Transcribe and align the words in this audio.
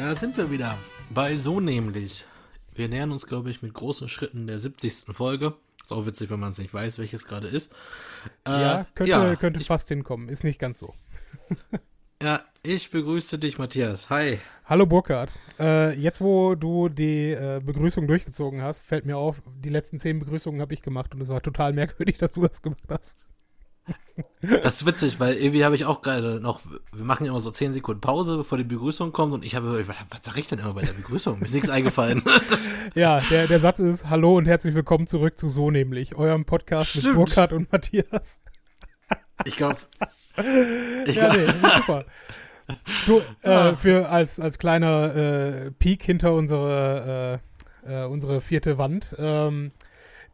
Da 0.00 0.16
sind 0.16 0.34
wir 0.38 0.50
wieder. 0.50 0.78
Bei 1.10 1.36
So 1.36 1.60
nämlich. 1.60 2.24
Wir 2.74 2.88
nähern 2.88 3.12
uns, 3.12 3.26
glaube 3.26 3.50
ich, 3.50 3.60
mit 3.60 3.74
großen 3.74 4.08
Schritten 4.08 4.46
der 4.46 4.58
70. 4.58 5.14
Folge. 5.14 5.52
Ist 5.78 5.92
auch 5.92 6.06
witzig, 6.06 6.30
wenn 6.30 6.40
man 6.40 6.52
es 6.52 6.58
nicht 6.58 6.72
weiß, 6.72 6.98
welches 6.98 7.26
gerade 7.26 7.48
ist. 7.48 7.70
Äh, 8.46 8.50
ja, 8.50 8.86
könnte, 8.94 9.10
ja, 9.10 9.36
könnte 9.36 9.60
ich, 9.60 9.66
fast 9.66 9.88
hinkommen. 9.88 10.30
Ist 10.30 10.42
nicht 10.42 10.58
ganz 10.58 10.78
so. 10.78 10.94
ja, 12.22 12.40
ich 12.62 12.90
begrüße 12.90 13.38
dich, 13.38 13.58
Matthias. 13.58 14.08
Hi. 14.08 14.38
Hallo, 14.64 14.86
Burkhard. 14.86 15.32
Äh, 15.58 15.92
jetzt, 16.00 16.22
wo 16.22 16.54
du 16.54 16.88
die 16.88 17.32
äh, 17.32 17.60
Begrüßung 17.62 18.06
durchgezogen 18.06 18.62
hast, 18.62 18.80
fällt 18.80 19.04
mir 19.04 19.18
auf, 19.18 19.42
die 19.62 19.68
letzten 19.68 19.98
zehn 19.98 20.18
Begrüßungen 20.18 20.62
habe 20.62 20.72
ich 20.72 20.80
gemacht 20.80 21.14
und 21.14 21.20
es 21.20 21.28
war 21.28 21.42
total 21.42 21.74
merkwürdig, 21.74 22.16
dass 22.18 22.32
du 22.32 22.46
das 22.46 22.62
gemacht 22.62 22.88
hast. 22.88 23.18
Das 24.40 24.76
ist 24.76 24.86
witzig, 24.86 25.20
weil 25.20 25.34
irgendwie 25.34 25.64
habe 25.64 25.74
ich 25.74 25.84
auch 25.84 26.02
gerade 26.02 26.40
noch, 26.40 26.60
wir 26.92 27.04
machen 27.04 27.26
immer 27.26 27.40
so 27.40 27.50
10 27.50 27.72
Sekunden 27.72 28.00
Pause, 28.00 28.38
bevor 28.38 28.58
die 28.58 28.64
Begrüßung 28.64 29.12
kommt 29.12 29.32
und 29.32 29.44
ich 29.44 29.54
habe, 29.54 29.86
was, 29.86 29.96
was 30.08 30.20
sag 30.22 30.38
ich 30.38 30.48
denn 30.48 30.58
immer 30.58 30.74
bei 30.74 30.82
der 30.82 30.92
Begrüßung? 30.92 31.38
Mir 31.38 31.46
ist 31.46 31.54
nichts 31.54 31.70
eingefallen. 31.70 32.22
Ja, 32.94 33.20
der, 33.30 33.46
der 33.46 33.60
Satz 33.60 33.78
ist, 33.78 34.10
hallo 34.10 34.36
und 34.36 34.46
herzlich 34.46 34.74
willkommen 34.74 35.06
zurück 35.06 35.38
zu 35.38 35.48
So 35.48 35.70
nämlich, 35.70 36.16
eurem 36.16 36.44
Podcast 36.44 36.90
Stimmt. 36.90 37.06
mit 37.06 37.14
Burkhard 37.14 37.52
und 37.52 37.70
Matthias. 37.70 38.42
Ich 39.44 39.56
glaube. 39.56 39.76
Ich 41.06 41.14
ja, 41.14 41.32
glaub, 41.32 41.36
nee, 41.36 41.76
super. 41.76 42.04
Du, 43.06 43.22
äh, 43.42 43.76
für 43.76 44.08
als, 44.08 44.40
als 44.40 44.58
kleiner 44.58 45.14
äh, 45.14 45.70
Peak 45.70 46.02
hinter 46.02 46.34
unsere, 46.34 47.40
äh, 47.86 48.02
äh 48.02 48.06
unsere 48.06 48.40
vierte 48.40 48.78
Wand, 48.78 49.14
ähm, 49.18 49.70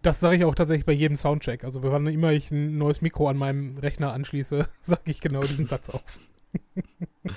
das 0.06 0.20
sage 0.20 0.36
ich 0.36 0.44
auch 0.44 0.54
tatsächlich 0.54 0.86
bei 0.86 0.92
jedem 0.92 1.16
Soundcheck. 1.16 1.64
Also 1.64 1.82
wann 1.82 2.06
immer 2.06 2.30
ich 2.30 2.52
ein 2.52 2.78
neues 2.78 3.00
Mikro 3.00 3.28
an 3.28 3.36
meinem 3.36 3.76
Rechner 3.76 4.12
anschließe, 4.12 4.68
sage 4.82 5.02
ich 5.06 5.20
genau 5.20 5.42
diesen 5.42 5.66
Satz 5.66 5.90
auf. 5.90 6.20
ja. 7.24 7.32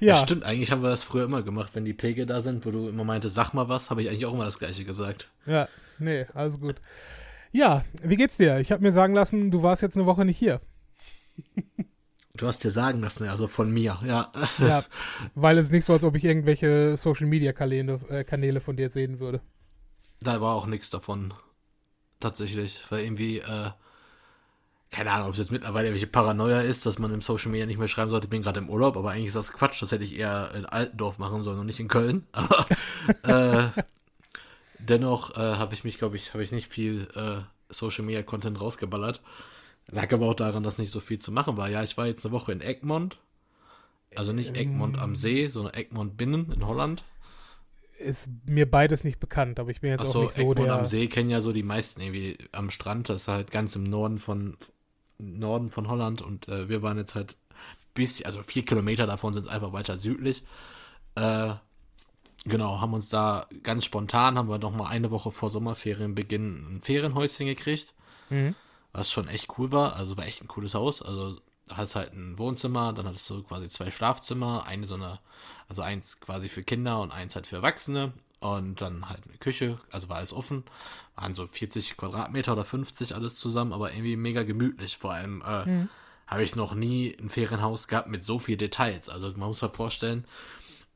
ja. 0.00 0.16
stimmt. 0.18 0.44
Eigentlich 0.44 0.70
haben 0.70 0.82
wir 0.82 0.90
das 0.90 1.02
früher 1.02 1.24
immer 1.24 1.42
gemacht, 1.42 1.74
wenn 1.74 1.86
die 1.86 1.94
Pegel 1.94 2.26
da 2.26 2.42
sind, 2.42 2.66
wo 2.66 2.70
du 2.70 2.88
immer 2.88 3.04
meintest, 3.04 3.34
sag 3.34 3.54
mal 3.54 3.70
was, 3.70 3.88
habe 3.88 4.02
ich 4.02 4.10
eigentlich 4.10 4.26
auch 4.26 4.34
immer 4.34 4.44
das 4.44 4.58
Gleiche 4.58 4.84
gesagt. 4.84 5.30
Ja, 5.46 5.66
nee, 5.98 6.26
alles 6.34 6.60
gut. 6.60 6.76
Ja, 7.52 7.84
wie 8.02 8.16
geht's 8.16 8.36
dir? 8.36 8.58
Ich 8.58 8.70
habe 8.70 8.82
mir 8.82 8.92
sagen 8.92 9.14
lassen, 9.14 9.50
du 9.50 9.62
warst 9.62 9.80
jetzt 9.80 9.96
eine 9.96 10.04
Woche 10.04 10.26
nicht 10.26 10.36
hier. 10.36 10.60
Du 12.34 12.46
hast 12.46 12.62
dir 12.62 12.70
sagen 12.70 13.00
lassen, 13.00 13.26
also 13.28 13.48
von 13.48 13.70
mir, 13.70 13.98
ja. 14.04 14.30
Ja, 14.58 14.84
weil 15.34 15.56
es 15.56 15.70
nicht 15.70 15.86
so, 15.86 15.94
als 15.94 16.04
ob 16.04 16.16
ich 16.16 16.24
irgendwelche 16.24 16.98
Social 16.98 17.26
Media 17.26 17.54
Kanäle, 17.54 17.98
äh, 18.10 18.24
Kanäle 18.24 18.60
von 18.60 18.76
dir 18.76 18.90
sehen 18.90 19.20
würde. 19.20 19.40
Da 20.20 20.40
war 20.42 20.54
auch 20.54 20.66
nichts 20.66 20.90
davon 20.90 21.32
tatsächlich, 22.20 22.80
weil 22.90 23.04
irgendwie, 23.04 23.38
äh, 23.38 23.70
keine 24.90 25.10
Ahnung, 25.10 25.28
ob 25.28 25.34
es 25.34 25.38
jetzt 25.38 25.52
mittlerweile 25.52 25.92
welche 25.92 26.06
Paranoia 26.06 26.60
ist, 26.60 26.86
dass 26.86 26.98
man 26.98 27.12
im 27.12 27.20
Social 27.20 27.50
Media 27.50 27.66
nicht 27.66 27.78
mehr 27.78 27.88
schreiben 27.88 28.10
sollte, 28.10 28.26
ich 28.26 28.30
bin 28.30 28.42
gerade 28.42 28.60
im 28.60 28.70
Urlaub, 28.70 28.96
aber 28.96 29.10
eigentlich 29.10 29.26
ist 29.26 29.36
das 29.36 29.52
Quatsch, 29.52 29.82
das 29.82 29.92
hätte 29.92 30.04
ich 30.04 30.16
eher 30.16 30.52
in 30.54 30.66
Altendorf 30.66 31.18
machen 31.18 31.42
sollen 31.42 31.58
und 31.58 31.66
nicht 31.66 31.80
in 31.80 31.88
Köln. 31.88 32.26
Aber 32.32 32.66
äh, 33.22 33.82
dennoch 34.78 35.36
äh, 35.36 35.56
habe 35.56 35.74
ich 35.74 35.84
mich, 35.84 35.98
glaube 35.98 36.16
ich, 36.16 36.32
habe 36.32 36.42
ich 36.42 36.52
nicht 36.52 36.68
viel 36.68 37.08
äh, 37.14 37.42
Social 37.72 38.04
Media 38.04 38.22
Content 38.22 38.60
rausgeballert. 38.60 39.22
Lag 39.90 40.12
aber 40.12 40.26
auch 40.26 40.34
daran, 40.34 40.62
dass 40.62 40.78
nicht 40.78 40.90
so 40.90 41.00
viel 41.00 41.18
zu 41.18 41.32
machen 41.32 41.56
war. 41.56 41.70
Ja, 41.70 41.82
ich 41.82 41.96
war 41.96 42.06
jetzt 42.06 42.24
eine 42.26 42.32
Woche 42.32 42.52
in 42.52 42.60
Egmont. 42.60 43.18
Also 44.14 44.32
nicht 44.32 44.54
Egmont 44.56 44.98
am 44.98 45.16
See, 45.16 45.48
sondern 45.48 45.74
Egmont 45.74 46.16
binnen 46.16 46.52
in 46.52 46.66
Holland 46.66 47.04
ist 47.98 48.30
mir 48.46 48.70
beides 48.70 49.04
nicht 49.04 49.20
bekannt, 49.20 49.58
aber 49.60 49.70
ich 49.70 49.80
bin 49.80 49.90
jetzt 49.90 50.02
Ach 50.02 50.14
auch 50.14 50.22
nicht 50.22 50.34
so 50.34 50.40
Egmont 50.40 50.58
der... 50.60 50.74
am 50.74 50.86
See 50.86 51.08
kennen 51.08 51.30
ja 51.30 51.40
so 51.40 51.52
die 51.52 51.62
meisten 51.62 52.00
irgendwie 52.00 52.38
am 52.52 52.70
Strand, 52.70 53.08
das 53.08 53.22
ist 53.22 53.28
halt 53.28 53.50
ganz 53.50 53.74
im 53.76 53.84
Norden 53.84 54.18
von 54.18 54.56
Norden 55.18 55.70
von 55.70 55.88
Holland 55.88 56.22
und 56.22 56.48
äh, 56.48 56.68
wir 56.68 56.82
waren 56.82 56.96
jetzt 56.96 57.14
halt 57.14 57.36
bis, 57.94 58.22
also 58.22 58.42
vier 58.42 58.64
Kilometer 58.64 59.06
davon 59.06 59.34
sind 59.34 59.46
es 59.46 59.48
einfach 59.48 59.72
weiter 59.72 59.96
südlich. 59.96 60.44
Äh, 61.16 61.54
genau, 62.44 62.80
haben 62.80 62.94
uns 62.94 63.08
da 63.08 63.46
ganz 63.64 63.84
spontan, 63.84 64.38
haben 64.38 64.48
wir 64.48 64.58
noch 64.58 64.72
mal 64.72 64.86
eine 64.86 65.10
Woche 65.10 65.32
vor 65.32 65.50
Sommerferienbeginn 65.50 66.76
ein 66.76 66.80
Ferienhäuschen 66.80 67.46
gekriegt, 67.46 67.94
mhm. 68.30 68.54
was 68.92 69.10
schon 69.10 69.26
echt 69.26 69.58
cool 69.58 69.72
war, 69.72 69.96
also 69.96 70.16
war 70.16 70.26
echt 70.26 70.42
ein 70.42 70.48
cooles 70.48 70.74
Haus, 70.74 71.02
also 71.02 71.40
hast 71.72 71.96
halt 71.96 72.12
ein 72.12 72.38
Wohnzimmer, 72.38 72.92
dann 72.92 73.06
hattest 73.06 73.28
du 73.30 73.42
quasi 73.42 73.68
zwei 73.68 73.90
Schlafzimmer, 73.90 74.64
eine 74.66 74.86
so 74.86 74.94
eine, 74.94 75.18
also 75.68 75.82
eins 75.82 76.20
quasi 76.20 76.48
für 76.48 76.62
Kinder 76.62 77.00
und 77.00 77.10
eins 77.12 77.34
halt 77.34 77.46
für 77.46 77.56
Erwachsene 77.56 78.12
und 78.40 78.80
dann 78.80 79.08
halt 79.08 79.20
eine 79.26 79.36
Küche, 79.38 79.78
also 79.90 80.08
war 80.08 80.18
alles 80.18 80.32
offen, 80.32 80.64
waren 81.16 81.34
so 81.34 81.46
40 81.46 81.96
Quadratmeter 81.96 82.52
oder 82.52 82.64
50 82.64 83.14
alles 83.14 83.34
zusammen, 83.36 83.72
aber 83.72 83.92
irgendwie 83.92 84.16
mega 84.16 84.42
gemütlich. 84.44 84.96
Vor 84.96 85.12
allem 85.12 85.42
äh, 85.46 85.68
mhm. 85.68 85.88
habe 86.26 86.42
ich 86.42 86.54
noch 86.54 86.74
nie 86.74 87.16
ein 87.20 87.28
Ferienhaus 87.28 87.88
gehabt 87.88 88.08
mit 88.08 88.24
so 88.24 88.38
viel 88.38 88.56
Details. 88.56 89.08
Also 89.08 89.30
man 89.36 89.48
muss 89.48 89.58
sich 89.58 89.72
vorstellen, 89.72 90.24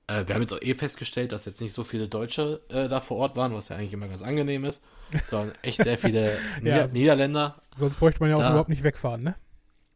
äh, 0.07 0.27
wir 0.27 0.35
haben 0.35 0.43
jetzt 0.43 0.53
auch 0.53 0.63
eh 0.63 0.75
festgestellt, 0.75 1.33
dass 1.33 1.45
jetzt 1.45 1.61
nicht 1.61 1.73
so 1.73 1.85
viele 1.85 2.09
Deutsche 2.09 2.61
äh, 2.69 2.89
da 2.89 3.01
vor 3.01 3.19
Ort 3.19 3.37
waren, 3.37 3.53
was 3.55 3.69
ja 3.69 3.77
eigentlich 3.77 3.93
immer 3.93 4.09
ganz 4.09 4.23
angenehm 4.23 4.65
ist, 4.65 4.83
sondern 5.27 5.57
echt 5.63 5.83
sehr 5.83 5.99
viele 5.99 6.39
Nieder 6.61 6.87
ja, 6.87 6.93
Niederländer. 6.93 7.57
Sonst 7.77 7.99
bräuchte 7.99 8.21
man 8.21 8.31
ja 8.31 8.37
auch 8.37 8.41
da, 8.41 8.51
überhaupt 8.51 8.69
nicht 8.69 8.85
wegfahren, 8.85 9.23
ne? 9.23 9.35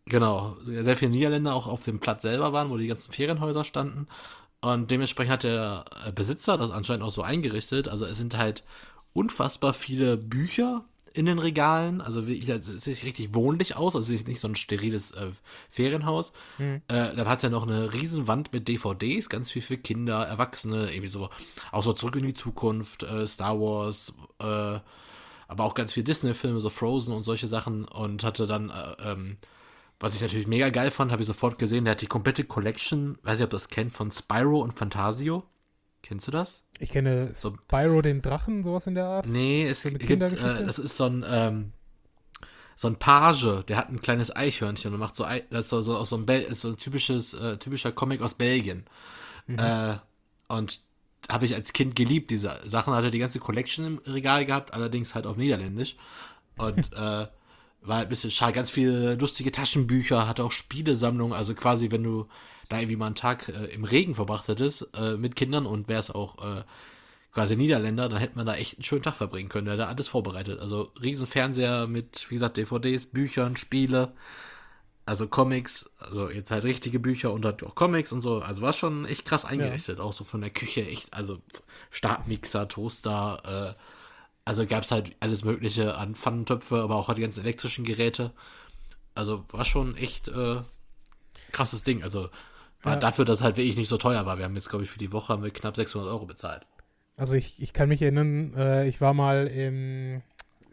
Genau, 0.09 0.57
sehr 0.63 0.97
viele 0.97 1.11
Niederländer 1.11 1.55
auch 1.55 1.67
auf 1.67 1.85
dem 1.85 1.99
Platz 1.99 2.23
selber 2.23 2.53
waren, 2.53 2.71
wo 2.71 2.77
die 2.77 2.87
ganzen 2.87 3.13
Ferienhäuser 3.13 3.65
standen. 3.65 4.07
Und 4.61 4.91
dementsprechend 4.91 5.33
hat 5.33 5.43
der 5.43 5.85
äh, 6.07 6.13
Besitzer 6.13 6.57
das 6.57 6.71
anscheinend 6.71 7.05
auch 7.05 7.11
so 7.11 7.23
eingerichtet. 7.23 7.89
Also 7.89 8.07
es 8.07 8.17
sind 8.17 8.37
halt 8.37 8.65
unfassbar 9.13 9.73
viele 9.73 10.17
Bücher 10.17 10.85
in 11.13 11.27
den 11.27 11.39
Regalen. 11.39 12.01
Also 12.01 12.23
es 12.23 12.85
sieht 12.85 13.05
richtig 13.05 13.35
wohnlich 13.35 13.77
aus. 13.77 13.97
Also 13.97 14.13
es 14.13 14.21
ist 14.21 14.29
nicht 14.29 14.41
so 14.41 14.49
ein 14.49 14.55
steriles 14.55 15.11
äh, 15.13 15.31
Ferienhaus. 15.71 16.33
Mhm. 16.59 16.83
Äh, 16.89 17.17
dann 17.17 17.27
hat 17.27 17.43
er 17.43 17.51
noch 17.51 17.67
eine 17.67 17.93
riesen 17.93 18.29
Wand 18.29 18.53
mit 18.53 18.69
DVDs, 18.69 19.29
ganz 19.29 19.51
viel 19.51 19.63
für 19.63 19.79
Kinder, 19.79 20.25
Erwachsene, 20.25 20.93
irgendwie 20.93 21.09
so, 21.09 21.31
auch 21.73 21.83
so 21.83 21.93
zurück 21.93 22.17
in 22.17 22.27
die 22.27 22.35
Zukunft, 22.35 23.03
äh, 23.03 23.27
Star 23.27 23.59
Wars, 23.59 24.15
äh, 24.41 24.79
aber 25.49 25.65
auch 25.65 25.75
ganz 25.75 25.93
viel 25.93 26.05
Disney-Filme, 26.05 26.61
so 26.61 26.71
Frozen 26.71 27.15
und 27.15 27.23
solche 27.23 27.47
Sachen. 27.47 27.87
Und 27.87 28.23
hatte 28.23 28.47
dann 28.47 28.71
äh, 28.71 29.13
ähm, 29.13 29.37
was 29.99 30.15
ich 30.15 30.23
natürlich 30.23 30.47
mega 30.47 30.69
geil 30.71 30.91
fand, 30.91 31.11
habe 31.11 31.23
ich 31.23 31.27
sofort 31.27 31.59
gesehen, 31.59 31.85
der 31.85 31.93
hat 31.93 32.01
die 32.01 32.07
komplette 32.07 32.45
Collection, 32.45 33.19
weiß 33.23 33.39
ich, 33.39 33.45
ob 33.45 33.51
das 33.51 33.69
kennt, 33.69 33.95
von 33.95 34.11
Spyro 34.11 34.61
und 34.61 34.79
Fantasio. 34.79 35.45
Kennst 36.03 36.29
du 36.29 36.33
das? 36.33 36.63
Ich 36.79 36.91
kenne 36.91 37.31
so, 37.35 37.57
Spyro 37.65 38.03
den 38.03 38.23
Drachen, 38.23 38.63
sowas 38.63 38.87
in 38.87 38.95
der 38.95 39.07
Art. 39.07 39.27
Nee, 39.27 39.65
es 39.65 39.83
so 39.83 39.91
gibt, 39.91 40.23
äh, 40.23 40.65
das 40.65 40.79
ist 40.79 40.97
so 40.97 41.05
ein, 41.05 41.25
ähm, 41.29 41.73
so 42.77 42.89
ein 42.89 42.97
Page, 42.97 43.65
der 43.67 43.79
hat 43.79 43.89
ein 43.89 44.01
kleines 44.01 44.35
Eichhörnchen 44.35 44.93
und 44.93 45.01
macht 45.01 45.17
so, 45.17 45.25
das 45.51 45.65
ist 45.65 45.71
so, 45.71 45.81
so, 45.81 46.05
so 46.05 46.17
ein, 46.17 46.27
Bel 46.27 46.55
so 46.55 46.69
ein 46.69 46.77
typisches, 46.77 47.35
äh, 47.35 47.57
typischer 47.57 47.91
Comic 47.91 48.21
aus 48.21 48.35
Belgien. 48.35 48.85
Mhm. 49.47 49.59
Äh, 49.59 49.97
und 50.49 50.81
habe 51.31 51.47
ich 51.47 51.55
als 51.55 51.73
Kind 51.73 51.97
geliebt, 51.97 52.31
diese 52.31 52.61
Sachen. 52.67 52.95
Hatte 52.95 53.11
die 53.11 53.19
ganze 53.19 53.41
Collection 53.41 53.85
im 53.85 53.99
Regal 54.07 54.45
gehabt, 54.45 54.75
allerdings 54.75 55.15
halt 55.15 55.27
auf 55.27 55.37
Niederländisch. 55.37 55.97
Und 56.57 56.93
äh, 56.97 57.27
war 57.87 57.99
ein 58.01 58.09
bisschen 58.09 58.31
schade. 58.31 58.53
Ganz 58.53 58.71
viele 58.71 59.15
lustige 59.15 59.53
Taschenbücher, 59.53 60.27
hatte 60.27 60.45
auch 60.45 60.53
Spielesammlungen. 60.53 61.37
Also 61.37 61.55
quasi, 61.55 61.91
wenn 61.91 62.03
du 62.03 62.27
da 62.69 62.79
irgendwie 62.79 62.97
mal 62.97 63.07
einen 63.07 63.15
Tag 63.15 63.49
äh, 63.49 63.67
im 63.67 63.85
Regen 63.85 64.15
verbracht 64.15 64.49
hättest 64.49 64.89
äh, 64.95 65.17
mit 65.17 65.37
Kindern 65.37 65.67
und 65.67 65.89
wärst 65.89 66.15
auch 66.15 66.39
äh, 66.45 66.63
quasi 67.33 67.57
Niederländer, 67.57 68.09
dann 68.09 68.19
hätte 68.19 68.37
man 68.37 68.47
da 68.47 68.57
echt 68.57 68.77
einen 68.77 68.85
schönen 68.85 69.03
Tag 69.03 69.15
verbringen 69.15 69.49
können. 69.49 69.67
Der 69.67 69.75
hat 69.75 69.81
da 69.81 69.87
alles 69.89 70.09
vorbereitet. 70.09 70.59
Also 70.59 70.91
riesen 71.03 71.27
Fernseher 71.27 71.87
mit, 71.87 72.31
wie 72.31 72.35
gesagt, 72.35 72.57
DVDs, 72.57 73.07
Büchern, 73.07 73.57
Spiele, 73.57 74.13
also 75.05 75.29
Comics, 75.29 75.89
also 75.99 76.31
jetzt 76.31 76.51
halt 76.51 76.65
richtige 76.65 76.99
Bücher 76.99 77.33
und 77.33 77.45
halt 77.45 77.63
auch 77.63 77.75
Comics 77.75 78.13
und 78.13 78.21
so. 78.21 78.41
Also 78.41 78.63
war 78.63 78.73
schon 78.73 79.05
echt 79.05 79.25
krass 79.25 79.45
eingerichtet. 79.45 79.99
Ja. 79.99 80.05
Auch 80.05 80.13
so 80.13 80.25
von 80.25 80.41
der 80.41 80.51
Küche 80.51 80.85
echt, 80.85 81.15
also 81.15 81.39
Stabmixer, 81.91 82.69
Toaster, 82.69 83.77
äh, 83.77 83.83
also 84.47 84.65
gab 84.65 84.85
es 84.85 84.93
halt 84.93 85.15
alles 85.21 85.45
Mögliche 85.45 85.97
an 85.97 86.15
Pfannentöpfe, 86.15 86.81
aber 86.81 86.95
auch 86.95 87.09
halt 87.09 87.19
die 87.19 87.23
ganzen 87.23 87.41
elektrischen 87.41 87.85
Geräte. 87.85 88.33
Also 89.15 89.45
war 89.51 89.65
schon 89.65 89.97
echt 89.97 90.29
äh, 90.29 90.59
krasses 91.51 91.83
Ding. 91.83 92.05
Also 92.05 92.31
war 92.81 92.95
ja. 92.95 93.01
dafür, 93.01 93.25
dass 93.25 93.39
es 93.39 93.45
halt 93.45 93.57
wirklich 93.57 93.77
nicht 93.77 93.89
so 93.89 93.97
teuer 93.97 94.25
war. 94.25 94.39
Wir 94.39 94.45
haben 94.45 94.55
jetzt, 94.55 94.71
glaube 94.71 94.85
ich, 94.85 94.91
für 94.91 95.01
die 95.01 95.13
Woche 95.13 95.33
haben 95.33 95.43
wir 95.43 95.51
knapp 95.51 95.75
600 95.75 96.09
Euro 96.09 96.27
bezahlt. 96.27 96.65
Also 97.17 97.35
ich, 97.35 97.61
ich 97.61 97.73
kann 97.73 97.89
mich 97.89 98.01
erinnern, 98.01 98.55
äh, 98.55 98.87
ich 98.87 99.01
war 99.01 99.15
mal 99.15 99.49
im, 99.49 100.23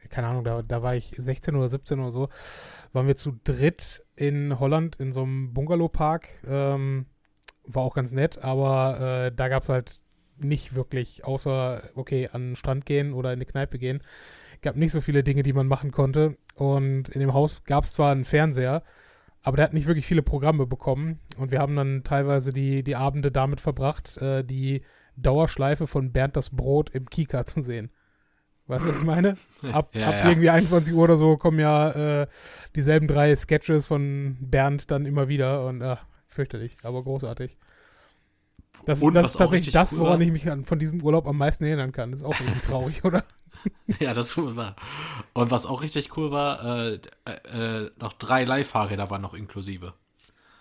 keine 0.09 0.27
Ahnung, 0.27 0.43
da, 0.43 0.61
da 0.61 0.83
war 0.83 0.95
ich 0.95 1.15
16 1.17 1.55
oder 1.55 1.67
17 1.67 1.99
oder 1.99 2.11
so, 2.11 2.29
waren 2.91 3.07
wir 3.07 3.15
zu 3.15 3.39
dritt 3.43 4.03
in 4.15 4.59
Holland 4.59 4.97
in 4.97 5.11
so 5.11 5.23
einem 5.23 5.51
Bungalowpark. 5.53 6.29
Ähm, 6.45 7.07
war 7.65 7.81
auch 7.81 7.95
ganz 7.95 8.11
nett, 8.11 8.43
aber 8.43 8.99
äh, 8.99 9.31
da 9.35 9.47
gab 9.47 9.63
es 9.63 9.69
halt 9.69 10.02
nicht 10.37 10.75
wirklich, 10.75 11.25
außer, 11.25 11.83
okay, 11.95 12.29
an 12.31 12.49
den 12.49 12.55
Strand 12.55 12.85
gehen 12.85 13.13
oder 13.13 13.33
in 13.33 13.39
die 13.39 13.45
Kneipe 13.45 13.77
gehen. 13.77 14.01
Gab 14.61 14.75
nicht 14.75 14.91
so 14.91 15.01
viele 15.01 15.23
Dinge, 15.23 15.43
die 15.43 15.53
man 15.53 15.67
machen 15.67 15.91
konnte. 15.91 16.37
Und 16.55 17.09
in 17.09 17.19
dem 17.19 17.33
Haus 17.33 17.63
gab 17.63 17.83
es 17.83 17.93
zwar 17.93 18.11
einen 18.11 18.25
Fernseher, 18.25 18.83
aber 19.41 19.57
der 19.57 19.65
hat 19.65 19.73
nicht 19.73 19.87
wirklich 19.87 20.05
viele 20.05 20.23
Programme 20.23 20.65
bekommen. 20.65 21.19
Und 21.37 21.51
wir 21.51 21.59
haben 21.59 21.75
dann 21.75 22.03
teilweise 22.03 22.53
die, 22.53 22.83
die 22.83 22.95
Abende 22.95 23.31
damit 23.31 23.59
verbracht, 23.59 24.17
äh, 24.17 24.43
die 24.43 24.83
Dauerschleife 25.15 25.87
von 25.87 26.11
Bernd 26.11 26.35
das 26.35 26.49
Brot 26.49 26.89
im 26.91 27.09
Kika 27.09 27.45
zu 27.45 27.61
sehen. 27.61 27.91
Weißt 28.67 28.85
du, 28.85 28.89
was 28.89 28.97
ich 28.97 29.03
meine? 29.03 29.35
Ab, 29.73 29.93
ja, 29.93 30.07
ab 30.07 30.15
ja. 30.23 30.29
irgendwie 30.29 30.49
21 30.49 30.93
Uhr 30.93 31.03
oder 31.03 31.17
so 31.17 31.35
kommen 31.35 31.59
ja 31.59 32.21
äh, 32.21 32.27
dieselben 32.75 33.07
drei 33.07 33.35
Sketches 33.35 33.87
von 33.87 34.37
Bernd 34.39 34.89
dann 34.89 35.05
immer 35.05 35.27
wieder 35.27 35.65
und 35.65 35.81
ach, 35.81 36.05
fürchterlich, 36.27 36.77
aber 36.83 37.03
großartig. 37.03 37.57
Das, 38.85 38.99
das 38.99 39.25
ist 39.27 39.37
tatsächlich 39.37 39.73
das, 39.73 39.97
woran 39.97 40.19
ich 40.21 40.31
mich 40.31 40.49
an, 40.49 40.65
von 40.65 40.77
diesem 40.77 41.01
Urlaub 41.01 41.27
am 41.27 41.37
meisten 41.37 41.63
erinnern 41.63 41.91
kann. 41.91 42.11
Das 42.11 42.21
ist 42.21 42.25
auch 42.25 42.39
irgendwie 42.39 42.59
traurig, 42.67 43.03
oder? 43.05 43.23
ja, 43.99 44.13
das 44.13 44.37
war. 44.37 44.75
Und 45.33 45.51
was 45.51 45.65
auch 45.65 45.81
richtig 45.81 46.17
cool 46.17 46.31
war, 46.31 46.87
äh, 46.87 46.99
äh, 47.25 47.91
noch 47.99 48.13
drei 48.13 48.43
Leihfahrräder 48.43 49.09
waren 49.09 49.21
noch 49.21 49.33
inklusive. 49.33 49.93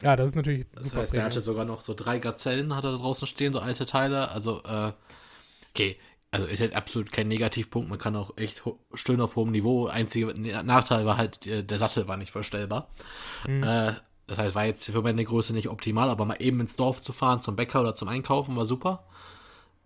Ja, 0.03 0.17
das 0.17 0.31
ist 0.31 0.37
natürlich. 0.37 0.67
Das 0.75 0.95
heißt, 0.95 1.15
der 1.15 1.25
hatte 1.25 1.41
sogar 1.41 1.65
noch 1.65 1.81
so 1.81 1.95
drei 1.95 2.19
Gazellen, 2.19 2.75
hat 2.75 2.85
er 2.85 2.93
da 2.93 2.99
draußen 2.99 3.27
stehen, 3.27 3.53
so 3.53 3.61
alte 3.61 3.87
Teile. 3.87 4.31
Also, 4.31 4.63
äh, 4.65 4.93
okay, 5.73 5.97
also 6.33 6.47
ist 6.47 6.61
jetzt 6.61 6.75
absolut 6.75 7.13
kein 7.13 7.29
Negativpunkt. 7.29 7.89
Man 7.89 7.99
kann 7.99 8.17
auch 8.17 8.37
echt 8.37 8.63
schön 8.95 9.21
auf 9.21 9.37
hohem 9.37 9.53
Niveau. 9.53 9.87
Einziger 9.87 10.35
Nachteil 10.63 11.07
war 11.07 11.19
halt, 11.19 11.47
äh, 11.47 11.63
der 11.63 11.79
Sattel 11.79 12.09
war 12.09 12.17
nicht 12.17 12.33
verstellbar. 12.33 12.89
Mhm. 13.47 13.63
Äh, 13.63 13.93
das 14.33 14.39
heißt, 14.39 14.55
war 14.55 14.65
jetzt 14.65 14.91
für 14.91 15.03
meine 15.03 15.23
Größe 15.23 15.53
nicht 15.53 15.69
optimal, 15.69 16.09
aber 16.09 16.25
mal 16.25 16.41
eben 16.41 16.59
ins 16.61 16.75
Dorf 16.75 17.03
zu 17.03 17.13
fahren, 17.13 17.43
zum 17.43 17.55
Bäcker 17.55 17.83
oder 17.83 17.95
zum 17.95 18.09
Einkaufen, 18.09 18.57
war 18.57 18.65
super. 18.65 19.05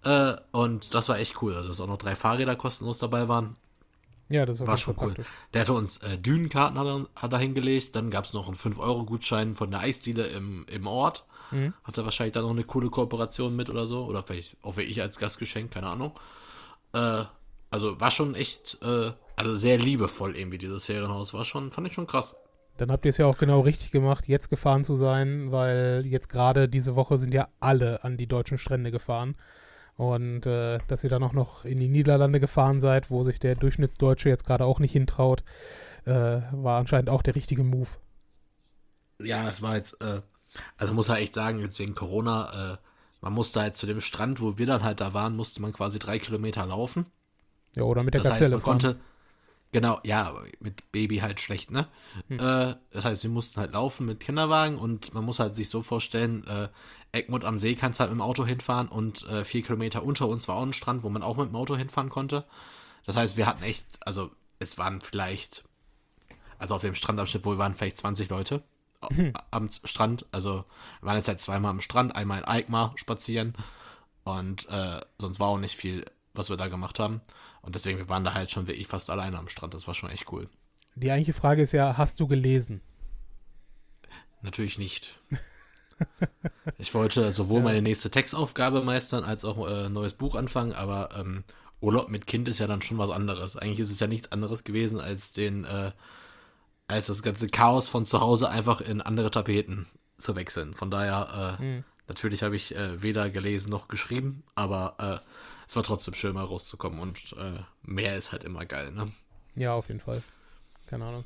Äh, 0.04 0.36
und 0.52 0.94
das 0.94 1.08
war 1.08 1.18
echt 1.18 1.42
cool. 1.42 1.56
Also, 1.56 1.66
dass 1.66 1.80
auch 1.80 1.88
noch 1.88 1.98
drei 1.98 2.14
Fahrräder 2.14 2.54
kostenlos 2.54 2.98
dabei 2.98 3.26
waren. 3.26 3.56
Ja, 4.28 4.46
das 4.46 4.64
war 4.64 4.78
schon 4.78 4.94
cool. 4.98 5.14
Praktisch. 5.14 5.26
Der 5.52 5.62
hatte 5.62 5.72
uns 5.72 5.96
äh, 5.98 6.16
Dünenkarten 6.16 6.78
hat 6.78 6.86
er, 6.86 7.06
hat 7.16 7.32
er 7.32 7.40
hingelegt. 7.40 7.96
Dann 7.96 8.08
gab 8.08 8.24
es 8.24 8.34
noch 8.34 8.46
einen 8.46 8.54
5-Euro-Gutschein 8.54 9.56
von 9.56 9.72
der 9.72 9.80
Eisdiele 9.80 10.28
im, 10.28 10.64
im 10.68 10.86
Ort. 10.86 11.24
Mhm. 11.50 11.74
Hat 11.82 11.98
er 11.98 12.04
wahrscheinlich 12.04 12.34
da 12.34 12.42
noch 12.42 12.50
eine 12.50 12.62
coole 12.62 12.88
Kooperation 12.88 13.56
mit 13.56 13.68
oder 13.68 13.84
so. 13.88 14.04
Oder 14.04 14.22
vielleicht 14.22 14.58
auch 14.62 14.78
ich 14.78 15.02
als 15.02 15.18
Gastgeschenk, 15.18 15.72
keine 15.72 15.88
Ahnung. 15.88 16.12
Äh, 16.92 17.24
also 17.70 18.00
war 18.00 18.12
schon 18.12 18.36
echt, 18.36 18.78
äh, 18.80 19.10
also 19.34 19.56
sehr 19.56 19.78
liebevoll 19.78 20.36
irgendwie 20.36 20.58
dieses 20.58 20.86
Ferienhaus. 20.86 21.34
War 21.34 21.44
schon, 21.44 21.72
fand 21.72 21.88
ich 21.88 21.94
schon 21.94 22.06
krass. 22.06 22.36
Dann 22.76 22.90
habt 22.90 23.04
ihr 23.04 23.10
es 23.10 23.18
ja 23.18 23.26
auch 23.26 23.38
genau 23.38 23.60
richtig 23.60 23.90
gemacht, 23.90 24.28
jetzt 24.28 24.50
gefahren 24.50 24.84
zu 24.84 24.96
sein, 24.96 25.50
weil 25.52 26.04
jetzt 26.06 26.28
gerade 26.28 26.68
diese 26.68 26.94
Woche 26.96 27.18
sind 27.18 27.32
ja 27.32 27.48
alle 27.60 28.04
an 28.04 28.16
die 28.16 28.26
deutschen 28.26 28.58
Strände 28.58 28.90
gefahren. 28.90 29.36
Und 29.96 30.44
äh, 30.44 30.78
dass 30.88 31.04
ihr 31.04 31.10
dann 31.10 31.22
auch 31.22 31.32
noch 31.32 31.64
in 31.64 31.80
die 31.80 31.88
Niederlande 31.88 32.38
gefahren 32.38 32.80
seid, 32.80 33.10
wo 33.10 33.24
sich 33.24 33.40
der 33.40 33.54
Durchschnittsdeutsche 33.54 34.28
jetzt 34.28 34.44
gerade 34.44 34.64
auch 34.64 34.78
nicht 34.78 34.92
hintraut, 34.92 35.42
äh, 36.04 36.40
war 36.52 36.78
anscheinend 36.78 37.08
auch 37.08 37.22
der 37.22 37.34
richtige 37.34 37.64
Move. 37.64 37.88
Ja, 39.18 39.48
es 39.48 39.62
war 39.62 39.76
jetzt, 39.76 40.00
äh, 40.02 40.20
also 40.76 40.92
muss 40.92 41.08
halt 41.08 41.22
echt 41.22 41.34
sagen, 41.34 41.60
jetzt 41.60 41.78
wegen 41.78 41.94
Corona, 41.94 42.74
äh, 42.74 42.76
man 43.22 43.32
musste 43.32 43.60
halt 43.60 43.76
zu 43.76 43.86
dem 43.86 44.02
Strand, 44.02 44.40
wo 44.42 44.58
wir 44.58 44.66
dann 44.66 44.84
halt 44.84 45.00
da 45.00 45.14
waren, 45.14 45.34
musste 45.34 45.62
man 45.62 45.72
quasi 45.72 45.98
drei 45.98 46.18
Kilometer 46.18 46.66
laufen. 46.66 47.06
Ja, 47.74 47.84
oder 47.84 48.02
mit 48.02 48.14
der 48.14 48.22
das 48.22 48.32
Gazelle 48.32 48.56
heißt, 48.56 48.66
man 48.66 48.80
fahren. 48.80 48.94
konnte, 48.94 49.00
Genau, 49.76 50.00
ja, 50.04 50.32
mit 50.58 50.90
Baby 50.90 51.18
halt 51.18 51.38
schlecht, 51.38 51.70
ne? 51.70 51.86
Hm. 52.28 52.38
Äh, 52.38 52.76
das 52.92 53.04
heißt, 53.04 53.22
wir 53.24 53.28
mussten 53.28 53.60
halt 53.60 53.74
laufen 53.74 54.06
mit 54.06 54.20
Kinderwagen 54.20 54.78
und 54.78 55.12
man 55.12 55.22
muss 55.22 55.38
halt 55.38 55.54
sich 55.54 55.68
so 55.68 55.82
vorstellen, 55.82 56.46
äh, 56.46 56.70
Egmont 57.12 57.44
am 57.44 57.58
See 57.58 57.74
kannst 57.74 58.00
halt 58.00 58.08
mit 58.08 58.16
dem 58.16 58.22
Auto 58.22 58.46
hinfahren 58.46 58.88
und 58.88 59.28
äh, 59.28 59.44
vier 59.44 59.62
Kilometer 59.62 60.02
unter 60.02 60.28
uns 60.28 60.48
war 60.48 60.56
auch 60.56 60.62
ein 60.62 60.72
Strand, 60.72 61.02
wo 61.02 61.10
man 61.10 61.22
auch 61.22 61.36
mit 61.36 61.50
dem 61.50 61.56
Auto 61.56 61.76
hinfahren 61.76 62.08
konnte. 62.08 62.46
Das 63.04 63.18
heißt, 63.18 63.36
wir 63.36 63.44
hatten 63.44 63.62
echt, 63.62 63.84
also 64.00 64.30
es 64.60 64.78
waren 64.78 65.02
vielleicht, 65.02 65.64
also 66.56 66.76
auf 66.76 66.80
dem 66.80 66.94
Strandabschnitt 66.94 67.44
wohl 67.44 67.58
waren 67.58 67.74
vielleicht 67.74 67.98
20 67.98 68.30
Leute 68.30 68.62
hm. 69.12 69.34
am 69.50 69.68
Strand. 69.84 70.24
Also 70.32 70.64
wir 71.00 71.06
waren 71.08 71.18
jetzt 71.18 71.28
halt 71.28 71.40
zweimal 71.40 71.72
am 71.72 71.82
Strand, 71.82 72.16
einmal 72.16 72.38
in 72.38 72.44
Alkmaar 72.46 72.94
spazieren 72.96 73.52
und 74.24 74.70
äh, 74.70 75.02
sonst 75.20 75.38
war 75.38 75.48
auch 75.48 75.58
nicht 75.58 75.76
viel, 75.76 76.06
was 76.38 76.50
wir 76.50 76.56
da 76.56 76.68
gemacht 76.68 76.98
haben. 76.98 77.20
Und 77.62 77.74
deswegen, 77.74 77.98
wir 77.98 78.08
waren 78.08 78.24
da 78.24 78.34
halt 78.34 78.50
schon 78.50 78.66
wirklich 78.66 78.86
fast 78.86 79.10
alleine 79.10 79.38
am 79.38 79.48
Strand. 79.48 79.74
Das 79.74 79.86
war 79.86 79.94
schon 79.94 80.10
echt 80.10 80.30
cool. 80.32 80.48
Die 80.94 81.10
eigentliche 81.10 81.38
Frage 81.38 81.62
ist 81.62 81.72
ja, 81.72 81.96
hast 81.98 82.20
du 82.20 82.26
gelesen? 82.26 82.80
Natürlich 84.42 84.78
nicht. 84.78 85.18
ich 86.78 86.94
wollte 86.94 87.32
sowohl 87.32 87.58
ja. 87.58 87.64
meine 87.64 87.82
nächste 87.82 88.10
Textaufgabe 88.10 88.82
meistern, 88.82 89.24
als 89.24 89.44
auch 89.44 89.66
äh, 89.68 89.86
ein 89.86 89.92
neues 89.92 90.14
Buch 90.14 90.34
anfangen, 90.34 90.72
aber 90.72 91.10
ähm, 91.18 91.44
Urlaub 91.80 92.08
mit 92.08 92.26
Kind 92.26 92.48
ist 92.48 92.58
ja 92.58 92.66
dann 92.66 92.82
schon 92.82 92.98
was 92.98 93.10
anderes. 93.10 93.56
Eigentlich 93.56 93.80
ist 93.80 93.90
es 93.90 94.00
ja 94.00 94.06
nichts 94.06 94.32
anderes 94.32 94.64
gewesen, 94.64 95.00
als 95.00 95.32
den, 95.32 95.64
äh, 95.64 95.92
als 96.88 97.06
das 97.06 97.22
ganze 97.22 97.48
Chaos 97.48 97.88
von 97.88 98.06
zu 98.06 98.20
Hause 98.20 98.48
einfach 98.48 98.80
in 98.80 99.00
andere 99.00 99.30
Tapeten 99.30 99.86
zu 100.18 100.34
wechseln. 100.36 100.74
Von 100.74 100.90
daher, 100.90 101.58
äh, 101.58 101.62
hm. 101.62 101.84
natürlich 102.08 102.42
habe 102.42 102.56
ich 102.56 102.74
äh, 102.74 103.02
weder 103.02 103.28
gelesen 103.30 103.70
noch 103.70 103.88
geschrieben, 103.88 104.44
aber 104.54 105.20
äh, 105.22 105.30
es 105.68 105.76
war 105.76 105.82
trotzdem 105.82 106.14
schön, 106.14 106.34
mal 106.34 106.44
rauszukommen 106.44 107.00
und 107.00 107.34
äh, 107.38 107.60
mehr 107.82 108.16
ist 108.16 108.32
halt 108.32 108.44
immer 108.44 108.64
geil, 108.64 108.92
ne? 108.92 109.12
Ja, 109.54 109.74
auf 109.74 109.88
jeden 109.88 110.00
Fall. 110.00 110.22
Keine 110.86 111.04
Ahnung. 111.04 111.24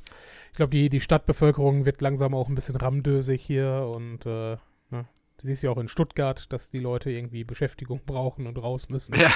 Ich 0.51 0.57
glaube, 0.57 0.71
die, 0.71 0.89
die 0.89 0.99
Stadtbevölkerung 0.99 1.85
wird 1.85 2.01
langsam 2.01 2.33
auch 2.33 2.49
ein 2.49 2.55
bisschen 2.55 2.75
ramdösig 2.75 3.41
hier 3.41 3.91
und 3.95 4.25
äh, 4.25 4.57
ne? 4.89 5.05
Du 5.37 5.47
siehst 5.47 5.63
ja 5.63 5.71
auch 5.71 5.77
in 5.77 5.87
Stuttgart, 5.87 6.51
dass 6.53 6.69
die 6.69 6.79
Leute 6.79 7.09
irgendwie 7.09 7.43
Beschäftigung 7.43 8.01
brauchen 8.05 8.45
und 8.45 8.57
raus 8.57 8.89
müssen. 8.89 9.15
Ja. 9.19 9.31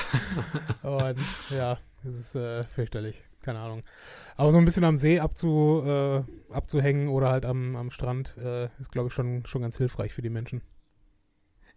und 0.84 1.20
ja, 1.50 1.80
das 2.04 2.16
ist 2.16 2.36
äh, 2.36 2.64
fürchterlich. 2.64 3.24
Keine 3.42 3.60
Ahnung. 3.60 3.84
Aber 4.38 4.52
so 4.52 4.58
ein 4.58 4.66
bisschen 4.66 4.84
am 4.84 4.98
See 4.98 5.20
abzu, 5.20 5.84
äh, 5.86 6.24
abzuhängen 6.52 7.10
oder 7.10 7.30
halt 7.30 7.46
am, 7.46 7.76
am 7.76 7.92
Strand 7.92 8.36
äh, 8.38 8.66
ist, 8.80 8.92
glaube 8.92 9.08
ich, 9.08 9.14
schon, 9.14 9.46
schon 9.46 9.62
ganz 9.62 9.78
hilfreich 9.78 10.14
für 10.14 10.22
die 10.22 10.30
Menschen. 10.30 10.62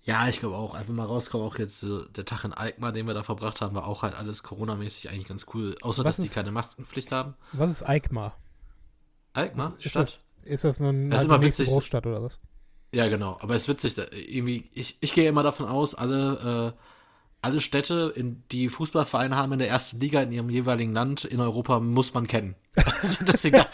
Ja, 0.04 0.28
ich 0.28 0.40
glaube 0.40 0.56
auch, 0.56 0.74
einfach 0.74 0.92
mal 0.94 1.04
rauskommen, 1.04 1.46
auch 1.46 1.58
jetzt 1.58 1.82
äh, 1.82 2.00
der 2.16 2.24
Tag 2.24 2.44
in 2.44 2.52
Alkmaar, 2.54 2.92
den 2.92 3.06
wir 3.06 3.14
da 3.14 3.22
verbracht 3.22 3.60
haben, 3.60 3.74
war 3.74 3.86
auch 3.86 4.02
halt 4.02 4.14
alles 4.14 4.42
Corona-mäßig 4.42 5.10
eigentlich 5.10 5.28
ganz 5.28 5.46
cool. 5.52 5.76
Außer, 5.82 6.02
was 6.04 6.16
dass 6.16 6.24
ist, 6.24 6.30
die 6.30 6.34
keine 6.34 6.50
Maskenpflicht 6.50 7.12
haben. 7.12 7.34
Was 7.52 7.70
ist 7.70 7.82
Alkmaar? 7.82 8.36
Alkmaar? 9.34 9.74
Ist, 9.78 9.86
ist 9.86 9.96
das, 9.96 10.24
ist 10.44 10.64
das 10.64 10.80
eine, 10.80 11.10
das 11.10 11.24
ist 11.24 11.30
halt 11.30 11.42
witzig, 11.42 11.68
Großstadt 11.68 12.06
oder 12.06 12.22
was? 12.22 12.40
Ja, 12.94 13.08
genau. 13.08 13.36
Aber 13.40 13.54
es 13.54 13.62
ist 13.62 13.68
witzig, 13.68 13.98
irgendwie, 14.12 14.70
ich, 14.72 14.96
ich 15.00 15.12
gehe 15.12 15.28
immer 15.28 15.42
davon 15.42 15.66
aus, 15.66 15.94
alle, 15.94 16.74
äh, 16.74 16.82
alle 17.40 17.60
Städte, 17.60 18.12
in, 18.14 18.42
die 18.50 18.68
Fußballvereine 18.68 19.36
haben 19.36 19.52
in 19.52 19.58
der 19.60 19.68
ersten 19.68 20.00
Liga 20.00 20.20
in 20.22 20.32
ihrem 20.32 20.50
jeweiligen 20.50 20.92
Land 20.92 21.24
in 21.24 21.40
Europa, 21.40 21.78
muss 21.78 22.12
man 22.14 22.26
kennen. 22.26 22.56
deswegen, 23.26 23.64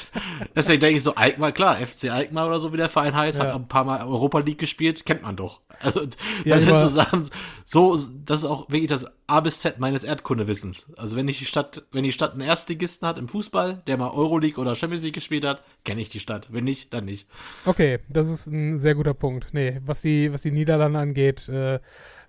deswegen 0.56 0.80
denke 0.80 0.96
ich 0.96 1.02
so, 1.02 1.14
Alkmaar, 1.14 1.52
klar, 1.52 1.76
FC 1.84 2.10
Alkmaar 2.10 2.46
oder 2.46 2.60
so 2.60 2.72
wie 2.72 2.76
der 2.76 2.88
Verein 2.88 3.14
heißt, 3.14 3.38
ja. 3.38 3.46
hat 3.46 3.54
ein 3.54 3.68
paar 3.68 3.84
Mal 3.84 4.04
Europa 4.04 4.40
League 4.40 4.58
gespielt, 4.58 5.04
kennt 5.04 5.22
man 5.22 5.36
doch. 5.36 5.60
Also, 5.80 6.02
ja, 6.02 6.06
das 6.56 6.64
sind 6.64 6.78
so 6.78 6.86
Sachen, 6.88 7.28
so, 7.64 7.98
das 8.24 8.40
ist 8.40 8.44
auch 8.44 8.68
wirklich 8.70 8.88
das 8.88 9.06
A 9.26 9.40
bis 9.40 9.60
Z 9.60 9.78
meines 9.78 10.04
Erdkundewissens. 10.04 10.86
Also, 10.96 11.16
wenn 11.16 11.28
ich 11.28 11.38
die 11.38 11.46
Stadt, 11.46 11.84
wenn 11.92 12.04
die 12.04 12.12
Stadt 12.12 12.32
einen 12.32 12.42
Erstligisten 12.42 13.06
hat 13.06 13.18
im 13.18 13.28
Fußball, 13.28 13.82
der 13.86 13.96
mal 13.96 14.10
Euroleague 14.10 14.60
oder 14.60 14.74
Champions 14.74 15.04
League 15.04 15.14
gespielt 15.14 15.44
hat, 15.44 15.62
kenne 15.84 16.00
ich 16.00 16.10
die 16.10 16.20
Stadt. 16.20 16.48
Wenn 16.52 16.64
nicht, 16.64 16.92
dann 16.92 17.04
nicht. 17.04 17.28
Okay, 17.64 18.00
das 18.08 18.28
ist 18.28 18.46
ein 18.46 18.78
sehr 18.78 18.94
guter 18.94 19.14
Punkt. 19.14 19.48
Nee, 19.52 19.80
was 19.84 20.02
die, 20.02 20.32
was 20.32 20.42
die 20.42 20.52
Niederlande 20.52 20.98
angeht, 20.98 21.48
äh, 21.48 21.80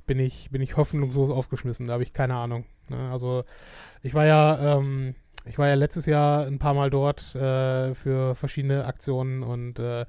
bin 0.06 0.20
ich, 0.20 0.50
bin 0.52 0.62
ich 0.62 0.78
hoffnungslos 0.78 1.30
aufgeschmissen. 1.30 1.88
Da 1.88 1.94
habe 1.94 2.04
ich 2.04 2.14
keine 2.14 2.36
Ahnung. 2.36 2.66
Ne? 2.90 3.12
Also 3.12 3.44
ich 4.02 4.14
war 4.14 4.26
ja, 4.26 4.78
ähm, 4.78 5.16
ich 5.46 5.58
war 5.58 5.68
ja 5.68 5.76
letztes 5.76 6.06
Jahr 6.06 6.46
ein 6.46 6.60
paar 6.60 6.74
Mal 6.74 6.90
dort 6.90 7.36
äh, 7.36 7.94
für 7.96 8.36
verschiedene 8.36 8.86
Aktionen 8.86 9.44
und 9.44 9.80
äh, 9.80 10.06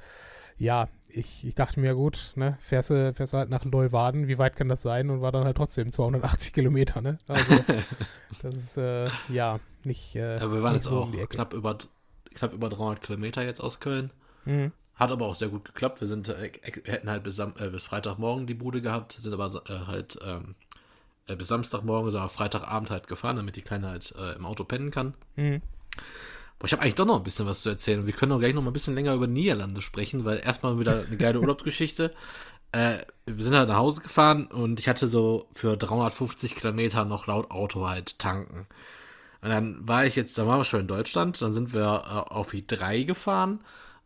ja, 0.57 0.89
ich, 1.09 1.47
ich 1.47 1.55
dachte 1.55 1.81
mir, 1.81 1.95
gut, 1.95 2.33
ne, 2.37 2.59
fährst 2.61 2.91
du, 2.91 3.13
fährst 3.15 3.33
du 3.33 3.39
halt 3.39 3.51
nach 3.51 3.65
Leuwarden, 3.65 4.29
wie 4.29 4.39
weit 4.39 4.57
kann 4.57 4.69
das 4.69 4.83
sein? 4.83 5.11
Und 5.11 5.21
war 5.21 5.33
dann 5.33 5.45
halt 5.45 5.57
trotzdem 5.57 5.93
280 5.93 6.53
Kilometer, 6.53 7.01
ne? 7.01 7.19
Also, 7.29 7.57
das 8.43 8.57
ist, 8.57 8.77
äh, 8.77 9.09
ja, 9.29 9.61
nicht. 9.85 10.17
Äh, 10.17 10.39
ja, 10.39 10.53
wir 10.53 10.63
waren 10.63 10.75
jetzt 10.75 10.87
so 10.87 11.03
auch 11.03 11.29
knapp 11.29 11.55
über, 11.55 11.79
knapp 12.35 12.53
über 12.53 12.69
300 12.69 13.03
Kilometer 13.03 13.45
jetzt 13.45 13.61
aus 13.61 13.81
Köln. 13.81 14.11
Mhm. 14.45 14.73
Hat 14.97 15.11
aber 15.11 15.27
auch 15.27 15.35
sehr 15.35 15.49
gut 15.49 15.65
geklappt. 15.65 16.01
Wir 16.01 16.09
sind, 16.09 16.29
äh, 16.29 16.53
hätten 16.85 17.11
halt 17.11 17.25
bis, 17.25 17.39
äh, 17.39 17.71
bis 17.71 17.83
Freitagmorgen 17.83 18.47
die 18.47 18.55
Bude 18.55 18.81
gehabt, 18.81 19.13
sind 19.13 19.33
aber 19.33 19.47
äh, 19.69 19.87
halt 19.87 20.19
ähm, 20.25 20.55
äh, 21.27 21.35
bis 21.35 21.49
Samstagmorgen, 21.49 22.11
sondern 22.11 22.31
Freitagabend 22.31 22.91
halt 22.91 23.09
gefahren, 23.09 23.37
damit 23.37 23.57
die 23.57 23.63
Kleine 23.63 23.89
halt 23.89 24.15
äh, 24.17 24.35
im 24.35 24.47
Auto 24.47 24.65
pennen 24.65 24.91
kann. 24.91 25.15
Mhm. 25.37 25.63
Boah, 26.59 26.67
ich 26.67 26.73
habe 26.73 26.83
eigentlich 26.83 26.95
doch 26.95 27.07
noch 27.07 27.17
ein 27.17 27.25
bisschen 27.25 27.47
was 27.47 27.63
zu 27.63 27.71
erzählen. 27.71 28.07
Wir 28.07 28.13
können 28.13 28.31
auch 28.33 28.39
gleich 28.39 28.55
noch 28.55 28.63
mal 28.63 28.71
ein 28.71 28.75
bisschen 28.75 28.95
länger 28.95 29.15
über 29.15 29.27
Niederlande 29.27 29.83
sprechen, 29.83 30.25
weil 30.25 30.39
erstmal 30.39 30.79
wieder 30.79 31.05
eine 31.07 31.17
geile 31.17 31.41
Urlaubsgeschichte. 31.41 32.15
Äh, 32.71 32.99
wir 33.27 33.45
sind 33.45 33.57
halt 33.57 33.69
nach 33.69 33.79
Hause 33.79 34.01
gefahren 34.01 34.47
und 34.47 34.79
ich 34.79 34.89
hatte 34.89 35.09
so 35.09 35.49
für 35.53 35.77
350 35.77 36.55
Kilometer 36.55 37.05
noch 37.05 37.27
laut 37.27 37.51
Auto 37.51 37.89
halt 37.89 38.21
tanken. 38.21 38.69
Und 39.43 39.51
dann 39.51 39.89
war 39.89 40.07
ich 40.07 40.15
jetzt, 40.15 40.39
da 40.39 40.47
waren 40.47 40.61
wir 40.61 40.65
schon 40.65 40.81
in 40.81 40.89
Deutschland, 40.89 41.43
dann 41.43 41.53
sind 41.53 41.75
wir 41.75 42.33
auf 42.33 42.53
die 42.53 42.67
3 42.67 43.03
gefahren 43.03 43.61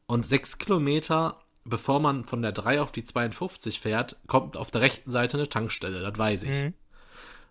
und 0.08 0.26
sechs 0.26 0.58
Kilometer, 0.58 1.38
bevor 1.64 2.00
man 2.00 2.24
von 2.24 2.42
der 2.42 2.52
3 2.52 2.80
auf 2.80 2.90
die 2.90 3.04
52 3.04 3.78
fährt, 3.78 4.16
kommt 4.26 4.56
auf 4.56 4.72
der 4.72 4.80
rechten 4.80 5.12
Seite 5.12 5.36
eine 5.36 5.48
Tankstelle, 5.48 6.00
das 6.00 6.18
weiß 6.18 6.42
ich. 6.44 6.50
Mhm. 6.50 6.74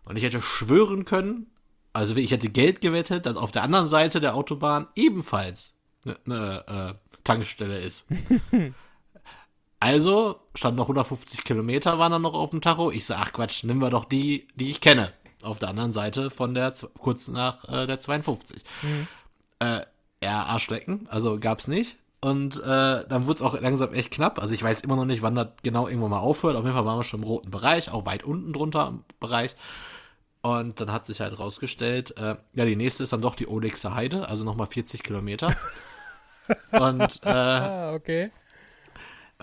Und 0.03 0.17
ich 0.17 0.23
hätte 0.23 0.41
schwören 0.41 1.05
können, 1.05 1.47
also 1.93 2.15
ich 2.15 2.31
hätte 2.31 2.49
Geld 2.49 2.81
gewettet, 2.81 3.25
dass 3.25 3.37
auf 3.37 3.51
der 3.51 3.63
anderen 3.63 3.87
Seite 3.87 4.19
der 4.19 4.35
Autobahn 4.35 4.87
ebenfalls 4.95 5.73
eine, 6.03 6.17
eine 6.25 6.67
äh, 6.67 7.17
Tankstelle 7.23 7.79
ist. 7.79 8.07
also 9.79 10.39
stand 10.55 10.77
noch 10.77 10.85
150 10.85 11.43
Kilometer, 11.43 11.99
waren 11.99 12.11
dann 12.11 12.21
noch 12.21 12.33
auf 12.33 12.49
dem 12.49 12.61
Tacho. 12.61 12.91
Ich 12.91 13.05
so, 13.05 13.13
ach 13.13 13.33
Quatsch, 13.33 13.63
nehmen 13.63 13.81
wir 13.81 13.89
doch 13.89 14.05
die, 14.05 14.47
die 14.55 14.71
ich 14.71 14.81
kenne. 14.81 15.13
Auf 15.43 15.59
der 15.59 15.69
anderen 15.69 15.93
Seite 15.93 16.31
von 16.31 16.55
der, 16.55 16.73
kurz 16.97 17.27
nach 17.27 17.67
äh, 17.69 17.85
der 17.85 17.99
52. 17.99 18.63
Mhm. 18.81 19.07
Äh, 19.59 19.81
ja, 20.23 20.43
Arschlecken, 20.43 21.07
also 21.09 21.39
gab's 21.39 21.67
nicht. 21.67 21.97
Und 22.29 22.57
äh, 22.63 22.63
dann 23.07 23.25
wurde 23.27 23.37
es 23.37 23.41
auch 23.41 23.59
langsam 23.59 23.93
echt 23.93 24.11
knapp. 24.11 24.39
Also 24.41 24.53
ich 24.53 24.63
weiß 24.63 24.81
immer 24.81 24.95
noch 24.95 25.05
nicht, 25.05 25.21
wann 25.21 25.35
das 25.35 25.49
genau 25.63 25.87
irgendwann 25.87 26.09
mal 26.11 26.19
aufhört. 26.19 26.55
Auf 26.55 26.63
jeden 26.63 26.75
Fall 26.75 26.85
waren 26.85 26.99
wir 26.99 27.03
schon 27.03 27.21
im 27.21 27.27
roten 27.27 27.51
Bereich, 27.51 27.91
auch 27.91 28.05
weit 28.05 28.23
unten 28.23 28.53
drunter 28.53 28.87
im 28.87 29.03
Bereich. 29.19 29.55
Und 30.41 30.79
dann 30.79 30.91
hat 30.91 31.05
sich 31.05 31.19
halt 31.21 31.37
rausgestellt, 31.39 32.17
äh, 32.17 32.35
ja, 32.53 32.65
die 32.65 32.75
nächste 32.75 33.03
ist 33.03 33.13
dann 33.13 33.21
doch 33.21 33.35
die 33.35 33.47
Olixer 33.47 33.95
Heide, 33.95 34.27
also 34.27 34.45
nochmal 34.45 34.67
40 34.67 35.03
Kilometer. 35.03 35.55
Und 36.71 37.19
äh, 37.23 37.29
Ah, 37.29 37.93
okay. 37.93 38.31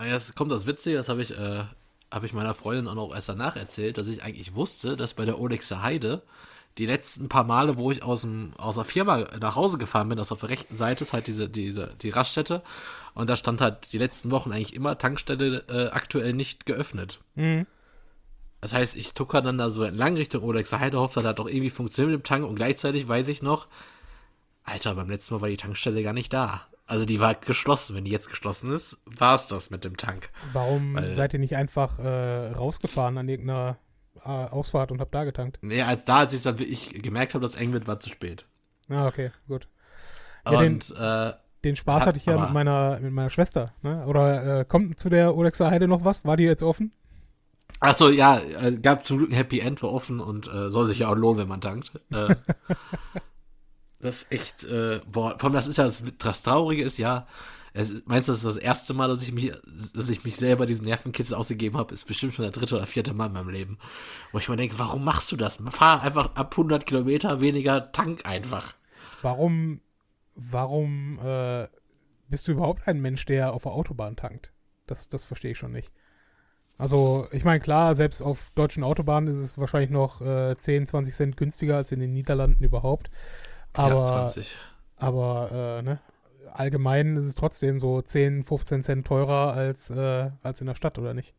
jetzt 0.07 0.35
kommt 0.37 0.51
das 0.53 0.67
Witzige, 0.67 0.97
das 0.97 1.09
habe 1.09 1.23
ich, 1.23 1.37
äh, 1.37 1.65
hab 2.11 2.25
ich 2.25 2.33
meiner 2.33 2.55
Freundin 2.55 2.89
auch 2.89 2.95
noch 2.95 3.15
erst 3.15 3.29
danach 3.29 3.57
erzählt, 3.57 3.99
dass 3.99 4.09
ich 4.09 4.23
eigentlich 4.23 4.55
wusste, 4.55 4.97
dass 4.97 5.15
bei 5.15 5.25
der 5.25 5.39
Olixer 5.41 5.83
Heide 5.83 6.23
die 6.79 6.87
letzten 6.87 7.29
paar 7.29 7.45
Male, 7.45 7.77
wo 7.77 7.91
ich 7.91 8.03
aus, 8.03 8.23
dem, 8.23 8.53
aus 8.57 8.75
der 8.75 8.85
Firma 8.85 9.19
nach 9.41 9.55
Hause 9.57 9.79
gefahren 9.79 10.09
bin, 10.09 10.19
also 10.19 10.35
auf 10.35 10.41
der 10.41 10.51
rechten 10.51 10.77
Seite 10.77 11.05
ist 11.05 11.13
halt 11.13 11.27
diese, 11.27 11.49
diese, 11.49 11.95
die 12.03 12.11
Raststätte. 12.11 12.63
Und 13.15 13.31
da 13.31 13.37
stand 13.37 13.61
halt 13.61 13.93
die 13.93 13.99
letzten 13.99 14.31
Wochen 14.33 14.51
eigentlich 14.53 14.75
immer 14.75 14.99
Tankstelle 14.99 15.65
äh, 15.69 15.91
aktuell 15.91 16.33
nicht 16.33 16.67
geöffnet. 16.67 17.21
Mhm. 17.37 17.67
Das 18.61 18.73
heißt, 18.73 18.97
ich 18.97 19.15
tucker 19.15 19.43
dann 19.43 19.59
da 19.59 19.71
so 19.71 19.83
entlang 19.85 20.17
Richtung 20.17 20.43
Olexer 20.43 20.81
Heide, 20.81 20.99
hoffe, 20.99 21.21
das 21.21 21.29
hat 21.29 21.39
doch 21.39 21.49
irgendwie 21.49 21.71
funktioniert 21.71 22.13
mit 22.17 22.25
dem 22.25 22.27
Tank 22.27 22.45
und 22.45 22.57
gleichzeitig 22.57 23.07
weiß 23.07 23.29
ich 23.29 23.43
noch, 23.43 23.69
Alter, 24.65 24.95
beim 24.95 25.11
letzten 25.11 25.35
Mal 25.35 25.43
war 25.43 25.49
die 25.51 25.59
Tankstelle 25.59 26.03
gar 26.03 26.15
nicht 26.15 26.33
da. 26.33 26.63
Also 26.87 27.05
die 27.05 27.21
war 27.21 27.35
geschlossen. 27.35 27.95
Wenn 27.95 28.05
die 28.05 28.11
jetzt 28.11 28.31
geschlossen 28.31 28.73
ist, 28.73 28.99
war 29.05 29.35
es 29.35 29.47
das 29.47 29.71
mit 29.71 29.85
dem 29.85 29.97
Tank. 29.97 30.29
Warum 30.53 30.95
Weil- 30.95 31.13
seid 31.13 31.35
ihr 31.35 31.39
nicht 31.39 31.57
einfach 31.57 31.99
äh, 31.99 32.49
rausgefahren 32.53 33.17
an 33.19 33.29
irgendeiner 33.29 33.77
Ausfahrt 34.31 34.91
und 34.93 35.01
habt 35.01 35.15
da 35.15 35.25
getankt? 35.25 35.59
Nee, 35.63 35.83
als 35.83 36.05
da, 36.05 36.19
als 36.19 36.33
ich 36.33 36.43
dann 36.43 36.59
wirklich 36.59 37.03
gemerkt 37.03 37.35
habe, 37.35 37.45
dass 37.45 37.55
eng 37.55 37.73
wird, 37.73 37.87
war 37.87 37.99
zu 37.99 38.11
spät. 38.11 38.45
Ah, 38.89 39.07
okay, 39.07 39.31
gut. 39.49 39.69
Ja, 40.45 40.61
den- 40.61 40.75
und 40.75 40.95
äh, 40.97 41.33
Den 41.65 41.77
Spaß 41.77 42.01
Hat- 42.03 42.09
hatte 42.09 42.19
ich 42.19 42.27
ja 42.27 42.39
mit 42.39 42.53
meiner, 42.53 42.99
mit 43.01 43.13
meiner 43.13 43.31
Schwester. 43.31 43.73
Ne? 43.83 44.05
Oder 44.07 44.61
äh, 44.61 44.65
kommt 44.65 45.01
zu 45.01 45.09
der 45.09 45.35
Olexer 45.37 45.71
Heide 45.71 45.89
noch 45.89 46.05
was? 46.05 46.25
War 46.25 46.37
die 46.37 46.45
jetzt 46.45 46.63
offen? 46.63 46.93
Achso, 47.81 48.09
ja, 48.09 48.39
äh, 48.39 48.73
gab 48.81 49.03
zum 49.05 49.19
Glück 49.19 49.31
ein 49.31 49.35
Happy 49.37 49.61
End, 49.61 49.83
war 49.83 49.93
offen 49.93 50.21
und 50.21 50.47
äh, 50.53 50.71
soll 50.71 50.87
sich 50.87 51.01
ja 51.01 51.09
auch 51.09 51.17
lohnen, 51.17 51.39
wenn 51.41 51.49
man 51.49 51.61
tankt. 51.61 51.93
Äh, 52.13 52.35
das 54.01 54.23
ist 54.23 54.33
echt, 54.33 54.65
äh, 54.65 55.01
boah, 55.11 55.39
vor 55.39 55.45
allem 55.49 55.55
das 55.55 55.67
ist 55.67 55.79
ja 55.79 55.85
das, 55.85 56.03
das 56.19 56.43
Traurige 56.43 56.83
ist 56.83 56.99
ja, 56.99 57.27
es, 57.77 57.93
meinst 58.07 58.29
du, 58.29 58.33
das 58.33 58.45
ist 58.45 58.47
das 58.47 58.57
erste 58.57 58.95
Mal, 58.95 59.09
dass 59.09 59.21
ich 59.21 59.33
mich, 59.33 59.53
dass 59.95 60.09
ich 60.09 60.23
mich 60.23 60.37
selber 60.37 60.65
diesen 60.65 60.85
Nervenkitzel 60.85 61.35
ausgegeben 61.35 61.77
habe, 61.77 61.93
ist 61.93 62.05
bestimmt 62.05 62.33
schon 62.33 62.45
der 62.45 62.53
dritte 62.53 62.77
oder 62.77 62.87
vierte 62.87 63.15
Mal 63.15 63.27
in 63.27 63.33
meinem 63.33 63.49
Leben. 63.49 63.79
Wo 64.31 64.39
ich 64.39 64.49
mir 64.49 64.57
denke, 64.57 64.79
warum 64.79 65.03
machst 65.03 65.33
du 65.33 65.37
das? 65.37 65.59
Fahr 65.71 66.03
einfach 66.03 66.37
ab 66.37 66.53
100 66.53 66.87
Kilometer 66.87 67.41
weniger 67.41 67.91
Tank 67.91 68.25
einfach. 68.27 68.77
Warum, 69.23 69.81
warum 70.37 71.19
äh, 71.19 71.67
bist 72.29 72.47
du 72.47 72.53
überhaupt 72.53 72.87
ein 72.87 73.01
Mensch, 73.01 73.27
der 73.27 73.53
auf 73.53 73.65
der 73.65 73.73
Autobahn 73.73 74.15
tankt? 74.15 74.53
Das, 74.87 75.09
das 75.09 75.25
verstehe 75.25 75.51
ich 75.51 75.59
schon 75.59 75.73
nicht. 75.73 75.93
Also, 76.79 77.27
ich 77.33 77.45
meine, 77.45 77.61
klar, 77.61 77.97
selbst 77.97 78.21
auf 78.21 78.53
deutschen 78.55 78.85
Autobahnen 78.85 79.33
ist 79.33 79.41
es 79.41 79.59
wahrscheinlich 79.59 79.91
noch 79.91 80.21
äh, 80.21 80.57
10, 80.57 80.87
20 80.87 81.15
Cent 81.15 81.37
günstiger 81.37 81.77
als 81.77 81.91
in 81.91 81.99
den 81.99 82.13
Niederlanden 82.13 82.63
überhaupt. 82.63 83.11
Aber, 83.73 84.01
ja, 84.01 84.05
20. 84.05 84.57
aber 84.97 85.51
äh, 85.51 85.83
ne, 85.83 86.01
allgemein 86.55 87.17
ist 87.17 87.25
es 87.27 87.35
trotzdem 87.35 87.79
so 87.79 88.01
10, 88.03 88.45
15 88.45 88.83
Cent 88.83 89.07
teurer 89.07 89.53
als, 89.55 89.91
äh, 89.91 90.31
als 90.43 90.61
in 90.61 90.67
der 90.67 90.75
Stadt, 90.75 90.99
oder 90.99 91.15
nicht? 91.15 91.35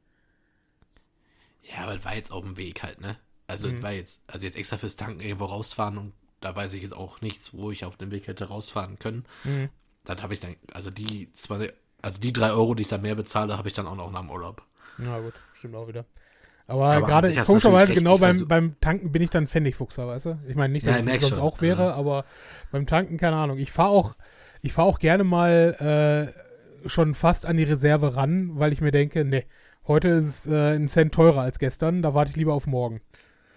Ja, 1.63 1.83
aber 1.83 1.95
das 1.95 2.05
war 2.05 2.15
jetzt 2.15 2.31
auf 2.31 2.43
dem 2.43 2.57
Weg 2.57 2.83
halt, 2.83 3.01
ne? 3.01 3.17
Also, 3.47 3.67
Mhm. 3.69 3.81
war 3.83 3.91
jetzt, 3.91 4.23
also 4.27 4.45
jetzt 4.45 4.57
extra 4.57 4.77
fürs 4.77 4.95
Tanken 4.95 5.19
irgendwo 5.19 5.45
rausfahren 5.45 5.97
und 5.97 6.13
da 6.41 6.55
weiß 6.55 6.73
ich 6.73 6.83
jetzt 6.83 6.95
auch 6.95 7.21
nichts, 7.21 7.53
wo 7.53 7.71
ich 7.71 7.85
auf 7.85 7.95
dem 7.97 8.11
Weg 8.11 8.27
hätte 8.27 8.45
rausfahren 8.47 8.99
können. 8.99 9.25
Mhm. 9.43 9.69
Dann 10.03 10.21
habe 10.21 10.33
ich 10.33 10.39
dann, 10.39 10.55
also 10.73 10.91
die 10.91 11.31
zwei, 11.33 11.73
also 12.01 12.19
die 12.19 12.33
drei 12.33 12.51
Euro, 12.51 12.75
die 12.75 12.81
ich 12.83 12.87
da 12.87 12.97
mehr 12.97 13.15
bezahle, 13.15 13.57
habe 13.57 13.67
ich 13.67 13.73
dann 13.73 13.87
auch 13.87 13.95
noch 13.95 14.11
nach 14.11 14.21
dem 14.21 14.29
Urlaub. 14.29 14.63
Ja, 14.97 15.19
gut, 15.19 15.33
stimmt 15.53 15.75
auch 15.75 15.87
wieder. 15.87 16.05
Aber, 16.67 16.85
Aber 16.85 17.05
gerade, 17.05 17.31
komischerweise, 17.43 17.93
genau 17.93 18.17
beim, 18.17 18.47
beim 18.47 18.79
Tanken 18.79 19.11
bin 19.11 19.21
ich 19.21 19.29
dann 19.29 19.47
Pfennigfuchser, 19.47 20.07
weißt 20.07 20.25
du? 20.27 20.39
Ich 20.47 20.55
meine 20.55 20.71
nicht, 20.73 20.85
dass 20.85 20.93
Ja, 21.05 21.11
es 21.11 21.15
ich 21.15 21.21
sonst 21.21 21.35
schon. 21.35 21.39
auch 21.39 21.61
wäre, 21.61 21.83
Ja. 21.85 21.93
aber 21.93 22.25
beim 22.71 22.87
Tanken, 22.87 23.17
keine 23.17 23.35
Ahnung. 23.35 23.57
Ich 23.59 23.71
fahre 23.71 23.89
auch, 23.89 24.15
ich 24.65 24.73
fahre 24.73 24.87
auch 24.87 24.99
gerne 24.99 25.23
mal 25.23 26.33
äh, 26.85 26.89
schon 26.89 27.13
fast 27.13 27.45
an 27.45 27.57
die 27.57 27.63
Reserve 27.63 28.15
ran, 28.15 28.51
weil 28.53 28.73
ich 28.73 28.81
mir 28.81 28.91
denke, 28.91 29.23
nee, 29.23 29.45
heute 29.87 30.09
ist 30.09 30.25
es 30.25 30.47
äh, 30.47 30.75
ein 30.75 30.87
Cent 30.87 31.13
teurer 31.13 31.41
als 31.41 31.59
gestern, 31.59 32.01
da 32.01 32.13
warte 32.13 32.31
ich 32.31 32.37
lieber 32.37 32.53
auf 32.53 32.67
morgen. 32.67 33.01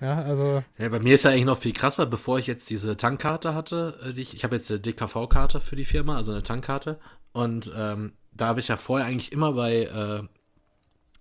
Ja, 0.01 0.23
also, 0.23 0.63
Ja, 0.79 0.89
bei 0.91 1.01
mir 1.01 1.15
ist 1.15 1.25
ja 1.25 1.33
eigentlich 1.33 1.45
noch 1.45 1.59
viel 1.59 1.73
krasser, 1.73 2.07
bevor 2.07 2.39
ich 2.39 2.47
jetzt 2.47 2.71
diese 2.71 2.97
Tankkarte 2.97 3.55
hatte, 3.55 3.99
äh, 4.05 4.13
die 4.13 4.23
ich, 4.23 4.35
ich 4.35 4.45
habe 4.45 4.57
jetzt 4.57 4.71
eine 4.71 4.81
DKV-Karte 4.81 5.61
für 5.61 5.77
die 5.77 5.85
Firma, 5.85 6.17
also 6.17 6.33
eine 6.33 6.43
Tankkarte. 6.43 7.01
Und 7.33 7.73
ähm, 7.75 8.13
da 8.33 8.47
habe 8.47 8.61
ich 8.61 8.69
ja 8.69 8.77
vorher 8.77 9.07
eigentlich 9.07 9.33
immer 9.33 9.53
bei, 9.55 9.83
äh, 9.85 10.23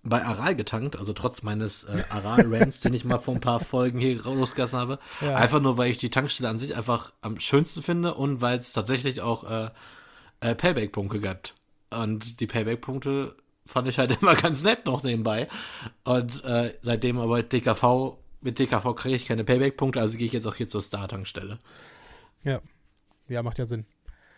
bei 0.08 0.24
Aral 0.24 0.54
getankt, 0.54 0.96
also 0.96 1.12
trotz 1.12 1.42
meines 1.42 1.84
äh, 1.84 2.02
Aral-Rants, 2.10 2.80
den 2.80 2.94
ich 2.94 3.04
mal 3.04 3.18
vor 3.18 3.34
ein 3.34 3.40
paar 3.40 3.60
Folgen 3.60 3.98
hier 3.98 4.16
losgelassen 4.22 4.78
habe. 4.78 4.98
Ja. 5.20 5.36
Einfach 5.36 5.60
nur, 5.60 5.78
weil 5.78 5.90
ich 5.90 5.98
die 5.98 6.10
Tankstelle 6.10 6.48
an 6.48 6.58
sich 6.58 6.76
einfach 6.76 7.12
am 7.20 7.38
schönsten 7.38 7.82
finde 7.82 8.14
und 8.14 8.40
weil 8.40 8.58
es 8.58 8.72
tatsächlich 8.72 9.20
auch 9.20 9.44
äh, 9.44 9.70
äh, 10.40 10.54
Payback-Punkte 10.54 11.20
gibt. 11.20 11.54
Und 11.90 12.40
die 12.40 12.46
Payback-Punkte 12.46 13.36
fand 13.66 13.88
ich 13.88 13.98
halt 13.98 14.18
immer 14.22 14.34
ganz 14.34 14.62
nett 14.62 14.86
noch 14.86 15.02
nebenbei. 15.02 15.48
Und 16.04 16.44
äh, 16.44 16.74
seitdem 16.82 17.18
aber 17.18 17.42
DKV, 17.42 18.16
mit 18.40 18.58
DKV 18.58 18.94
kriege 18.94 19.16
ich 19.16 19.26
keine 19.26 19.44
Payback-Punkte, 19.44 20.00
also 20.00 20.16
gehe 20.18 20.26
ich 20.26 20.32
jetzt 20.32 20.46
auch 20.46 20.54
hier 20.54 20.68
zur 20.68 20.82
Star-Tankstelle. 20.82 21.58
ja. 22.44 22.60
Ja, 23.28 23.42
macht 23.42 23.58
ja 23.58 23.66
Sinn. 23.66 23.84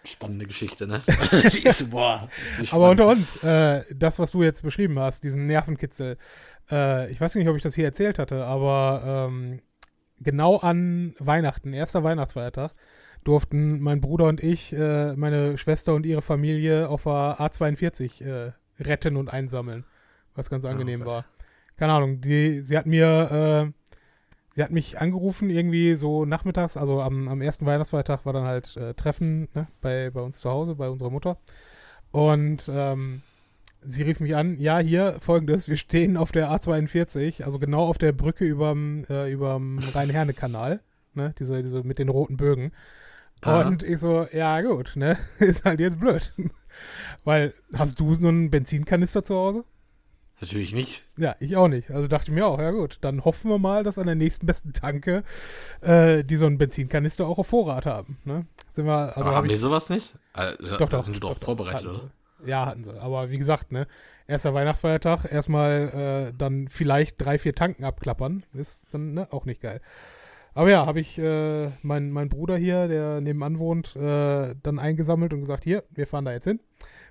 Spannende 0.05 0.47
Geschichte, 0.47 0.87
ne? 0.87 1.03
die 1.53 1.67
ist, 1.67 1.91
boah, 1.91 2.29
ist 2.61 2.73
Aber 2.73 2.91
unter 2.91 3.07
uns, 3.07 3.37
äh, 3.43 3.85
das, 3.95 4.19
was 4.19 4.33
du 4.33 4.43
jetzt 4.43 4.63
beschrieben 4.63 4.99
hast, 4.99 5.25
diesen 5.25 5.47
Nervenkitzel, 5.47 6.17
äh, 6.71 7.11
ich 7.11 7.21
weiß 7.21 7.35
nicht, 7.35 7.49
ob 7.49 7.57
ich 7.57 7.63
das 7.63 7.75
hier 7.75 7.85
erzählt 7.85 8.19
hatte, 8.19 8.47
aber 8.47 9.29
ähm, 9.31 9.61
genau 10.19 10.57
an 10.57 11.15
Weihnachten, 11.19 11.75
erster 11.75 12.03
Weihnachtsfeiertag, 12.03 12.73
durften 13.25 13.81
mein 13.81 14.01
Bruder 14.01 14.27
und 14.27 14.43
ich, 14.43 14.73
äh, 14.73 15.15
meine 15.17 15.59
Schwester 15.59 15.95
und 15.95 16.07
ihre 16.07 16.23
Familie 16.23 16.89
auf 16.89 17.03
der 17.03 17.37
A42 17.39 18.25
äh, 18.25 18.53
retten 18.79 19.17
und 19.17 19.31
einsammeln, 19.31 19.85
was 20.35 20.49
ganz 20.49 20.65
angenehm 20.65 21.03
Oh 21.03 21.07
war. 21.07 21.25
Keine 21.77 21.93
Ahnung, 21.93 22.21
die, 22.23 22.63
sie 22.63 22.79
hat 22.79 22.87
mir, 22.87 23.73
sie 24.61 24.65
hat 24.65 24.73
mich 24.73 25.01
angerufen, 25.01 25.49
irgendwie 25.49 25.95
so 25.95 26.27
nachmittags, 26.27 26.77
also 26.77 27.01
am, 27.01 27.29
am 27.29 27.41
ersten 27.41 27.65
Weihnachtsfeiertag 27.65 28.27
war 28.27 28.35
dann 28.35 28.45
halt 28.45 28.77
äh, 28.77 28.93
Treffen 28.93 29.49
ne, 29.55 29.69
bei, 29.81 30.11
bei 30.11 30.21
uns 30.21 30.39
zu 30.39 30.51
Hause, 30.51 30.75
bei 30.75 30.91
unserer 30.91 31.09
Mutter. 31.09 31.39
Und 32.11 32.71
ähm, 32.71 33.23
sie 33.81 34.03
rief 34.03 34.21
mich 34.21 34.37
an, 34.37 34.59
ja, 34.59 34.79
hier 34.79 35.17
folgendes, 35.19 35.67
wir 35.67 35.79
stehen 35.79 36.19
auf 36.19 36.31
der 36.31 36.51
A42, 36.51 37.43
also 37.43 37.59
genau 37.59 37.87
auf 37.87 37.97
der 37.97 38.13
Brücke 38.13 38.45
überm, 38.45 39.07
äh, 39.09 39.33
überm 39.33 39.79
Rhein-Herne-Kanal, 39.95 40.81
ne, 41.15 41.35
diese, 41.39 41.63
diese 41.63 41.83
mit 41.83 41.99
den 41.99 42.11
roten 42.11 42.37
Bögen. 42.37 42.73
Aha. 43.41 43.67
Und 43.67 43.83
ich 43.83 43.99
so, 43.99 44.27
ja 44.31 44.61
gut, 44.61 44.93
ne, 44.95 45.17
ist 45.39 45.65
halt 45.65 45.81
jetzt 45.81 45.99
blöd. 45.99 46.35
Weil, 47.25 47.55
hast 47.75 47.99
du 47.99 48.15
so 48.15 48.29
einen 48.29 48.51
Benzinkanister 48.51 49.25
zu 49.25 49.37
Hause? 49.37 49.65
Natürlich 50.41 50.73
nicht. 50.73 51.03
Ja, 51.19 51.37
ich 51.39 51.57
auch 51.57 51.69
nicht. 51.69 51.91
Also 51.91 52.09
dachte 52.09 52.31
ich 52.31 52.35
mir 52.35 52.47
auch, 52.47 52.59
ja 52.59 52.71
gut, 52.71 52.99
dann 53.03 53.25
hoffen 53.27 53.51
wir 53.51 53.59
mal, 53.59 53.85
dass 53.85 53.99
an 53.99 54.07
der 54.07 54.15
nächsten 54.15 54.47
besten 54.47 54.73
Tanke 54.73 55.23
äh, 55.83 56.25
die 56.25 56.37
so 56.37 56.47
einen 56.47 56.57
Benzinkanister 56.57 57.27
auch 57.27 57.39
auf 57.39 57.49
Vorrat 57.49 57.85
haben. 57.85 58.19
Ne? 58.25 58.47
Sind 58.71 58.87
wir, 58.87 58.93
also 58.93 59.21
aber 59.21 59.27
habe 59.27 59.37
haben 59.37 59.49
die 59.49 59.55
ich 59.55 59.61
sowas 59.61 59.91
nicht? 59.91 60.15
Äh, 60.35 60.57
doch, 60.57 60.79
da 60.79 60.87
doch, 60.87 61.05
sind 61.05 61.23
doch, 61.23 61.35
doch, 61.35 61.39
vorbereitet, 61.39 61.89
oder? 61.89 61.93
sie. 61.93 62.51
Ja, 62.51 62.65
hatten 62.65 62.85
sie. 62.85 62.99
Aber 62.99 63.31
wie 63.31 63.37
gesagt, 63.37 63.71
ne, 63.71 63.87
erster 64.27 64.55
Weihnachtsfeiertag, 64.55 65.31
erstmal 65.31 66.31
äh, 66.31 66.37
dann 66.37 66.69
vielleicht 66.69 67.21
drei, 67.21 67.37
vier 67.37 67.55
Tanken 67.55 67.85
abklappern, 67.85 68.45
ist 68.55 68.87
dann 68.93 69.13
ne, 69.13 69.29
auch 69.31 69.45
nicht 69.45 69.61
geil. 69.61 69.83
Aber 70.55 70.71
ja, 70.71 70.85
habe 70.87 71.01
ich 71.01 71.19
äh, 71.19 71.71
mein, 71.83 72.11
mein 72.11 72.29
Bruder 72.29 72.57
hier, 72.57 72.89
der 72.89 73.21
nebenan 73.21 73.59
wohnt, 73.59 73.95
äh, 73.97 74.55
dann 74.63 74.79
eingesammelt 74.79 75.33
und 75.33 75.41
gesagt, 75.41 75.65
hier, 75.65 75.85
wir 75.91 76.07
fahren 76.07 76.25
da 76.25 76.33
jetzt 76.33 76.45
hin. 76.45 76.61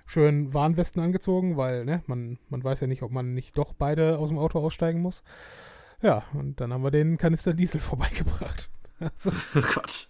Schön 0.06 0.52
Warnwesten 0.52 1.02
angezogen, 1.02 1.56
weil 1.56 1.84
ne, 1.84 2.02
man, 2.06 2.38
man 2.48 2.62
weiß 2.62 2.80
ja 2.80 2.86
nicht, 2.86 3.02
ob 3.02 3.12
man 3.12 3.32
nicht 3.34 3.56
doch 3.56 3.72
beide 3.72 4.18
aus 4.18 4.28
dem 4.28 4.38
Auto 4.38 4.58
aussteigen 4.58 5.00
muss. 5.00 5.22
Ja, 6.02 6.24
und 6.34 6.60
dann 6.60 6.72
haben 6.72 6.82
wir 6.82 6.90
den 6.90 7.16
Kanister 7.16 7.54
Diesel 7.54 7.80
vorbeigebracht. 7.80 8.70
Also, 8.98 9.30
Oh 9.54 9.60
Gott. 9.74 10.08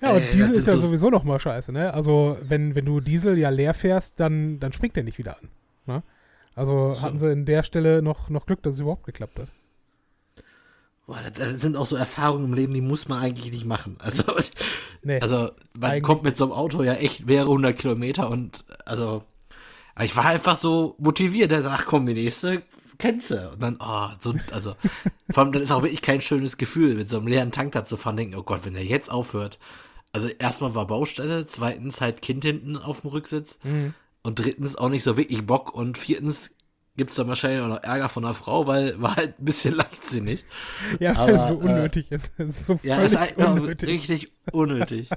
ja, 0.00 0.10
und 0.12 0.22
Ey, 0.22 0.30
Diesel 0.32 0.50
ist 0.52 0.66
ja 0.66 0.72
so- 0.76 0.88
sowieso 0.88 1.10
nochmal 1.10 1.38
scheiße, 1.38 1.70
ne? 1.72 1.92
Also, 1.94 2.36
wenn, 2.42 2.74
wenn 2.74 2.84
du 2.84 3.00
Diesel 3.00 3.38
ja 3.38 3.50
leer 3.50 3.74
fährst, 3.74 4.18
dann, 4.18 4.58
dann 4.58 4.72
springt 4.72 4.96
der 4.96 5.04
nicht 5.04 5.18
wieder 5.18 5.36
an. 5.38 5.48
Ne? 5.86 6.02
Also 6.56 6.94
So. 6.94 7.02
hatten 7.02 7.18
sie 7.20 7.30
in 7.32 7.44
der 7.46 7.62
Stelle 7.62 8.02
noch, 8.02 8.28
noch 8.30 8.46
Glück, 8.46 8.62
dass 8.62 8.74
es 8.74 8.80
überhaupt 8.80 9.04
geklappt 9.04 9.38
hat. 9.38 9.48
Boah, 11.10 11.18
das, 11.34 11.60
sind 11.60 11.76
auch 11.76 11.86
so 11.86 11.96
Erfahrungen 11.96 12.44
im 12.44 12.54
Leben, 12.54 12.72
die 12.72 12.80
muss 12.80 13.08
man 13.08 13.20
eigentlich 13.20 13.50
nicht 13.50 13.64
machen. 13.64 13.96
Also, 13.98 14.22
Nee. 15.02 15.18
also 15.18 15.50
man 15.76 15.90
eigentlich 15.90 16.02
kommt 16.04 16.22
mit 16.22 16.36
so 16.36 16.44
einem 16.44 16.52
Auto 16.52 16.84
ja 16.84 16.94
echt 16.94 17.26
mehrere 17.26 17.48
hundert 17.48 17.78
Kilometer 17.78 18.30
und 18.30 18.64
also, 18.86 19.24
ich 20.00 20.14
war 20.14 20.26
einfach 20.26 20.54
so 20.54 20.94
motiviert. 20.98 21.50
Der 21.50 21.62
sagt, 21.62 21.80
ach 21.80 21.86
komm, 21.86 22.06
die 22.06 22.14
nächste 22.14 22.62
kennst 22.98 23.32
du. 23.32 23.50
Und 23.50 23.60
dann, 23.60 23.78
oh, 23.80 24.06
so, 24.20 24.34
also, 24.52 24.76
vor 25.32 25.42
allem, 25.42 25.50
dann 25.50 25.62
ist 25.62 25.72
auch 25.72 25.82
wirklich 25.82 26.00
kein 26.00 26.22
schönes 26.22 26.58
Gefühl, 26.58 26.94
mit 26.94 27.08
so 27.08 27.16
einem 27.16 27.26
leeren 27.26 27.50
Tank 27.50 27.72
da 27.72 27.84
zu 27.84 27.96
fahren, 27.96 28.16
denken, 28.16 28.36
oh 28.36 28.44
Gott, 28.44 28.60
wenn 28.62 28.74
der 28.74 28.84
jetzt 28.84 29.10
aufhört. 29.10 29.58
Also, 30.12 30.28
erstmal 30.28 30.76
war 30.76 30.86
Baustelle, 30.86 31.44
zweitens 31.44 32.00
halt 32.00 32.22
Kind 32.22 32.44
hinten 32.44 32.76
auf 32.76 33.00
dem 33.00 33.10
Rücksitz. 33.10 33.58
Mhm. 33.64 33.94
Und 34.22 34.38
drittens 34.38 34.76
auch 34.76 34.90
nicht 34.90 35.02
so 35.02 35.16
wirklich 35.16 35.44
Bock. 35.44 35.74
Und 35.74 35.98
viertens 35.98 36.54
gibt 36.96 37.10
es 37.10 37.16
dann 37.16 37.28
wahrscheinlich 37.28 37.60
auch 37.62 37.68
noch 37.68 37.82
Ärger 37.82 38.08
von 38.08 38.22
der 38.22 38.34
Frau, 38.34 38.66
weil 38.66 39.00
war 39.00 39.16
halt 39.16 39.38
ein 39.38 39.44
bisschen 39.44 39.74
leichtsinnig. 39.76 40.44
Ja, 40.98 41.16
weil 41.16 41.34
es 41.34 41.48
so 41.48 41.54
unnötig 41.54 42.10
äh, 42.10 42.16
ist. 42.16 42.32
Es 42.38 42.48
ist 42.48 42.66
so 42.66 42.80
ja, 42.82 43.00
ist 43.00 43.18
halt 43.18 43.36
unnötig. 43.36 43.88
richtig 43.88 44.32
unnötig. 44.52 45.10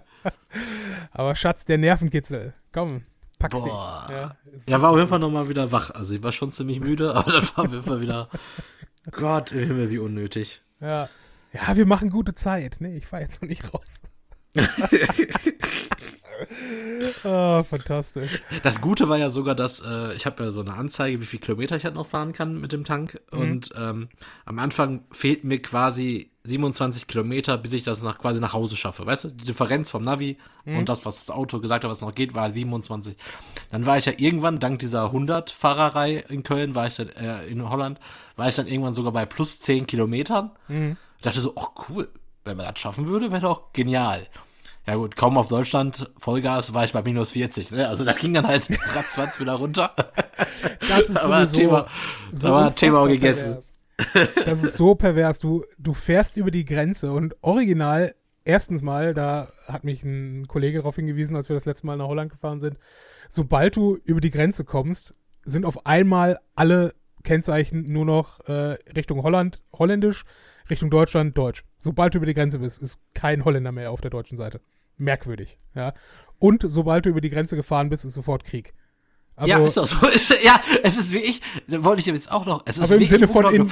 Aber 1.11 1.35
Schatz, 1.35 1.65
der 1.65 1.77
Nervenkitzel. 1.77 2.53
Komm, 2.71 3.03
pack 3.39 3.51
Boah. 3.51 4.07
Ja, 4.09 4.37
ja, 4.67 4.81
war 4.81 4.91
auf 4.91 4.97
jeden 4.97 5.09
Fall 5.09 5.19
nochmal 5.19 5.49
wieder 5.49 5.71
wach. 5.71 5.91
Also 5.91 6.13
ich 6.13 6.23
war 6.23 6.31
schon 6.31 6.51
ziemlich 6.51 6.79
müde, 6.79 7.15
aber 7.15 7.31
dann 7.31 7.43
war 7.55 7.65
auf 7.65 7.71
jeden 7.71 7.83
Fall 7.83 8.01
wieder, 8.01 8.29
Gott, 9.11 9.53
wie 9.53 9.99
unnötig. 9.99 10.61
Ja. 10.79 11.09
Ja, 11.53 11.75
wir 11.75 11.85
machen 11.85 12.09
gute 12.09 12.33
Zeit. 12.33 12.77
Nee, 12.79 12.97
ich 12.97 13.05
fahr 13.05 13.21
jetzt 13.21 13.41
noch 13.41 13.49
nicht 13.49 13.73
raus. 13.73 14.01
Oh, 17.23 17.63
fantastisch. 17.69 18.43
Das 18.63 18.81
Gute 18.81 19.09
war 19.09 19.17
ja 19.17 19.29
sogar, 19.29 19.55
dass 19.55 19.81
äh, 19.81 20.13
ich 20.13 20.25
habe 20.25 20.43
ja 20.43 20.51
so 20.51 20.61
eine 20.61 20.73
Anzeige, 20.73 21.21
wie 21.21 21.25
viel 21.25 21.39
Kilometer 21.39 21.75
ich 21.75 21.85
halt 21.85 21.95
noch 21.95 22.07
fahren 22.07 22.33
kann 22.33 22.59
mit 22.59 22.71
dem 22.71 22.83
Tank. 22.83 23.21
Mhm. 23.31 23.39
Und 23.39 23.73
ähm, 23.77 24.09
am 24.45 24.59
Anfang 24.59 25.05
fehlten 25.11 25.47
mir 25.47 25.61
quasi 25.61 26.31
27 26.45 27.07
Kilometer, 27.07 27.57
bis 27.57 27.71
ich 27.73 27.83
das 27.85 28.03
nach, 28.03 28.19
quasi 28.19 28.41
nach 28.41 28.53
Hause 28.53 28.75
schaffe. 28.75 29.05
Weißt 29.05 29.23
du, 29.23 29.27
die 29.29 29.45
Differenz 29.45 29.89
vom 29.89 30.03
Navi 30.03 30.37
mhm. 30.65 30.79
und 30.79 30.89
das, 30.89 31.05
was 31.05 31.25
das 31.25 31.35
Auto 31.35 31.59
gesagt 31.59 31.83
hat, 31.83 31.91
was 31.91 32.01
noch 32.01 32.13
geht, 32.13 32.35
war 32.35 32.51
27. 32.51 33.15
Dann 33.71 33.85
war 33.85 33.97
ich 33.97 34.05
ja 34.05 34.13
irgendwann, 34.17 34.59
dank 34.59 34.79
dieser 34.79 35.05
100-Fahrerei 35.05 36.25
in 36.27 36.43
Köln, 36.43 36.75
war 36.75 36.87
ich 36.87 36.95
dann, 36.95 37.09
äh, 37.09 37.45
in 37.47 37.69
Holland, 37.69 37.99
war 38.35 38.49
ich 38.49 38.55
dann 38.55 38.67
irgendwann 38.67 38.93
sogar 38.93 39.13
bei 39.13 39.25
plus 39.25 39.59
10 39.61 39.87
Kilometern. 39.87 40.51
Mhm. 40.67 40.97
Ich 41.17 41.23
dachte 41.23 41.39
so, 41.39 41.53
oh 41.55 41.67
cool, 41.87 42.09
wenn 42.43 42.57
man 42.57 42.67
das 42.67 42.79
schaffen 42.79 43.07
würde, 43.07 43.31
wäre 43.31 43.41
doch 43.41 43.71
genial. 43.71 44.27
Ja 44.85 44.95
gut, 44.95 45.15
kaum 45.15 45.37
auf 45.37 45.47
Deutschland, 45.47 46.11
Vollgas 46.17 46.73
war 46.73 46.83
ich 46.83 46.91
bei 46.91 47.01
minus 47.01 47.31
40. 47.31 47.71
Ne? 47.71 47.87
Also 47.87 48.03
da 48.03 48.11
ging 48.11 48.33
dann 48.33 48.47
halt 48.47 48.67
ratzfatz 48.95 49.39
wieder 49.39 49.53
runter. 49.53 49.93
Das 50.89 51.09
ist 51.09 51.17
aber 51.23 51.47
sowieso 51.47 51.55
Thema, 51.55 51.87
so 52.33 52.47
aber 52.47 52.75
Thema 52.75 53.07
gegessen. 53.07 53.51
Pervers. 53.51 53.73
Das 54.45 54.63
ist 54.63 54.77
so 54.77 54.95
pervers. 54.95 55.39
Du, 55.39 55.63
du 55.77 55.93
fährst 55.93 56.35
über 56.35 56.51
die 56.51 56.65
Grenze 56.65 57.13
und 57.13 57.35
original, 57.41 58.13
erstens 58.43 58.81
mal, 58.81 59.13
da 59.13 59.47
hat 59.67 59.85
mich 59.85 60.03
ein 60.03 60.47
Kollege 60.49 60.79
darauf 60.79 60.97
hingewiesen, 60.97 61.37
als 61.37 61.47
wir 61.47 61.55
das 61.55 61.65
letzte 61.65 61.87
Mal 61.87 61.95
nach 61.95 62.07
Holland 62.07 62.31
gefahren 62.31 62.59
sind, 62.59 62.77
sobald 63.29 63.77
du 63.77 63.97
über 64.03 64.19
die 64.19 64.31
Grenze 64.31 64.65
kommst, 64.65 65.13
sind 65.45 65.65
auf 65.65 65.85
einmal 65.85 66.39
alle 66.55 66.93
Kennzeichen 67.23 67.89
nur 67.89 68.03
noch 68.03 68.41
äh, 68.49 68.77
Richtung 68.97 69.23
Holland 69.23 69.63
holländisch, 69.71 70.25
Richtung 70.69 70.89
Deutschland 70.89 71.37
deutsch. 71.37 71.63
Sobald 71.77 72.13
du 72.13 72.17
über 72.17 72.25
die 72.25 72.33
Grenze 72.33 72.59
bist, 72.59 72.81
ist 72.81 72.97
kein 73.13 73.45
Holländer 73.45 73.71
mehr 73.71 73.91
auf 73.91 74.01
der 74.01 74.11
deutschen 74.11 74.37
Seite 74.37 74.59
merkwürdig. 74.97 75.59
Ja? 75.75 75.93
Und 76.39 76.63
sobald 76.65 77.05
du 77.05 77.09
über 77.09 77.21
die 77.21 77.29
Grenze 77.29 77.55
gefahren 77.55 77.89
bist, 77.89 78.05
ist 78.05 78.13
sofort 78.13 78.43
Krieg. 78.43 78.73
Also, 79.35 79.49
ja, 79.49 79.65
ist 79.65 79.77
doch 79.77 79.85
so. 79.85 80.07
Ist, 80.13 80.29
ja, 80.43 80.59
es 80.83 80.95
ist 80.95 81.11
wie 81.11 81.17
ich, 81.17 81.41
wollte 81.67 82.01
ich 82.01 82.05
jetzt 82.05 82.31
auch 82.31 82.45
noch. 82.45 82.61
Es 82.65 82.77
ist 82.77 82.83
aber 82.83 83.01
im 83.01 83.07
Sinne, 83.07 83.27
von 83.27 83.51
in, 83.51 83.67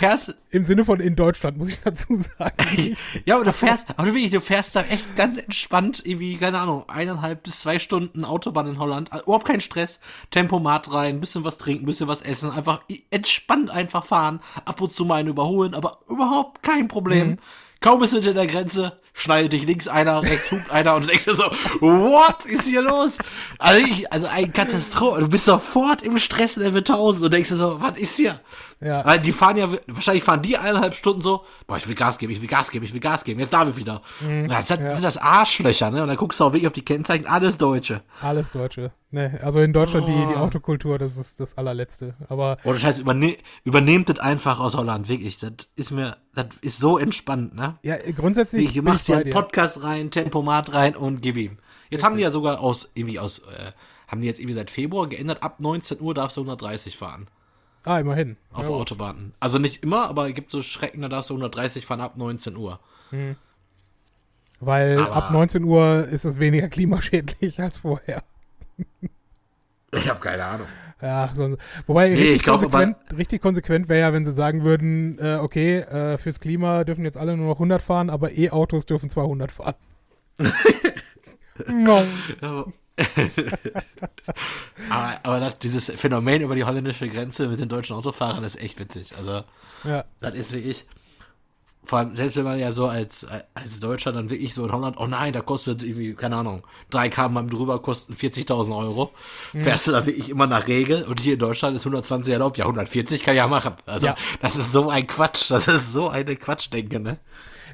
im 0.50 0.64
Sinne 0.64 0.84
von 0.84 1.00
in 1.00 1.16
Deutschland, 1.16 1.58
muss 1.58 1.70
ich 1.70 1.80
dazu 1.84 2.16
sagen. 2.16 2.98
ja, 3.26 3.36
aber 3.36 3.46
du 3.46 3.54
fährst, 3.54 3.88
aber 3.90 4.08
du, 4.08 4.16
wirklich, 4.16 4.32
du 4.32 4.42
fährst 4.42 4.76
da 4.76 4.82
echt 4.82 5.16
ganz 5.16 5.38
entspannt, 5.38 6.02
irgendwie, 6.04 6.38
keine 6.38 6.60
Ahnung, 6.60 6.90
eineinhalb 6.90 7.44
bis 7.44 7.62
zwei 7.62 7.78
Stunden 7.78 8.26
Autobahn 8.26 8.68
in 8.68 8.80
Holland. 8.80 9.12
Also, 9.12 9.26
überhaupt 9.26 9.46
kein 9.46 9.62
Stress. 9.62 10.00
Tempomat 10.32 10.92
rein, 10.92 11.20
bisschen 11.20 11.44
was 11.44 11.60
trinken, 11.60 11.86
bisschen 11.86 12.08
was 12.08 12.24
essen, 12.24 12.50
einfach 12.50 12.82
entspannt 13.12 13.70
einfach 13.70 14.04
fahren, 14.04 14.40
ab 14.66 14.82
und 14.82 14.94
zu 14.94 15.06
mal 15.06 15.20
einen 15.20 15.30
überholen, 15.30 15.76
aber 15.76 16.00
überhaupt 16.10 16.64
kein 16.64 16.88
Problem. 16.88 17.32
Mhm. 17.32 17.38
Kaum 17.82 18.00
bist 18.00 18.14
du 18.14 18.18
hinter 18.18 18.34
der 18.34 18.48
Grenze, 18.48 19.00
schneidet 19.14 19.54
dich 19.54 19.64
links 19.64 19.88
einer, 19.88 20.22
rechts 20.22 20.52
hupt 20.52 20.72
einer 20.72 20.96
und 20.96 21.04
du 21.04 21.08
denkst 21.08 21.26
dir 21.26 21.36
so, 21.36 21.44
what 21.80 22.46
ist 22.46 22.64
hier 22.64 22.82
los? 22.82 23.18
Also, 23.60 23.86
ich, 23.86 24.12
also 24.12 24.28
ein 24.28 24.52
Katastrophe. 24.54 25.22
Du 25.22 25.28
bist 25.30 25.46
sofort 25.46 26.02
im 26.02 26.18
Stresslevel 26.18 26.80
1000 26.80 27.26
und 27.26 27.34
denkst 27.34 27.50
dir 27.50 27.58
so, 27.58 27.82
was 27.82 27.98
ist 27.98 28.16
hier? 28.16 28.40
Ja. 28.82 29.06
Weil 29.06 29.20
die 29.20 29.32
fahren 29.32 29.58
ja, 29.58 29.70
wahrscheinlich 29.88 30.24
fahren 30.24 30.42
die 30.42 30.58
eineinhalb 30.58 30.96
Stunden 30.96 31.22
so, 31.22 31.46
boah, 31.68 31.78
ich 31.78 31.88
will 31.88 31.96
Gas 31.96 32.18
geben, 32.18 32.34
ich 32.34 32.42
will 32.42 32.48
Gas 32.48 32.72
geben, 32.72 32.84
ich 32.84 32.94
will 32.94 33.00
Gas 33.00 33.24
geben, 33.24 33.40
jetzt 33.40 33.54
darf 33.54 33.70
ich 33.70 33.78
wieder. 33.78 34.02
Mhm, 34.20 34.50
das 34.50 34.68
sind, 34.68 34.82
ja. 34.82 34.90
sind, 34.90 35.04
das 35.04 35.18
Arschlöcher, 35.18 35.92
ne? 35.92 36.02
Und 36.02 36.08
dann 36.08 36.18
guckst 36.18 36.40
du 36.40 36.46
auch 36.46 36.54
wirklich 36.54 36.68
auf 36.68 36.74
die 36.74 36.84
Kennzeichen, 36.84 37.28
alles 37.28 37.58
Deutsche. 37.58 38.02
Alles 38.22 38.52
Deutsche. 38.52 38.92
Ne, 39.12 39.40
also 39.44 39.60
in 39.60 39.74
Deutschland 39.74 40.06
oh. 40.08 40.10
die, 40.10 40.34
die 40.34 40.40
oh. 40.40 40.44
Autokultur, 40.44 40.98
das 40.98 41.18
ist 41.18 41.40
das 41.40 41.58
allerletzte. 41.58 42.16
Aber. 42.28 42.58
Oder 42.64 42.74
das 42.76 42.84
heißt, 42.86 43.00
überne 43.02 43.36
übernehmt 43.64 44.10
das 44.10 44.20
einfach 44.20 44.60
aus 44.60 44.76
Holland, 44.76 45.10
wirklich. 45.10 45.38
Das 45.38 45.52
ist 45.76 45.92
mir, 45.92 46.18
das 46.34 46.48
ist 46.62 46.80
so 46.80 46.98
entspannt, 46.98 47.54
ne? 47.54 47.78
Ja, 47.84 47.98
grundsätzlich. 48.16 48.74
Du 48.74 48.82
machst 48.82 49.06
hier 49.06 49.18
einen 49.18 49.30
Podcast 49.30 49.84
rein, 49.84 50.10
Tempomat 50.10 50.74
rein 50.74 50.96
und 50.96 51.22
gib 51.22 51.38
ihm. 51.38 51.58
Jetzt 51.90 52.00
Richtig. 52.00 52.04
haben 52.06 52.16
die 52.16 52.24
ja 52.24 52.32
sogar 52.32 52.62
aus, 52.62 52.90
irgendwie 52.96 53.20
aus, 53.20 53.40
äh, 53.40 53.74
haben 54.08 54.22
die 54.22 54.28
jetzt 54.28 54.40
irgendwie 54.40 54.56
seit 54.56 54.72
Februar 54.72 55.08
geändert, 55.08 55.44
ab 55.44 55.60
19 55.60 56.00
Uhr 56.00 56.14
darfst 56.14 56.38
du 56.38 56.42
130 56.42 56.98
fahren. 56.98 57.28
Ah, 57.84 58.00
immerhin. 58.00 58.38
Auf 58.54 58.66
ja, 58.66 58.70
Autobahnen. 58.70 59.34
Also 59.40 59.58
nicht 59.58 59.84
immer, 59.84 60.08
aber 60.08 60.30
es 60.30 60.36
gibt 60.36 60.52
so 60.52 60.62
Schrecken, 60.62 61.02
da 61.02 61.10
darfst 61.10 61.30
du 61.30 61.34
130 61.34 61.86
fahren 61.86 62.02
ab 62.02 62.16
19 62.18 62.56
Uhr. 62.56 62.80
Hm. 63.10 63.36
Weil 64.60 65.00
aber 65.00 65.16
ab 65.16 65.32
19 65.32 65.64
Uhr 65.64 66.08
ist 66.08 66.26
es 66.26 66.40
weniger 66.40 66.68
klimaschädlich 66.70 67.60
als 67.60 67.78
vorher. 67.78 68.24
ich 69.94 70.10
habe 70.10 70.20
keine 70.20 70.46
Ahnung. 70.46 70.68
Ja, 71.02 71.32
so, 71.34 71.58
wobei 71.88 72.10
nee, 72.10 72.16
richtig, 72.16 72.44
glaub, 72.44 72.60
konsequent, 72.60 72.96
richtig 73.18 73.42
konsequent 73.42 73.90
wäre 73.90 74.02
ja, 74.02 74.14
wenn 74.14 74.24
sie 74.24 74.32
sagen 74.32 74.64
würden, 74.64 75.18
äh, 75.18 75.38
okay, 75.42 75.80
äh, 75.80 76.20
fürs 76.20 76.40
Klima 76.40 76.84
dürfen 76.84 77.04
jetzt 77.04 77.18
alle 77.18 77.36
nur 77.36 77.48
noch 77.48 77.56
100 77.56 77.82
fahren, 77.82 78.12
aber 78.12 78.38
E-Autos 78.38 78.86
dürfen 78.86 79.10
200 79.10 79.52
fahren. 79.52 79.74
no. 81.68 82.04
aber 84.90 85.20
aber 85.24 85.40
das, 85.40 85.60
dieses 85.60 85.86
Phänomen 85.86 86.42
über 86.42 86.56
die 86.56 86.64
holländische 86.64 87.08
Grenze 87.08 87.48
mit 87.48 87.60
den 87.60 87.70
deutschen 87.70 87.96
Autofahrern 87.96 88.44
ist 88.44 88.60
echt 88.60 88.80
witzig. 88.80 89.14
Also, 89.18 89.44
ja. 89.84 90.06
das 90.20 90.34
ist 90.36 90.54
wie 90.54 90.60
ich. 90.60 90.86
Vor 91.84 91.98
allem, 91.98 92.14
selbst 92.14 92.38
wenn 92.38 92.44
man 92.44 92.60
ja 92.60 92.72
so 92.72 92.88
als, 92.88 93.26
als 93.56 93.80
Deutscher 93.80 94.12
dann 94.12 94.30
wirklich 94.30 94.54
so 94.54 94.64
in 94.64 94.72
Holland, 94.72 94.98
oh 95.00 95.08
nein, 95.08 95.34
da 95.34 95.42
kostet 95.42 95.84
irgendwie, 95.84 96.14
keine 96.14 96.36
Ahnung, 96.36 96.62
3 96.92 97.10
km 97.10 97.50
drüber 97.50 97.82
kosten 97.82 98.14
40.000 98.14 98.78
Euro. 98.78 99.12
Mhm. 99.52 99.64
Fährst 99.64 99.88
du 99.88 99.92
da 99.92 100.06
wirklich 100.06 100.30
immer 100.30 100.46
nach 100.46 100.68
Regel 100.68 101.04
und 101.04 101.20
hier 101.20 101.34
in 101.34 101.40
Deutschland 101.40 101.76
ist 101.76 101.82
120 101.82 102.32
erlaubt, 102.32 102.60
ja, 102.60 102.66
140 102.66 103.24
kann 103.24 103.36
ja 103.36 103.48
machen. 103.48 103.74
Also, 103.88 104.08
ja. 104.08 104.16
das 104.42 104.58
ist 104.58 104.72
so 104.72 104.92
ein 104.92 105.08
Quatsch, 105.08 105.50
das 105.50 105.68
ist 105.68 105.92
so 105.92 106.08
eine 106.08 106.36
Quatschdenke, 106.36 107.00
ne? 107.00 107.18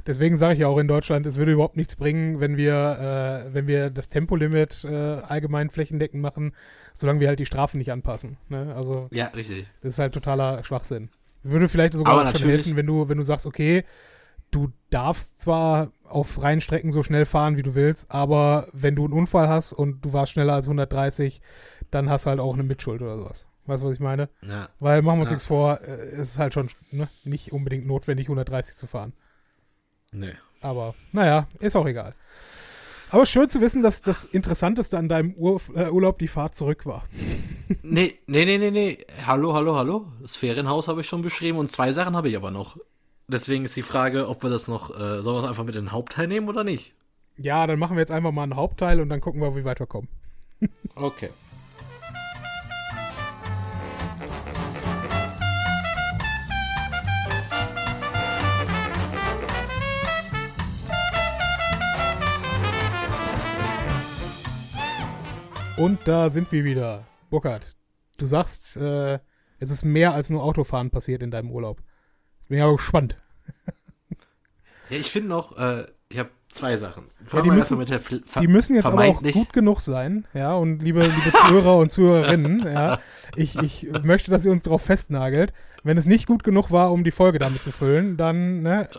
Deswegen 0.08 0.38
sage 0.38 0.54
ich 0.54 0.60
ja 0.62 0.68
auch 0.68 0.78
in 0.78 0.88
Deutschland, 0.88 1.26
es 1.26 1.36
würde 1.36 1.52
überhaupt 1.52 1.76
nichts 1.76 1.98
bringen, 1.98 2.40
wenn 2.40 2.56
wir, 2.56 3.44
äh, 3.46 3.54
wenn 3.54 3.68
wir 3.68 3.90
das 3.90 4.08
Tempolimit 4.08 4.86
äh, 4.86 4.96
allgemein 4.96 5.70
flächendeckend 5.70 6.22
machen, 6.22 6.54
solange 6.94 7.20
wir 7.20 7.28
halt 7.28 7.40
die 7.40 7.46
Strafen 7.46 7.78
nicht 7.78 7.92
anpassen. 7.92 8.38
Ne? 8.48 8.74
Also 8.74 9.10
ja, 9.12 9.26
richtig. 9.28 9.68
Das 9.82 9.96
ist 9.96 10.00
halt 10.00 10.14
totaler 10.14 10.64
Schwachsinn. 10.64 11.10
Würde 11.44 11.68
vielleicht 11.68 11.94
sogar 11.94 12.26
auch 12.26 12.36
schon 12.36 12.50
helfen, 12.50 12.78
wenn 12.78 12.86
du, 12.86 13.10
wenn 13.10 13.18
du 13.18 13.24
sagst, 13.24 13.46
okay, 13.46 13.84
du 14.50 14.72
darfst 14.90 15.42
zwar 15.42 15.92
auf 16.06 16.30
freien 16.30 16.62
Strecken 16.62 16.92
so 16.92 17.04
schnell 17.04 17.26
fahren, 17.26 17.58
wie 17.58 17.64
du 17.64 17.76
willst, 17.76 18.10
aber 18.10 18.68
wenn 18.72 18.96
du 18.96 19.04
einen 19.04 19.14
Unfall 19.14 19.50
hast 19.50 19.74
und 19.74 20.06
du 20.06 20.14
warst 20.14 20.32
schneller 20.32 20.54
als 20.54 20.68
130, 20.68 21.42
dann 21.92 22.10
hast 22.10 22.26
du 22.26 22.30
halt 22.30 22.40
auch 22.40 22.54
eine 22.54 22.64
Mitschuld 22.64 23.02
oder 23.02 23.18
sowas. 23.18 23.46
Weißt 23.66 23.84
du, 23.84 23.88
was 23.88 23.96
ich 23.96 24.00
meine? 24.00 24.30
Ja. 24.42 24.70
Weil 24.80 25.02
machen 25.02 25.18
wir 25.18 25.24
uns 25.24 25.32
ja. 25.32 25.36
nichts 25.36 25.46
vor, 25.46 25.82
äh, 25.82 25.92
es 25.92 26.30
ist 26.30 26.40
halt 26.40 26.54
schon 26.54 26.70
ne, 26.92 27.10
nicht 27.26 27.52
unbedingt 27.52 27.86
notwendig, 27.86 28.28
130 28.28 28.76
zu 28.76 28.88
fahren. 28.88 29.12
Nee. 30.12 30.34
Aber 30.62 30.96
naja, 31.12 31.48
ist 31.60 31.76
auch 31.76 31.86
egal. 31.86 32.14
Aber 33.10 33.26
schön 33.26 33.48
zu 33.48 33.62
wissen, 33.62 33.84
dass 33.84 34.02
das 34.02 34.26
Interessanteste 34.26 34.98
an 34.98 35.08
deinem 35.08 35.34
Ur 35.36 35.62
äh, 35.76 35.90
Urlaub 35.90 36.20
die 36.20 36.28
Fahrt 36.28 36.56
zurück 36.56 36.86
war. 36.86 37.04
nee, 37.82 38.20
nee, 38.28 38.46
nee, 38.46 38.58
nee, 38.58 38.72
nee. 38.72 38.98
Hallo, 39.26 39.54
hallo, 39.54 39.76
hallo. 39.76 40.08
Das 40.22 40.36
Ferienhaus 40.36 40.88
habe 40.88 41.02
ich 41.02 41.08
schon 41.08 41.22
beschrieben 41.22 41.58
und 41.58 41.72
zwei 41.72 41.94
Sachen 41.94 42.16
habe 42.16 42.28
ich 42.30 42.36
aber 42.36 42.52
noch. 42.52 42.78
Deswegen 43.30 43.66
ist 43.66 43.76
die 43.76 43.82
Frage, 43.82 44.28
ob 44.28 44.44
wir 44.44 44.50
das 44.50 44.68
noch, 44.68 44.90
äh, 44.90 45.22
sollen 45.22 45.36
wir 45.36 45.40
es 45.40 45.46
einfach 45.46 45.64
mit 45.64 45.76
in 45.76 45.86
den 45.86 45.92
Hauptteil 45.92 46.28
nehmen 46.28 46.50
oder 46.50 46.64
nicht? 46.64 46.94
Ja, 47.38 47.68
dann 47.68 47.80
machen 47.80 47.96
wir 47.96 48.02
jetzt 48.02 48.12
einfach 48.12 48.32
mal 48.32 48.44
einen 48.44 48.56
Hauptteil 48.56 49.00
und 49.00 49.10
dann 49.10 49.22
gucken 49.22 49.42
wir, 49.42 49.56
wie 49.56 49.64
weit 49.64 49.80
wir 49.80 49.86
kommen. 49.86 50.08
okay. 50.96 51.30
Und 65.78 66.00
da 66.08 66.32
sind 66.32 66.52
wir 66.52 66.64
wieder. 66.64 67.06
Burkhard, 67.30 67.76
du 68.18 68.26
sagst, 68.26 68.78
äh, 68.78 69.20
es 69.60 69.70
ist 69.70 69.86
mehr 69.86 70.14
als 70.14 70.32
nur 70.32 70.44
Autofahren 70.44 70.90
passiert 70.90 71.22
in 71.22 71.30
deinem 71.30 71.52
Urlaub. 71.52 71.84
Ich 72.42 72.48
bin 72.48 72.58
ja 72.58 72.72
gespannt. 72.72 73.18
ja, 74.90 74.98
ich 74.98 75.12
finde 75.12 75.30
noch, 75.30 75.56
äh, 75.56 75.86
ich 76.10 76.18
habe 76.18 76.32
zwei 76.50 76.78
Sachen. 76.78 77.06
Ja, 77.32 77.42
die, 77.42 77.52
müssen, 77.52 77.80
die 78.42 78.48
müssen 78.48 78.76
jetzt 78.76 78.86
aber 78.86 79.06
auch 79.06 79.22
gut 79.22 79.54
genug 79.54 79.82
sein, 79.82 80.26
ja, 80.34 80.56
und 80.56 80.82
liebe, 80.82 81.04
liebe 81.04 81.32
Zuhörer 81.46 81.78
und 81.78 81.92
Zuhörerinnen, 81.92 82.62
ja, 82.66 83.00
ich, 83.36 83.56
ich 83.58 83.88
möchte, 84.04 84.32
dass 84.32 84.46
ihr 84.46 84.52
uns 84.52 84.64
darauf 84.64 84.82
festnagelt. 84.82 85.54
Wenn 85.84 85.98
es 85.98 86.08
nicht 86.08 86.26
gut 86.26 86.44
genug 86.44 86.72
war, 86.72 86.92
um 86.92 87.04
die 87.04 87.12
Folge 87.12 87.38
damit 87.38 87.62
zu 87.62 87.72
füllen, 87.72 88.18
dann, 88.18 88.64
ne, 88.64 88.90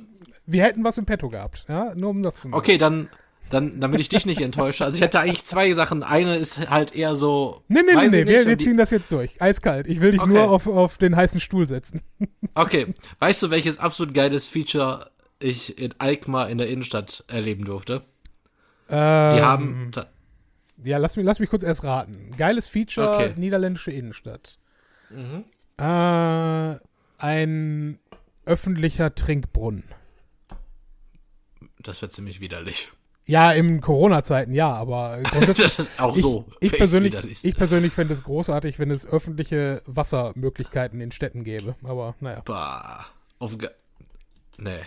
wir 0.47 0.63
hätten 0.63 0.85
was 0.85 0.97
im 0.97 1.07
Petto 1.07 1.29
gehabt, 1.29 1.67
ja, 1.69 1.93
nur 1.97 2.11
um 2.11 2.23
das 2.23 2.37
zu 2.37 2.49
machen. 2.49 2.59
Okay, 2.59 2.79
dann, 2.79 3.09
dann, 3.51 3.81
damit 3.81 4.01
ich 4.01 4.09
dich 4.09 4.27
nicht 4.27 4.41
enttäusche. 4.41 4.85
Also 4.85 4.97
ich 4.97 5.03
hätte 5.03 5.21
eigentlich 5.21 5.45
zwei 5.45 5.73
Sachen. 5.73 6.03
Eine 6.03 6.37
ist 6.37 6.71
halt 6.71 6.95
eher 6.95 7.17
so. 7.17 7.63
Nee, 7.69 7.81
nee, 7.87 7.95
nee, 7.95 8.09
nee, 8.09 8.27
wir, 8.27 8.47
wir 8.47 8.59
ziehen 8.59 8.77
das 8.77 8.91
jetzt 8.91 9.13
durch. 9.13 9.41
Eiskalt. 9.41 9.87
Ich 9.87 10.01
will 10.01 10.13
dich 10.13 10.21
okay. 10.21 10.31
nur 10.31 10.51
auf, 10.51 10.67
auf 10.67 10.99
den 10.99 11.17
heißen 11.17 11.41
Stuhl 11.41 11.67
setzen. 11.69 12.03
Okay. 12.55 12.93
Weißt 13.21 13.41
du, 13.43 13.51
welches 13.51 13.79
absolut 13.79 14.15
geiles 14.15 14.49
Feature 14.49 15.13
ich 15.39 15.79
in 15.79 15.95
Alkmaar 15.99 16.49
in 16.49 16.59
der 16.59 16.69
Innenstadt 16.69 17.23
erleben 17.29 17.65
durfte? 17.65 18.03
Ähm, 18.89 19.37
Die 19.37 19.43
haben. 19.43 19.93
Ja, 20.83 20.99
lass 20.99 21.17
mich, 21.17 21.25
lass 21.25 21.39
mich 21.39 21.51
kurz 21.51 21.63
erst 21.63 21.85
raten. 21.85 22.33
Geiles 22.37 22.67
Feature, 22.67 23.15
okay. 23.15 23.33
niederländische 23.37 23.93
Innenstadt. 23.93 24.59
Mhm. 25.11 25.45
Äh, 25.77 26.79
ein 27.19 27.99
öffentlicher 28.45 29.15
Trinkbrunnen. 29.15 29.85
Das 31.79 32.03
wäre 32.03 32.11
ziemlich 32.11 32.41
widerlich. 32.41 32.91
Ja, 33.29 33.53
in 33.53 33.83
Corona-Zeiten 33.83 34.55
ja, 34.55 34.73
aber 34.73 35.19
grundsätzlich 35.31 35.87
auch 35.99 36.17
so. 36.17 36.47
Ich, 36.61 36.73
ich 36.73 36.79
persönlich, 36.79 37.45
ich 37.45 37.55
persönlich 37.57 37.93
fände 37.93 38.15
es 38.15 38.25
großartig, 38.25 38.79
wenn 38.79 38.91
es 38.91 39.07
öffentliche 39.07 39.83
Wassermöglichkeiten 39.85 41.03
in 41.03 41.13
Städten 41.13 41.45
gäbe. 41.45 41.77
Aber 41.85 42.15
naja. 42.21 42.41
Bah, 42.47 43.05
auf 43.39 43.59
Ge 43.59 43.69
nee. 44.57 44.81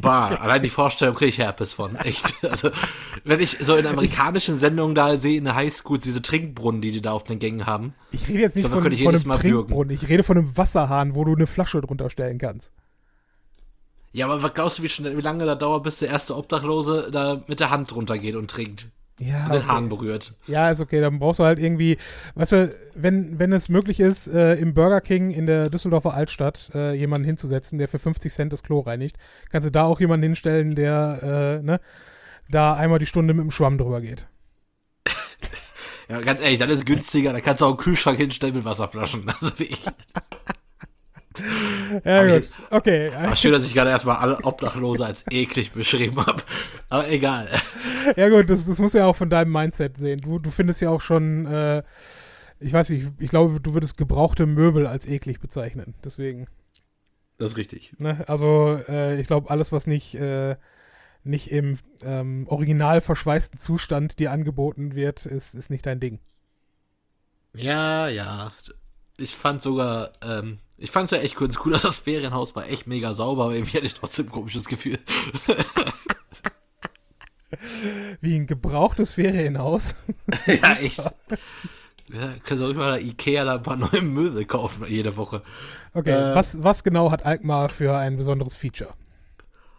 bah, 0.00 0.34
allein 0.34 0.64
die 0.64 0.70
Vorstellung 0.70 1.14
kriege 1.14 1.28
ich 1.28 1.38
Herpes 1.38 1.72
von. 1.72 1.94
Echt. 1.96 2.34
Also, 2.42 2.70
wenn 3.22 3.38
ich 3.40 3.58
so 3.60 3.76
in 3.76 3.86
amerikanischen 3.86 4.56
Sendungen 4.56 4.96
da 4.96 5.16
sehe, 5.16 5.38
in 5.38 5.44
der 5.44 5.54
Highschool, 5.54 5.98
diese 5.98 6.20
Trinkbrunnen, 6.20 6.82
die 6.82 6.90
die 6.90 7.00
da 7.00 7.12
auf 7.12 7.22
den 7.22 7.38
Gängen 7.38 7.66
haben. 7.66 7.94
Ich 8.10 8.28
rede 8.28 8.40
jetzt 8.40 8.56
nicht 8.56 8.68
von, 8.68 8.82
von 8.82 8.92
einem 8.92 9.32
Trinkbrunnen, 9.32 9.94
ich 9.94 10.08
rede 10.08 10.24
von 10.24 10.36
einem 10.36 10.56
Wasserhahn, 10.56 11.14
wo 11.14 11.24
du 11.24 11.34
eine 11.34 11.46
Flasche 11.46 11.80
drunter 11.80 12.10
stellen 12.10 12.38
kannst. 12.38 12.72
Ja, 14.14 14.26
aber 14.26 14.44
was 14.44 14.54
glaubst 14.54 14.78
du, 14.78 14.84
wie, 14.84 14.88
schnell, 14.88 15.16
wie 15.16 15.22
lange 15.22 15.44
da 15.44 15.56
dauert, 15.56 15.82
bis 15.82 15.98
der 15.98 16.08
erste 16.08 16.36
Obdachlose 16.36 17.08
da 17.10 17.42
mit 17.48 17.58
der 17.58 17.70
Hand 17.70 17.92
drunter 17.92 18.16
geht 18.16 18.36
und 18.36 18.48
trinkt? 18.48 18.86
Ja. 19.18 19.44
Und 19.46 19.54
den 19.54 19.62
okay. 19.62 19.66
Hahn 19.66 19.88
berührt. 19.88 20.34
Ja, 20.46 20.70
ist 20.70 20.80
okay. 20.80 21.00
Dann 21.00 21.18
brauchst 21.18 21.40
du 21.40 21.44
halt 21.44 21.58
irgendwie, 21.58 21.98
weißt 22.36 22.52
du, 22.52 22.74
wenn, 22.94 23.40
wenn 23.40 23.52
es 23.52 23.68
möglich 23.68 23.98
ist, 23.98 24.28
äh, 24.28 24.54
im 24.54 24.72
Burger 24.72 25.00
King 25.00 25.32
in 25.32 25.46
der 25.46 25.68
Düsseldorfer 25.68 26.14
Altstadt 26.14 26.70
äh, 26.76 26.94
jemanden 26.94 27.26
hinzusetzen, 27.26 27.76
der 27.80 27.88
für 27.88 27.98
50 27.98 28.32
Cent 28.32 28.52
das 28.52 28.62
Klo 28.62 28.80
reinigt, 28.80 29.16
kannst 29.50 29.66
du 29.66 29.72
da 29.72 29.82
auch 29.82 29.98
jemanden 29.98 30.22
hinstellen, 30.22 30.76
der, 30.76 31.58
äh, 31.60 31.64
ne, 31.64 31.80
da 32.48 32.74
einmal 32.74 33.00
die 33.00 33.06
Stunde 33.06 33.34
mit 33.34 33.42
dem 33.42 33.50
Schwamm 33.50 33.78
drüber 33.78 34.00
geht. 34.00 34.28
ja, 36.08 36.20
ganz 36.20 36.40
ehrlich, 36.40 36.60
dann 36.60 36.70
ist 36.70 36.78
es 36.78 36.84
günstiger. 36.84 37.32
Da 37.32 37.40
kannst 37.40 37.62
du 37.62 37.64
auch 37.64 37.70
einen 37.70 37.78
Kühlschrank 37.78 38.18
hinstellen 38.18 38.54
mit 38.54 38.64
Wasserflaschen. 38.64 39.26
Also 39.40 39.58
wie 39.58 39.64
ich. 39.64 39.84
Ja, 42.04 42.20
aber 42.20 42.40
gut. 42.40 42.44
Ich, 42.44 42.72
okay. 42.72 43.12
War 43.12 43.36
schön, 43.36 43.52
dass 43.52 43.66
ich 43.66 43.74
gerade 43.74 43.90
erstmal 43.90 44.16
alle 44.16 44.38
Obdachlose 44.44 45.04
als 45.04 45.24
eklig 45.30 45.72
beschrieben 45.72 46.24
habe. 46.24 46.42
Aber 46.88 47.08
egal. 47.10 47.48
Ja, 48.16 48.28
gut, 48.28 48.50
das, 48.50 48.66
das 48.66 48.78
musst 48.80 48.94
du 48.94 48.98
ja 48.98 49.06
auch 49.06 49.16
von 49.16 49.30
deinem 49.30 49.50
Mindset 49.50 49.96
sehen. 49.96 50.20
Du, 50.20 50.38
du 50.38 50.50
findest 50.50 50.82
ja 50.82 50.90
auch 50.90 51.00
schon, 51.00 51.46
äh, 51.46 51.82
ich 52.60 52.72
weiß 52.72 52.90
nicht, 52.90 53.08
ich 53.18 53.30
glaube, 53.30 53.60
du 53.60 53.72
würdest 53.72 53.96
gebrauchte 53.96 54.44
Möbel 54.44 54.86
als 54.86 55.06
eklig 55.06 55.40
bezeichnen. 55.40 55.94
Deswegen. 56.04 56.46
Das 57.38 57.52
ist 57.52 57.56
richtig. 57.56 57.94
Ne? 57.98 58.22
Also, 58.28 58.78
äh, 58.88 59.18
ich 59.18 59.26
glaube, 59.26 59.48
alles, 59.48 59.72
was 59.72 59.86
nicht, 59.86 60.16
äh, 60.16 60.56
nicht 61.24 61.50
im 61.50 61.78
ähm, 62.02 62.46
original 62.46 63.00
verschweißten 63.00 63.58
Zustand 63.58 64.18
dir 64.18 64.30
angeboten 64.30 64.94
wird, 64.94 65.24
ist, 65.24 65.54
ist 65.54 65.70
nicht 65.70 65.86
dein 65.86 66.00
Ding. 66.00 66.20
Ja, 67.54 68.08
ja. 68.08 68.52
Ich 69.16 69.34
fand 69.34 69.62
sogar, 69.62 70.12
ähm, 70.22 70.58
ich 70.76 70.90
fand 70.90 71.06
es 71.06 71.10
ja 71.12 71.18
echt 71.18 71.36
kurz 71.36 71.58
cool, 71.64 71.72
dass 71.72 71.82
das 71.82 72.00
Ferienhaus 72.00 72.56
war 72.56 72.66
echt 72.68 72.86
mega 72.86 73.14
sauber, 73.14 73.44
aber 73.44 73.54
irgendwie 73.54 73.76
hatte 73.76 73.86
ich 73.86 73.94
trotzdem 73.94 74.26
ein 74.26 74.32
komisches 74.32 74.66
Gefühl. 74.66 74.98
Wie 78.20 78.36
ein 78.36 78.46
gebrauchtes 78.46 79.12
Ferienhaus. 79.12 79.94
ja, 80.46 80.72
echt. 80.74 80.98
Ja, 82.12 82.34
können 82.44 82.58
Sie 82.58 82.64
auch 82.64 82.70
immer 82.70 82.98
Ikea 82.98 83.44
da 83.44 83.54
ein 83.54 83.62
paar 83.62 83.76
neue 83.76 84.02
Möbel 84.02 84.44
kaufen 84.44 84.86
jede 84.88 85.16
Woche. 85.16 85.42
Okay, 85.94 86.10
äh, 86.10 86.34
was, 86.34 86.62
was 86.62 86.84
genau 86.84 87.10
hat 87.10 87.24
Alkmaar 87.24 87.68
für 87.68 87.96
ein 87.96 88.16
besonderes 88.16 88.54
Feature? 88.56 88.92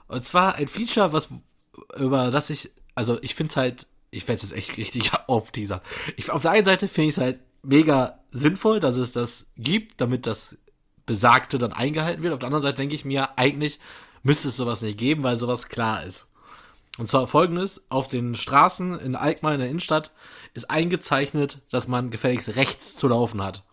Und 0.08 0.24
zwar 0.24 0.56
ein 0.56 0.68
Feature, 0.68 1.14
was 1.14 1.30
über 1.98 2.32
das 2.32 2.50
ich, 2.50 2.72
also 2.96 3.22
ich 3.22 3.36
finde 3.36 3.52
es 3.52 3.58
halt, 3.58 3.88
ich 4.12 4.28
werde 4.28 4.38
es 4.38 4.50
jetzt 4.50 4.58
echt 4.58 4.78
richtig 4.78 5.12
auf 5.28 5.52
dieser. 5.52 5.82
Ich, 6.16 6.32
auf 6.32 6.42
der 6.42 6.52
einen 6.52 6.66
Seite 6.66 6.88
finde 6.88 7.10
ich 7.10 7.18
es 7.18 7.22
halt 7.22 7.40
mega 7.64 8.20
sinnvoll, 8.32 8.80
dass 8.80 8.98
es 8.98 9.12
das 9.12 9.48
gibt, 9.58 10.00
damit 10.02 10.26
das 10.26 10.58
Besagte 11.06 11.58
dann 11.58 11.74
eingehalten 11.74 12.24
wird. 12.24 12.34
Auf 12.34 12.40
der 12.40 12.48
anderen 12.48 12.64
Seite 12.64 12.78
denke 12.78 12.96
ich 12.96 13.06
mir, 13.06 13.38
eigentlich 13.38 13.80
müsste 14.24 14.50
es 14.50 14.58
sowas 14.58 14.82
nicht 14.82 14.98
geben, 14.98 15.24
weil 15.24 15.38
sowas 15.38 15.70
klar 15.70 16.04
ist. 16.04 16.28
Und 16.98 17.08
zwar 17.08 17.28
folgendes, 17.28 17.86
auf 17.90 18.08
den 18.08 18.36
Straßen 18.36 19.00
in 19.00 19.16
Alkmaar 19.16 19.54
in 19.54 19.60
der 19.60 19.70
Innenstadt 19.70 20.12
ist 20.54 20.70
eingezeichnet, 20.70 21.60
dass 21.70 21.88
man 21.88 22.10
gefälligst 22.10 22.56
rechts 22.56 22.96
zu 22.96 23.08
laufen 23.08 23.44
hat. 23.44 23.64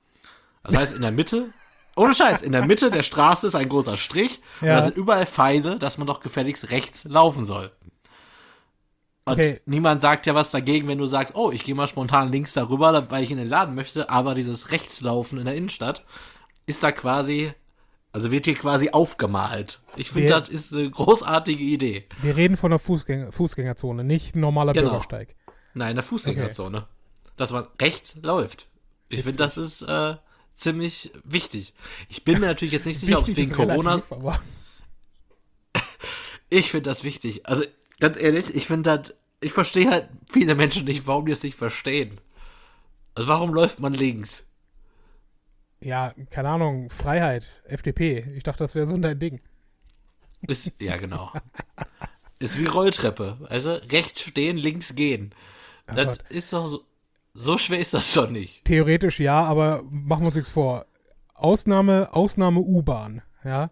Das 0.65 0.77
heißt, 0.77 0.95
in 0.95 1.03
der 1.03 1.13
Mitte, 1.13 1.49
ohne 1.97 2.15
Scheiß, 2.15 2.43
in 2.43 2.53
der 2.53 2.67
Mitte 2.67 2.91
der 2.91 3.03
Straße 3.03 3.47
ist 3.47 3.55
ein 3.55 3.69
großer 3.69 3.97
Strich 3.97 4.41
ja. 4.61 4.73
und 4.73 4.79
da 4.79 4.83
sind 4.85 4.97
überall 4.97 5.27
Pfeile, 5.27 5.79
dass 5.79 5.99
man 5.99 6.07
doch 6.07 6.21
gefälligst 6.21 6.71
rechts 6.71 7.05
laufen 7.05 7.45
soll. 7.45 7.71
Und 9.25 9.35
okay. 9.35 9.61
niemand 9.67 10.03
sagt 10.03 10.27
ja 10.27 10.35
was 10.35 10.51
dagegen, 10.51 10.89
wenn 10.89 10.99
du 10.99 11.07
sagst, 11.07 11.37
oh, 11.37 11.53
ich 11.53 11.63
gehe 11.63 11.77
mal 11.77 11.87
spontan 11.87 12.33
links 12.33 12.55
darüber, 12.55 13.09
weil 13.11 13.23
ich 13.23 13.31
in 13.31 13.37
den 13.37 13.49
Laden 13.49 13.77
möchte, 13.77 14.11
aber 14.11 14.35
dieses 14.35 14.73
Rechtslaufen 14.73 15.39
in 15.39 15.45
der 15.45 15.55
Innenstadt 15.55 16.05
ist 16.67 16.83
da 16.83 16.93
quasi, 16.93 17.53
also 18.13 18.31
wird 18.31 18.45
hier 18.45 18.55
quasi 18.55 18.91
aufgemalt. 18.91 19.81
Ich 19.97 20.11
finde, 20.11 20.29
das 20.29 20.49
ist 20.49 20.75
eine 20.75 20.91
großartige 20.91 21.63
Idee. 21.63 22.07
Wir 22.21 22.37
reden 22.37 22.57
von 22.57 22.73
einer 22.73 22.79
Fußgänger, 22.79 23.33
Fußgängerzone, 23.33 24.05
nicht 24.05 24.37
normaler 24.37 24.73
genau. 24.73 24.91
Bürgersteig. 24.91 25.35
Nein, 25.75 25.91
eine 25.91 26.03
Fußgängerzone. 26.03 26.79
Okay. 26.79 26.87
Dass 27.37 27.53
man 27.53 27.67
rechts 27.81 28.17
läuft. 28.23 28.69
Ich 29.09 29.23
finde, 29.23 29.39
das 29.39 29.57
ist 29.57 29.83
äh, 29.83 30.17
ziemlich 30.55 31.13
wichtig. 31.25 31.75
Ich 32.09 32.25
bin 32.25 32.41
mir 32.41 32.47
natürlich 32.47 32.73
jetzt 32.73 32.87
nicht 32.87 33.01
sicher, 33.01 33.19
ob 33.19 33.29
es 33.29 33.37
wegen 33.37 33.53
Corona. 33.53 34.03
Relativ, 34.11 34.41
ich 36.51 36.71
finde 36.71 36.91
das 36.91 37.05
wichtig. 37.05 37.47
Also, 37.47 37.65
ganz 38.01 38.17
ehrlich, 38.21 38.55
ich 38.55 38.67
finde 38.67 38.99
das. 38.99 39.15
Ich 39.41 39.53
verstehe 39.53 39.91
halt 39.91 40.09
viele 40.31 40.55
Menschen 40.55 40.85
nicht, 40.85 41.07
warum 41.07 41.27
die 41.27 41.33
es 41.33 41.43
nicht 41.43 41.57
verstehen. 41.57 42.21
Also, 43.15 43.29
warum 43.29 43.53
läuft 43.53 43.81
man 43.81 43.93
links? 43.93 44.45
Ja, 45.85 46.15
keine 46.31 46.49
Ahnung, 46.49 46.91
Freiheit, 46.91 47.47
FDP. 47.65 48.33
Ich 48.35 48.45
dachte, 48.45 48.65
das 48.65 48.75
wäre 48.75 48.87
so 48.87 48.97
dein 48.97 49.19
Ding. 49.19 49.41
Ist, 50.47 50.71
ja, 50.81 50.97
genau. 50.97 51.33
ist 52.39 52.59
wie 52.59 52.67
Rolltreppe. 52.67 53.39
Also 53.49 53.75
rechts 53.75 54.23
stehen, 54.23 54.57
links 54.57 54.95
gehen. 54.95 55.35
Oh 55.91 55.95
das 55.95 56.07
Gott. 56.07 56.25
ist 56.29 56.53
doch 56.53 56.67
so, 56.67 56.85
so 57.35 57.59
schwer 57.59 57.79
ist 57.81 57.95
das 57.95 58.13
doch 58.15 58.31
nicht. 58.31 58.65
Theoretisch 58.65 59.21
ja, 59.21 59.45
aber 59.45 59.83
machen 59.91 60.23
wir 60.23 60.27
uns 60.27 60.37
nichts 60.37 60.51
vor. 60.51 60.87
Ausnahme, 61.35 62.11
Ausnahme 62.13 62.61
U-Bahn, 62.61 63.23
ja. 63.45 63.71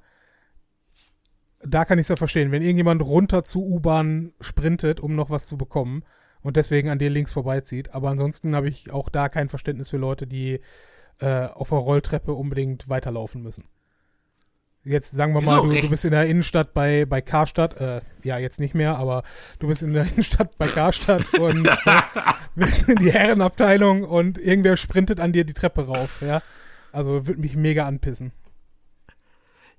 Da 1.62 1.85
kann 1.85 1.99
ich 1.99 2.05
es 2.05 2.09
ja 2.09 2.16
verstehen, 2.16 2.53
wenn 2.53 2.62
irgendjemand 2.62 3.03
runter 3.03 3.44
zu 3.44 3.62
U-Bahn 3.62 4.33
sprintet, 4.40 4.99
um 4.99 5.14
noch 5.14 5.29
was 5.29 5.46
zu 5.46 5.59
bekommen 5.59 6.05
und 6.42 6.57
deswegen 6.57 6.88
an 6.88 6.99
dir 6.99 7.11
links 7.11 7.33
vorbeizieht. 7.33 7.94
Aber 7.94 8.09
ansonsten 8.09 8.57
habe 8.57 8.68
ich 8.68 8.90
auch 8.90 9.11
da 9.11 9.29
kein 9.29 9.49
Verständnis 9.49 9.90
für 9.90 9.99
Leute, 9.99 10.27
die 10.27 10.61
äh, 11.20 11.46
auf 11.46 11.68
der 11.70 11.78
Rolltreppe 11.78 12.33
unbedingt 12.33 12.88
weiterlaufen 12.88 13.42
müssen. 13.42 13.64
Jetzt 14.83 15.11
sagen 15.11 15.35
wir 15.35 15.42
mal, 15.42 15.61
du, 15.61 15.78
du, 15.78 15.90
bist 15.90 16.06
in 16.06 16.12
der 16.12 16.24
Innenstadt 16.24 16.72
bei, 16.72 17.04
bei 17.04 17.20
Karstadt, 17.20 17.78
äh, 17.80 18.00
ja, 18.22 18.38
jetzt 18.38 18.61
nicht 18.61 18.74
mehr, 18.74 18.96
aber 18.96 19.24
du 19.59 19.68
bist 19.68 19.83
in 19.83 19.92
der 19.92 20.04
Innenstadt 20.11 20.56
bei 20.56 20.66
Karstadt 20.68 21.35
und 21.38 21.66
äh, 21.66 22.02
bist 22.54 22.88
in 22.88 22.96
die 22.96 23.12
Herrenabteilung 23.12 24.04
und 24.04 24.38
irgendwer 24.38 24.78
sprintet 24.78 25.20
an 25.20 25.33
dir 25.33 25.44
die 25.44 25.52
Treppe 25.52 25.87
rauf, 25.87 26.22
ja. 26.22 26.42
Also 26.92 27.26
würde 27.26 27.40
mich 27.40 27.56
mega 27.56 27.87
anpissen. 27.87 28.33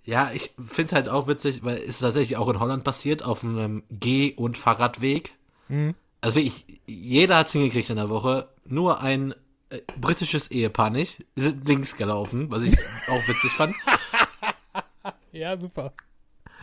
Ja, 0.04 0.32
ich 0.34 0.54
finde 0.60 0.86
es 0.90 0.94
halt 0.94 1.10
auch 1.10 1.28
witzig, 1.28 1.64
weil 1.64 1.78
es 1.78 2.00
tatsächlich 2.00 2.38
auch 2.38 2.50
in 2.50 2.60
Holland 2.60 2.84
passiert, 2.84 3.24
auf 3.24 3.44
einem 3.44 3.84
Geh- 3.90 4.34
und 4.36 4.58
Fahrradweg. 4.58 5.34
Mhm. 5.68 5.96
Also 6.22 6.36
wirklich, 6.36 6.66
jeder 6.86 7.38
hat 7.38 7.48
es 7.48 7.54
hingekriegt 7.54 7.90
in 7.90 7.98
der 7.98 8.10
Woche. 8.10 8.50
Nur 8.66 9.02
ein 9.02 9.34
äh, 9.72 9.82
britisches 10.00 10.52
Ehepaar 10.52 10.90
nicht, 10.90 11.26
sind 11.36 11.68
links 11.68 11.96
gelaufen, 11.96 12.52
was 12.52 12.64
ich 12.64 12.78
auch 13.10 13.28
witzig 13.28 13.52
fand. 13.52 13.74
Ja, 15.32 15.58
super. 15.58 15.94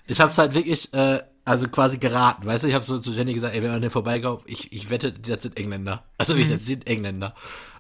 Ich 0.07 0.21
hab's 0.21 0.39
halt 0.39 0.55
wirklich, 0.55 0.93
äh, 0.95 1.23
also 1.45 1.69
quasi 1.69 1.99
geraten, 1.99 2.47
weißt 2.47 2.65
du, 2.65 2.69
ich 2.69 2.75
hab 2.75 2.85
so 2.85 2.99
zu 2.99 3.11
Jenny 3.11 3.33
gesagt, 3.33 3.55
ey, 3.55 3.63
wenn 3.63 3.71
man 3.71 3.83
den 3.83 3.91
vorbeigeht, 3.91 4.41
ich, 4.47 4.73
ich 4.73 4.91
wette, 4.91 5.13
das 5.13 5.43
sind 5.43 5.57
Engländer. 5.57 6.05
Also 6.19 6.35
mhm. 6.35 6.49
das 6.51 6.67
sind 6.67 6.87
Engländer. 6.87 7.35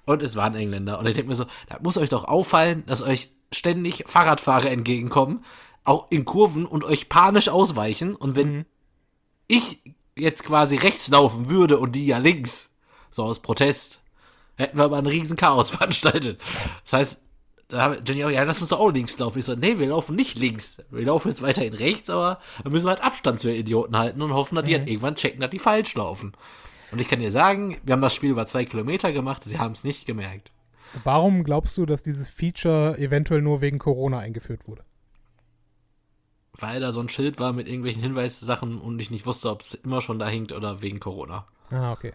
Und 0.06 0.22
es 0.22 0.36
waren 0.36 0.54
Engländer. 0.54 0.98
Und 0.98 1.06
ich 1.06 1.14
denke 1.14 1.28
mir 1.28 1.36
so, 1.36 1.44
da 1.68 1.78
muss 1.82 1.98
euch 1.98 2.08
doch 2.08 2.24
auffallen, 2.24 2.84
dass 2.86 3.02
euch 3.02 3.30
ständig 3.52 4.04
Fahrradfahrer 4.06 4.70
entgegenkommen, 4.70 5.44
auch 5.84 6.10
in 6.10 6.24
Kurven 6.24 6.64
und 6.66 6.84
euch 6.84 7.10
panisch 7.10 7.48
ausweichen. 7.48 8.14
Und 8.14 8.34
wenn 8.34 8.52
mhm. 8.52 8.64
ich 9.46 9.82
jetzt 10.16 10.44
quasi 10.44 10.76
rechts 10.76 11.08
laufen 11.08 11.50
würde 11.50 11.78
und 11.78 11.94
die 11.94 12.06
ja 12.06 12.18
links, 12.18 12.70
so 13.10 13.24
aus 13.24 13.40
Protest, 13.40 14.00
hätten 14.58 14.76
wir 14.76 14.84
aber 14.84 14.98
ein 14.98 15.06
riesen 15.06 15.36
Chaos 15.36 15.70
veranstaltet. 15.70 16.40
Das 16.84 16.92
heißt, 16.92 17.18
da 17.68 17.82
habe 17.82 18.02
Jenny 18.06 18.24
auch, 18.24 18.30
ja, 18.30 18.42
lass 18.44 18.60
uns 18.60 18.70
doch 18.70 18.80
auch 18.80 18.90
links 18.90 19.18
laufen. 19.18 19.38
Ich 19.38 19.44
so, 19.44 19.54
nee, 19.54 19.78
wir 19.78 19.88
laufen 19.88 20.16
nicht 20.16 20.38
links. 20.38 20.78
Wir 20.90 21.04
laufen 21.04 21.28
jetzt 21.28 21.42
weiterhin 21.42 21.74
rechts, 21.74 22.08
aber 22.08 22.40
dann 22.62 22.72
müssen 22.72 22.86
wir 22.86 22.90
halt 22.90 23.02
Abstand 23.02 23.40
zu 23.40 23.48
den 23.48 23.58
Idioten 23.58 23.96
halten 23.96 24.22
und 24.22 24.32
hoffen, 24.32 24.56
dass 24.56 24.64
die 24.64 24.72
mhm. 24.72 24.78
halt 24.78 24.88
irgendwann 24.88 25.14
checken, 25.16 25.40
dass 25.40 25.50
die 25.50 25.58
falsch 25.58 25.94
laufen. 25.94 26.32
Und 26.90 27.00
ich 27.00 27.08
kann 27.08 27.20
dir 27.20 27.30
sagen, 27.30 27.76
wir 27.84 27.92
haben 27.92 28.00
das 28.00 28.14
Spiel 28.14 28.30
über 28.30 28.46
zwei 28.46 28.64
Kilometer 28.64 29.12
gemacht, 29.12 29.42
sie 29.44 29.58
haben 29.58 29.72
es 29.72 29.84
nicht 29.84 30.06
gemerkt. 30.06 30.50
Warum 31.04 31.44
glaubst 31.44 31.76
du, 31.76 31.84
dass 31.84 32.02
dieses 32.02 32.30
Feature 32.30 32.96
eventuell 32.98 33.42
nur 33.42 33.60
wegen 33.60 33.78
Corona 33.78 34.18
eingeführt 34.18 34.66
wurde? 34.66 34.84
Weil 36.54 36.80
da 36.80 36.92
so 36.92 37.00
ein 37.00 37.10
Schild 37.10 37.38
war 37.38 37.52
mit 37.52 37.68
irgendwelchen 37.68 38.02
Hinweissachen 38.02 38.80
und 38.80 38.98
ich 38.98 39.10
nicht 39.10 39.26
wusste, 39.26 39.50
ob 39.50 39.60
es 39.60 39.74
immer 39.74 40.00
schon 40.00 40.18
da 40.18 40.26
hinkt 40.26 40.52
oder 40.52 40.80
wegen 40.80 40.98
Corona. 40.98 41.46
Ah, 41.70 41.92
okay. 41.92 42.12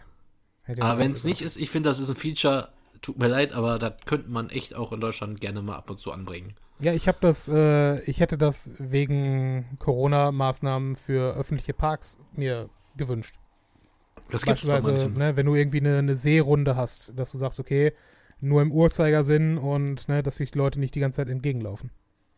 Aber 0.66 0.98
wenn 0.98 1.12
es 1.12 1.24
nicht 1.24 1.42
ist, 1.42 1.56
ich 1.56 1.70
finde, 1.70 1.88
das 1.88 1.98
ist 1.98 2.08
ein 2.08 2.16
Feature, 2.16 2.68
tut 3.02 3.18
mir 3.18 3.28
leid, 3.28 3.52
aber 3.52 3.78
das 3.78 3.94
könnte 4.06 4.30
man 4.30 4.50
echt 4.50 4.74
auch 4.74 4.92
in 4.92 5.00
Deutschland 5.00 5.40
gerne 5.40 5.62
mal 5.62 5.76
ab 5.76 5.90
und 5.90 5.98
zu 5.98 6.12
anbringen. 6.12 6.54
Ja, 6.80 6.92
ich 6.92 7.06
habe 7.06 7.18
das, 7.20 7.48
äh, 7.48 8.00
ich 8.02 8.20
hätte 8.20 8.36
das 8.36 8.72
wegen 8.78 9.76
Corona-Maßnahmen 9.78 10.96
für 10.96 11.34
öffentliche 11.34 11.72
Parks 11.72 12.18
mir 12.32 12.68
gewünscht. 12.96 13.36
Das 14.30 14.44
gibt's 14.44 14.66
Beispielsweise, 14.66 15.10
ne, 15.10 15.36
wenn 15.36 15.46
du 15.46 15.54
irgendwie 15.54 15.80
eine, 15.80 15.98
eine, 15.98 16.16
Seerunde 16.16 16.76
hast, 16.76 17.12
dass 17.16 17.32
du 17.32 17.38
sagst, 17.38 17.60
okay, 17.60 17.92
nur 18.40 18.62
im 18.62 18.72
Uhrzeigersinn 18.72 19.58
und 19.58 20.08
ne, 20.08 20.22
dass 20.22 20.36
sich 20.36 20.50
die 20.50 20.58
Leute 20.58 20.80
nicht 20.80 20.94
die 20.94 21.00
ganze 21.00 21.16
Zeit 21.16 21.28
entgegenlaufen. 21.28 21.90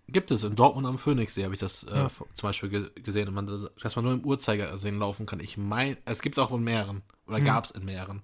Gibt 0.09 0.31
es 0.31 0.45
in 0.45 0.55
Dortmund 0.55 0.87
am 0.87 0.99
Phoenixsee, 0.99 1.43
habe 1.43 1.55
ich 1.55 1.61
das 1.61 1.83
äh, 1.83 1.97
ja. 1.97 2.09
zum 2.09 2.49
Beispiel 2.49 2.69
ge 2.69 2.91
gesehen, 3.03 3.33
man, 3.35 3.47
dass 3.47 3.97
man 3.97 4.05
nur 4.05 4.15
im 4.15 4.25
Uhrzeigersinn 4.25 4.99
laufen 4.99 5.27
kann. 5.27 5.41
Ich 5.41 5.57
meine, 5.57 5.97
es 6.05 6.23
gibt 6.23 6.39
es 6.39 6.43
auch 6.43 6.53
in 6.53 6.63
mehreren. 6.63 7.03
Oder 7.27 7.39
hm. 7.39 7.45
gab 7.45 7.65
es 7.65 7.73
in 7.73 7.85
mehreren. 7.85 8.23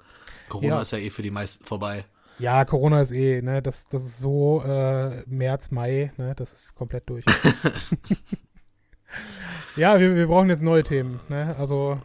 Corona 0.48 0.76
ja. 0.76 0.82
ist 0.82 0.92
ja 0.92 0.98
eh 0.98 1.10
für 1.10 1.22
die 1.22 1.32
meisten 1.32 1.64
vorbei. 1.64 2.04
Ja, 2.38 2.64
Corona 2.64 3.02
ist 3.02 3.12
eh, 3.12 3.42
ne, 3.42 3.62
das, 3.62 3.88
das 3.88 4.04
ist 4.04 4.18
so 4.18 4.62
äh, 4.62 5.22
März, 5.26 5.70
Mai, 5.70 6.12
ne, 6.16 6.34
das 6.34 6.52
ist 6.52 6.74
komplett 6.74 7.08
durch. 7.08 7.24
ja, 9.76 9.98
wir, 10.00 10.14
wir 10.14 10.26
brauchen 10.26 10.48
jetzt 10.48 10.62
neue 10.62 10.82
Themen, 10.82 11.20
ne, 11.28 11.54
also 11.58 12.00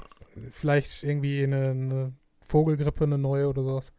vielleicht 0.52 1.04
irgendwie 1.04 1.44
eine, 1.44 1.70
eine 1.70 2.14
Vogelgrippe, 2.42 3.04
eine 3.04 3.18
neue 3.18 3.48
oder 3.48 3.64
sowas. 3.64 3.94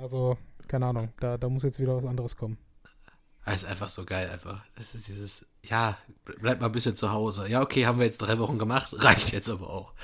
Also, 0.00 0.38
keine 0.68 0.86
Ahnung, 0.86 1.10
da, 1.20 1.36
da 1.38 1.48
muss 1.48 1.62
jetzt 1.62 1.80
wieder 1.80 1.96
was 1.96 2.04
anderes 2.04 2.36
kommen. 2.36 2.58
Das 3.46 3.62
ist 3.62 3.64
einfach 3.64 3.88
so 3.88 4.04
geil, 4.04 4.28
einfach. 4.28 4.64
Es 4.74 4.94
ist 4.96 5.06
dieses, 5.06 5.46
ja, 5.62 5.96
bleib 6.40 6.60
mal 6.60 6.66
ein 6.66 6.72
bisschen 6.72 6.96
zu 6.96 7.12
Hause. 7.12 7.48
Ja, 7.48 7.62
okay, 7.62 7.86
haben 7.86 8.00
wir 8.00 8.04
jetzt 8.04 8.18
drei 8.18 8.40
Wochen 8.40 8.58
gemacht, 8.58 8.88
reicht 8.92 9.32
jetzt 9.32 9.48
aber 9.48 9.70
auch. 9.70 9.94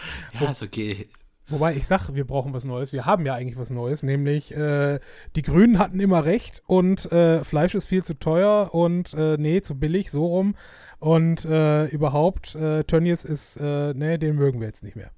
Ja, 0.40 0.50
ist 0.50 0.62
okay. 0.62 1.09
Wobei 1.48 1.74
ich 1.74 1.88
sage, 1.88 2.14
wir 2.14 2.24
brauchen 2.24 2.55
was 2.55 2.64
Neues. 2.64 2.92
Wir 2.92 3.05
haben 3.05 3.26
ja 3.26 3.35
eigentlich 3.35 3.59
was 3.59 3.70
Neues, 3.70 4.05
nämlich 4.05 4.55
äh, 4.55 5.00
die 5.35 5.42
Grünen 5.42 5.81
hatten 5.81 5.98
immer 5.98 6.24
recht 6.24 6.62
und 6.66 7.11
äh, 7.11 7.42
Fleisch 7.42 7.74
ist 7.74 7.87
viel 7.87 8.05
zu 8.05 8.16
teuer 8.16 8.72
und 8.72 9.12
äh, 9.14 9.37
nee, 9.37 9.61
zu 9.61 9.74
billig, 9.74 10.12
so 10.12 10.24
rum. 10.24 10.55
Und 11.00 11.44
äh, 11.44 11.87
überhaupt, 11.87 12.55
äh, 12.55 12.85
Tönnies 12.85 13.24
ist, 13.24 13.57
äh, 13.57 13.92
nee, 13.92 14.18
den 14.18 14.37
mögen 14.37 14.61
wir 14.61 14.68
jetzt 14.68 14.85
nicht 14.85 14.94
mehr. 14.94 15.11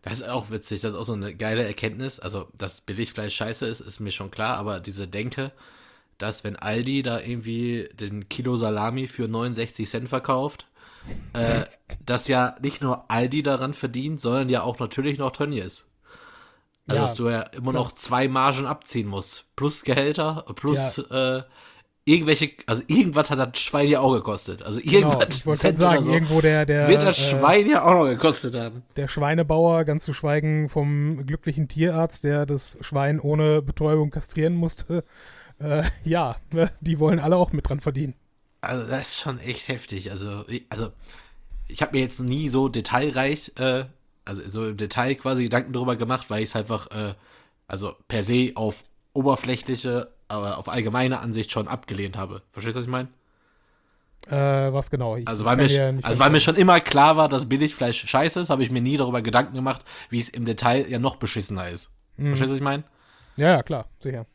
Das 0.00 0.14
ist 0.14 0.28
auch 0.28 0.50
witzig, 0.50 0.80
das 0.80 0.94
ist 0.94 0.98
auch 0.98 1.04
so 1.04 1.12
eine 1.12 1.34
geile 1.34 1.66
Erkenntnis. 1.66 2.18
Also, 2.18 2.48
dass 2.56 2.80
Billigfleisch 2.80 3.34
scheiße 3.34 3.66
ist, 3.66 3.80
ist 3.80 4.00
mir 4.00 4.12
schon 4.12 4.30
klar, 4.30 4.56
aber 4.56 4.80
diese 4.80 5.06
Denke, 5.06 5.52
dass 6.18 6.44
wenn 6.44 6.56
Aldi 6.56 7.02
da 7.02 7.20
irgendwie 7.20 7.88
den 7.94 8.28
Kilo 8.28 8.56
Salami 8.56 9.08
für 9.08 9.28
69 9.28 9.88
Cent 9.88 10.08
verkauft, 10.08 10.66
äh, 11.32 11.64
dass 12.06 12.28
ja 12.28 12.56
nicht 12.60 12.82
nur 12.82 13.10
Aldi 13.10 13.42
daran 13.42 13.74
verdient, 13.74 14.20
sondern 14.20 14.48
ja 14.48 14.62
auch 14.62 14.78
natürlich 14.78 15.18
noch 15.18 15.32
Tönnies. 15.32 15.86
Also, 16.88 17.00
ja, 17.00 17.06
dass 17.06 17.14
du 17.16 17.28
ja 17.28 17.40
immer 17.40 17.72
klar. 17.72 17.84
noch 17.84 17.92
zwei 17.92 18.28
Margen 18.28 18.66
abziehen 18.66 19.08
musst. 19.08 19.44
Plus 19.56 19.82
Gehälter, 19.82 20.44
plus 20.54 21.04
ja. 21.10 21.38
äh, 21.38 21.42
irgendwelche, 22.06 22.52
also 22.66 22.82
irgendwas 22.86 23.30
hat 23.30 23.38
das 23.38 23.60
Schwein 23.60 23.88
ja 23.88 24.00
auch 24.00 24.14
gekostet. 24.14 24.62
Also 24.62 24.80
genau, 24.80 24.92
irgendwas. 24.92 25.18
Genau, 25.18 25.34
ich 25.34 25.46
wollte 25.46 25.76
sagen, 25.76 26.02
so, 26.02 26.12
irgendwo 26.12 26.40
der, 26.40 26.64
der. 26.64 26.88
Wird 26.88 27.02
das 27.02 27.18
äh, 27.18 27.22
Schwein 27.22 27.68
ja 27.68 27.84
auch 27.84 27.94
noch 27.94 28.06
gekostet 28.06 28.54
haben. 28.54 28.84
Der 28.94 29.08
Schweinebauer, 29.08 29.84
ganz 29.84 30.04
zu 30.04 30.14
schweigen 30.14 30.68
vom 30.68 31.26
glücklichen 31.26 31.66
Tierarzt, 31.68 32.22
der 32.24 32.46
das 32.46 32.78
Schwein 32.80 33.18
ohne 33.20 33.60
Betäubung 33.60 34.10
kastrieren 34.10 34.54
musste. 34.54 35.04
Äh, 35.58 35.84
ja, 36.04 36.36
ne, 36.52 36.70
die 36.80 36.98
wollen 36.98 37.18
alle 37.18 37.36
auch 37.36 37.52
mit 37.52 37.68
dran 37.68 37.80
verdienen. 37.80 38.14
Also 38.60 38.84
das 38.84 39.08
ist 39.08 39.20
schon 39.20 39.38
echt 39.40 39.68
heftig. 39.68 40.10
Also, 40.10 40.44
also 40.68 40.92
ich 41.68 41.82
habe 41.82 41.92
mir 41.96 42.02
jetzt 42.02 42.20
nie 42.20 42.48
so 42.48 42.68
detailreich, 42.68 43.52
äh, 43.58 43.84
also 44.24 44.42
so 44.48 44.68
im 44.68 44.76
Detail 44.76 45.14
quasi 45.14 45.44
Gedanken 45.44 45.72
darüber 45.72 45.96
gemacht, 45.96 46.30
weil 46.30 46.42
ich 46.42 46.50
es 46.50 46.56
einfach, 46.56 46.88
äh, 46.90 47.14
also 47.68 47.94
per 48.08 48.22
se 48.22 48.52
auf 48.54 48.84
oberflächliche 49.12 50.10
aber 50.28 50.58
auf 50.58 50.68
allgemeine 50.68 51.20
Ansicht 51.20 51.52
schon 51.52 51.68
abgelehnt 51.68 52.16
habe. 52.16 52.42
Verstehst 52.50 52.76
du, 52.76 52.80
was 52.80 52.86
ich 52.86 52.90
meine? 52.90 53.08
Äh, 54.28 54.72
was 54.72 54.90
genau? 54.90 55.16
Ich 55.16 55.28
also 55.28 55.44
weil, 55.44 55.56
mir, 55.56 55.98
also 56.02 56.18
weil 56.18 56.30
mir 56.30 56.40
schon 56.40 56.56
immer 56.56 56.80
klar 56.80 57.16
war, 57.16 57.28
dass 57.28 57.48
Billigfleisch 57.48 58.06
scheiße 58.08 58.40
ist, 58.40 58.50
habe 58.50 58.62
ich 58.62 58.70
mir 58.70 58.80
nie 58.80 58.96
darüber 58.96 59.22
Gedanken 59.22 59.54
gemacht, 59.54 59.84
wie 60.10 60.18
es 60.18 60.28
im 60.28 60.44
Detail 60.44 60.86
ja 60.88 60.98
noch 60.98 61.16
beschissener 61.16 61.68
ist. 61.68 61.90
Mhm. 62.16 62.28
Verstehst 62.28 62.48
du, 62.48 62.54
was 62.54 62.58
ich 62.58 62.64
meine? 62.64 62.82
Ja, 63.36 63.50
ja, 63.50 63.62
klar, 63.62 63.86
sicher. 64.00 64.26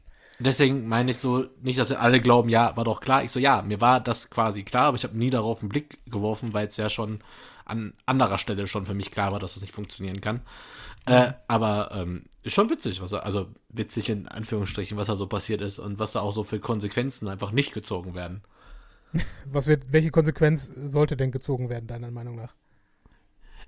Deswegen 0.44 0.88
meine 0.88 1.12
ich 1.12 1.18
so, 1.18 1.46
nicht, 1.62 1.78
dass 1.78 1.92
alle 1.92 2.20
glauben, 2.20 2.50
ja, 2.50 2.76
war 2.76 2.84
doch 2.84 3.00
klar. 3.00 3.24
Ich 3.24 3.32
so, 3.32 3.40
ja, 3.40 3.62
mir 3.62 3.80
war 3.80 4.00
das 4.00 4.30
quasi 4.30 4.64
klar, 4.64 4.86
aber 4.86 4.98
ich 4.98 5.04
habe 5.04 5.18
nie 5.18 5.30
darauf 5.30 5.62
einen 5.62 5.70
Blick 5.70 6.00
geworfen, 6.06 6.54
weil 6.54 6.68
es 6.68 6.78
ja 6.78 6.90
schon 6.90 7.20
an 7.66 7.94
anderer 8.06 8.38
Stelle 8.38 8.68
schon 8.68 8.86
für 8.86 8.94
mich 8.94 9.12
klar 9.12 9.32
war, 9.32 9.40
dass 9.40 9.54
das 9.54 9.62
nicht 9.62 9.74
funktionieren 9.74 10.20
kann. 10.20 10.42
Äh, 11.06 11.34
aber 11.48 11.92
ähm, 11.94 12.24
ist 12.44 12.54
schon 12.54 12.70
witzig, 12.70 13.02
was 13.02 13.12
er, 13.12 13.26
also 13.26 13.48
witzig 13.70 14.10
in 14.10 14.28
Anführungsstrichen, 14.28 14.98
was 14.98 15.08
da 15.08 15.16
so 15.16 15.28
passiert 15.28 15.62
ist 15.62 15.80
und 15.80 16.00
was 16.00 16.12
da 16.12 16.22
auch 16.22 16.34
so 16.34 16.44
für 16.44 16.60
Konsequenzen 16.60 17.28
einfach 17.28 17.52
nicht 17.52 17.74
gezogen 17.74 18.14
werden. 18.14 18.42
Was 19.52 19.68
wird, 19.68 19.92
welche 19.92 20.10
Konsequenz 20.10 20.72
sollte 20.74 21.18
denn 21.18 21.32
gezogen 21.32 21.68
werden, 21.68 21.86
deiner 21.86 22.12
Meinung 22.12 22.38
nach? 22.38 22.56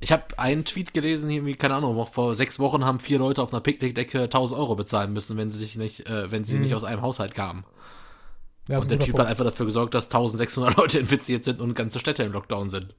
Ich 0.04 0.12
habe 0.12 0.24
einen 0.38 0.66
Tweet 0.66 0.94
gelesen, 0.94 1.30
irgendwie, 1.30 1.56
keine 1.56 1.76
Ahnung, 1.76 2.06
vor 2.08 2.36
sechs 2.36 2.60
Wochen 2.60 2.84
haben 2.84 3.00
vier 3.00 3.20
Leute 3.20 3.42
auf 3.42 3.54
einer 3.54 3.62
Picknickdecke 3.62 4.24
1000 4.24 4.60
Euro 4.60 4.76
bezahlen 4.76 5.14
müssen, 5.14 5.38
wenn 5.38 5.50
sie 5.50 5.58
sich 5.58 5.78
nicht, 5.78 6.10
äh, 6.10 6.30
wenn 6.30 6.44
sie 6.44 6.56
hm. 6.56 6.64
nicht 6.64 6.76
aus 6.76 6.84
einem 6.84 7.02
Haushalt 7.02 7.34
kamen. 7.34 7.64
Ja, 8.68 8.80
und 8.80 8.92
der 8.92 9.00
Typ 9.00 9.12
Punkt. 9.12 9.22
hat 9.22 9.28
einfach 9.28 9.46
dafür 9.46 9.66
gesorgt, 9.66 9.94
dass 9.94 10.06
1600 10.06 10.76
Leute 10.78 11.00
infiziert 11.00 11.46
sind 11.46 11.62
und 11.62 11.74
ganze 11.74 12.00
Städte 12.00 12.24
im 12.24 12.34
Lockdown 12.34 12.68
sind. 12.68 12.94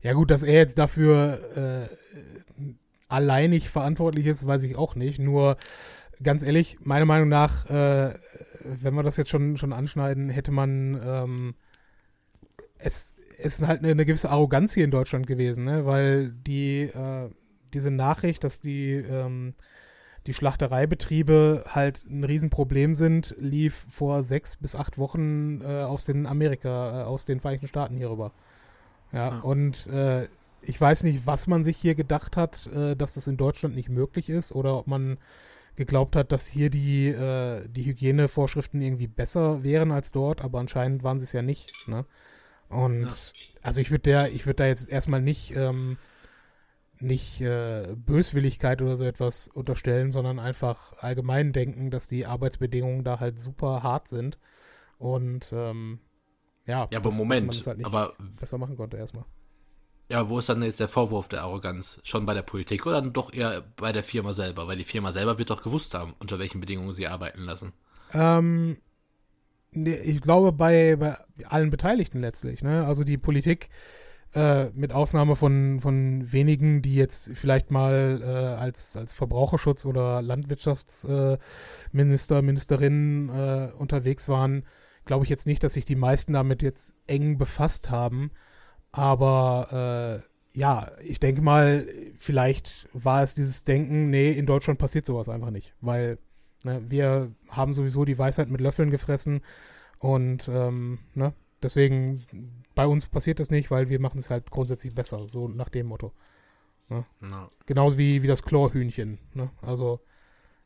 Ja 0.00 0.14
gut, 0.14 0.30
dass 0.30 0.42
er 0.42 0.54
jetzt 0.54 0.78
dafür 0.78 1.38
äh, 1.54 2.66
alleinig 3.08 3.68
verantwortlich 3.68 4.24
ist, 4.24 4.46
weiß 4.46 4.62
ich 4.62 4.76
auch 4.76 4.94
nicht. 4.94 5.18
Nur 5.18 5.58
ganz 6.22 6.42
ehrlich, 6.42 6.78
meiner 6.80 7.04
Meinung 7.04 7.28
nach, 7.28 7.68
äh, 7.68 8.14
wenn 8.64 8.94
wir 8.94 9.02
das 9.02 9.18
jetzt 9.18 9.28
schon, 9.30 9.58
schon 9.58 9.74
anschneiden, 9.74 10.30
hätte 10.30 10.50
man 10.50 10.98
ähm, 11.04 11.54
es 12.78 13.12
ist 13.44 13.66
halt 13.66 13.80
eine, 13.80 13.90
eine, 13.90 14.04
gewisse 14.04 14.30
Arroganz 14.30 14.74
hier 14.74 14.84
in 14.84 14.90
Deutschland 14.90 15.26
gewesen, 15.26 15.64
ne? 15.64 15.86
weil 15.86 16.30
die 16.30 16.82
äh, 16.82 17.30
diese 17.74 17.90
Nachricht, 17.90 18.44
dass 18.44 18.60
die 18.60 18.92
ähm, 18.92 19.54
die 20.26 20.34
Schlachtereibetriebe 20.34 21.64
halt 21.68 22.04
ein 22.08 22.24
Riesenproblem 22.24 22.94
sind, 22.94 23.34
lief 23.38 23.86
vor 23.90 24.22
sechs 24.22 24.56
bis 24.56 24.76
acht 24.76 24.98
Wochen 24.98 25.60
äh, 25.62 25.82
aus 25.82 26.04
den 26.04 26.26
Amerika, 26.26 27.00
äh, 27.00 27.04
aus 27.04 27.26
den 27.26 27.40
Vereinigten 27.40 27.66
Staaten 27.66 27.96
hierüber. 27.96 28.32
Ja, 29.12 29.28
ja. 29.28 29.38
und 29.40 29.88
äh, 29.88 30.28
ich 30.62 30.80
weiß 30.80 31.02
nicht, 31.02 31.26
was 31.26 31.48
man 31.48 31.64
sich 31.64 31.76
hier 31.76 31.94
gedacht 31.94 32.36
hat, 32.36 32.68
äh, 32.68 32.94
dass 32.94 33.14
das 33.14 33.26
in 33.26 33.36
Deutschland 33.36 33.74
nicht 33.74 33.88
möglich 33.88 34.30
ist 34.30 34.52
oder 34.52 34.78
ob 34.78 34.86
man 34.86 35.18
geglaubt 35.74 36.14
hat, 36.16 36.30
dass 36.32 36.46
hier 36.46 36.70
die, 36.70 37.08
äh, 37.08 37.66
die 37.68 37.84
Hygienevorschriften 37.84 38.80
irgendwie 38.80 39.08
besser 39.08 39.64
wären 39.64 39.90
als 39.90 40.12
dort, 40.12 40.42
aber 40.42 40.60
anscheinend 40.60 41.02
waren 41.02 41.18
sie 41.18 41.24
es 41.24 41.32
ja 41.32 41.42
nicht. 41.42 41.72
Ne? 41.88 42.04
Und 42.72 43.04
ja. 43.04 43.58
also 43.62 43.80
ich 43.80 43.90
würde 43.90 44.02
der, 44.02 44.32
ich 44.32 44.46
würde 44.46 44.56
da 44.56 44.66
jetzt 44.66 44.88
erstmal 44.88 45.20
nicht, 45.20 45.54
ähm, 45.56 45.98
nicht 46.98 47.40
äh, 47.40 47.94
Böswilligkeit 47.96 48.80
oder 48.80 48.96
so 48.96 49.04
etwas 49.04 49.48
unterstellen, 49.48 50.10
sondern 50.10 50.38
einfach 50.38 50.94
allgemein 50.98 51.52
denken, 51.52 51.90
dass 51.90 52.06
die 52.06 52.26
Arbeitsbedingungen 52.26 53.04
da 53.04 53.20
halt 53.20 53.38
super 53.38 53.82
hart 53.82 54.08
sind. 54.08 54.38
Und 54.98 55.52
ähm, 55.52 56.00
ja, 56.66 56.88
ja, 56.90 56.98
aber 56.98 57.10
dass, 57.10 57.18
Moment, 57.18 57.58
dass 57.58 57.66
halt 57.66 57.84
aber 57.84 58.14
besser 58.38 58.58
machen 58.58 58.76
konnte 58.76 58.96
erstmal. 58.96 59.24
Ja, 60.08 60.28
wo 60.28 60.38
ist 60.38 60.48
dann 60.48 60.62
jetzt 60.62 60.80
der 60.80 60.88
Vorwurf 60.88 61.28
der 61.28 61.42
Arroganz? 61.42 62.00
Schon 62.04 62.26
bei 62.26 62.34
der 62.34 62.42
Politik 62.42 62.86
oder 62.86 63.00
dann 63.00 63.12
doch 63.12 63.32
eher 63.32 63.62
bei 63.76 63.92
der 63.92 64.04
Firma 64.04 64.32
selber? 64.32 64.68
Weil 64.68 64.76
die 64.76 64.84
Firma 64.84 65.10
selber 65.10 65.38
wird 65.38 65.50
doch 65.50 65.62
gewusst 65.62 65.94
haben, 65.94 66.14
unter 66.18 66.38
welchen 66.38 66.60
Bedingungen 66.60 66.92
sie 66.92 67.08
arbeiten 67.08 67.42
lassen. 67.42 67.72
Ähm, 68.12 68.76
ich 69.72 70.20
glaube 70.20 70.52
bei, 70.52 70.96
bei 70.96 71.16
allen 71.44 71.70
Beteiligten 71.70 72.20
letztlich. 72.20 72.62
Ne? 72.62 72.86
Also 72.86 73.04
die 73.04 73.18
Politik, 73.18 73.68
äh, 74.34 74.70
mit 74.70 74.92
Ausnahme 74.92 75.36
von, 75.36 75.80
von 75.80 76.32
wenigen, 76.32 76.80
die 76.80 76.94
jetzt 76.94 77.32
vielleicht 77.34 77.70
mal 77.70 78.22
äh, 78.22 78.60
als, 78.60 78.96
als 78.96 79.12
Verbraucherschutz 79.12 79.84
oder 79.84 80.22
Landwirtschaftsminister, 80.22 82.38
äh, 82.38 82.42
Ministerinnen 82.42 83.72
unterwegs 83.72 84.30
waren, 84.30 84.64
glaube 85.04 85.24
ich 85.24 85.30
jetzt 85.30 85.46
nicht, 85.46 85.62
dass 85.62 85.74
sich 85.74 85.84
die 85.84 85.96
meisten 85.96 86.32
damit 86.32 86.62
jetzt 86.62 86.94
eng 87.06 87.36
befasst 87.36 87.90
haben. 87.90 88.30
Aber 88.90 90.22
äh, 90.54 90.58
ja, 90.58 90.90
ich 91.02 91.20
denke 91.20 91.42
mal, 91.42 91.86
vielleicht 92.16 92.88
war 92.92 93.22
es 93.22 93.34
dieses 93.34 93.64
Denken, 93.64 94.10
nee, 94.10 94.30
in 94.30 94.46
Deutschland 94.46 94.78
passiert 94.78 95.06
sowas 95.06 95.28
einfach 95.28 95.50
nicht, 95.50 95.74
weil 95.80 96.18
ne, 96.64 96.82
wir 96.88 97.32
haben 97.48 97.74
sowieso 97.74 98.04
die 98.04 98.18
Weisheit 98.18 98.50
mit 98.50 98.60
Löffeln 98.60 98.90
gefressen 98.90 99.42
Und 99.98 100.48
ähm, 100.48 100.98
ne? 101.14 101.32
deswegen, 101.62 102.20
bei 102.74 102.86
uns 102.86 103.06
passiert 103.06 103.40
das 103.40 103.50
nicht, 103.50 103.70
weil 103.70 103.88
wir 103.88 104.00
machen 104.00 104.18
es 104.18 104.30
halt 104.30 104.50
grundsätzlich 104.50 104.94
besser, 104.94 105.28
so 105.28 105.48
nach 105.48 105.68
dem 105.68 105.86
Motto. 105.86 106.12
Ne? 106.88 107.04
No. 107.20 107.50
Genauso 107.66 107.98
wie, 107.98 108.22
wie 108.22 108.26
das 108.26 108.42
Chlorhühnchen. 108.42 109.18
Ne? 109.34 109.50
Also, 109.60 110.00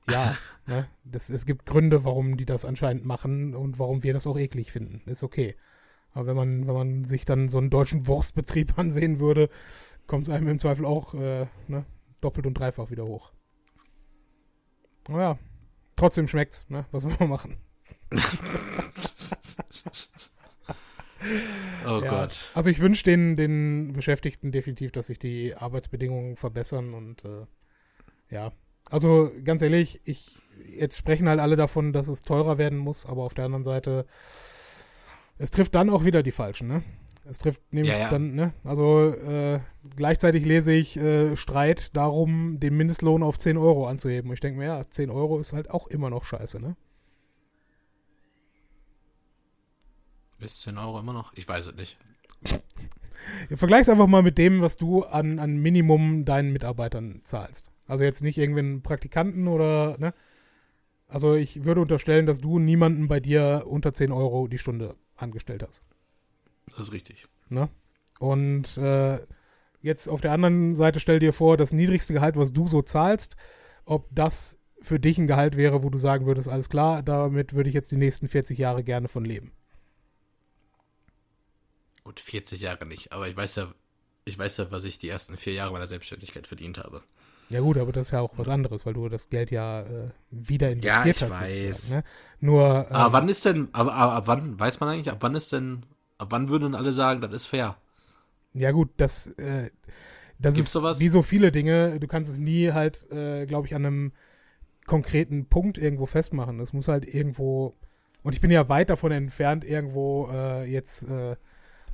ja, 0.08 0.36
ne? 0.66 0.88
das, 1.04 1.30
es 1.30 1.46
gibt 1.46 1.66
Gründe, 1.66 2.04
warum 2.04 2.36
die 2.36 2.46
das 2.46 2.64
anscheinend 2.64 3.04
machen 3.04 3.54
und 3.54 3.78
warum 3.78 4.02
wir 4.02 4.12
das 4.12 4.26
auch 4.26 4.38
eklig 4.38 4.72
finden. 4.72 5.02
Ist 5.08 5.22
okay. 5.22 5.54
Aber 6.12 6.26
wenn 6.28 6.36
man, 6.36 6.66
wenn 6.66 6.74
man 6.74 7.04
sich 7.04 7.26
dann 7.26 7.50
so 7.50 7.58
einen 7.58 7.70
deutschen 7.70 8.06
Wurstbetrieb 8.06 8.78
ansehen 8.78 9.20
würde, 9.20 9.50
kommt 10.06 10.24
es 10.24 10.30
einem 10.30 10.48
im 10.48 10.58
Zweifel 10.58 10.86
auch 10.86 11.14
äh, 11.14 11.46
ne? 11.68 11.84
doppelt 12.20 12.46
und 12.46 12.54
dreifach 12.54 12.90
wieder 12.90 13.04
hoch. 13.04 13.32
Naja, 15.08 15.38
trotzdem 15.96 16.28
schmeckt's, 16.28 16.66
ne? 16.68 16.86
Was 16.92 17.04
wollen 17.04 17.18
wir 17.18 17.26
machen? 17.26 17.56
oh 21.86 22.00
Ja. 22.02 22.10
Gott. 22.10 22.50
Also 22.54 22.70
ich 22.70 22.80
wünsche 22.80 23.04
den, 23.04 23.36
den 23.36 23.92
Beschäftigten 23.92 24.52
definitiv, 24.52 24.92
dass 24.92 25.06
sich 25.06 25.18
die 25.18 25.54
Arbeitsbedingungen 25.54 26.36
verbessern 26.36 26.94
und 26.94 27.24
äh, 27.24 27.46
ja. 28.30 28.52
Also 28.88 29.32
ganz 29.42 29.62
ehrlich, 29.62 30.00
ich 30.04 30.38
jetzt 30.64 30.96
sprechen 30.96 31.28
halt 31.28 31.40
alle 31.40 31.56
davon, 31.56 31.92
dass 31.92 32.08
es 32.08 32.22
teurer 32.22 32.58
werden 32.58 32.78
muss, 32.78 33.04
aber 33.06 33.24
auf 33.24 33.34
der 33.34 33.46
anderen 33.46 33.64
Seite, 33.64 34.06
es 35.38 35.50
trifft 35.50 35.74
dann 35.74 35.90
auch 35.90 36.04
wieder 36.04 36.22
die 36.22 36.30
Falschen, 36.30 36.68
ne? 36.68 36.82
Es 37.28 37.38
trifft 37.38 37.60
nämlich 37.72 37.92
Ja, 37.92 37.98
ja. 37.98 38.08
dann, 38.10 38.34
ne? 38.34 38.52
Also 38.62 39.10
äh, 39.10 39.60
gleichzeitig 39.96 40.44
lese 40.44 40.72
ich 40.72 40.96
äh, 40.96 41.36
Streit 41.36 41.96
darum, 41.96 42.60
den 42.60 42.76
Mindestlohn 42.76 43.22
auf 43.22 43.38
10 43.38 43.56
Euro 43.56 43.86
anzuheben. 43.86 44.30
Und 44.30 44.34
ich 44.34 44.40
denke 44.40 44.58
mir, 44.58 44.66
ja, 44.66 44.88
10 44.88 45.10
Euro 45.10 45.38
ist 45.38 45.52
halt 45.52 45.70
auch 45.70 45.88
immer 45.88 46.08
noch 46.08 46.24
scheiße, 46.24 46.60
ne? 46.60 46.76
Ist 50.38 50.62
10 50.62 50.78
Euro 50.78 51.00
immer 51.00 51.12
noch? 51.12 51.32
Ich 51.34 51.48
weiß 51.48 51.66
es 51.66 51.74
nicht. 51.74 51.98
Vergleich's 53.56 53.88
einfach 53.88 54.06
mal 54.06 54.22
mit 54.22 54.38
dem, 54.38 54.60
was 54.60 54.76
du 54.76 55.02
an, 55.04 55.38
an 55.40 55.56
Minimum 55.56 56.24
deinen 56.24 56.52
Mitarbeitern 56.52 57.22
zahlst. 57.24 57.72
Also 57.88 58.04
jetzt 58.04 58.22
nicht 58.22 58.38
irgendwie 58.38 58.60
einen 58.60 58.82
Praktikanten 58.82 59.48
oder, 59.48 59.96
ne? 59.98 60.14
Also 61.08 61.34
ich 61.34 61.64
würde 61.64 61.80
unterstellen, 61.80 62.26
dass 62.26 62.40
du 62.40 62.58
niemanden 62.58 63.08
bei 63.08 63.20
dir 63.20 63.64
unter 63.66 63.92
10 63.92 64.12
Euro 64.12 64.48
die 64.48 64.58
Stunde 64.58 64.96
angestellt 65.16 65.64
hast. 65.66 65.82
Das 66.70 66.80
ist 66.80 66.92
richtig. 66.92 67.26
Ne? 67.48 67.68
Und 68.18 68.76
äh, 68.78 69.18
jetzt 69.82 70.08
auf 70.08 70.20
der 70.20 70.32
anderen 70.32 70.74
Seite 70.74 71.00
stell 71.00 71.18
dir 71.18 71.32
vor, 71.32 71.56
das 71.56 71.72
niedrigste 71.72 72.12
Gehalt, 72.12 72.36
was 72.36 72.52
du 72.52 72.66
so 72.66 72.82
zahlst, 72.82 73.36
ob 73.84 74.08
das 74.10 74.58
für 74.80 75.00
dich 75.00 75.18
ein 75.18 75.26
Gehalt 75.26 75.56
wäre, 75.56 75.82
wo 75.82 75.90
du 75.90 75.98
sagen 75.98 76.26
würdest, 76.26 76.48
alles 76.48 76.68
klar, 76.68 77.02
damit 77.02 77.54
würde 77.54 77.68
ich 77.68 77.74
jetzt 77.74 77.90
die 77.90 77.96
nächsten 77.96 78.28
40 78.28 78.58
Jahre 78.58 78.84
gerne 78.84 79.08
von 79.08 79.24
leben. 79.24 79.52
Gut, 82.04 82.20
40 82.20 82.60
Jahre 82.60 82.86
nicht. 82.86 83.12
Aber 83.12 83.28
ich 83.28 83.36
weiß 83.36 83.56
ja, 83.56 83.72
ich 84.24 84.38
weiß 84.38 84.58
ja, 84.58 84.70
was 84.70 84.84
ich 84.84 84.98
die 84.98 85.08
ersten 85.08 85.36
vier 85.36 85.54
Jahre 85.54 85.72
meiner 85.72 85.86
Selbstständigkeit 85.86 86.46
verdient 86.46 86.78
habe. 86.78 87.02
Ja 87.48 87.60
gut, 87.60 87.78
aber 87.78 87.92
das 87.92 88.06
ist 88.06 88.10
ja 88.12 88.20
auch 88.20 88.32
was 88.36 88.48
anderes, 88.48 88.84
weil 88.86 88.94
du 88.94 89.08
das 89.08 89.28
Geld 89.28 89.52
ja 89.52 89.82
äh, 89.82 90.10
wieder 90.30 90.70
investiert 90.70 91.16
ich 91.16 91.22
hast. 91.22 91.32
weiß. 91.32 91.90
Ne? 91.90 92.04
Nur, 92.40 92.86
ähm, 92.88 92.96
Aber 92.96 93.12
wann 93.12 93.28
ist 93.28 93.44
denn, 93.44 93.68
aber, 93.72 93.94
aber 93.94 94.12
ab 94.14 94.26
wann, 94.26 94.58
weiß 94.58 94.80
man 94.80 94.88
eigentlich, 94.88 95.10
ab 95.10 95.18
wann 95.20 95.36
ist 95.36 95.52
denn, 95.52 95.86
ab 96.18 96.28
wann 96.30 96.48
würden 96.48 96.74
alle 96.74 96.92
sagen, 96.92 97.20
das 97.20 97.32
ist 97.32 97.46
fair? 97.46 97.76
ja 98.56 98.72
gut, 98.72 98.90
das, 98.96 99.26
äh, 99.38 99.70
das 100.38 100.54
Gibt's 100.54 100.68
ist 100.68 100.72
sowas? 100.72 101.00
wie 101.00 101.08
so 101.08 101.22
viele 101.22 101.52
Dinge, 101.52 102.00
du 102.00 102.06
kannst 102.06 102.32
es 102.32 102.38
nie 102.38 102.72
halt, 102.72 103.10
äh, 103.10 103.46
glaube 103.46 103.66
ich, 103.66 103.74
an 103.74 103.86
einem 103.86 104.12
konkreten 104.86 105.46
Punkt 105.46 105.78
irgendwo 105.78 106.06
festmachen. 106.06 106.60
Es 106.60 106.72
muss 106.72 106.88
halt 106.88 107.12
irgendwo, 107.12 107.76
und 108.22 108.34
ich 108.34 108.40
bin 108.40 108.50
ja 108.50 108.68
weit 108.68 108.90
davon 108.90 109.12
entfernt, 109.12 109.64
irgendwo 109.64 110.28
äh, 110.32 110.64
jetzt 110.70 111.02
äh, 111.04 111.36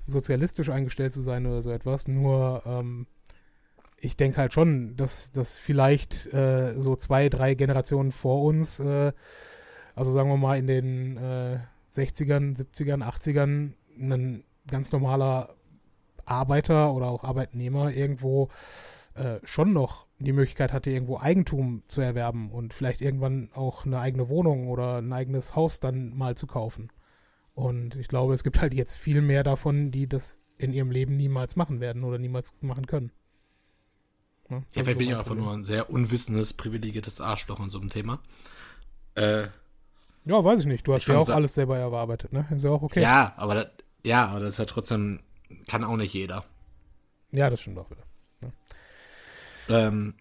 sozialistisch 0.07 0.71
eingestellt 0.71 1.13
zu 1.13 1.23
sein 1.23 1.47
oder 1.47 1.63
so 1.63 1.71
etwas, 1.71 2.07
nur 2.07 2.63
ähm, 2.67 3.07
ich 3.99 4.17
denke 4.17 4.39
halt 4.39 4.53
schon, 4.53 4.97
dass, 4.97 5.31
dass 5.31 5.59
vielleicht 5.59 6.33
äh, 6.33 6.75
so 6.79 6.97
zwei, 6.97 7.29
drei 7.29 7.55
Generationen 7.55 8.11
vor 8.11 8.43
uns, 8.43 8.81
äh, 8.81 9.13
also 9.95 10.13
sagen 10.13 10.29
wir 10.29 10.37
mal 10.37 10.59
in 10.59 10.67
den 10.67 11.17
äh, 11.17 11.59
60ern, 11.93 12.57
70ern, 12.57 13.03
80ern, 13.05 13.73
ein 13.99 14.45
ganz 14.67 14.93
normaler 14.93 15.55
Arbeiter 16.25 16.93
oder 16.93 17.09
auch 17.09 17.25
Arbeitnehmer 17.25 17.93
irgendwo 17.93 18.49
äh, 19.15 19.39
schon 19.45 19.73
noch 19.73 20.07
die 20.19 20.33
Möglichkeit 20.33 20.73
hatte, 20.73 20.91
irgendwo 20.91 21.19
Eigentum 21.19 21.83
zu 21.89 22.01
erwerben 22.01 22.51
und 22.51 22.73
vielleicht 22.75 23.01
irgendwann 23.01 23.51
auch 23.55 23.85
eine 23.85 23.99
eigene 24.01 24.29
Wohnung 24.29 24.69
oder 24.69 24.99
ein 24.99 25.13
eigenes 25.13 25.55
Haus 25.57 25.81
dann 25.81 26.17
mal 26.17 26.37
zu 26.37 26.47
kaufen. 26.47 26.91
Und 27.55 27.97
ich 27.97 28.09
glaube, 28.09 28.33
es 28.35 28.45
gibt 28.45 28.61
halt 28.61 28.73
jetzt 28.73 28.95
viel 28.95 29.21
mehr 29.21 29.43
davon, 29.43 29.91
die 29.91 30.09
das 30.09 30.39
in 30.57 30.73
ihrem 30.73 30.91
Leben 30.91 31.17
niemals 31.17 31.57
machen 31.57 31.81
werden 31.81 32.05
oder 32.05 32.19
niemals 32.19 32.55
machen 32.61 32.87
können. 32.87 33.13
Ne? 34.49 34.65
Ja, 34.75 34.85
vielleicht 34.85 34.93
so 34.93 34.99
bin 34.99 35.09
ich 35.09 35.15
einfach 35.15 35.27
Problem. 35.27 35.45
nur 35.45 35.55
ein 35.55 35.65
sehr 35.65 35.91
unwissendes, 35.91 36.53
privilegiertes 36.53 37.21
Arschloch 37.21 37.61
in 37.61 37.71
so 37.71 37.81
einem 37.81 37.91
Thema. 37.91 38.21
Äh, 39.15 39.49
Ja, 40.25 40.43
weiß 40.45 40.61
ich 40.61 40.67
nicht. 40.67 40.87
Du 40.87 40.95
hast 40.95 41.03
Ich 41.03 41.09
ja 41.09 41.19
auch 41.19 41.29
alles 41.29 41.55
selber 41.55 41.79
erarbeitet, 41.79 42.33
ne? 42.33 42.47
Ist 42.51 42.65
ja 42.65 42.71
auch 42.71 42.83
okay. 42.83 43.01
Ja, 43.03 43.33
aber 43.37 43.55
das, 43.55 43.67
ja, 44.05 44.27
aber 44.27 44.41
das 44.41 44.51
ist 44.51 44.59
ja 44.59 44.65
trotzdem, 44.65 45.21
kann 45.67 45.85
auch 45.85 45.97
nicht 45.97 46.15
jeder. 46.15 46.45
Ja, 47.31 47.49
das 47.51 47.61
stimmt 47.61 47.79
auch 47.79 47.91
wieder. 47.91 48.03
Ähm, 49.69 50.15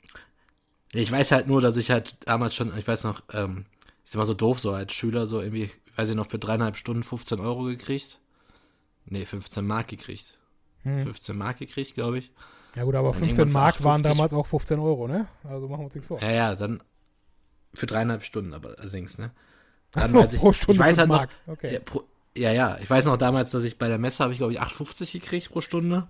ich 0.94 1.12
weiß 1.12 1.32
halt 1.32 1.48
nur, 1.48 1.62
dass 1.62 1.78
ich 1.78 1.92
halt 1.92 2.16
damals 2.26 2.56
schon, 2.56 2.78
ich 2.78 2.88
weiß 2.88 3.04
noch, 3.06 3.24
ähm, 3.34 3.66
ist 4.06 4.16
immer 4.16 4.26
so 4.26 4.34
doof, 4.34 4.60
so 4.60 4.72
als 4.72 4.94
Schüler, 4.94 5.26
so 5.26 5.42
irgendwie, 5.42 5.72
weiß 5.96 6.10
ich 6.10 6.16
noch, 6.16 6.30
für 6.30 6.40
dreieinhalb 6.40 6.78
Stunden 6.78 7.04
15 7.04 7.40
Euro 7.40 7.64
gekriegt. 7.64 8.20
Nee, 9.06 9.26
15 9.26 9.66
Mark 9.66 9.88
gekriegt. 9.88 10.38
Hm. 10.84 11.04
15 11.04 11.38
Mark 11.38 11.58
gekriegt, 11.58 11.96
glaube 11.96 12.20
ich. 12.20 12.32
Ja 12.76 12.84
gut, 12.84 12.96
aber 12.96 13.10
Und 13.10 13.16
15 13.16 13.30
irgendwann 13.30 13.48
für 13.50 13.54
Mark 13.54 13.84
waren 13.84 14.02
58 14.02 14.12
damals 14.12 14.34
auch 14.34 14.48
15 14.48 14.80
Euro, 14.80 15.08
ne? 15.08 15.28
Also 15.44 15.68
machen 15.68 15.82
wir 15.82 15.86
uns 15.86 15.96
nichts 15.96 16.08
vor. 16.08 16.22
Ja, 16.22 16.32
ja, 16.32 16.56
dann 16.56 16.82
für 17.74 17.86
dreieinhalb 17.86 18.24
Stunden, 18.24 18.54
aber 18.54 18.78
allerdings, 18.80 19.18
ne? 19.18 19.32
Dann 19.92 20.12
so, 20.12 20.18
weiß 20.18 20.34
ich, 20.34 20.40
pro 20.40 20.52
Stunde 20.54 20.74
ich 20.74 20.80
weiß 20.80 20.98
5 20.98 20.98
halt 21.00 21.10
noch, 21.10 21.18
Mark. 21.18 21.30
Okay. 21.48 21.74
ja, 21.74 21.80
pro, 21.80 22.04
ja, 22.38 22.52
ja, 22.52 22.78
ich 22.82 22.90
weiß 22.90 23.06
noch 23.06 23.18
damals, 23.18 23.52
dass 23.52 23.64
ich 23.64 23.78
bei 23.78 23.88
der 23.88 23.98
Messe 23.98 24.24
habe 24.24 24.34
ich, 24.34 24.40
glaube 24.40 24.54
ich, 24.54 24.62
8,50 24.62 25.12
gekriegt 25.12 25.52
pro 25.52 25.62
Stunde. 25.62 26.08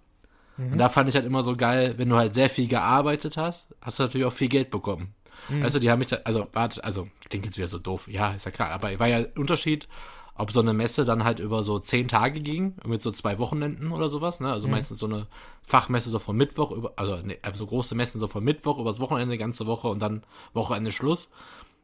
Mhm. 0.58 0.74
Und 0.74 0.78
da 0.78 0.90
fand 0.90 1.10
ich 1.10 1.16
halt 1.16 1.26
immer 1.26 1.44
so 1.44 1.56
geil, 1.56 1.96
wenn 1.98 2.10
du 2.10 2.16
halt 2.16 2.36
sehr 2.36 2.50
viel 2.50 2.68
gearbeitet 2.68 3.38
hast, 3.38 3.68
hast 3.82 4.00
du 4.00 4.04
natürlich 4.04 4.28
auch 4.28 4.34
viel 4.34 4.50
Geld 4.50 4.70
bekommen. 4.72 5.14
Mhm. 5.50 5.64
Also 5.64 5.80
die 5.80 5.90
haben 5.90 6.00
mich 6.00 6.10
da, 6.10 6.18
also, 6.24 6.48
warte, 6.54 6.84
also, 6.84 7.08
klingt 7.30 7.46
jetzt 7.46 7.58
wieder 7.58 7.68
so 7.68 7.80
doof, 7.80 8.08
ja, 8.08 8.34
ist 8.34 8.46
ja 8.46 8.52
klar, 8.52 8.70
aber 8.70 9.00
war 9.00 9.08
ja 9.08 9.18
ein 9.18 9.28
Unterschied, 9.38 9.88
ob 10.36 10.52
so 10.52 10.60
eine 10.60 10.74
Messe 10.74 11.06
dann 11.06 11.24
halt 11.24 11.40
über 11.40 11.62
so 11.62 11.80
zehn 11.80 12.08
Tage 12.08 12.40
ging, 12.40 12.76
mit 12.86 13.02
so 13.02 13.12
zwei 13.12 13.38
Wochenenden 13.38 13.92
oder 13.92 14.10
sowas, 14.10 14.40
ne? 14.40 14.52
Also 14.52 14.68
meistens 14.68 15.00
so 15.00 15.06
eine 15.06 15.28
Fachmesse 15.62 16.10
so 16.10 16.20
von 16.20 16.38
Mittwoch 16.38 16.72
über, 16.72 16.94
also 16.96 17.18
ne, 17.18 17.38
so 17.54 17.68
große 17.68 17.96
Messen 17.96 18.20
so 18.20 18.28
von 18.28 18.44
Mittwoch 18.44 18.80
übers 18.80 19.00
Wochenende, 19.00 19.38
ganze 19.38 19.68
Woche 19.68 19.90
und 19.90 20.02
dann 20.02 20.24
Wochenende 20.54 20.92
Schluss. 20.92 21.30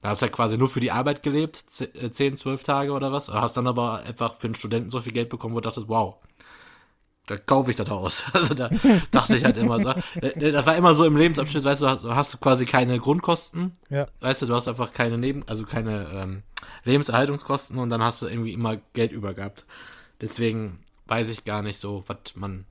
Da 0.08 0.12
hast 0.12 0.22
du 0.22 0.28
ja 0.28 0.32
quasi 0.32 0.58
nur 0.58 0.70
für 0.70 0.80
die 0.80 0.91
Arbeit 0.91 1.22
gelebt, 1.22 1.58
ze- 1.58 1.93
äh, 1.93 2.10
zehn, 2.13 2.38
zwölf 2.38 2.63
Tage 2.63 2.93
oder 2.93 3.12
was, 3.12 3.28
hast 3.28 3.58
dann 3.58 3.67
aber 3.67 4.04
einfach 4.04 4.36
für 4.36 4.48
einen 4.48 4.56
Studenten 4.56 4.89
so 4.89 5.02
viel 5.02 5.12
Geld 5.12 5.28
bekommen, 5.28 5.54
wo 5.54 5.60
du 5.60 5.67
dachtest, 5.67 5.89
wow, 5.89 6.15
da 7.26 7.36
kaufe 7.36 7.72
ich 7.72 7.76
das 7.76 7.89
Haus. 7.89 8.24
Also 8.34 8.54
da 8.54 8.70
dachte 9.12 9.36
ich 9.36 9.43
halt 9.43 9.58
immer 9.58 9.82
so. 9.82 9.89
äh, 10.22 10.52
Das 10.54 10.65
war 10.65 10.78
immer 10.78 10.93
so 10.93 11.04
im 11.04 11.17
Lebensabschnitt, 11.17 11.65
weißt 11.65 11.82
du, 11.82 11.89
hast, 11.89 12.06
hast 12.06 12.34
du 12.34 12.38
quasi 12.38 12.65
keine 12.65 13.00
Grundkosten, 13.00 13.76
Ja. 13.89 14.08
weißt 14.22 14.43
du, 14.43 14.46
du 14.46 14.56
hast 14.56 14.70
einfach 14.70 14.93
keine 14.93 15.17
Neben, 15.17 15.46
also 15.46 15.65
keine 15.65 16.08
ähm, 16.13 16.43
Lebenserhaltungskosten 16.86 17.78
und 17.78 17.89
dann 17.89 18.02
hast 18.02 18.22
du 18.22 18.28
irgendwie 18.28 18.54
immer 18.54 18.78
Geld 18.93 19.12
über 19.12 19.34
gehabt. 19.34 19.65
Deswegen 20.22 20.80
weiß 21.08 21.30
ich 21.32 21.43
gar 21.43 21.62
nicht 21.63 21.82
so, 21.82 22.02
was 22.08 22.17
man 22.36 22.63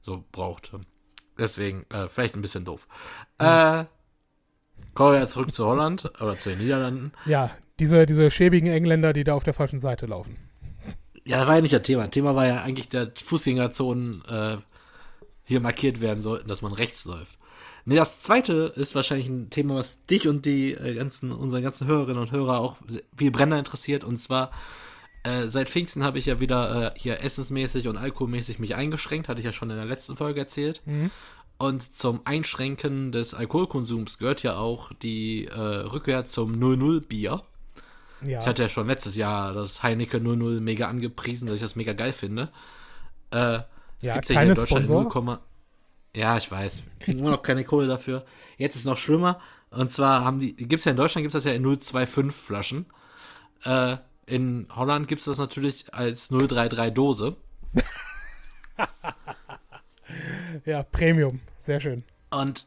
so 0.00 0.24
braucht. 0.32 0.72
Deswegen, 1.38 1.84
äh, 1.90 2.08
vielleicht 2.08 2.34
ein 2.34 2.40
bisschen 2.40 2.64
doof. 2.64 2.88
Äh, 3.38 3.84
kommen 4.94 5.12
wir 5.12 5.20
ja 5.20 5.26
zurück 5.26 5.54
zu 5.54 5.64
Holland 5.64 6.10
oder 6.20 6.38
zu 6.38 6.50
den 6.50 6.58
Niederlanden. 6.58 7.12
Ja, 7.26 7.50
diese, 7.78 8.06
diese 8.06 8.30
schäbigen 8.30 8.68
Engländer, 8.70 9.12
die 9.12 9.24
da 9.24 9.34
auf 9.34 9.44
der 9.44 9.54
falschen 9.54 9.78
Seite 9.78 10.06
laufen. 10.06 10.36
Ja, 11.24 11.38
das 11.38 11.46
war 11.46 11.56
ja 11.56 11.60
nicht 11.60 11.74
das 11.74 11.82
Thema. 11.82 12.10
Thema 12.10 12.34
war 12.34 12.46
ja 12.46 12.62
eigentlich, 12.62 12.88
dass 12.88 13.08
Fußgängerzonen 13.22 14.24
äh, 14.28 14.56
hier 15.44 15.60
markiert 15.60 16.00
werden 16.00 16.22
sollten, 16.22 16.48
dass 16.48 16.62
man 16.62 16.72
rechts 16.72 17.04
läuft. 17.04 17.38
Nee, 17.84 17.96
das 17.96 18.20
zweite 18.20 18.72
ist 18.76 18.94
wahrscheinlich 18.94 19.28
ein 19.28 19.50
Thema, 19.50 19.76
was 19.76 20.04
dich 20.04 20.28
und 20.28 20.44
die 20.44 20.72
äh, 20.74 20.94
ganzen, 20.94 21.32
unsere 21.32 21.62
ganzen 21.62 21.86
Hörerinnen 21.86 22.20
und 22.20 22.32
Hörer 22.32 22.60
auch 22.60 22.76
viel 23.16 23.30
brennender 23.30 23.58
interessiert. 23.58 24.04
Und 24.04 24.18
zwar, 24.18 24.50
äh, 25.22 25.48
seit 25.48 25.70
Pfingsten 25.70 26.04
habe 26.04 26.18
ich 26.18 26.26
ja 26.26 26.38
wieder 26.40 26.94
äh, 26.94 26.98
hier 26.98 27.22
essensmäßig 27.22 27.88
und 27.88 27.96
alkoholmäßig 27.96 28.58
mich 28.58 28.74
eingeschränkt, 28.74 29.28
hatte 29.28 29.40
ich 29.40 29.46
ja 29.46 29.52
schon 29.52 29.70
in 29.70 29.76
der 29.76 29.86
letzten 29.86 30.16
Folge 30.16 30.40
erzählt. 30.40 30.82
Und 31.58 31.92
zum 31.92 32.20
Einschränken 32.24 33.10
des 33.10 33.34
Alkoholkonsums 33.34 34.18
gehört 34.18 34.44
ja 34.44 34.56
auch 34.56 34.92
die 34.92 35.46
äh, 35.46 35.58
Rückkehr 35.58 36.24
zum 36.24 36.54
00-Bier. 36.54 37.42
Ja. 38.22 38.38
Ich 38.38 38.46
hatte 38.46 38.62
ja 38.62 38.68
schon 38.68 38.86
letztes 38.86 39.16
Jahr 39.16 39.54
das 39.54 39.82
Heineken 39.82 40.22
00 40.22 40.60
mega 40.60 40.88
angepriesen, 40.88 41.46
dass 41.46 41.56
ich 41.56 41.62
das 41.62 41.76
mega 41.76 41.92
geil 41.92 42.12
finde. 42.12 42.50
Äh, 43.30 43.56
es 43.56 43.62
Ja, 44.00 44.14
gibt's 44.14 44.28
ja 44.28 44.40
hier 44.40 44.50
in 44.50 44.54
Deutschland 44.54 44.86
Sponsor? 44.86 45.24
0, 45.24 45.38
ja, 46.14 46.36
ich 46.36 46.50
weiß. 46.50 46.82
Immer 47.06 47.32
noch 47.32 47.42
keine 47.42 47.64
Kohle 47.64 47.86
dafür. 47.86 48.24
Jetzt 48.56 48.74
ist 48.74 48.82
es 48.82 48.86
noch 48.86 48.96
schlimmer. 48.96 49.40
Und 49.70 49.92
zwar 49.92 50.24
haben 50.24 50.38
die, 50.38 50.54
gibt's 50.54 50.84
ja 50.84 50.92
in 50.92 50.96
Deutschland, 50.96 51.24
gibt's 51.24 51.34
das 51.34 51.44
ja 51.44 51.52
in 51.52 51.64
025 51.64 52.32
Flaschen. 52.32 52.86
Äh, 53.64 53.96
in 54.26 54.68
Holland 54.74 55.08
gibt 55.08 55.20
es 55.20 55.26
das 55.26 55.38
natürlich 55.38 55.92
als 55.92 56.28
033 56.28 56.94
Dose. 56.94 57.36
ja, 60.64 60.82
Premium. 60.82 61.40
Sehr 61.58 61.80
schön. 61.80 62.04
Und 62.30 62.66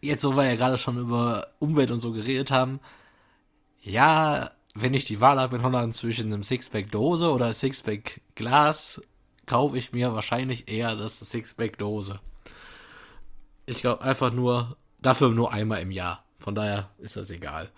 jetzt, 0.00 0.24
wo 0.24 0.36
wir 0.36 0.44
ja 0.44 0.56
gerade 0.56 0.78
schon 0.78 0.98
über 0.98 1.48
Umwelt 1.58 1.90
und 1.90 2.00
so 2.00 2.12
geredet 2.12 2.50
haben, 2.50 2.80
ja, 3.80 4.50
wenn 4.74 4.94
ich 4.94 5.04
die 5.04 5.20
Wahl 5.20 5.40
habe 5.40 5.56
in 5.56 5.62
Holland 5.62 5.94
zwischen 5.94 6.32
einem 6.32 6.42
Sixpack 6.42 6.90
Dose 6.90 7.30
oder 7.30 7.52
Sixpack 7.52 8.20
Glas, 8.34 9.00
kaufe 9.46 9.78
ich 9.78 9.92
mir 9.92 10.12
wahrscheinlich 10.12 10.68
eher 10.68 10.96
das 10.96 11.18
Sixpack 11.18 11.78
Dose. 11.78 12.20
Ich 13.64 13.80
glaube 13.80 14.02
einfach 14.02 14.32
nur, 14.32 14.76
dafür 15.00 15.30
nur 15.30 15.52
einmal 15.52 15.82
im 15.82 15.90
Jahr. 15.90 16.24
Von 16.38 16.54
daher 16.54 16.90
ist 16.98 17.16
das 17.16 17.30
egal. 17.30 17.70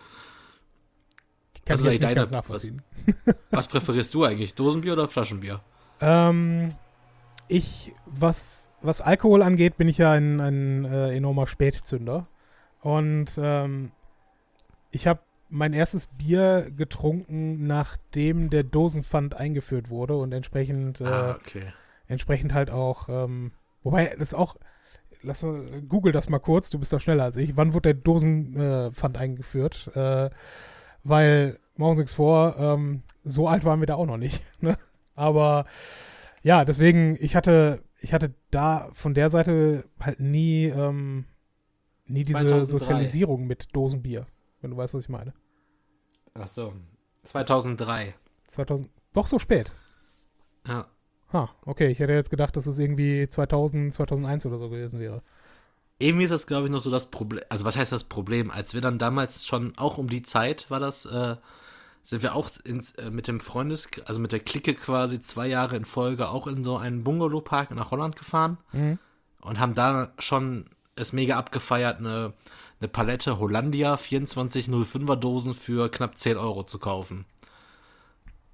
Kann 1.65 1.77
also 1.77 1.91
ich 1.91 2.01
deine, 2.01 2.31
was, 2.31 2.69
was 3.51 3.69
präferierst 3.69 4.13
du 4.15 4.25
eigentlich? 4.25 4.55
Dosenbier 4.55 4.95
oder 4.95 5.09
Flaschenbier? 5.09 5.61
Ähm, 6.01 6.75
ich, 7.47 7.93
was, 8.07 8.68
was 8.83 9.01
Alkohol 9.01 9.43
angeht, 9.43 9.77
bin 9.77 9.89
ich 9.89 9.99
ja 9.99 10.13
ein, 10.13 10.41
ein 10.41 10.85
äh, 10.85 11.15
enormer 11.15 11.47
Spätzünder. 11.47 12.27
Und 12.81 13.33
ähm, 13.41 13.91
ich 14.91 15.07
habe 15.07 15.21
mein 15.49 15.73
erstes 15.73 16.07
Bier 16.07 16.71
getrunken, 16.77 17.67
nachdem 17.67 18.51
der 18.51 18.63
Dosenpfand 18.63 19.35
eingeführt 19.35 19.91
wurde 19.91 20.17
und 20.17 20.33
entsprechend, 20.33 21.01
äh, 21.01 21.05
ah, 21.05 21.37
okay. 21.41 21.73
entsprechend 22.07 22.53
halt 22.53 22.71
auch, 22.71 23.09
ähm, 23.09 23.53
wobei 23.83 24.15
das 24.19 24.35
auch, 24.35 24.57
lass 25.23 25.43
mal, 25.43 25.65
google 25.89 26.13
das 26.13 26.29
mal 26.29 26.39
kurz, 26.39 26.71
du 26.71 26.79
bist 26.79 26.93
doch 26.93 27.01
schneller 27.01 27.25
als 27.25 27.37
ich. 27.37 27.57
Wann 27.57 27.73
wurde 27.73 27.95
der 27.95 28.03
Dosenpfand 28.03 29.17
äh, 29.17 29.21
eingeführt? 29.21 29.91
Äh, 29.95 30.31
weil, 31.05 31.59
wir 31.77 31.87
uns 31.87 32.13
vor, 32.13 32.57
ähm, 32.59 33.03
so 33.25 33.49
alt 33.49 33.65
waren 33.65 33.81
wir 33.81 33.87
da 33.87 33.95
auch 33.95 34.07
noch 34.07 34.19
nicht. 34.19 34.43
Ne? 34.61 34.77
Aber 35.15 35.65
ja, 36.43 36.65
deswegen, 36.65 37.17
ich 37.21 37.35
hatte, 37.35 37.83
ich 38.01 38.13
hatte 38.13 38.35
da 38.51 38.91
von 38.93 39.15
der 39.15 39.31
Seite 39.31 39.85
halt 40.01 40.21
nie, 40.21 40.65
ähm, 40.65 41.25
nie 42.07 42.25
diese 42.25 42.41
2003. 42.41 42.65
Sozialisierung 42.67 43.47
mit 43.47 43.75
Dosenbier, 43.75 44.27
wenn 44.61 44.71
du 44.71 44.77
weißt, 44.77 44.95
was 44.95 45.05
ich 45.05 45.09
meine. 45.09 45.35
Ach 46.35 46.47
so. 46.47 46.73
2003. 47.25 48.15
2000, 48.47 48.89
doch 49.13 49.27
so 49.27 49.39
spät. 49.39 49.73
Ja. 50.67 50.87
Ha, 51.33 51.51
okay. 51.67 51.89
Ich 51.89 51.99
hätte 51.99 52.13
jetzt 52.13 52.31
gedacht, 52.31 52.57
dass 52.57 52.67
es 52.67 52.79
irgendwie 52.79 53.29
2000, 53.29 53.95
2001 53.95 54.47
oder 54.47 54.59
so 54.59 54.71
gewesen 54.71 55.01
wäre. 55.01 55.23
Irgendwie 55.99 56.25
ist 56.25 56.31
das, 56.31 56.47
glaube 56.47 56.67
ich, 56.67 56.71
noch 56.71 56.81
so 56.81 56.91
das 56.91 57.11
Problem. 57.11 57.45
Also, 57.49 57.65
was 57.65 57.77
heißt 57.77 57.91
das 57.91 58.05
Problem? 58.05 58.51
Als 58.51 58.73
wir 58.73 58.81
dann 58.81 58.99
damals 58.99 59.47
schon, 59.47 59.77
auch 59.77 59.99
um 59.99 60.09
die 60.09 60.23
Zeit 60.23 60.71
war 60.71 60.81
das, 60.81 61.05
äh, 61.07 61.37
sind 62.03 62.23
wir 62.23 62.35
auch 62.35 62.51
ins, 62.65 62.93
äh, 62.93 63.11
mit 63.11 63.29
dem 63.29 63.41
Freundes, 63.41 63.89
also 64.07 64.21
mit 64.21 64.33
der 64.33 64.41
Clique 64.41 64.75
quasi 64.75 65.21
zwei 65.21 65.47
Jahre 65.47 65.77
in 65.77 65.85
Folge 65.85 66.29
auch 66.29 66.47
in 66.47 66.65
so 66.65 66.77
einen 66.77 67.05
Bungalow-Park 67.05 67.71
nach 67.73 67.91
Holland 67.91 68.17
gefahren 68.17 68.59
mhm. 68.73 68.99
und 69.41 69.59
haben 69.59 69.75
da 69.75 70.13
schon 70.19 70.67
es 70.97 71.13
mega 71.13 71.37
abgefeiert, 71.37 71.99
eine, 71.99 72.33
eine 72.81 72.89
Palette 72.89 73.39
Hollandia 73.39 73.95
2405er 73.95 75.17
Dosen 75.17 75.55
für 75.55 75.91
knapp 75.91 76.19
10 76.19 76.37
Euro 76.37 76.65
zu 76.65 76.79
kaufen. 76.79 77.25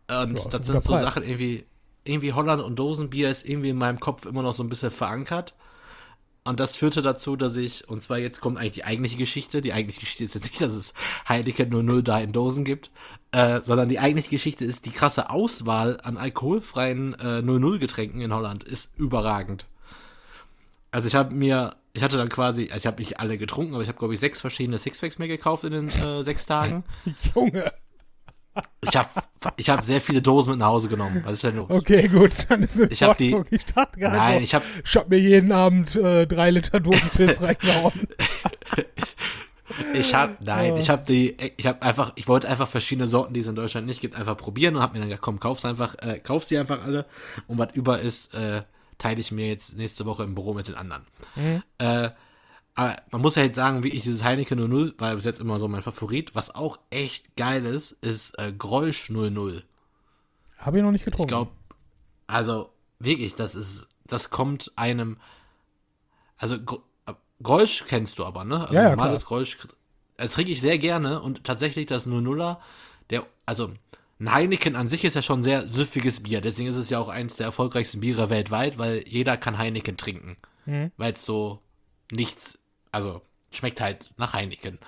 Und 0.08 0.38
ja, 0.38 0.50
das 0.50 0.66
sind 0.66 0.84
so 0.84 0.92
Preis. 0.92 1.04
Sachen 1.04 1.22
irgendwie, 1.22 1.64
irgendwie 2.04 2.32
Holland 2.32 2.62
und 2.62 2.76
Dosenbier 2.78 3.30
ist 3.30 3.46
irgendwie 3.48 3.70
in 3.70 3.78
meinem 3.78 4.00
Kopf 4.00 4.26
immer 4.26 4.42
noch 4.42 4.54
so 4.54 4.62
ein 4.62 4.68
bisschen 4.68 4.90
verankert. 4.90 5.54
Und 6.46 6.60
das 6.60 6.76
führte 6.76 7.00
dazu, 7.00 7.36
dass 7.36 7.56
ich, 7.56 7.88
und 7.88 8.02
zwar 8.02 8.18
jetzt 8.18 8.40
kommt 8.42 8.58
eigentlich 8.58 8.74
die 8.74 8.84
eigentliche 8.84 9.16
Geschichte. 9.16 9.62
Die 9.62 9.72
eigentliche 9.72 10.00
Geschichte 10.00 10.24
ist 10.24 10.34
jetzt 10.34 10.50
nicht, 10.50 10.60
dass 10.60 10.74
es 10.74 10.92
Heineken 11.26 11.70
00 11.70 12.02
da 12.02 12.20
in 12.20 12.32
Dosen 12.32 12.64
gibt, 12.64 12.90
äh, 13.32 13.62
sondern 13.62 13.88
die 13.88 13.98
eigentliche 13.98 14.28
Geschichte 14.28 14.66
ist, 14.66 14.84
die 14.84 14.90
krasse 14.90 15.30
Auswahl 15.30 15.98
an 16.02 16.18
alkoholfreien 16.18 17.14
äh, 17.14 17.40
00 17.40 17.78
Getränken 17.78 18.20
in 18.20 18.34
Holland 18.34 18.62
ist 18.62 18.90
überragend. 18.98 19.64
Also 20.90 21.08
ich 21.08 21.14
habe 21.14 21.34
mir, 21.34 21.76
ich 21.94 22.02
hatte 22.02 22.18
dann 22.18 22.28
quasi, 22.28 22.64
also 22.64 22.76
ich 22.76 22.86
habe 22.86 23.00
nicht 23.00 23.18
alle 23.20 23.38
getrunken, 23.38 23.72
aber 23.72 23.82
ich 23.82 23.88
habe 23.88 23.98
glaube 23.98 24.12
ich 24.12 24.20
sechs 24.20 24.42
verschiedene 24.42 24.76
Sixpacks 24.76 25.18
mehr 25.18 25.28
gekauft 25.28 25.64
in 25.64 25.72
den 25.72 25.88
äh, 25.88 26.22
sechs 26.22 26.44
Tagen. 26.44 26.84
Junge. 27.34 27.72
Ich 28.82 28.96
habe 28.96 29.08
ich 29.56 29.68
hab 29.68 29.84
sehr 29.84 30.00
viele 30.00 30.22
Dosen 30.22 30.50
mit 30.50 30.60
nach 30.60 30.68
Hause 30.68 30.88
genommen. 30.88 31.22
Was 31.24 31.34
ist 31.34 31.44
denn 31.44 31.56
los? 31.56 31.70
Okay, 31.70 32.08
gut. 32.08 32.32
Dann 32.48 32.62
ist 32.62 32.78
es 32.78 32.90
ich 32.90 33.02
habe 33.02 33.16
die. 33.16 33.36
Ich 33.50 33.64
dachte 33.64 33.98
gerade 33.98 34.16
Nein, 34.16 34.38
so, 34.38 34.44
ich 34.44 34.54
habe. 34.54 34.64
Ich 34.84 34.96
habe 34.96 35.08
mir 35.08 35.20
jeden 35.20 35.52
Abend 35.52 35.96
äh, 35.96 36.26
drei 36.26 36.50
Liter 36.50 36.80
Dosenpilz 36.80 37.40
reingehauen. 37.42 38.08
ich 39.94 40.14
habe 40.14 40.36
nein, 40.40 40.76
ich 40.76 40.88
habe 40.88 41.04
die, 41.06 41.36
ich 41.56 41.66
habe 41.66 41.82
einfach, 41.82 42.12
ich 42.14 42.28
wollte 42.28 42.48
einfach 42.48 42.68
verschiedene 42.68 43.06
Sorten, 43.06 43.34
die 43.34 43.40
es 43.40 43.46
in 43.46 43.56
Deutschland 43.56 43.86
nicht 43.86 44.00
gibt, 44.00 44.14
einfach 44.14 44.36
probieren 44.36 44.76
und 44.76 44.82
habe 44.82 44.94
mir 44.94 45.00
dann 45.00 45.08
gesagt, 45.08 45.22
komm, 45.22 45.40
kauf's 45.40 45.64
einfach, 45.64 45.96
äh, 46.00 46.20
kauf 46.20 46.44
sie 46.44 46.58
einfach 46.58 46.84
alle 46.84 47.06
und 47.48 47.58
was 47.58 47.74
über 47.74 48.00
ist, 48.00 48.34
äh, 48.34 48.62
teile 48.98 49.20
ich 49.20 49.32
mir 49.32 49.48
jetzt 49.48 49.76
nächste 49.76 50.06
Woche 50.06 50.22
im 50.22 50.34
Büro 50.34 50.54
mit 50.54 50.68
den 50.68 50.74
anderen. 50.74 51.02
Mhm. 51.34 51.62
Äh, 51.78 52.10
aber 52.74 52.96
man 53.10 53.20
muss 53.20 53.36
ja 53.36 53.44
jetzt 53.44 53.56
sagen, 53.56 53.84
wie 53.84 53.88
ich 53.88 54.02
dieses 54.02 54.24
Heineken 54.24 54.58
00 54.58 54.94
war 54.98 55.14
bis 55.14 55.24
jetzt 55.24 55.40
immer 55.40 55.58
so 55.58 55.68
mein 55.68 55.82
Favorit. 55.82 56.34
Was 56.34 56.54
auch 56.54 56.78
echt 56.90 57.36
geil 57.36 57.64
ist, 57.64 57.92
ist 57.92 58.36
äh, 58.38 58.52
Grolsch 58.52 59.10
00. 59.10 59.62
Habe 60.58 60.78
ich 60.78 60.82
noch 60.82 60.90
nicht 60.90 61.04
getrunken. 61.04 61.22
Ich 61.22 61.28
glaube, 61.28 61.52
also 62.26 62.70
wirklich, 62.98 63.36
das 63.36 63.54
ist, 63.54 63.86
das 64.06 64.30
kommt 64.30 64.72
einem, 64.76 65.18
also 66.36 66.56
Grolsch 67.42 67.84
kennst 67.86 68.18
du 68.18 68.24
aber, 68.24 68.44
ne? 68.44 68.62
Also 68.62 68.74
ja, 68.74 68.82
ja, 68.82 68.90
normales 68.90 69.20
klar. 69.20 69.38
Grolsch, 69.38 69.58
das 70.16 70.30
trinke 70.30 70.50
ich 70.50 70.60
sehr 70.60 70.78
gerne 70.78 71.20
und 71.20 71.44
tatsächlich 71.44 71.86
das 71.86 72.08
00er, 72.08 72.58
der, 73.10 73.24
also 73.46 73.72
ein 74.18 74.32
Heineken 74.32 74.74
an 74.74 74.88
sich 74.88 75.04
ist 75.04 75.14
ja 75.14 75.22
schon 75.22 75.42
sehr 75.42 75.68
süffiges 75.68 76.22
Bier, 76.22 76.40
deswegen 76.40 76.68
ist 76.68 76.76
es 76.76 76.90
ja 76.90 76.98
auch 76.98 77.08
eins 77.08 77.36
der 77.36 77.46
erfolgreichsten 77.46 78.00
Biere 78.00 78.30
weltweit, 78.30 78.78
weil 78.78 79.06
jeder 79.06 79.36
kann 79.36 79.58
Heineken 79.58 79.96
trinken, 79.96 80.36
mhm. 80.66 80.92
weil 80.96 81.12
es 81.12 81.24
so 81.24 81.60
nichts 82.10 82.58
also 82.94 83.22
schmeckt 83.50 83.80
halt 83.80 84.12
nach 84.16 84.32
Heineken. 84.32 84.78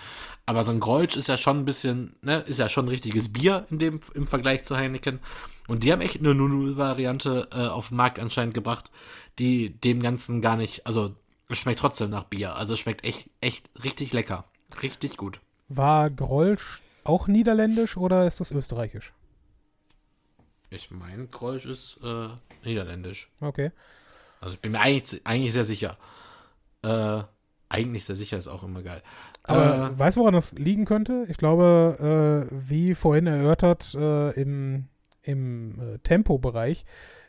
Aber 0.45 0.65
so 0.65 0.73
ein 0.73 0.81
Grolsch 0.81 1.17
ist 1.17 1.29
ja 1.29 1.37
schon 1.37 1.59
ein 1.59 1.65
bisschen, 1.65 2.17
ne, 2.23 2.39
ist 2.41 2.59
ja 2.59 2.69
schon 2.69 2.87
ein 2.87 2.91
richtiges 2.91 3.33
Bier 3.33 3.67
in 3.71 3.79
dem, 3.79 4.01
im 4.15 4.27
Vergleich 4.27 4.65
zu 4.65 4.77
Heineken. 4.77 5.21
Und 5.67 5.83
die 5.83 5.93
haben 5.93 6.01
echt 6.01 6.19
eine 6.19 6.31
0-0-Variante 6.31 7.49
äh, 7.53 7.67
auf 7.67 7.89
den 7.89 7.97
Markt 7.97 8.19
anscheinend 8.19 8.55
gebracht, 8.55 8.91
die 9.39 9.71
dem 9.71 10.01
Ganzen 10.01 10.41
gar 10.41 10.57
nicht, 10.57 10.87
also 10.87 11.15
es 11.49 11.59
schmeckt 11.59 11.81
trotzdem 11.81 12.11
nach 12.11 12.25
Bier. 12.25 12.55
Also 12.55 12.75
es 12.75 12.81
schmeckt 12.81 13.05
echt, 13.05 13.29
echt 13.41 13.69
richtig 13.83 14.13
lecker. 14.13 14.45
Richtig 14.83 15.17
gut. 15.17 15.41
War 15.69 16.11
Grolsch 16.11 16.83
auch 17.05 17.27
niederländisch 17.29 17.97
oder 17.97 18.27
ist 18.27 18.41
das 18.41 18.51
österreichisch? 18.51 19.13
Ich 20.71 20.91
meine, 20.91 21.27
Grolsch 21.27 21.67
ist 21.67 22.01
äh, 22.03 22.29
niederländisch. 22.65 23.31
Okay. 23.41 23.71
Also 24.41 24.55
ich 24.55 24.61
bin 24.61 24.73
mir 24.73 24.81
eigentlich, 24.81 25.25
eigentlich 25.25 25.53
sehr 25.53 25.65
sicher. 25.65 25.99
Äh, 26.83 27.23
eigentlich 27.69 28.05
sehr 28.05 28.17
sicher 28.17 28.37
ist 28.37 28.49
auch 28.49 28.63
immer 28.63 28.83
geil. 28.83 29.03
Aber 29.43 29.93
äh, 29.93 29.99
weißt 29.99 30.17
du, 30.17 30.21
woran 30.21 30.35
das 30.35 30.53
liegen 30.53 30.85
könnte? 30.85 31.27
Ich 31.29 31.37
glaube, 31.37 32.49
äh, 32.51 32.69
wie 32.69 32.95
vorhin 32.95 33.27
erörtert, 33.27 33.95
äh, 33.95 34.31
im, 34.41 34.87
im 35.23 35.81
äh, 35.81 35.99
Tempobereich 35.99 36.85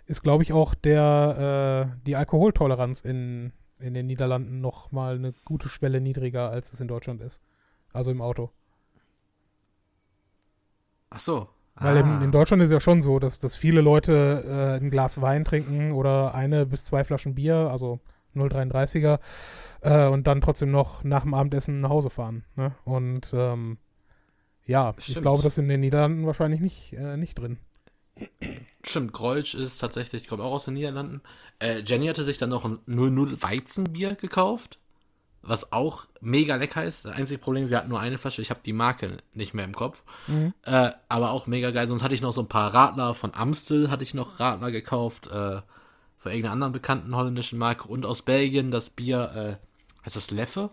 ist, 0.06 0.22
glaube 0.22 0.44
ich, 0.44 0.54
auch 0.54 0.74
der, 0.74 1.92
äh, 1.96 2.06
die 2.06 2.16
Alkoholtoleranz 2.16 3.02
in, 3.02 3.52
in 3.80 3.94
den 3.94 4.08
Niederlanden 4.08 4.62
noch 4.62 4.92
mal 4.92 5.16
eine 5.16 5.34
gute 5.44 5.70
Schwelle 5.70 6.02
niedriger, 6.02 6.50
als 6.50 6.72
es 6.72 6.80
in 6.80 6.88
Deutschland 6.88 7.22
ist. 7.22 7.42
Also 7.92 8.12
im 8.12 8.22
Auto. 8.22 8.52
Ach 11.10 11.20
so. 11.20 11.50
Weil 11.76 11.98
ah. 11.98 12.00
in, 12.00 12.22
in, 12.24 12.32
Deutschland 12.32 12.64
ist 12.64 12.72
ja 12.72 12.80
schon 12.80 13.02
so, 13.02 13.20
dass, 13.20 13.40
dass 13.40 13.56
viele 13.56 13.82
Leute 13.82 14.44
äh, 14.48 14.84
ein 14.84 14.90
Glas 14.90 15.22
Wein 15.22 15.46
trinken 15.46 15.92
oder 15.92 16.34
eine 16.34 16.66
bis 16.66 16.86
zwei 16.86 17.04
Flaschen 17.04 17.36
Bier, 17.36 17.70
also 17.72 18.00
0,33er, 18.40 19.20
äh, 19.82 20.08
und 20.08 20.28
dann 20.28 20.42
trotzdem 20.42 20.72
noch 20.72 21.04
nach 21.04 21.24
dem 21.24 21.34
Abendessen 21.34 21.80
nach 21.80 21.90
Hause 21.90 22.10
fahren. 22.10 22.44
Ne? 22.56 22.74
Und 22.86 23.32
ähm, 23.34 23.78
ja, 24.66 24.94
Stimmt. 24.98 25.18
ich 25.18 25.22
glaube, 25.22 25.44
das 25.44 25.54
ist 25.54 25.60
in 25.60 25.70
den 25.70 25.80
Niederlanden 25.80 26.26
wahrscheinlich 26.26 26.60
nicht, 26.60 26.94
äh, 26.94 27.18
nicht 27.18 27.36
drin. 27.36 27.58
Stimmt, 28.84 29.14
Grolsch 29.14 29.56
ist 29.56 29.78
tatsächlich, 29.80 30.28
kommt 30.28 30.42
auch 30.42 30.54
aus 30.54 30.66
den 30.66 30.74
Niederlanden. 30.74 31.22
Äh, 31.60 31.82
Jenny 31.86 32.08
hatte 32.08 32.24
sich 32.24 32.38
dann 32.38 32.50
noch 32.50 32.66
ein 32.66 32.80
00 32.86 33.42
Weizenbier 33.42 34.16
gekauft, 34.16 34.80
was 35.42 35.72
auch 35.72 36.08
mega 36.20 36.56
lecker 36.56 36.84
ist. 36.84 37.06
Das 37.06 37.14
einzige 37.14 37.40
Problem, 37.40 37.70
wir 37.70 37.78
hatten 37.78 37.90
nur 37.90 38.00
eine 38.00 38.18
Flasche, 38.18 38.42
ich 38.42 38.50
habe 38.50 38.60
die 38.66 38.74
Marke 38.74 39.18
nicht 39.34 39.54
mehr 39.54 39.66
im 39.66 39.76
Kopf. 39.76 40.04
Mhm. 40.28 40.54
Äh, 40.66 40.92
aber 41.10 41.32
auch 41.32 41.48
mega 41.48 41.72
geil. 41.72 41.88
Sonst 41.88 42.04
hatte 42.04 42.16
ich 42.16 42.22
noch 42.22 42.34
so 42.34 42.42
ein 42.42 42.50
paar 42.50 42.74
Radler 42.74 43.14
von 43.14 43.34
Amstel, 43.34 43.90
hatte 43.90 44.04
ich 44.04 44.14
noch 44.14 44.40
Radler 44.40 44.72
gekauft. 44.72 45.28
Äh, 45.28 45.62
von 46.18 46.32
irgendeiner 46.32 46.54
anderen 46.54 46.74
bekannten 46.74 47.16
holländischen 47.16 47.60
Marke. 47.60 47.88
Und 47.88 48.06
aus 48.06 48.22
Belgien 48.22 48.72
das 48.72 48.90
Bier, 48.90 49.60
äh, 49.62 50.06
heißt 50.06 50.16
das 50.16 50.32
Leffe? 50.32 50.72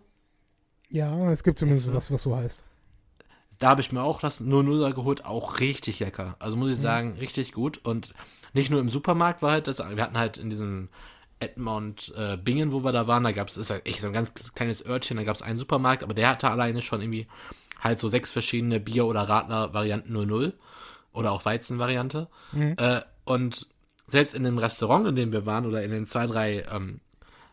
Ja, 0.89 1.31
es 1.31 1.43
gibt 1.43 1.59
zumindest 1.59 1.93
was, 1.93 2.11
was 2.11 2.23
so 2.23 2.37
heißt. 2.37 2.65
Da 3.59 3.69
habe 3.69 3.81
ich 3.81 3.93
mir 3.93 4.03
auch 4.03 4.21
das 4.21 4.41
00er 4.41 4.93
geholt, 4.93 5.25
auch 5.25 5.61
richtig 5.61 6.01
lecker. 6.01 6.37
Also 6.39 6.57
muss 6.57 6.71
ich 6.71 6.79
mhm. 6.79 6.83
sagen, 6.83 7.17
richtig 7.19 7.53
gut. 7.53 7.79
Und 7.85 8.15
nicht 8.53 8.71
nur 8.71 8.81
im 8.81 8.89
Supermarkt 8.89 9.43
war 9.43 9.53
halt 9.53 9.69
das, 9.69 9.79
wir 9.79 10.03
hatten 10.03 10.19
halt 10.19 10.39
in 10.39 10.51
diesem 10.51 10.89
Edmond 11.41 12.13
äh, 12.17 12.37
Bingen, 12.37 12.73
wo 12.73 12.85
wir 12.85 12.93
da 12.93 13.07
waren, 13.07 13.25
da 13.25 13.33
gab 13.33 13.49
es, 13.49 13.57
ist 13.57 13.71
halt 13.71 13.87
echt 13.87 14.01
so 14.01 14.09
ein 14.09 14.13
ganz 14.13 14.33
kleines 14.55 14.85
Örtchen, 14.85 15.17
da 15.17 15.25
gab 15.25 15.37
es 15.37 15.43
einen 15.43 15.59
Supermarkt, 15.59 16.03
aber 16.03 16.15
der 16.15 16.31
hatte 16.31 16.51
alleine 16.51 16.81
schon 16.81 17.01
irgendwie 17.01 17.27
halt 17.81 17.99
so 17.99 18.09
sechs 18.09 18.33
verschiedene 18.33 18.81
Bier- 18.81 19.07
oder 19.07 19.29
Radler-Varianten 19.29 20.13
00. 20.13 20.55
Oder 21.13 21.31
auch 21.31 21.45
Weizenvariante. 21.45 22.29
Mhm. 22.53 22.75
Äh, 22.77 23.03
und 23.25 23.69
selbst 24.07 24.35
in 24.35 24.45
dem 24.45 24.59
Restaurant, 24.59 25.07
in 25.09 25.17
dem 25.17 25.33
wir 25.33 25.47
waren, 25.47 25.67
oder 25.67 25.83
in 25.83 25.91
den 25.91 26.07
zwei, 26.07 26.27
drei 26.27 26.65
ähm, 26.71 27.01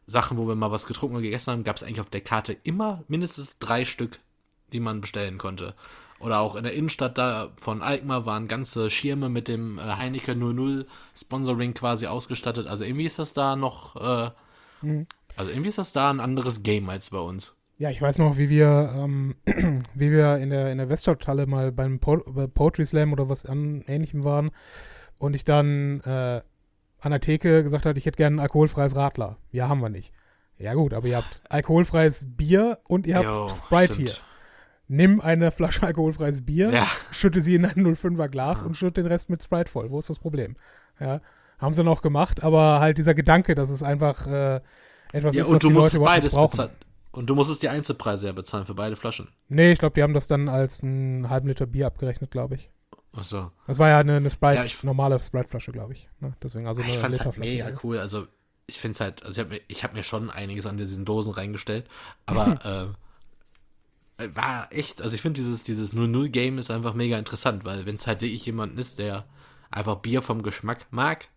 Sachen, 0.05 0.37
wo 0.37 0.47
wir 0.47 0.55
mal 0.55 0.71
was 0.71 0.85
getrunken 0.85 1.15
und 1.17 1.21
gegessen 1.21 1.51
haben, 1.51 1.63
gab 1.63 1.77
es 1.77 1.83
eigentlich 1.83 2.01
auf 2.01 2.09
der 2.09 2.21
Karte 2.21 2.55
immer 2.63 3.03
mindestens 3.07 3.57
drei 3.59 3.85
Stück, 3.85 4.19
die 4.73 4.79
man 4.79 5.01
bestellen 5.01 5.37
konnte. 5.37 5.73
Oder 6.19 6.39
auch 6.39 6.55
in 6.55 6.63
der 6.63 6.73
Innenstadt 6.73 7.17
da 7.17 7.51
von 7.57 7.81
Alkmaar 7.81 8.25
waren 8.25 8.47
ganze 8.47 8.89
Schirme 8.89 9.29
mit 9.29 9.47
dem 9.47 9.79
äh, 9.79 9.81
Heineken 9.81 10.37
00 10.37 10.85
Sponsoring 11.15 11.73
quasi 11.73 12.05
ausgestattet. 12.05 12.67
Also 12.67 12.83
irgendwie 12.83 13.05
ist 13.05 13.17
das 13.17 13.33
da 13.33 13.55
noch, 13.55 13.95
äh, 13.95 14.29
mhm. 14.81 15.07
also 15.35 15.49
irgendwie 15.49 15.69
ist 15.69 15.79
das 15.79 15.93
da 15.93 16.11
ein 16.11 16.19
anderes 16.19 16.61
Game 16.61 16.89
als 16.89 17.09
bei 17.09 17.17
uns. 17.17 17.55
Ja, 17.79 17.89
ich 17.89 17.99
weiß 17.99 18.19
noch, 18.19 18.37
wie 18.37 18.51
wir, 18.51 18.93
ähm, 18.95 19.35
wie 19.95 20.11
wir 20.11 20.37
in 20.37 20.51
der, 20.51 20.71
in 20.71 20.77
der 20.77 20.89
Weststadthalle 20.89 21.47
mal 21.47 21.71
beim 21.71 21.99
po 21.99 22.17
bei 22.27 22.45
Poetry 22.45 22.85
Slam 22.85 23.11
oder 23.13 23.27
was 23.27 23.45
an, 23.45 23.83
ähnlichem 23.87 24.23
waren 24.23 24.51
und 25.21 25.35
ich 25.35 25.43
dann 25.43 26.01
äh, 26.01 26.41
an 26.99 27.11
der 27.11 27.21
Theke 27.21 27.63
gesagt 27.63 27.85
hat, 27.85 27.95
ich 27.97 28.05
hätte 28.05 28.17
gerne 28.17 28.37
ein 28.37 28.39
alkoholfreies 28.39 28.95
Radler. 28.95 29.37
Ja, 29.51 29.69
haben 29.69 29.79
wir 29.79 29.89
nicht. 29.89 30.13
Ja 30.57 30.73
gut, 30.73 30.93
aber 30.93 31.07
ihr 31.07 31.17
habt 31.17 31.41
alkoholfreies 31.47 32.25
Bier 32.27 32.79
und 32.87 33.05
ihr 33.05 33.15
habt 33.15 33.25
jo, 33.25 33.49
Sprite 33.49 33.93
stimmt. 33.93 34.09
hier. 34.09 34.17
Nimm 34.87 35.21
eine 35.21 35.51
Flasche 35.51 35.83
alkoholfreies 35.83 36.45
Bier, 36.45 36.71
ja. 36.71 36.87
schütte 37.11 37.41
sie 37.41 37.55
in 37.55 37.65
ein 37.65 37.85
05er 37.85 38.27
Glas 38.29 38.61
ja. 38.61 38.65
und 38.65 38.75
schütte 38.75 39.01
den 39.01 39.05
Rest 39.05 39.29
mit 39.29 39.43
Sprite 39.43 39.71
voll. 39.71 39.91
Wo 39.91 39.99
ist 39.99 40.09
das 40.09 40.19
Problem? 40.19 40.55
Ja, 40.99 41.21
haben 41.59 41.73
sie 41.75 41.83
noch 41.83 42.01
gemacht, 42.01 42.43
aber 42.43 42.79
halt 42.79 42.97
dieser 42.97 43.13
Gedanke, 43.13 43.55
dass 43.55 43.69
es 43.69 43.83
einfach 43.83 44.25
äh, 44.25 44.59
etwas 45.13 45.35
ja, 45.35 45.43
ist, 45.43 45.51
was 45.51 45.61
die 45.61 45.69
Leute 45.69 45.99
beides 45.99 46.33
brauchen. 46.33 46.51
Bezahlen. 46.51 46.71
Und 47.11 47.29
du 47.29 47.35
musstest 47.35 47.61
die 47.61 47.69
Einzelpreise 47.69 48.27
ja 48.27 48.33
bezahlen 48.33 48.65
für 48.65 48.73
beide 48.73 48.95
Flaschen. 48.95 49.27
Nee, 49.49 49.71
ich 49.71 49.79
glaube, 49.79 49.93
die 49.93 50.03
haben 50.03 50.13
das 50.13 50.27
dann 50.27 50.49
als 50.49 50.81
einen 50.81 51.29
halben 51.29 51.47
Liter 51.47 51.67
Bier 51.67 51.87
abgerechnet, 51.87 52.31
glaube 52.31 52.55
ich. 52.55 52.71
Ach 53.13 53.23
so. 53.23 53.51
Das 53.67 53.77
war 53.77 53.89
ja 53.89 53.99
eine, 53.99 54.17
eine 54.17 54.29
Sprite, 54.29 54.55
ja, 54.55 54.65
ich, 54.65 54.83
normale 54.83 55.19
Sprite-Flasche, 55.21 55.71
glaube 55.71 55.93
ich. 55.93 56.09
Ne? 56.19 56.33
Deswegen 56.41 56.67
also 56.67 56.81
eine 56.81 56.93
ich 56.93 56.99
fand's 56.99 57.19
halt 57.19 57.37
mega 57.37 57.71
cool. 57.83 57.97
Also 57.97 58.27
ich 58.67 58.79
finde 58.79 58.93
es 58.93 58.99
halt, 59.01 59.23
also 59.23 59.41
ich 59.41 59.45
habe 59.45 59.61
mir, 59.67 59.83
hab 59.83 59.93
mir 59.93 60.03
schon 60.03 60.29
einiges 60.29 60.65
an 60.65 60.77
diesen 60.77 61.03
Dosen 61.03 61.33
reingestellt, 61.33 61.87
aber 62.25 62.95
äh, 64.17 64.35
war 64.35 64.71
echt, 64.71 65.01
also 65.01 65.15
ich 65.15 65.21
finde 65.21 65.41
dieses, 65.41 65.63
dieses 65.63 65.93
0-0-Game 65.93 66.57
ist 66.57 66.71
einfach 66.71 66.93
mega 66.93 67.17
interessant, 67.17 67.65
weil 67.65 67.85
wenn 67.85 67.95
es 67.95 68.07
halt 68.07 68.21
wirklich 68.21 68.45
jemand 68.45 68.79
ist, 68.79 68.99
der 68.99 69.25
einfach 69.69 69.97
Bier 69.97 70.21
vom 70.21 70.43
Geschmack 70.43 70.85
mag, 70.91 71.27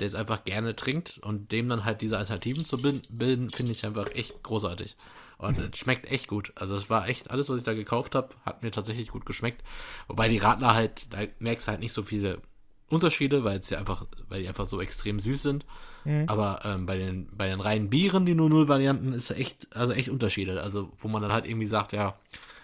der 0.00 0.06
es 0.06 0.14
einfach 0.14 0.44
gerne 0.44 0.76
trinkt 0.76 1.18
und 1.18 1.52
dem 1.52 1.68
dann 1.68 1.84
halt 1.84 2.00
diese 2.00 2.16
Alternativen 2.16 2.64
zu 2.64 2.76
bilden, 2.78 3.50
finde 3.50 3.72
ich 3.72 3.84
einfach 3.84 4.10
echt 4.12 4.42
großartig. 4.42 4.96
Und 5.38 5.56
es 5.56 5.78
schmeckt 5.78 6.10
echt 6.10 6.26
gut. 6.26 6.52
Also 6.56 6.74
es 6.74 6.90
war 6.90 7.08
echt, 7.08 7.30
alles, 7.30 7.48
was 7.48 7.58
ich 7.58 7.64
da 7.64 7.72
gekauft 7.72 8.16
habe, 8.16 8.34
hat 8.44 8.64
mir 8.64 8.72
tatsächlich 8.72 9.08
gut 9.08 9.24
geschmeckt. 9.24 9.62
Wobei 10.08 10.28
die 10.28 10.38
Radler 10.38 10.74
halt, 10.74 11.12
da 11.12 11.18
merkst 11.38 11.66
du 11.66 11.70
halt 11.70 11.80
nicht 11.80 11.92
so 11.92 12.02
viele 12.02 12.42
Unterschiede, 12.88 13.44
weil 13.44 13.60
es 13.60 13.70
ja 13.70 13.78
einfach, 13.78 14.04
weil 14.28 14.42
die 14.42 14.48
einfach 14.48 14.66
so 14.66 14.80
extrem 14.80 15.20
süß 15.20 15.40
sind. 15.40 15.64
Mhm. 16.04 16.24
Aber 16.26 16.62
ähm, 16.64 16.86
bei 16.86 16.96
den, 16.96 17.28
bei 17.36 17.48
den 17.48 17.60
reinen 17.60 17.88
Bieren, 17.88 18.26
die 18.26 18.34
0-0-Varianten, 18.34 19.12
ist 19.12 19.30
echt, 19.30 19.68
also 19.76 19.92
echt 19.92 20.08
Unterschiede. 20.08 20.60
Also, 20.60 20.92
wo 20.98 21.06
man 21.06 21.22
dann 21.22 21.32
halt 21.32 21.46
irgendwie 21.46 21.68
sagt, 21.68 21.92
ja, 21.92 22.18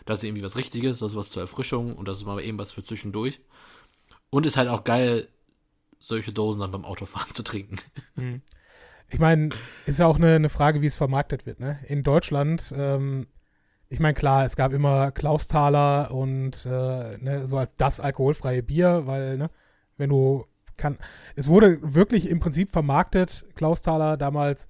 das 0.05 0.18
ist 0.18 0.25
irgendwie 0.25 0.43
was 0.43 0.57
Richtiges, 0.57 0.99
das 0.99 1.12
ist 1.12 1.16
was 1.16 1.31
zur 1.31 1.43
Erfrischung 1.43 1.95
und 1.95 2.09
das 2.09 2.18
ist 2.18 2.27
mal 2.27 2.43
eben 2.43 2.59
was 2.59 2.72
für 2.72 2.83
zwischendurch. 2.83 3.41
Und 4.31 4.47
ist 4.47 4.57
halt 4.57 4.68
auch 4.68 4.83
geil, 4.83 5.29
solche 6.01 6.33
Dosen 6.33 6.61
dann 6.61 6.72
beim 6.72 6.85
Autofahren 6.85 7.33
zu 7.33 7.45
trinken. 7.45 7.77
Mhm 8.16 8.43
ich 9.14 9.20
meine, 9.20 9.50
ist 9.86 10.00
ja 10.00 10.06
auch 10.06 10.16
eine, 10.16 10.34
eine, 10.34 10.48
Frage, 10.48 10.82
wie 10.82 10.86
es 10.86 10.96
vermarktet 10.96 11.46
wird. 11.46 11.60
Ne? 11.60 11.78
In 11.86 12.02
Deutschland, 12.02 12.74
ähm, 12.76 13.28
ich 13.88 14.00
meine, 14.00 14.14
klar, 14.14 14.44
es 14.44 14.56
gab 14.56 14.72
immer 14.72 15.12
Klausthaler 15.12 16.10
und 16.10 16.66
äh, 16.66 17.16
ne, 17.18 17.46
so 17.46 17.56
als 17.56 17.76
das 17.76 18.00
alkoholfreie 18.00 18.64
Bier, 18.64 19.02
weil, 19.06 19.36
ne, 19.36 19.50
wenn 19.96 20.10
du 20.10 20.46
kann, 20.76 20.98
es 21.36 21.46
wurde 21.46 21.78
wirklich 21.80 22.28
im 22.28 22.40
Prinzip 22.40 22.72
vermarktet, 22.72 23.44
Klausthaler 23.54 24.16
damals, 24.16 24.66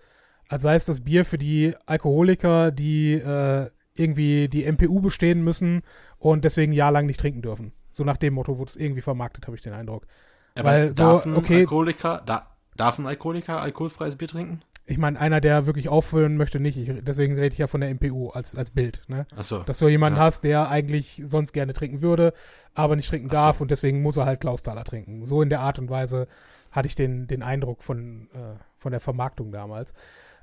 als 0.51 0.61
sei 0.61 0.74
es 0.74 0.84
das 0.84 1.01
Bier 1.01 1.24
für 1.24 1.38
die 1.38 1.74
Alkoholiker, 1.86 2.70
die 2.70 3.14
äh, 3.14 3.70
irgendwie 3.95 4.49
die 4.49 4.70
MPU 4.70 5.01
bestehen 5.01 5.42
müssen 5.42 5.80
und 6.18 6.45
deswegen 6.45 6.72
jahrelang 6.72 7.07
nicht 7.07 7.20
trinken 7.20 7.40
dürfen. 7.40 7.72
So 7.90 8.05
nach 8.05 8.18
dem 8.18 8.34
Motto 8.34 8.59
wurde 8.59 8.68
es 8.68 8.76
irgendwie 8.76 9.01
vermarktet, 9.01 9.47
habe 9.47 9.57
ich 9.57 9.62
den 9.62 9.72
Eindruck. 9.72 10.07
Aber 10.55 10.68
Weil 10.68 10.95
so, 10.95 11.22
okay, 11.34 11.61
Alkoholiker, 11.61 12.22
da, 12.26 12.54
Darf 12.77 12.99
ein 12.99 13.07
Alkoholiker 13.07 13.61
alkoholfreies 13.61 14.16
Bier 14.16 14.29
trinken? 14.29 14.62
Ich 14.87 14.99
meine, 14.99 15.18
einer, 15.18 15.41
der 15.41 15.64
wirklich 15.64 15.89
auffüllen 15.89 16.37
möchte, 16.37 16.61
nicht. 16.61 16.77
Ich, 16.77 16.91
deswegen 17.03 17.35
rede 17.35 17.55
ich 17.55 17.59
ja 17.59 17.68
von 17.68 17.81
der 17.81 17.95
MPU 17.95 18.29
als, 18.29 18.55
als 18.55 18.70
Bild. 18.70 19.03
Ne? 19.09 19.27
Ach 19.35 19.45
so. 19.45 19.61
Dass 19.61 19.79
du 19.79 19.89
jemanden 19.89 20.18
ja. 20.18 20.25
hast, 20.25 20.45
der 20.45 20.68
eigentlich 20.68 21.22
sonst 21.25 21.53
gerne 21.53 21.72
trinken 21.72 22.03
würde, 22.03 22.35
aber 22.75 22.95
nicht 22.95 23.09
trinken 23.09 23.29
darf 23.29 23.59
so. 23.59 23.62
und 23.62 23.70
deswegen 23.70 24.03
muss 24.03 24.18
er 24.18 24.27
halt 24.27 24.41
Klausthaler 24.41 24.85
trinken. 24.85 25.25
So 25.25 25.41
in 25.41 25.49
der 25.49 25.61
Art 25.61 25.79
und 25.79 25.89
Weise 25.89 26.27
hatte 26.70 26.87
ich 26.87 26.95
den, 26.95 27.27
den 27.27 27.43
Eindruck 27.43 27.83
von, 27.83 28.29
äh, 28.35 28.59
von 28.77 28.91
der 28.91 29.01
Vermarktung 29.01 29.53
damals. 29.53 29.95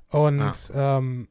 Und 0.08 0.40
ah. 0.40 0.98
ähm, 0.98 1.28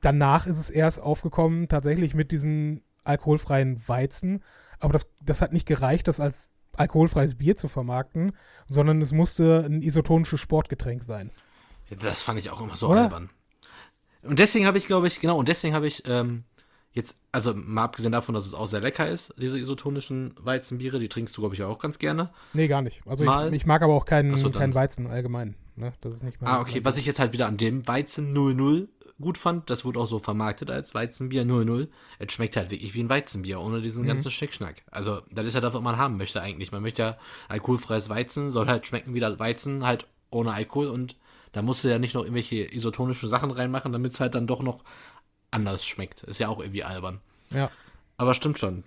danach 0.00 0.46
ist 0.46 0.58
es 0.58 0.70
erst 0.70 1.00
aufgekommen, 1.00 1.66
tatsächlich 1.66 2.14
mit 2.14 2.30
diesen 2.30 2.82
alkoholfreien 3.02 3.82
Weizen. 3.88 4.44
Aber 4.78 4.92
das, 4.92 5.08
das 5.24 5.40
hat 5.40 5.52
nicht 5.52 5.66
gereicht, 5.66 6.06
das 6.06 6.20
als 6.20 6.52
alkoholfreies 6.78 7.36
Bier 7.36 7.56
zu 7.56 7.68
vermarkten, 7.68 8.32
sondern 8.68 9.02
es 9.02 9.12
musste 9.12 9.64
ein 9.64 9.82
isotonisches 9.82 10.40
Sportgetränk 10.40 11.02
sein. 11.02 11.30
Das 12.00 12.22
fand 12.22 12.38
ich 12.38 12.50
auch 12.50 12.60
immer 12.60 12.76
so 12.76 12.88
Oder? 12.88 13.04
albern. 13.04 13.30
Und 14.22 14.38
deswegen 14.38 14.66
habe 14.66 14.78
ich, 14.78 14.86
glaube 14.86 15.06
ich, 15.06 15.20
genau, 15.20 15.38
und 15.38 15.48
deswegen 15.48 15.74
habe 15.74 15.86
ich 15.86 16.02
ähm, 16.06 16.44
jetzt, 16.92 17.20
also 17.32 17.54
mal 17.54 17.84
abgesehen 17.84 18.12
davon, 18.12 18.34
dass 18.34 18.46
es 18.46 18.54
auch 18.54 18.66
sehr 18.66 18.80
lecker 18.80 19.08
ist, 19.08 19.34
diese 19.38 19.58
isotonischen 19.58 20.34
Weizenbiere, 20.38 20.98
die 20.98 21.08
trinkst 21.08 21.36
du, 21.36 21.40
glaube 21.40 21.54
ich, 21.54 21.62
auch 21.62 21.78
ganz 21.78 21.98
gerne. 21.98 22.30
Nee, 22.52 22.68
gar 22.68 22.82
nicht. 22.82 23.02
Also 23.06 23.24
ich, 23.24 23.52
ich, 23.52 23.66
mag 23.66 23.82
aber 23.82 23.94
auch 23.94 24.04
keinen, 24.04 24.36
so, 24.36 24.50
keinen 24.50 24.74
Weizen 24.74 25.06
allgemein. 25.06 25.54
Ne? 25.76 25.92
Das 26.00 26.14
ist 26.14 26.24
nicht 26.24 26.40
mein, 26.40 26.50
Ah, 26.50 26.60
okay. 26.60 26.84
Was 26.84 26.96
ich 26.96 27.06
jetzt 27.06 27.20
halt 27.20 27.32
wieder 27.32 27.46
an 27.46 27.56
dem 27.56 27.86
Weizen 27.86 28.32
00 28.32 28.88
gut 29.20 29.38
fand, 29.38 29.70
das 29.70 29.84
wurde 29.84 30.00
auch 30.00 30.06
so 30.06 30.18
vermarktet 30.18 30.70
als 30.70 30.94
Weizenbier 30.94 31.44
00. 31.44 31.88
Es 32.18 32.32
schmeckt 32.32 32.56
halt 32.56 32.70
wirklich 32.70 32.94
wie 32.94 33.02
ein 33.02 33.08
Weizenbier, 33.08 33.60
ohne 33.60 33.80
diesen 33.80 34.04
mhm. 34.04 34.08
ganzen 34.08 34.30
Schnickschnack. 34.30 34.82
Also, 34.90 35.22
das 35.30 35.46
ist 35.46 35.54
ja 35.54 35.60
das, 35.60 35.74
was 35.74 35.82
man 35.82 35.96
haben 35.96 36.16
möchte 36.16 36.40
eigentlich. 36.40 36.72
Man 36.72 36.82
möchte 36.82 37.02
ja 37.02 37.18
alkoholfreies 37.48 38.08
Weizen, 38.08 38.50
soll 38.50 38.66
halt 38.66 38.86
schmecken 38.86 39.14
wie 39.14 39.20
das 39.20 39.38
Weizen, 39.38 39.84
halt 39.84 40.06
ohne 40.30 40.52
Alkohol 40.52 40.88
und 40.88 41.16
da 41.52 41.62
musst 41.62 41.82
du 41.82 41.88
ja 41.88 41.98
nicht 41.98 42.14
noch 42.14 42.22
irgendwelche 42.22 42.72
isotonischen 42.72 43.28
Sachen 43.28 43.50
reinmachen, 43.50 43.92
damit 43.92 44.12
es 44.12 44.20
halt 44.20 44.34
dann 44.34 44.46
doch 44.46 44.62
noch 44.62 44.84
anders 45.50 45.86
schmeckt. 45.86 46.22
Ist 46.24 46.40
ja 46.40 46.48
auch 46.48 46.60
irgendwie 46.60 46.84
albern. 46.84 47.20
Ja. 47.50 47.70
Aber 48.16 48.34
stimmt 48.34 48.58
schon. 48.58 48.84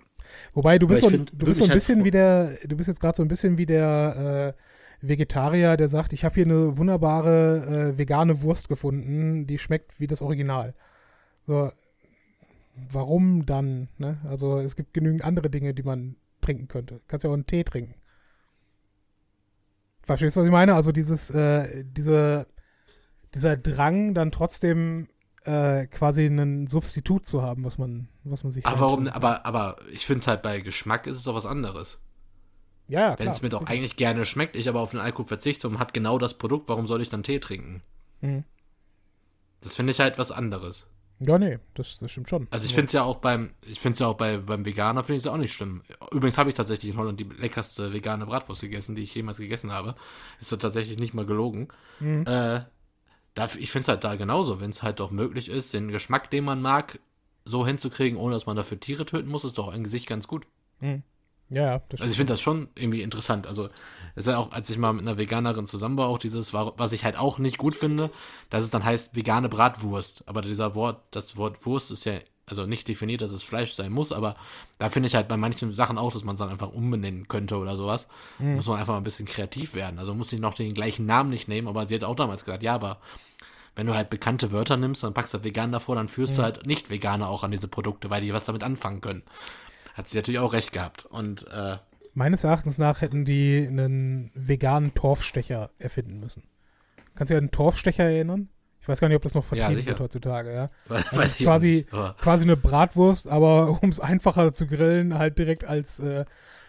Wobei 0.54 0.78
du 0.78 0.86
bist, 0.86 1.02
so, 1.02 1.10
find, 1.10 1.32
du 1.32 1.46
bist 1.46 1.58
so 1.58 1.64
ein 1.64 1.70
halt 1.70 1.76
bisschen 1.76 1.96
halt 1.96 2.04
wie 2.06 2.10
der, 2.10 2.56
du 2.64 2.76
bist 2.76 2.88
jetzt 2.88 3.00
gerade 3.00 3.16
so 3.16 3.22
ein 3.22 3.28
bisschen 3.28 3.58
wie 3.58 3.66
der 3.66 4.54
äh, 4.56 4.62
Vegetarier, 5.02 5.76
der 5.76 5.88
sagt, 5.88 6.12
ich 6.12 6.24
habe 6.24 6.36
hier 6.36 6.44
eine 6.44 6.78
wunderbare 6.78 7.92
äh, 7.92 7.98
vegane 7.98 8.40
Wurst 8.42 8.68
gefunden, 8.68 9.46
die 9.46 9.58
schmeckt 9.58 9.98
wie 9.98 10.06
das 10.06 10.22
Original. 10.22 10.74
So, 11.46 11.72
warum 12.90 13.44
dann? 13.44 13.88
Ne? 13.98 14.18
Also 14.28 14.60
es 14.60 14.76
gibt 14.76 14.94
genügend 14.94 15.24
andere 15.24 15.50
Dinge, 15.50 15.74
die 15.74 15.82
man 15.82 16.16
trinken 16.40 16.68
könnte. 16.68 16.96
Du 16.96 17.00
kannst 17.08 17.24
ja 17.24 17.30
auch 17.30 17.34
einen 17.34 17.46
Tee 17.46 17.64
trinken. 17.64 17.94
Verstehst 20.02 20.36
du, 20.36 20.40
was 20.40 20.46
ich 20.46 20.52
meine? 20.52 20.74
Also 20.74 20.92
dieses, 20.92 21.30
äh, 21.30 21.84
diese, 21.84 22.46
dieser 23.34 23.56
Drang, 23.56 24.14
dann 24.14 24.30
trotzdem 24.30 25.08
äh, 25.44 25.86
quasi 25.86 26.26
einen 26.26 26.66
Substitut 26.66 27.26
zu 27.26 27.42
haben, 27.42 27.64
was 27.64 27.78
man, 27.78 28.08
was 28.24 28.42
man 28.44 28.52
sich. 28.52 28.66
Aber 28.66 28.80
warum? 28.80 29.08
Aber, 29.08 29.46
aber 29.46 29.76
ich 29.90 30.06
finde 30.06 30.20
es 30.20 30.26
halt 30.28 30.42
bei 30.42 30.60
Geschmack 30.60 31.06
ist 31.06 31.16
es 31.16 31.24
doch 31.24 31.34
was 31.34 31.46
anderes. 31.46 32.00
Ja, 32.88 33.18
Wenn 33.18 33.28
es 33.28 33.42
mir 33.42 33.48
doch 33.48 33.66
eigentlich 33.66 33.96
gerne 33.96 34.24
schmeckt, 34.24 34.56
ich 34.56 34.68
aber 34.68 34.80
auf 34.80 34.90
den 34.90 35.00
Alkohol 35.00 35.26
verzichte 35.26 35.68
und 35.68 35.78
hat 35.78 35.94
genau 35.94 36.18
das 36.18 36.34
Produkt, 36.34 36.68
warum 36.68 36.86
soll 36.86 37.00
ich 37.00 37.08
dann 37.08 37.22
Tee 37.22 37.38
trinken? 37.38 37.82
Mhm. 38.20 38.44
Das 39.60 39.74
finde 39.74 39.92
ich 39.92 40.00
halt 40.00 40.18
was 40.18 40.32
anderes. 40.32 40.88
Ja, 41.20 41.38
nee, 41.38 41.58
das, 41.74 41.98
das 41.98 42.10
stimmt 42.10 42.28
schon. 42.28 42.48
Also 42.50 42.66
ich 42.66 42.74
finde 42.74 42.86
es 42.86 42.92
ja 42.92 43.04
auch 43.04 43.18
beim, 43.18 43.50
ich 43.64 43.80
finde 43.80 43.94
es 43.94 43.98
ja 44.00 44.08
auch 44.08 44.16
bei, 44.16 44.38
beim 44.38 44.64
Veganer 44.64 45.04
finde 45.04 45.18
ich 45.18 45.22
es 45.22 45.26
auch 45.28 45.36
nicht 45.36 45.52
schlimm. 45.52 45.82
Übrigens 46.10 46.36
habe 46.36 46.50
ich 46.50 46.56
tatsächlich 46.56 46.92
in 46.92 46.98
Holland 46.98 47.20
die 47.20 47.24
leckerste 47.24 47.92
vegane 47.92 48.26
Bratwurst 48.26 48.62
gegessen, 48.62 48.96
die 48.96 49.02
ich 49.02 49.14
jemals 49.14 49.38
gegessen 49.38 49.70
habe. 49.70 49.94
Ist 50.40 50.50
so 50.50 50.56
tatsächlich 50.56 50.98
nicht 50.98 51.14
mal 51.14 51.26
gelogen. 51.26 51.68
Mhm. 52.00 52.24
Äh, 52.26 52.62
da, 53.34 53.44
ich 53.56 53.70
finde 53.70 53.82
es 53.82 53.88
halt 53.88 54.04
da 54.04 54.16
genauso, 54.16 54.60
wenn 54.60 54.70
es 54.70 54.82
halt 54.82 54.98
doch 55.00 55.10
möglich 55.10 55.48
ist, 55.48 55.72
den 55.72 55.88
Geschmack, 55.88 56.30
den 56.30 56.44
man 56.44 56.60
mag, 56.60 56.98
so 57.44 57.66
hinzukriegen, 57.66 58.18
ohne 58.18 58.34
dass 58.34 58.46
man 58.46 58.56
dafür 58.56 58.80
Tiere 58.80 59.06
töten 59.06 59.28
muss, 59.28 59.44
ist 59.44 59.58
doch 59.58 59.72
an 59.72 59.84
sich 59.84 60.06
ganz 60.06 60.26
gut. 60.26 60.46
Mhm. 60.80 61.02
Ja, 61.52 61.82
das 61.88 62.00
Also 62.00 62.10
ich 62.10 62.16
finde 62.16 62.32
das 62.32 62.40
schon 62.40 62.68
irgendwie 62.74 63.02
interessant. 63.02 63.46
Also 63.46 63.68
es 64.14 64.26
ja 64.26 64.38
auch, 64.38 64.52
als 64.52 64.68
ich 64.70 64.78
mal 64.78 64.92
mit 64.92 65.02
einer 65.02 65.18
Veganerin 65.18 65.66
zusammen 65.66 65.96
war, 65.96 66.08
auch 66.08 66.18
dieses, 66.18 66.52
was 66.52 66.92
ich 66.92 67.04
halt 67.04 67.18
auch 67.18 67.38
nicht 67.38 67.58
gut 67.58 67.74
finde, 67.74 68.10
dass 68.50 68.64
es 68.64 68.70
dann 68.70 68.84
heißt 68.84 69.16
vegane 69.16 69.48
Bratwurst. 69.48 70.24
Aber 70.26 70.42
dieser 70.42 70.74
Wort, 70.74 71.00
das 71.10 71.36
Wort 71.36 71.64
Wurst 71.66 71.90
ist 71.90 72.04
ja 72.04 72.14
also 72.46 72.66
nicht 72.66 72.88
definiert, 72.88 73.20
dass 73.20 73.32
es 73.32 73.42
Fleisch 73.42 73.72
sein 73.72 73.92
muss, 73.92 74.12
aber 74.12 74.36
da 74.78 74.90
finde 74.90 75.06
ich 75.06 75.14
halt 75.14 75.28
bei 75.28 75.36
manchen 75.36 75.72
Sachen 75.72 75.96
auch, 75.96 76.12
dass 76.12 76.24
man 76.24 76.34
es 76.34 76.40
dann 76.40 76.50
einfach 76.50 76.72
umbenennen 76.72 77.28
könnte 77.28 77.56
oder 77.56 77.76
sowas. 77.76 78.08
Mhm. 78.38 78.56
Muss 78.56 78.66
man 78.66 78.78
einfach 78.78 78.94
mal 78.94 78.98
ein 78.98 79.04
bisschen 79.04 79.26
kreativ 79.26 79.74
werden. 79.74 79.98
Also 79.98 80.12
muss 80.12 80.32
ich 80.32 80.40
noch 80.40 80.54
den 80.54 80.74
gleichen 80.74 81.06
Namen 81.06 81.30
nicht 81.30 81.48
nehmen, 81.48 81.68
aber 81.68 81.86
sie 81.86 81.94
hat 81.94 82.04
auch 82.04 82.16
damals 82.16 82.44
gesagt, 82.44 82.62
ja, 82.62 82.74
aber 82.74 82.98
wenn 83.74 83.86
du 83.86 83.94
halt 83.94 84.10
bekannte 84.10 84.52
Wörter 84.52 84.76
nimmst 84.76 85.02
und 85.04 85.14
packst 85.14 85.32
da 85.32 85.44
vegan 85.44 85.72
davor, 85.72 85.94
dann 85.94 86.08
führst 86.08 86.34
mhm. 86.34 86.36
du 86.36 86.42
halt 86.42 86.66
nicht 86.66 86.90
Veganer 86.90 87.28
auch 87.28 87.42
an 87.42 87.52
diese 87.52 87.68
Produkte, 87.68 88.10
weil 88.10 88.20
die 88.20 88.34
was 88.34 88.44
damit 88.44 88.64
anfangen 88.64 89.00
können 89.00 89.22
hat 89.94 90.08
sie 90.08 90.16
natürlich 90.16 90.40
auch 90.40 90.52
recht 90.52 90.72
gehabt. 90.72 91.04
Und 91.04 91.46
äh, 91.48 91.76
Meines 92.14 92.44
Erachtens 92.44 92.76
nach 92.76 93.00
hätten 93.00 93.24
die 93.24 93.66
einen 93.66 94.30
veganen 94.34 94.94
Torfstecher 94.94 95.70
erfinden 95.78 96.20
müssen. 96.20 96.44
Kannst 97.14 97.30
du 97.30 97.34
dich 97.34 97.38
an 97.38 97.44
einen 97.44 97.50
Torfstecher 97.50 98.04
erinnern? 98.04 98.48
Ich 98.80 98.88
weiß 98.88 99.00
gar 99.00 99.08
nicht, 99.08 99.16
ob 99.16 99.22
das 99.22 99.34
noch 99.34 99.44
vertrieben 99.44 99.76
sicher. 99.76 99.88
wird 99.90 100.00
heutzutage, 100.00 100.52
ja. 100.52 100.70
Weiß, 100.88 101.28
ist 101.28 101.40
ich 101.40 101.46
quasi, 101.46 101.86
nicht, 101.90 101.90
quasi 102.20 102.42
eine 102.42 102.56
Bratwurst, 102.56 103.28
aber 103.28 103.78
um 103.82 103.88
es 103.88 104.00
einfacher 104.00 104.52
zu 104.52 104.66
grillen, 104.66 105.16
halt 105.16 105.38
direkt 105.38 105.64
als, 105.64 106.00
äh, 106.00 106.24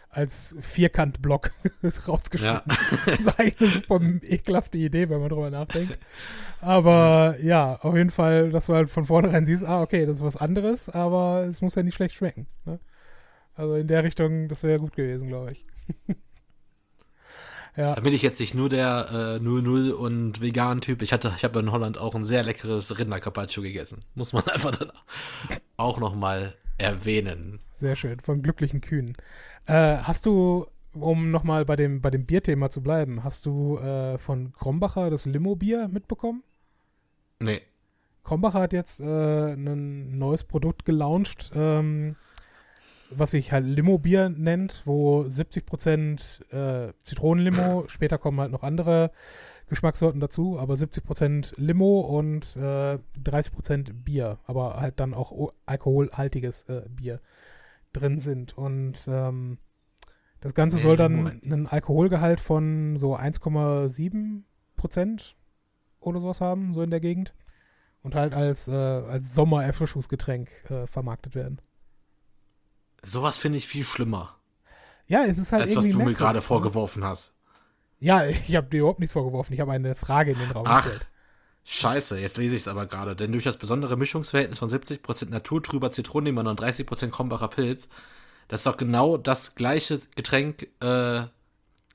als 0.10 0.56
Vierkantblock 0.62 1.52
rausgeschnitten. 2.08 2.72
Ja. 2.72 2.98
Das 3.08 3.20
ist 3.20 3.40
eigentlich 3.40 3.60
eine 3.60 3.70
super 3.70 4.00
ekelhafte 4.32 4.78
Idee, 4.78 5.10
wenn 5.10 5.22
man 5.22 5.30
drüber 5.30 5.50
nachdenkt. 5.50 6.00
Aber 6.62 7.36
ja, 7.42 7.78
auf 7.82 7.96
jeden 7.96 8.12
Fall, 8.12 8.52
dass 8.52 8.68
du 8.68 8.76
halt 8.76 8.92
von 8.92 9.06
vornherein 9.06 9.46
siehst, 9.46 9.66
ah, 9.66 9.82
okay, 9.82 10.06
das 10.06 10.18
ist 10.18 10.24
was 10.24 10.38
anderes, 10.38 10.90
aber 10.90 11.46
es 11.48 11.62
muss 11.62 11.76
ja 11.76 11.84
nicht 11.84 11.96
schlecht 11.96 12.16
schmecken. 12.16 12.48
Ne? 12.66 12.80
Also 13.56 13.76
in 13.76 13.88
der 13.88 14.04
Richtung, 14.04 14.48
das 14.48 14.64
wäre 14.64 14.80
gut 14.80 14.96
gewesen, 14.96 15.28
glaube 15.28 15.52
ich. 15.52 15.66
ja, 17.78 17.96
Damit 17.96 18.14
ich 18.14 18.22
jetzt 18.22 18.40
nicht 18.40 18.56
nur 18.56 18.70
der 18.70 19.38
äh, 19.38 19.40
00 19.40 19.92
und 19.92 20.42
vegan 20.42 20.82
Typ, 20.82 21.02
ich 21.02 21.14
hatte, 21.14 21.34
ich 21.38 21.44
habe 21.44 21.60
in 21.60 21.72
Holland 21.72 21.98
auch 21.98 22.16
ein 22.16 22.24
sehr 22.24 22.44
leckeres 22.44 22.98
Rindercarpaccio 22.98 23.62
gegessen. 23.62 24.00
Muss 24.16 24.34
man 24.34 24.44
einfach 24.48 24.72
dann 24.72 24.92
auch 25.78 26.00
nochmal 26.00 26.56
erwähnen. 26.78 27.60
sehr 27.76 27.96
schön. 27.96 28.20
Von 28.20 28.42
glücklichen 28.42 28.82
Kühen. 28.82 29.16
Äh, 29.68 29.98
hast 29.98 30.26
du, 30.26 30.66
um 30.94 31.32
nochmal 31.32 31.66
bei 31.66 31.76
dem, 31.76 32.02
bei 32.02 32.10
dem 32.10 32.26
Bierthema 32.26 32.70
zu 32.70 32.82
bleiben, 32.82 33.24
hast 33.24 33.46
du 33.46 33.78
äh, 33.78 34.18
von 34.18 34.52
Krombacher 34.54 35.10
das 35.10 35.26
Limo-Bier 35.26 35.88
mitbekommen? 35.88 36.44
Nee. 37.40 37.62
Krombacher 38.24 38.62
hat 38.62 38.74
jetzt 38.74 39.02
äh, 39.02 39.54
ein 39.54 40.18
neues 40.18 40.44
Produkt 40.44 40.86
gelauncht, 40.86 41.52
ähm, 41.54 42.16
was 43.10 43.32
sich 43.32 43.52
halt 43.52 43.66
Limo-Bier 43.66 44.30
nennt, 44.30 44.82
wo 44.86 45.22
70% 45.22 46.52
äh, 46.52 46.94
Zitronenlimo, 47.04 47.84
später 47.88 48.18
kommen 48.18 48.40
halt 48.40 48.52
noch 48.52 48.64
andere 48.64 49.12
Geschmackssorten 49.68 50.20
dazu, 50.20 50.60
aber 50.60 50.76
70% 50.76 51.54
Limo 51.58 52.02
und 52.02 52.56
äh, 52.56 52.98
30% 53.24 53.94
Bier, 53.94 54.40
aber 54.46 54.80
halt 54.80 55.00
dann 55.00 55.14
auch 55.14 55.54
alkoholhaltiges 55.66 56.64
äh, 56.64 56.84
Bier 56.90 57.22
drin 57.94 58.20
sind. 58.20 58.58
Und 58.58 59.06
ähm, 59.08 59.58
das 60.42 60.54
Ganze 60.54 60.78
soll 60.78 60.98
dann 60.98 61.42
einen 61.44 61.68
Alkoholgehalt 61.68 62.40
von 62.40 62.98
so 62.98 63.16
1,7% 63.16 65.34
oder 66.02 66.20
sowas 66.20 66.42
haben, 66.42 66.74
so 66.74 66.82
in 66.82 66.92
der 66.92 67.00
Gegend. 67.00 67.34
Und 68.02 68.16
halt 68.16 68.34
als, 68.34 68.68
äh, 68.68 68.74
als 68.74 69.34
Sommererfrischungsgetränk 69.34 70.50
äh, 70.70 70.88
vermarktet 70.88 71.36
werden. 71.36 71.62
Sowas 73.04 73.38
finde 73.38 73.58
ich 73.58 73.68
viel 73.68 73.84
schlimmer, 73.84 74.36
Ja, 75.08 75.24
es 75.26 75.38
ist 75.38 75.52
halt 75.52 75.64
als 75.64 75.76
was 75.76 75.90
du 75.90 76.00
mir 76.00 76.14
gerade 76.14 76.42
vorgeworfen 76.42 77.04
hast. 77.04 77.34
Ja, 78.00 78.26
ich 78.26 78.56
habe 78.56 78.68
dir 78.68 78.80
überhaupt 78.80 79.00
nichts 79.00 79.14
vorgeworfen. 79.14 79.54
Ich 79.54 79.60
habe 79.60 79.72
eine 79.72 79.96
Frage 79.96 80.32
in 80.32 80.40
den 80.40 80.52
Raum 80.52 80.66
Ach. 80.68 80.84
gestellt. 80.84 81.08
Scheiße, 81.66 82.20
jetzt 82.20 82.38
lese 82.38 82.56
ich 82.56 82.64
es 82.64 82.68
aber 82.68 82.86
gerade. 82.88 83.16
Denn 83.16 83.32
durch 83.32 83.44
das 83.46 83.58
besondere 83.58 83.96
Mischungsverhältnis 83.96 84.60
von 84.60 84.70
70% 84.70 85.30
naturtrüber 85.30 85.92
Zitronenlimon 85.92 86.48
und 86.48 86.60
30% 86.62 87.10
Krombacher 87.10 87.48
Pilz, 87.48 87.88
das 88.50 88.62
ist 88.62 88.68
doch 88.68 88.76
genau 88.76 89.16
das 89.18 89.56
gleiche 89.56 90.02
Getränk, 90.16 90.68
äh, 90.82 91.24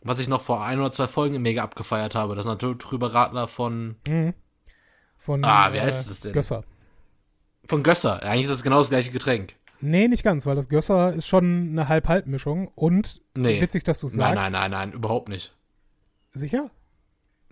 was 0.02 0.20
ich 0.20 0.28
noch 0.28 0.40
vor 0.40 0.64
ein 0.64 0.78
oder 0.80 0.92
zwei 0.92 1.06
Folgen 1.06 1.40
mega 1.42 1.62
abgefeiert 1.62 2.14
habe. 2.14 2.34
Das 2.34 2.46
naturtrüber 2.46 3.12
Radler 3.12 3.48
von, 3.48 3.96
Mhm. 4.06 4.32
Von 5.18 5.44
Ah, 5.44 5.72
wie 5.72 5.78
äh, 5.78 5.82
heißt 5.82 6.08
es 6.10 6.20
denn? 6.20 6.32
Gösser. 6.32 6.64
von 7.66 7.82
Gösser. 7.82 8.22
Eigentlich 8.22 8.46
ist 8.46 8.52
das 8.52 8.62
genau 8.62 8.78
das 8.78 8.88
gleiche 8.88 9.10
Getränk. 9.10 9.54
Nee, 9.80 10.08
nicht 10.08 10.24
ganz, 10.24 10.44
weil 10.46 10.56
das 10.56 10.68
Gösser 10.68 11.12
ist 11.12 11.26
schon 11.26 11.68
eine 11.70 11.88
Halb-Halb-Mischung 11.88 12.68
und 12.74 13.20
Nee. 13.36 13.60
witzig, 13.60 13.84
dass 13.84 14.00
du 14.00 14.08
es 14.08 14.14
Nein, 14.14 14.34
sagst. 14.36 14.50
nein, 14.50 14.52
nein, 14.52 14.70
nein, 14.70 14.92
überhaupt 14.92 15.28
nicht. 15.28 15.54
Sicher? 16.32 16.70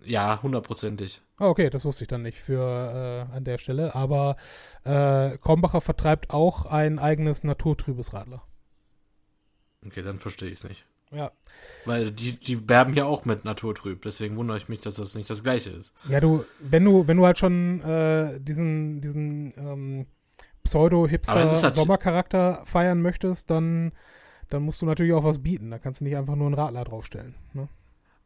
Ja, 0.02 0.40
hundertprozentig. 0.42 1.22
Ah, 1.38 1.48
okay, 1.48 1.70
das 1.70 1.84
wusste 1.84 2.04
ich 2.04 2.08
dann 2.08 2.22
nicht 2.22 2.38
für 2.38 3.26
äh, 3.30 3.34
an 3.36 3.44
der 3.44 3.58
Stelle. 3.58 3.94
Aber 3.94 4.36
äh, 4.84 5.36
Krombacher 5.38 5.80
vertreibt 5.80 6.30
auch 6.32 6.66
ein 6.66 6.98
eigenes 6.98 7.44
naturtrübes 7.44 8.12
Radler. 8.12 8.42
Okay, 9.84 10.02
dann 10.02 10.18
verstehe 10.18 10.48
ich 10.48 10.58
es 10.58 10.64
nicht. 10.68 10.84
Ja. 11.12 11.30
Weil 11.84 12.10
die, 12.10 12.32
die 12.38 12.68
werben 12.68 12.92
hier 12.92 13.06
auch 13.06 13.24
mit 13.24 13.44
Naturtrüb. 13.44 14.02
Deswegen 14.02 14.36
wundere 14.36 14.58
ich 14.58 14.68
mich, 14.68 14.80
dass 14.80 14.96
das 14.96 15.14
nicht 15.14 15.30
das 15.30 15.42
gleiche 15.42 15.70
ist. 15.70 15.94
Ja, 16.08 16.20
du, 16.20 16.44
wenn 16.58 16.84
du, 16.84 17.06
wenn 17.06 17.16
du 17.16 17.24
halt 17.24 17.38
schon 17.38 17.80
äh, 17.82 18.40
diesen, 18.40 19.00
diesen 19.00 19.54
ähm, 19.56 20.06
Pseudo-Hipster-Sommercharakter 20.66 22.62
feiern 22.64 23.00
möchtest, 23.02 23.50
dann, 23.50 23.92
dann 24.48 24.62
musst 24.62 24.82
du 24.82 24.86
natürlich 24.86 25.12
auch 25.12 25.24
was 25.24 25.38
bieten. 25.38 25.70
Da 25.70 25.78
kannst 25.78 26.00
du 26.00 26.04
nicht 26.04 26.16
einfach 26.16 26.36
nur 26.36 26.46
einen 26.46 26.54
Radler 26.54 26.84
draufstellen. 26.84 27.34
Ne? 27.52 27.68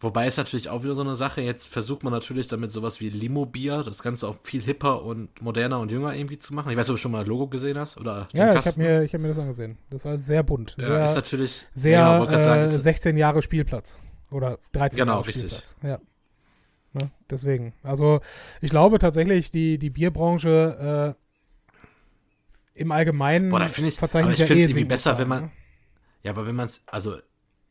Wobei 0.02 0.26
ist 0.26 0.38
natürlich 0.38 0.70
auch 0.70 0.82
wieder 0.82 0.94
so 0.94 1.02
eine 1.02 1.14
Sache. 1.14 1.42
Jetzt 1.42 1.68
versucht 1.68 2.04
man 2.04 2.12
natürlich 2.12 2.48
damit 2.48 2.72
sowas 2.72 3.00
wie 3.00 3.10
Limo-Bier, 3.10 3.82
das 3.82 4.02
Ganze 4.02 4.28
auch 4.28 4.36
viel 4.42 4.62
hipper 4.62 5.02
und 5.02 5.42
moderner 5.42 5.78
und 5.78 5.92
jünger 5.92 6.14
irgendwie 6.14 6.38
zu 6.38 6.54
machen. 6.54 6.70
Ich 6.70 6.76
weiß 6.78 6.86
nicht, 6.86 6.92
ob 6.92 6.96
du 6.96 7.02
schon 7.02 7.12
mal 7.12 7.20
ein 7.20 7.26
Logo 7.26 7.48
gesehen 7.48 7.76
hast 7.78 7.98
oder 7.98 8.26
Ja, 8.32 8.58
ich 8.58 8.66
habe 8.66 8.80
mir, 8.80 9.02
ich 9.02 9.12
hab 9.12 9.20
mir 9.20 9.28
das 9.28 9.38
angesehen. 9.38 9.76
Das 9.90 10.06
war 10.06 10.18
sehr 10.18 10.42
bunt. 10.42 10.74
ja, 10.78 10.86
sehr 10.86 11.04
ist 11.04 11.14
natürlich 11.16 11.66
sehr 11.74 12.02
sagen, 12.26 12.32
äh, 12.32 12.64
ist, 12.64 12.82
16 12.82 13.16
Jahre 13.18 13.42
Spielplatz. 13.42 13.98
Oder 14.30 14.58
13 14.72 15.00
Genau, 15.00 15.12
Jahre 15.16 15.26
richtig. 15.26 15.52
Spielplatz. 15.52 15.76
Ja. 15.82 15.98
Ne? 16.92 17.10
Deswegen. 17.28 17.74
Also 17.82 18.20
ich 18.62 18.70
glaube 18.70 18.98
tatsächlich, 18.98 19.50
die, 19.50 19.78
die 19.78 19.90
Bierbranche 19.90 21.14
äh, 21.14 21.19
im 22.80 22.90
Allgemeinen 22.92 23.50
Boah, 23.50 23.64
ich- 23.64 23.98
verzeichnet 23.98 24.24
aber 24.24 24.32
ich 24.34 24.40
ja 24.40 24.46
find's 24.46 24.60
eh 24.66 24.70
irgendwie 24.70 24.84
besser, 24.84 25.18
wenn 25.18 25.28
man- 25.28 25.52
ja, 26.22 26.32
aber 26.32 26.46
wenn 26.46 26.56
man 26.56 26.66
es, 26.66 26.80
also 26.86 27.16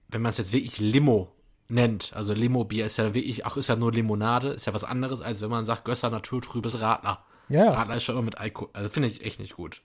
wenn 0.08 0.22
man 0.22 0.30
es 0.32 0.38
jetzt 0.38 0.54
wirklich 0.54 0.80
Limo 0.80 1.32
nennt, 1.68 2.14
also 2.16 2.34
Limo-Bier 2.34 2.86
ist 2.86 2.98
ja 2.98 3.14
wirklich, 3.14 3.46
ach, 3.46 3.58
ist 3.58 3.68
ja 3.70 3.76
nur 3.76 3.92
Limonade, 3.92 4.50
ist 4.50 4.66
ja 4.66 4.74
was 4.74 4.84
anderes, 4.84 5.22
als 5.22 5.42
wenn 5.42 5.50
man 5.52 5.66
sagt 5.68 5.86
Gösser 5.86 6.10
naturtrübes 6.10 6.82
Radler. 6.82 7.24
Ne? 7.48 7.58
Ja, 7.58 7.66
ja. 7.66 7.72
Radler 7.74 7.96
ist 7.98 8.04
schon 8.04 8.16
immer 8.16 8.24
mit 8.26 8.38
Alkohol, 8.40 8.70
also 8.74 8.90
finde 8.90 9.10
ich 9.10 9.24
echt 9.24 9.40
nicht 9.40 9.56
gut. 9.56 9.82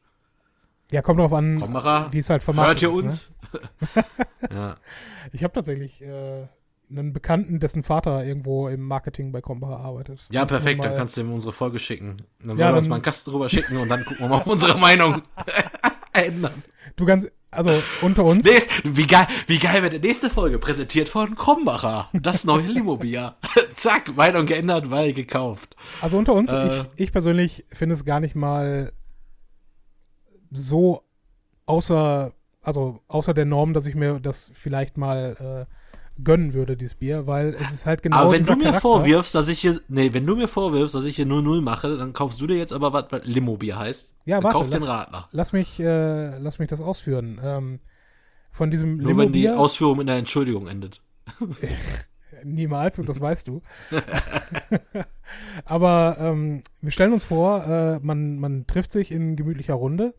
ja, 0.93 1.03
kommt 1.03 1.19
drauf 1.21 1.33
an, 1.33 1.59
Kommerer, 1.59 2.13
wie 2.13 2.19
es 2.19 2.31
halt 2.31 2.43
vermarktet 2.43 2.83
hört 2.89 2.97
ihr 2.97 3.05
uns? 3.05 3.33
ja. 4.51 4.69
Ne? 4.69 4.77
Ich 5.33 5.43
habe 5.45 5.53
tatsächlich 5.53 6.01
äh, 6.03 6.47
einen 6.91 7.13
Bekannten, 7.13 7.61
dessen 7.61 7.83
Vater 7.83 8.25
irgendwo 8.25 8.69
im 8.69 8.83
Marketing 8.83 9.33
bei 9.33 9.41
Krombacher 9.41 9.79
arbeitet. 9.81 10.27
Ja, 10.31 10.45
perfekt, 10.45 10.85
dann 10.85 10.95
kannst 10.95 11.17
du 11.17 11.23
ihm 11.23 11.33
unsere 11.33 11.53
Folge 11.53 11.79
schicken. 11.79 12.19
Dann 12.41 12.57
Ja, 12.59 12.67
soll 12.67 12.75
er 12.75 12.79
uns 12.79 12.89
mal 12.89 12.97
einen 12.97 13.03
Kasten 13.03 13.31
drüber 13.31 13.49
schicken 13.49 13.77
und 13.79 13.89
dann 13.89 14.05
gucken 14.05 14.21
wir 14.25 14.29
mal, 14.29 14.39
ob 14.41 14.47
unsere 14.47 14.79
Meinung 14.79 15.23
ändern. 16.13 16.63
Du 16.97 17.05
ganz, 17.07 17.27
also 17.51 17.83
unter 18.03 18.25
uns, 18.25 18.45
Nächst, 18.45 18.69
wie 18.85 19.07
geil, 19.07 19.27
wie 19.47 19.59
geil 19.59 19.83
wird 19.83 19.95
die 19.95 19.99
nächste 19.99 20.31
Folge 20.31 20.59
präsentiert 20.59 21.09
von 21.09 21.35
Krombacher. 21.35 22.09
Das 22.13 22.45
neue 22.45 22.67
Limo-Bier. 22.67 23.35
Zack, 23.75 24.15
Meinung 24.17 24.47
geändert, 24.47 24.91
weil 24.91 25.13
gekauft. 25.13 25.75
Also 26.01 26.19
unter 26.19 26.35
uns, 26.35 26.53
Äh. 26.53 26.67
ich, 26.69 26.87
ich 26.97 27.13
persönlich 27.13 27.65
finde 27.71 27.95
es 27.95 28.05
gar 28.05 28.21
nicht 28.21 28.37
mal 28.37 28.93
so 30.51 31.03
außer, 31.67 32.33
also 32.63 33.01
außer 33.09 33.35
der 33.35 33.45
Norm, 33.47 33.73
dass 33.75 33.87
ich 33.87 33.95
mir 33.95 34.21
das 34.21 34.51
vielleicht 34.55 34.97
mal 34.97 35.67
äh, 35.69 35.75
gönnen 36.23 36.53
würde, 36.55 36.77
dieses 36.77 36.95
Bier, 36.95 37.27
weil 37.27 37.55
es 37.61 37.73
ist 37.73 37.87
halt 37.87 38.03
genau 38.03 38.17
aber 38.19 38.33
wenn 38.33 38.45
du 38.47 38.53
mir 38.55 38.65
Charakter. 38.65 38.81
vorwirfst, 38.81 39.35
dass 39.35 39.49
ich 39.49 39.61
hier, 39.61 39.81
nee, 39.89 40.13
wenn 40.13 40.25
du 40.27 40.37
mir 40.37 40.47
vorwirfst, 40.49 40.95
dass 40.95 41.05
ich 41.05 41.17
hier 41.17 41.27
0-0 41.27 41.61
mache, 41.61 41.97
dann 41.97 42.13
kaufst 42.13 42.41
du 42.41 42.47
dir 42.47 42.57
jetzt 42.57 42.73
aber 42.73 42.93
was, 42.93 43.07
was 43.11 43.25
Limo-Bier 43.25 43.79
heißt. 43.79 44.11
Ja, 44.25 44.37
dann 44.37 44.45
warte, 44.45 44.59
kauf 44.59 44.71
den 44.71 44.81
lass- 44.81 44.89
Radler. 44.89 45.29
Lass 45.33 45.53
mich, 45.53 45.81
äh, 45.81 46.39
lass 46.39 46.59
mich 46.59 46.69
das 46.69 46.81
ausführen. 46.81 47.41
Ähm, 47.43 47.81
von 48.53 48.71
diesem 48.71 48.99
Nur 48.99 49.17
wenn 49.19 49.33
die 49.33 49.51
Ausführung 49.51 50.01
in 50.01 50.07
der 50.07 50.17
Entschuldigung 50.17 50.69
endet. 50.69 51.03
niemals, 52.45 52.99
und 53.01 53.09
das 53.09 53.21
weißt 53.21 53.49
du. 53.49 53.63
Aber 55.65 56.17
ähm, 56.21 56.63
wir 56.81 56.91
stellen 56.91 57.13
uns 57.13 57.25
vor, 57.25 57.65
äh, 57.67 57.99
man, 58.01 58.39
man 58.39 58.67
trifft 58.67 58.93
sich 58.93 59.11
in 59.11 59.37
gemütlicher 59.37 59.75
Runde. 59.75 60.15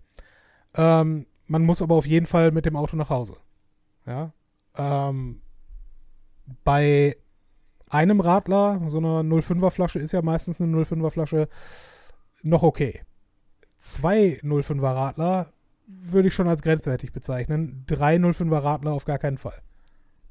Ähm, 0.75 1.25
man 1.47 1.61
muss 1.63 1.81
aber 1.81 1.95
auf 1.95 2.05
jeden 2.07 2.25
Fall 2.25 2.51
mit 2.51 2.65
dem 2.65 2.75
Auto 2.75 2.97
nach 2.97 3.09
Hause. 3.09 3.37
Ja. 4.05 4.33
Ähm, 4.77 5.41
bei 6.63 7.17
einem 7.89 8.19
Radler, 8.19 8.81
so 8.87 8.97
einer 8.97 9.21
05er 9.21 9.71
Flasche 9.71 9.99
ist 9.99 10.11
ja 10.11 10.21
meistens 10.21 10.59
eine 10.59 10.75
05er 10.75 11.11
Flasche 11.11 11.47
noch 12.41 12.63
okay. 12.63 13.01
Zwei 13.77 14.39
05er 14.43 14.95
Radler 14.95 15.53
würde 15.87 16.29
ich 16.29 16.33
schon 16.33 16.47
als 16.47 16.61
grenzwertig 16.61 17.11
bezeichnen. 17.11 17.83
Drei 17.87 18.15
05er 18.15 18.63
Radler 18.63 18.93
auf 18.93 19.05
gar 19.05 19.19
keinen 19.19 19.37
Fall. 19.37 19.61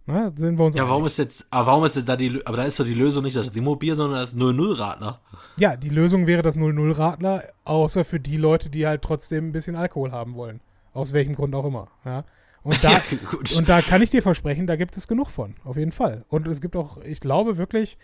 Na, 0.07 0.33
sind 0.35 0.59
wir 0.59 0.67
uns 0.67 0.75
Ja, 0.75 0.89
warum 0.89 1.07
ist 1.07 1.17
jetzt, 1.17 1.47
aber 1.51 1.67
warum 1.67 1.85
ist 1.85 1.97
jetzt 1.97 2.09
da 2.09 2.17
die, 2.17 2.45
aber 2.45 2.59
da 2.59 2.65
ist 2.65 2.79
doch 2.79 2.85
die 2.85 2.93
Lösung 2.93 3.25
nicht 3.25 3.37
das 3.37 3.55
Limo-Bier, 3.55 3.97
sondern 3.97 4.21
das 4.21 4.35
0-0-Radler. 4.35 5.21
Ja, 5.57 5.77
die 5.77 5.89
Lösung 5.89 6.27
wäre 6.27 6.43
das 6.43 6.59
00-Radler, 6.59 7.45
außer 7.65 8.05
für 8.05 8.21
die 8.21 8.37
Leute, 8.37 8.69
die 8.69 8.87
halt 8.87 9.01
trotzdem 9.01 9.49
ein 9.49 9.53
bisschen 9.53 9.77
Alkohol 9.77 10.13
haben 10.13 10.35
wollen. 10.35 10.61
Aus 10.93 11.15
welchem 11.15 11.35
Grund 11.35 11.55
auch 11.55 11.65
immer. 11.65 11.89
Ja. 12.05 12.25
Und, 12.65 12.83
da, 12.83 12.91
Ja, 12.91 13.59
und 13.59 13.69
da 13.69 13.83
kann 13.83 14.03
ich 14.03 14.11
dir 14.11 14.23
versprechen, 14.23 14.67
da 14.67 14.77
gibt 14.77 14.97
es 14.97 15.07
genug 15.07 15.31
von. 15.31 15.55
Auf 15.65 15.77
jeden 15.77 15.93
Fall. 15.93 16.25
Und 16.29 16.49
es 16.49 16.61
gibt 16.61 16.75
auch, 16.77 16.97
ich 17.05 17.21
glaube 17.21 17.59
wirklich, 17.59 17.99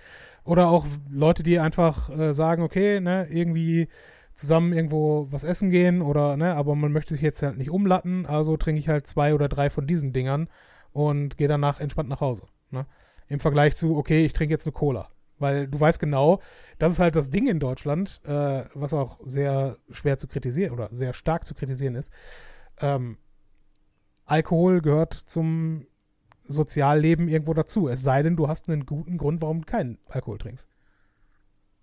oder 0.44 0.68
auch 0.68 0.86
Leute, 1.11 1.42
die 1.42 1.58
einfach 1.58 2.11
äh, 2.11 2.34
sagen, 2.34 2.62
okay, 2.62 3.00
ne, 3.00 3.26
irgendwie 3.30 3.88
zusammen 4.34 4.72
irgendwo 4.72 5.28
was 5.30 5.44
essen 5.44 5.70
gehen 5.70 6.02
oder, 6.02 6.36
ne, 6.36 6.54
aber 6.54 6.74
man 6.74 6.92
möchte 6.92 7.14
sich 7.14 7.22
jetzt 7.22 7.42
halt 7.42 7.58
nicht 7.58 7.70
umlatten, 7.70 8.26
also 8.26 8.56
trinke 8.56 8.78
ich 8.78 8.88
halt 8.88 9.06
zwei 9.06 9.34
oder 9.34 9.48
drei 9.48 9.70
von 9.70 9.86
diesen 9.86 10.12
Dingern 10.12 10.48
und 10.92 11.36
gehe 11.38 11.48
danach 11.48 11.80
entspannt 11.80 12.11
nach 12.11 12.20
Hause. 12.20 12.46
Ne? 12.70 12.86
Im 13.28 13.40
Vergleich 13.40 13.76
zu, 13.76 13.96
okay, 13.96 14.24
ich 14.24 14.32
trinke 14.34 14.52
jetzt 14.52 14.66
eine 14.66 14.72
Cola. 14.72 15.08
Weil 15.38 15.68
du 15.68 15.80
weißt 15.80 15.98
genau, 15.98 16.40
das 16.78 16.92
ist 16.92 16.98
halt 16.98 17.16
das 17.16 17.30
Ding 17.30 17.46
in 17.46 17.61
Deutschland, 17.61 18.20
äh, 18.26 18.64
was 18.74 18.92
auch 18.92 19.20
sehr 19.24 19.78
schwer 19.90 20.18
zu 20.18 20.28
kritisieren 20.28 20.72
oder 20.72 20.90
sehr 20.92 21.14
stark 21.14 21.46
zu 21.46 21.54
kritisieren 21.54 21.94
ist. 21.94 22.12
Ähm, 22.82 23.16
Alkohol 24.31 24.81
gehört 24.81 25.14
zum 25.14 25.87
Sozialleben 26.45 27.28
irgendwo 27.28 27.53
dazu. 27.53 27.89
Es 27.89 28.03
sei 28.03 28.22
denn, 28.22 28.37
du 28.37 28.49
hast 28.49 28.68
einen 28.68 28.87
guten 28.87 29.18
Grund, 29.18 29.43
warum 29.43 29.62
du 29.62 29.66
keinen 29.66 29.99
Alkohol 30.09 30.39
trinkst. 30.39 30.68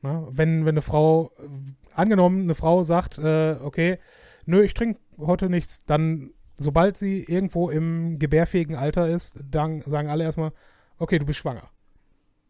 Na, 0.02 0.28
wenn, 0.30 0.66
wenn 0.66 0.76
eine 0.76 0.82
Frau, 0.82 1.32
äh, 1.40 1.48
angenommen, 1.94 2.44
eine 2.44 2.56
Frau 2.56 2.84
sagt, 2.84 3.18
äh, 3.18 3.58
okay, 3.62 3.98
nö, 4.46 4.64
ich 4.64 4.74
trinke 4.74 5.00
heute 5.18 5.50
nichts, 5.50 5.86
dann, 5.86 6.32
sobald 6.58 6.98
sie 6.98 7.24
irgendwo 7.24 7.70
im 7.70 8.20
gebärfähigen 8.20 8.76
Alter 8.76 9.10
ist, 9.10 9.40
dann 9.50 9.82
sagen 9.86 10.10
alle 10.10 10.24
erstmal, 10.24 10.54
okay, 11.00 11.20
du 11.20 11.26
bist 11.26 11.40
schwanger. 11.40 11.70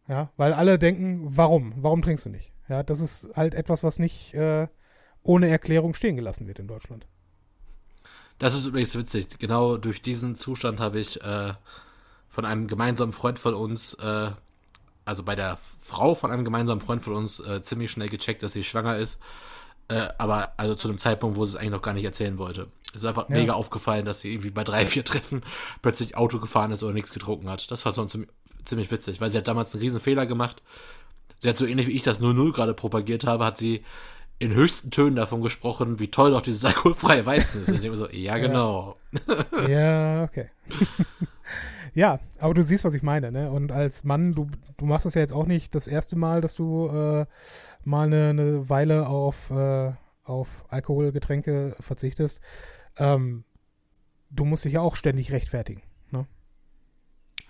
Ja, 0.06 0.30
weil 0.36 0.52
alle 0.52 0.78
denken, 0.78 1.22
warum? 1.24 1.74
Warum 1.76 2.02
trinkst 2.02 2.24
du 2.24 2.30
nicht? 2.30 2.52
Ja, 2.68 2.82
das 2.82 3.00
ist 3.00 3.30
halt 3.34 3.54
etwas, 3.54 3.82
was 3.82 3.98
nicht 3.98 4.34
äh, 4.34 4.68
ohne 5.22 5.48
Erklärung 5.48 5.94
stehen 5.94 6.16
gelassen 6.16 6.46
wird 6.46 6.58
in 6.58 6.68
Deutschland. 6.68 7.06
Das 8.38 8.54
ist 8.54 8.66
übrigens 8.66 8.94
witzig. 8.96 9.28
Genau 9.38 9.76
durch 9.76 10.00
diesen 10.02 10.34
Zustand 10.36 10.80
habe 10.80 11.00
ich 11.00 11.20
äh, 11.22 11.54
von 12.28 12.44
einem 12.44 12.68
gemeinsamen 12.68 13.12
Freund 13.12 13.38
von 13.38 13.54
uns, 13.54 13.94
äh, 13.94 14.30
also 15.04 15.22
bei 15.22 15.34
der 15.34 15.58
Frau 15.80 16.14
von 16.14 16.30
einem 16.30 16.44
gemeinsamen 16.44 16.80
Freund 16.80 17.02
von 17.02 17.14
uns, 17.14 17.40
äh, 17.40 17.62
ziemlich 17.62 17.90
schnell 17.90 18.08
gecheckt, 18.08 18.42
dass 18.42 18.52
sie 18.52 18.62
schwanger 18.62 18.96
ist. 18.96 19.18
Äh, 19.88 20.08
aber 20.18 20.52
also 20.58 20.74
zu 20.74 20.88
einem 20.88 20.98
Zeitpunkt, 20.98 21.36
wo 21.36 21.46
sie 21.46 21.52
es 21.52 21.56
eigentlich 21.56 21.70
noch 21.72 21.82
gar 21.82 21.94
nicht 21.94 22.04
erzählen 22.04 22.38
wollte. 22.38 22.68
Es 22.90 23.02
ist 23.02 23.04
einfach 23.06 23.28
ja. 23.30 23.36
mega 23.36 23.54
aufgefallen, 23.54 24.04
dass 24.04 24.20
sie 24.20 24.32
irgendwie 24.32 24.50
bei 24.50 24.62
drei, 24.62 24.86
vier 24.86 25.04
Treffen 25.04 25.42
plötzlich 25.82 26.16
Auto 26.16 26.38
gefahren 26.38 26.72
ist 26.72 26.82
oder 26.82 26.92
nichts 26.92 27.12
getrunken 27.12 27.48
hat. 27.48 27.70
Das 27.70 27.84
war 27.86 27.92
sonst 27.92 28.18
ziemlich 28.64 28.90
witzig, 28.90 29.20
weil 29.20 29.30
sie 29.30 29.38
hat 29.38 29.48
damals 29.48 29.74
einen 29.74 29.82
riesen 29.82 30.00
Fehler 30.00 30.26
gemacht. 30.26 30.62
Sie 31.38 31.48
hat 31.48 31.56
so 31.56 31.64
ähnlich 31.64 31.86
wie 31.86 31.92
ich 31.92 32.02
das 32.02 32.20
0-0 32.20 32.52
gerade 32.52 32.74
propagiert 32.74 33.26
habe, 33.26 33.44
hat 33.46 33.56
sie 33.58 33.84
in 34.38 34.54
höchsten 34.54 34.90
Tönen 34.90 35.16
davon 35.16 35.40
gesprochen, 35.40 35.98
wie 35.98 36.10
toll 36.10 36.30
doch 36.30 36.42
dieses 36.42 36.64
alkoholfreie 36.64 37.26
Weizen 37.26 37.62
ist. 37.62 37.68
Und 37.68 37.76
ich 37.76 37.80
denke 37.80 37.96
so, 37.96 38.08
ja, 38.10 38.38
genau. 38.38 38.96
Ja, 39.52 39.68
ja 39.68 40.24
okay. 40.24 40.50
ja, 41.94 42.20
aber 42.38 42.54
du 42.54 42.62
siehst, 42.62 42.84
was 42.84 42.94
ich 42.94 43.02
meine, 43.02 43.32
ne? 43.32 43.50
Und 43.50 43.72
als 43.72 44.04
Mann, 44.04 44.34
du, 44.34 44.48
du 44.76 44.86
machst 44.86 45.06
das 45.06 45.14
ja 45.14 45.20
jetzt 45.20 45.32
auch 45.32 45.46
nicht 45.46 45.74
das 45.74 45.88
erste 45.88 46.16
Mal, 46.16 46.40
dass 46.40 46.54
du 46.54 46.88
äh, 46.88 47.26
mal 47.84 48.06
eine, 48.06 48.28
eine, 48.28 48.68
Weile 48.68 49.08
auf, 49.08 49.50
äh, 49.50 49.92
auf 50.22 50.64
Alkoholgetränke 50.68 51.74
verzichtest. 51.80 52.40
Ähm, 52.96 53.44
du 54.30 54.44
musst 54.44 54.64
dich 54.64 54.74
ja 54.74 54.82
auch 54.82 54.94
ständig 54.94 55.32
rechtfertigen. 55.32 55.82
Ne? 56.12 56.26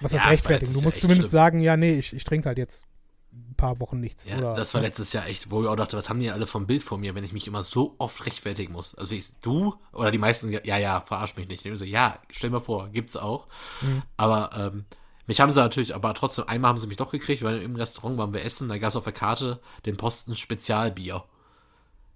Was 0.01 0.15
heißt 0.15 0.27
rechtfertigen? 0.27 0.73
Du 0.73 0.81
musst 0.81 1.01
zumindest 1.01 1.31
schlimm. 1.31 1.39
sagen, 1.39 1.61
ja, 1.61 1.77
nee, 1.77 1.99
ich, 1.99 2.15
ich 2.15 2.25
trinke 2.25 2.49
halt 2.49 2.57
jetzt 2.57 2.87
ein 3.33 3.55
paar 3.57 3.81
Wochen 3.81 4.01
nichts. 4.01 4.27
Ja, 4.27 4.39
oder, 4.39 4.55
das 4.55 4.75
war 4.75 4.81
letztes 4.81 5.13
Jahr 5.13 5.27
echt, 5.27 5.51
wo 5.51 5.63
ich 5.63 5.69
auch 5.69 5.77
dachte, 5.77 5.97
was 5.97 6.09
haben 6.09 6.21
die 6.21 6.31
alle 6.31 6.47
vom 6.47 6.67
Bild 6.67 6.83
von 6.83 7.01
mir, 7.01 7.15
wenn 7.15 7.25
ich 7.25 7.33
mich 7.33 7.47
immer 7.47 7.63
so 7.63 7.95
oft 7.99 8.27
rechtfertigen 8.27 8.73
muss. 8.73 8.95
Also 8.95 9.15
ich, 9.15 9.39
du 9.41 9.75
oder 9.93 10.11
die 10.11 10.19
meisten, 10.19 10.51
ja, 10.53 10.79
ja, 10.79 11.01
verarsch 11.01 11.37
mich 11.37 11.49
nicht. 11.49 11.65
Ich 11.65 11.79
so, 11.79 11.85
ja, 11.85 12.19
stell 12.31 12.51
mir 12.51 12.61
vor, 12.61 12.89
gibt's 12.89 13.17
auch. 13.17 13.49
Mhm. 13.81 14.03
Aber 14.17 14.51
ähm, 14.57 14.85
mich 15.27 15.41
haben 15.41 15.53
sie 15.53 15.61
natürlich, 15.61 15.95
aber 15.95 16.15
trotzdem, 16.15 16.49
einmal 16.49 16.71
haben 16.71 16.81
sie 16.81 16.87
mich 16.87 16.97
doch 16.97 17.11
gekriegt, 17.11 17.43
weil 17.43 17.61
im 17.61 17.77
Restaurant 17.77 18.17
waren 18.17 18.33
wir 18.33 18.45
essen, 18.45 18.69
da 18.69 18.79
gab 18.79 18.91
es 18.91 18.97
auf 18.97 19.05
der 19.05 19.13
Karte 19.13 19.61
den 19.85 19.97
Posten 19.97 20.35
Spezialbier. 20.35 21.25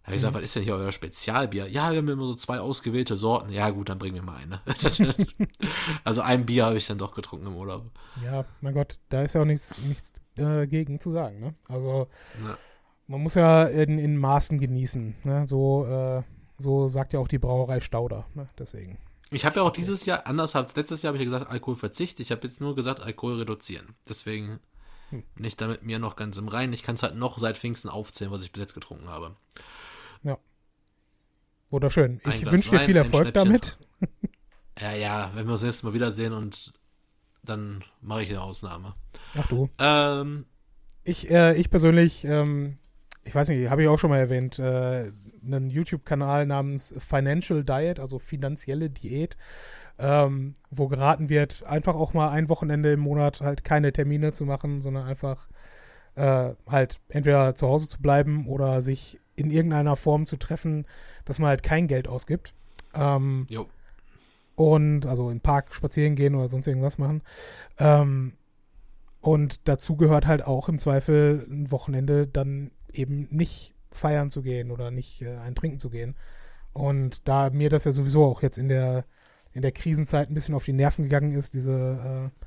Da 0.03 0.09
habe 0.09 0.17
ich 0.17 0.23
gesagt, 0.23 0.35
mhm. 0.35 0.37
was 0.39 0.43
ist 0.43 0.57
denn 0.57 0.63
hier 0.65 0.75
euer 0.75 0.91
Spezialbier? 0.91 1.69
Ja, 1.69 1.93
wir 1.93 1.99
haben 1.99 2.09
immer 2.09 2.27
so 2.27 2.35
zwei 2.35 2.59
ausgewählte 2.59 3.17
Sorten. 3.17 3.53
Ja, 3.53 3.71
gut, 3.71 3.89
dann 3.89 4.01
bringen 4.01 4.17
wir 4.17 4.23
mal 4.23 4.37
eine. 4.37 4.61
also 6.05 6.23
ein 6.23 6.45
Bier 6.45 6.67
habe 6.67 6.77
ich 6.77 6.89
dann 6.89 6.99
doch 6.99 7.15
getrunken 7.15 7.47
im 7.47 7.55
Urlaub. 7.55 7.89
Ja, 8.25 8.45
mein 8.61 8.75
Gott, 8.75 8.99
da 9.11 9.23
ist 9.23 9.35
ja 9.35 9.43
auch 9.43 9.47
nichts, 9.47 9.79
nichts 9.79 10.15
äh, 10.39 10.67
gegen 10.67 10.99
zu 10.99 11.13
sagen. 11.13 11.39
Ne? 11.39 11.55
Also 11.69 12.09
ja. 12.45 12.59
man 13.07 13.23
muss 13.23 13.35
ja 13.35 13.65
in, 13.65 14.01
in 14.01 14.17
Maßen 14.17 14.59
genießen. 14.59 15.15
Ne? 15.23 15.47
So, 15.47 15.87
äh, 15.87 16.23
so 16.59 16.89
sagt 16.89 17.13
ja 17.13 17.21
auch 17.21 17.29
die 17.29 17.39
Brauerei 17.39 17.79
Stauder. 17.79 18.27
Ne? 18.35 18.49
Deswegen. 18.59 18.99
Ich 19.31 19.45
habe 19.45 19.61
ja 19.61 19.63
auch 19.63 19.71
dieses 19.71 20.05
Jahr, 20.05 20.27
anders 20.27 20.57
als 20.57 20.75
letztes 20.75 21.03
Jahr, 21.03 21.11
habe 21.11 21.19
ich 21.19 21.23
ja 21.23 21.39
gesagt, 21.39 21.49
Alkoholverzicht. 21.49 22.19
Ich 22.19 22.33
habe 22.33 22.41
jetzt 22.43 22.61
nur 22.61 22.75
gesagt, 22.75 23.01
Alkohol 23.01 23.39
reduzieren. 23.39 23.95
Deswegen 24.09 24.59
hm. 25.11 25.23
bin 25.37 25.45
ich 25.45 25.57
da 25.57 25.69
mit 25.69 25.85
mir 25.85 26.01
noch 26.01 26.17
ganz 26.17 26.39
im 26.39 26.49
Reinen. 26.49 26.73
Ich 26.73 26.83
kann 26.83 26.97
es 26.97 27.05
halt 27.05 27.15
noch 27.15 27.39
seit 27.39 27.57
Pfingsten 27.57 27.89
aufzählen, 27.89 28.33
was 28.33 28.43
ich 28.43 28.51
bis 28.51 28.61
jetzt 28.61 28.75
getrunken 28.75 29.09
habe. 29.09 29.37
Wunderschön. 31.73 32.21
Ich 32.29 32.51
wünsche 32.51 32.71
dir 32.71 32.81
viel 32.81 32.97
Erfolg 32.97 33.35
damit. 33.35 33.79
Ja, 34.81 34.95
ja, 34.95 35.31
wenn 35.35 35.47
wir 35.47 35.53
uns 35.53 35.63
nächstes 35.63 35.83
Mal 35.83 35.93
wiedersehen 35.93 36.33
und 36.33 36.73
dann 37.45 37.85
mache 38.01 38.23
ich 38.23 38.31
eine 38.31 38.41
Ausnahme. 38.41 38.95
Ach 39.39 39.47
du. 39.47 39.69
Ähm, 39.79 40.47
ich, 41.05 41.31
äh, 41.31 41.55
ich 41.55 41.71
persönlich, 41.71 42.25
ähm, 42.25 42.79
ich 43.23 43.35
weiß 43.35 43.51
nicht, 43.51 43.69
habe 43.69 43.83
ich 43.83 43.89
auch 43.89 43.99
schon 43.99 44.11
mal 44.11 44.19
erwähnt, 44.19 44.59
äh, 44.59 45.13
einen 45.45 45.71
YouTube-Kanal 45.71 46.47
namens 46.47 46.95
Financial 46.99 47.63
Diet, 47.63 48.01
also 48.01 48.19
finanzielle 48.19 48.89
Diät, 48.89 49.37
ähm, 49.99 50.57
wo 50.71 50.89
geraten 50.89 51.29
wird, 51.29 51.63
einfach 51.65 51.95
auch 51.95 52.15
mal 52.15 52.31
ein 52.31 52.49
Wochenende 52.49 52.93
im 52.93 53.01
Monat 53.01 53.43
halt 53.43 53.65
keine 53.65 53.93
Termine 53.93 54.33
zu 54.33 54.47
machen, 54.47 54.81
sondern 54.81 55.07
einfach 55.07 55.49
äh, 56.15 56.55
halt 56.67 57.01
entweder 57.09 57.55
zu 57.55 57.69
Hause 57.69 57.89
zu 57.89 58.01
bleiben 58.01 58.49
oder 58.49 58.81
sich 58.83 59.21
in 59.43 59.51
irgendeiner 59.51 59.97
Form 59.97 60.27
zu 60.27 60.37
treffen, 60.37 60.87
dass 61.25 61.39
man 61.39 61.49
halt 61.49 61.63
kein 61.63 61.89
Geld 61.89 62.09
ausgibt. 62.09 62.55
Ähm, 62.95 63.47
jo. 63.49 63.69
Und 64.55 65.07
also 65.07 65.31
im 65.31 65.41
Park 65.41 65.75
spazieren 65.75 66.15
gehen 66.15 66.35
oder 66.35 66.49
sonst 66.49 66.67
irgendwas 66.67 66.99
machen. 66.99 67.23
Ähm, 67.79 68.35
und 69.21 69.61
dazu 69.69 69.97
gehört 69.97 70.27
halt 70.27 70.45
auch 70.45 70.69
im 70.69 70.79
Zweifel 70.79 71.47
ein 71.51 71.71
Wochenende 71.71 72.27
dann 72.27 72.71
eben 72.93 73.29
nicht 73.31 73.75
feiern 73.91 74.31
zu 74.31 74.43
gehen 74.43 74.71
oder 74.71 74.91
nicht 74.91 75.23
äh, 75.23 75.37
ein 75.37 75.55
Trinken 75.55 75.79
zu 75.79 75.91
gehen. 75.91 76.17
Und 76.73 77.27
da 77.29 77.51
mir 77.51 77.71
das 77.71 77.85
ja 77.85 77.93
sowieso 77.93 78.25
auch 78.25 78.43
jetzt 78.43 78.59
in 78.59 78.69
der, 78.69 79.05
in 79.53 79.63
der 79.63 79.73
Krisenzeit 79.73 80.31
ein 80.31 80.35
bisschen 80.35 80.55
auf 80.55 80.65
die 80.65 80.73
Nerven 80.73 81.05
gegangen 81.05 81.33
ist, 81.33 81.55
diese 81.55 82.31
äh, 82.33 82.47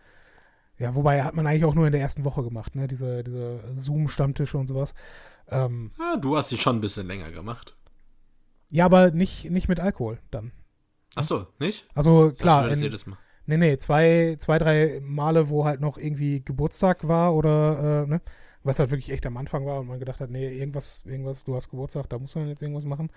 ja, 0.77 0.93
wobei 0.95 1.23
hat 1.23 1.35
man 1.35 1.47
eigentlich 1.47 1.65
auch 1.65 1.75
nur 1.75 1.85
in 1.85 1.93
der 1.93 2.01
ersten 2.01 2.25
Woche 2.25 2.43
gemacht, 2.43 2.75
ne? 2.75 2.87
Diese, 2.87 3.23
diese 3.23 3.61
Zoom-Stammtische 3.75 4.57
und 4.57 4.67
sowas. 4.67 4.93
Ähm, 5.49 5.91
ah, 5.99 6.17
du 6.17 6.35
hast 6.35 6.51
die 6.51 6.57
schon 6.57 6.77
ein 6.77 6.81
bisschen 6.81 7.07
länger 7.07 7.31
gemacht. 7.31 7.75
Ja, 8.71 8.85
aber 8.85 9.11
nicht, 9.11 9.49
nicht 9.51 9.69
mit 9.69 9.79
Alkohol 9.79 10.19
dann. 10.31 10.51
Ach 11.15 11.23
so, 11.23 11.47
nicht? 11.59 11.87
Also 11.93 12.33
klar. 12.37 12.67
Das 12.67 12.77
in, 12.77 12.83
jedes 12.83 13.05
Mal. 13.05 13.17
Nee, 13.45 13.57
nee, 13.57 13.77
zwei, 13.77 14.35
zwei, 14.39 14.57
drei 14.57 14.99
Male, 15.01 15.49
wo 15.49 15.65
halt 15.65 15.79
noch 15.79 15.97
irgendwie 15.97 16.43
Geburtstag 16.43 17.07
war 17.07 17.35
oder, 17.35 18.03
äh, 18.03 18.07
ne? 18.07 18.21
Weil 18.63 18.73
es 18.73 18.79
halt 18.79 18.89
wirklich 18.89 19.11
echt 19.11 19.25
am 19.27 19.37
Anfang 19.37 19.65
war 19.65 19.79
und 19.79 19.87
man 19.87 19.99
gedacht 19.99 20.19
hat, 20.19 20.31
nee, 20.31 20.57
irgendwas, 20.57 21.03
irgendwas, 21.05 21.43
du 21.43 21.55
hast 21.55 21.69
Geburtstag, 21.69 22.09
da 22.09 22.17
muss 22.17 22.35
man 22.35 22.47
jetzt 22.47 22.63
irgendwas 22.63 22.85
machen. 22.85 23.11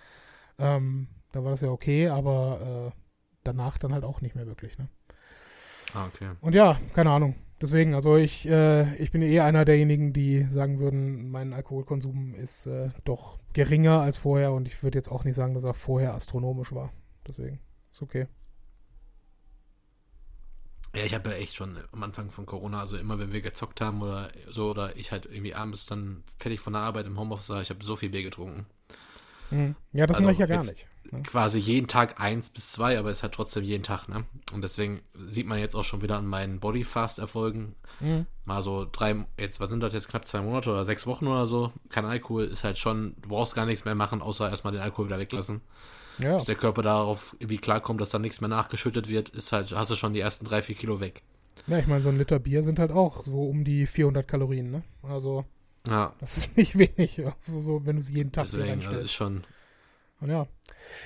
Ähm, 0.59 1.09
da 1.33 1.43
war 1.43 1.51
das 1.51 1.63
ja 1.63 1.71
okay, 1.71 2.09
aber 2.09 2.93
äh, 2.93 2.99
danach 3.43 3.79
dann 3.79 3.95
halt 3.95 4.05
auch 4.05 4.21
nicht 4.21 4.37
mehr 4.37 4.47
wirklich, 4.47 4.77
ne? 4.79 4.89
Ah, 5.95 6.07
okay. 6.07 6.29
Und 6.43 6.55
ja, 6.55 6.79
keine 6.95 7.11
Ahnung. 7.11 7.35
Deswegen, 7.61 7.95
also 7.95 8.17
ich, 8.17 8.49
äh, 8.49 8.95
ich 8.97 9.11
bin 9.11 9.21
eher 9.21 9.45
einer 9.45 9.65
derjenigen, 9.65 10.13
die 10.13 10.45
sagen 10.45 10.79
würden, 10.79 11.31
mein 11.31 11.53
Alkoholkonsum 11.53 12.35
ist 12.35 12.67
äh, 12.67 12.91
doch 13.05 13.39
geringer 13.53 14.01
als 14.01 14.17
vorher 14.17 14.53
und 14.53 14.69
ich 14.69 14.83
würde 14.83 14.97
jetzt 14.99 15.11
auch 15.11 15.25
nicht 15.25 15.35
sagen, 15.35 15.55
dass 15.55 15.65
er 15.65 15.75
vorher 15.75 16.15
astronomisch 16.15 16.73
war. 16.73 16.93
Deswegen, 17.27 17.59
ist 17.93 18.03
okay. 18.03 18.29
Ja, 20.95 21.05
ich 21.05 21.15
habe 21.15 21.31
ja 21.31 21.37
echt 21.37 21.55
schon 21.55 21.79
am 21.93 22.03
Anfang 22.03 22.31
von 22.31 22.47
Corona, 22.47 22.81
also 22.81 22.97
immer 22.97 23.19
wenn 23.19 23.33
wir 23.33 23.43
gezockt 23.43 23.81
haben 23.81 24.03
oder 24.03 24.31
so, 24.51 24.71
oder 24.71 24.97
ich 24.97 25.11
halt 25.11 25.27
irgendwie 25.27 25.55
abends 25.55 25.87
dann 25.87 26.23
fertig 26.39 26.61
von 26.61 26.73
der 26.73 26.83
Arbeit 26.83 27.07
im 27.07 27.19
Homeoffice 27.19 27.51
war, 27.51 27.61
ich 27.61 27.71
habe 27.71 27.85
so 27.85 27.97
viel 27.97 28.11
Bier 28.11 28.23
getrunken. 28.23 28.67
Mhm. 29.51 29.75
Ja, 29.93 30.07
das 30.07 30.19
also 30.19 30.29
mache 30.29 30.35
ich 30.35 30.39
ja 30.39 30.47
gar 30.47 30.65
nicht. 30.65 30.89
Ne? 31.13 31.23
Quasi 31.23 31.59
jeden 31.59 31.87
Tag 31.87 32.21
eins 32.21 32.51
bis 32.51 32.73
zwei, 32.73 32.99
aber 32.99 33.11
es 33.11 33.23
hat 33.23 33.33
trotzdem 33.33 33.65
jeden 33.65 33.83
Tag, 33.83 34.09
ne? 34.09 34.25
Und 34.53 34.63
deswegen 34.63 35.01
sieht 35.27 35.47
man 35.47 35.59
jetzt 35.59 35.75
auch 35.75 35.85
schon 35.85 36.03
wieder 36.03 36.17
an 36.17 36.27
meinen 36.27 36.61
Bodyfast-Erfolgen. 36.61 37.75
Mhm. 38.01 38.27
Mal 38.45 38.63
so 38.63 38.87
drei, 38.91 39.27
jetzt, 39.39 39.61
was 39.61 39.71
sind 39.71 39.81
das 39.81 39.95
jetzt, 39.95 40.09
knapp 40.09 40.27
zwei 40.27 40.41
Monate 40.41 40.71
oder 40.71 40.85
sechs 40.85 41.07
Wochen 41.07 41.27
oder 41.27 41.47
so? 41.47 41.73
Kein 41.89 42.05
Alkohol 42.05 42.45
ist 42.45 42.65
halt 42.65 42.79
schon, 42.79 43.15
du 43.23 43.29
brauchst 43.29 43.55
gar 43.55 43.67
nichts 43.67 43.85
mehr 43.85 43.95
machen, 43.95 44.23
außer 44.23 44.49
erstmal 44.49 44.73
den 44.73 44.83
Alkohol 44.83 45.07
wieder 45.07 45.19
weglassen. 45.19 45.61
Ja. 46.23 46.37
Bis 46.37 46.47
der 46.47 46.57
Körper 46.57 46.83
darauf 46.83 47.37
irgendwie 47.39 47.59
klarkommt, 47.59 48.01
dass 48.01 48.11
da 48.11 48.19
nichts 48.19 48.41
mehr 48.41 48.49
nachgeschüttet 48.49 49.09
wird, 49.09 49.29
ist 49.29 49.53
halt, 49.53 49.73
hast 49.73 49.91
du 49.91 49.95
schon 49.95 50.15
die 50.15 50.21
ersten 50.21 50.45
drei, 50.45 50.63
vier 50.63 50.75
Kilo 50.75 51.01
weg. 51.01 51.23
Ja, 51.67 51.79
ich 51.79 51.87
meine, 51.87 52.03
so 52.03 52.09
ein 52.09 52.19
Liter 52.19 52.39
Bier 52.39 52.63
sind 52.63 52.79
halt 52.79 52.91
auch 52.91 53.25
so 53.25 53.43
um 53.43 53.65
die 53.65 53.87
400 53.87 54.27
Kalorien, 54.27 54.71
ne? 54.71 54.83
Also. 55.03 55.45
Ja. 55.87 56.15
Das 56.19 56.37
ist 56.37 56.57
nicht 56.57 56.77
wenig, 56.79 57.25
also 57.25 57.61
so, 57.61 57.87
wenn 57.87 57.97
du 57.97 58.01
es 58.01 58.11
jeden 58.11 58.33
Tag 58.33 58.47
Deswegen, 58.47 58.87
also 58.87 59.01
ist 59.01 59.13
schon. 59.13 59.45
Und 60.21 60.31
ja. 60.31 60.47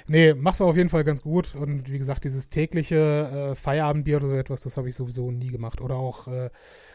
Nee, 0.06 0.34
machst 0.34 0.60
du 0.60 0.64
auf 0.64 0.76
jeden 0.76 0.88
Fall 0.88 1.04
ganz 1.04 1.22
gut. 1.22 1.54
Und 1.54 1.90
wie 1.90 1.98
gesagt, 1.98 2.24
dieses 2.24 2.48
tägliche 2.48 3.50
äh, 3.52 3.54
Feierabendbier 3.54 4.16
oder 4.18 4.28
so 4.28 4.34
etwas, 4.36 4.62
das 4.62 4.76
habe 4.76 4.88
ich 4.88 4.96
sowieso 4.96 5.30
nie 5.30 5.50
gemacht. 5.50 5.80
Oder 5.80 5.96
auch, 5.96 6.28
äh, 6.28 6.50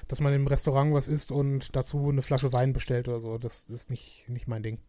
dass 0.07 0.19
man 0.19 0.33
im 0.33 0.47
Restaurant 0.47 0.93
was 0.93 1.07
isst 1.07 1.31
und 1.31 1.75
dazu 1.75 2.09
eine 2.09 2.21
Flasche 2.21 2.53
Wein 2.53 2.73
bestellt 2.73 3.07
oder 3.07 3.21
so. 3.21 3.37
Das 3.37 3.67
ist 3.67 3.89
nicht, 3.89 4.27
nicht 4.29 4.47
mein 4.47 4.63
Ding. 4.63 4.79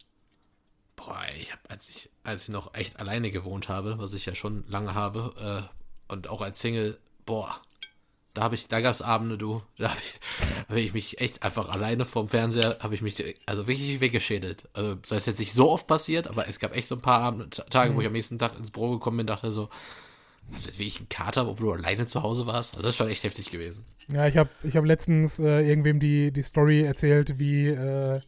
Boah, 0.97 1.22
ich 1.39 1.53
habe, 1.53 1.62
als 1.68 1.89
ich, 1.89 2.11
als 2.24 2.45
ich 2.45 2.49
noch 2.49 2.74
echt 2.74 2.99
alleine 2.99 3.31
gewohnt 3.31 3.68
habe, 3.68 3.99
was 3.99 4.14
ich 4.14 4.26
ja 4.26 4.35
schon 4.35 4.64
lange 4.66 4.95
habe, 4.95 5.68
äh, 5.68 6.12
und 6.12 6.29
auch 6.29 6.41
als 6.41 6.61
Single, 6.61 6.99
boah, 7.26 7.61
Da 8.35 8.43
habe 8.43 8.55
ich, 8.55 8.68
da 8.68 8.81
gab 8.81 8.93
es 8.93 9.03
Abende, 9.03 9.39
du, 9.39 9.62
da 9.79 9.91
habe 9.91 10.01
ich, 10.01 10.20
hab 10.68 10.76
ich 10.76 10.93
mich 10.93 11.20
echt 11.20 11.43
einfach 11.43 11.68
alleine 11.70 12.05
vorm 12.05 12.29
Fernseher, 12.29 12.79
habe 12.81 12.95
ich 12.95 13.03
mich 13.03 13.22
also 13.47 13.66
wirklich 13.66 14.01
weggeschädelt. 14.01 14.68
Also, 14.74 14.95
das 14.97 15.18
ist 15.18 15.26
jetzt 15.26 15.41
nicht 15.41 15.53
so 15.53 15.70
oft 15.70 15.87
passiert, 15.87 16.29
aber 16.29 16.47
es 16.49 16.59
gab 16.59 16.76
echt 16.76 16.89
so 16.89 16.95
ein 16.95 17.01
paar 17.01 17.20
Abende, 17.20 17.51
Tage, 17.51 17.91
mhm. 17.91 17.97
wo 17.97 18.01
ich 18.01 18.07
am 18.07 18.12
nächsten 18.12 18.39
Tag 18.39 18.57
ins 18.59 18.70
Büro 18.70 18.93
gekommen 18.93 19.16
bin, 19.16 19.26
dachte 19.26 19.51
so, 19.51 19.68
hast 20.53 20.66
du 20.66 20.70
jetzt 20.70 20.79
wirklich 20.79 20.99
einen 20.99 21.09
Kater, 21.09 21.49
obwohl 21.49 21.76
du 21.76 21.83
alleine 21.83 22.07
zu 22.07 22.22
Hause 22.22 22.47
warst? 22.47 22.74
Also 22.74 22.83
das 22.83 22.95
ist 22.95 22.99
schon 22.99 23.09
echt 23.09 23.24
heftig 23.24 23.51
gewesen. 23.51 23.85
Ja, 24.12 24.26
ich 24.26 24.37
habe 24.37 24.51
ich 24.62 24.76
hab 24.76 24.85
letztens 24.85 25.39
äh, 25.39 25.68
irgendwem 25.68 26.01
die, 26.01 26.33
die 26.33 26.43
Story 26.43 26.83
erzählt, 26.83 27.39
wie, 27.39 27.68
äh, 27.68 28.20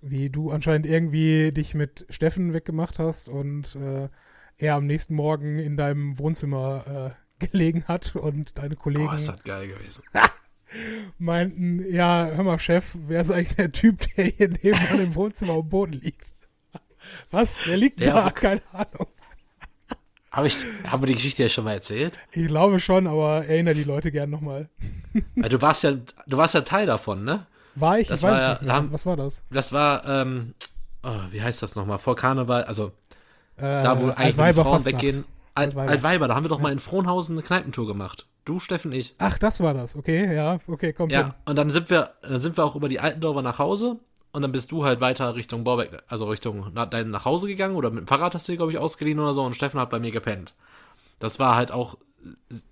wie 0.00 0.30
du 0.30 0.50
anscheinend 0.50 0.86
irgendwie 0.86 1.52
dich 1.52 1.74
mit 1.74 2.06
Steffen 2.08 2.52
weggemacht 2.52 2.98
hast 2.98 3.28
und 3.28 3.76
äh, 3.76 4.08
er 4.56 4.74
am 4.76 4.86
nächsten 4.86 5.14
Morgen 5.14 5.58
in 5.58 5.76
deinem 5.76 6.18
Wohnzimmer 6.18 7.14
äh, 7.16 7.23
gelegen 7.38 7.84
hat 7.84 8.16
und 8.16 8.58
deine 8.58 8.76
Kollegen. 8.76 9.08
Oh, 9.08 9.12
ist 9.12 9.28
das 9.28 9.42
geil 9.42 9.68
gewesen. 9.68 10.02
meinten, 11.18 11.84
ja, 11.92 12.30
hör 12.34 12.44
mal, 12.44 12.58
Chef, 12.58 12.96
wer 13.06 13.20
ist 13.20 13.30
eigentlich 13.30 13.56
der 13.56 13.72
Typ, 13.72 14.06
der 14.16 14.26
hier 14.26 14.48
nebenan 14.48 15.00
im 15.00 15.14
Wohnzimmer 15.14 15.54
am 15.54 15.68
Boden 15.68 15.92
liegt? 15.92 16.34
Was? 17.30 17.58
Wer 17.66 17.76
liegt 17.76 18.00
ja, 18.00 18.24
da? 18.24 18.30
Keine 18.30 18.62
Ahnung. 18.72 19.08
Habe 20.30 20.48
ich, 20.48 20.56
haben 20.88 21.02
wir 21.02 21.06
die 21.06 21.14
Geschichte 21.14 21.44
ja 21.44 21.48
schon 21.48 21.64
mal 21.64 21.74
erzählt? 21.74 22.18
Ich 22.32 22.48
glaube 22.48 22.80
schon, 22.80 23.06
aber 23.06 23.46
erinnere 23.46 23.74
die 23.74 23.84
Leute 23.84 24.10
gern 24.10 24.30
nochmal. 24.30 24.68
du 25.36 25.62
warst 25.62 25.84
ja, 25.84 25.92
du 25.92 26.36
warst 26.36 26.54
ja 26.54 26.62
Teil 26.62 26.86
davon, 26.86 27.24
ne? 27.24 27.46
War 27.76 27.98
ich? 27.98 28.08
Das 28.08 28.20
ich 28.20 28.24
weiß 28.24 28.42
war, 28.42 28.52
nicht 28.54 28.62
mehr. 28.62 28.74
Haben, 28.74 28.92
Was 28.92 29.06
war 29.06 29.16
das? 29.16 29.44
Das 29.50 29.72
war, 29.72 30.04
ähm, 30.06 30.54
oh, 31.04 31.20
wie 31.30 31.40
heißt 31.40 31.62
das 31.62 31.76
nochmal? 31.76 31.98
Vor 31.98 32.16
Karneval, 32.16 32.64
also 32.64 32.92
äh, 33.56 33.62
da, 33.62 34.00
wo 34.00 34.10
eigentlich 34.10 34.56
Frauen 34.56 34.84
weggehen. 34.84 35.24
Altweiber. 35.54 35.90
Altweiber, 35.90 36.28
da 36.28 36.34
haben 36.34 36.44
wir 36.44 36.48
doch 36.48 36.58
mal 36.58 36.72
in 36.72 36.78
Frohnhausen 36.78 37.36
eine 37.36 37.42
Kneipentour 37.42 37.86
gemacht. 37.86 38.26
Du, 38.44 38.60
Steffen, 38.60 38.92
ich. 38.92 39.14
Ach, 39.18 39.38
das 39.38 39.60
war 39.60 39.72
das. 39.72 39.96
Okay, 39.96 40.34
ja, 40.34 40.58
okay, 40.66 40.92
komm. 40.92 41.10
Ja, 41.10 41.22
hin. 41.22 41.34
und 41.46 41.56
dann 41.56 41.70
sind 41.70 41.90
wir, 41.90 42.14
dann 42.22 42.40
sind 42.40 42.56
wir 42.56 42.64
auch 42.64 42.76
über 42.76 42.88
die 42.88 43.00
Altendorfer 43.00 43.42
nach 43.42 43.58
Hause 43.58 43.98
und 44.32 44.42
dann 44.42 44.52
bist 44.52 44.72
du 44.72 44.84
halt 44.84 45.00
weiter 45.00 45.34
Richtung 45.36 45.64
Borbeck, 45.64 46.02
also 46.08 46.26
Richtung 46.26 46.70
na, 46.74 46.86
dein 46.86 47.10
nach 47.10 47.24
Hause 47.24 47.46
gegangen 47.46 47.76
oder 47.76 47.90
mit 47.90 48.00
dem 48.00 48.06
Fahrrad 48.06 48.34
hast 48.34 48.48
du 48.48 48.52
dir, 48.52 48.56
glaube 48.58 48.72
ich, 48.72 48.78
ausgeliehen 48.78 49.18
oder 49.20 49.32
so 49.32 49.44
und 49.44 49.54
Steffen 49.54 49.78
hat 49.78 49.90
bei 49.90 50.00
mir 50.00 50.10
gepennt. 50.10 50.54
Das 51.20 51.38
war 51.38 51.54
halt 51.54 51.70
auch, 51.70 51.96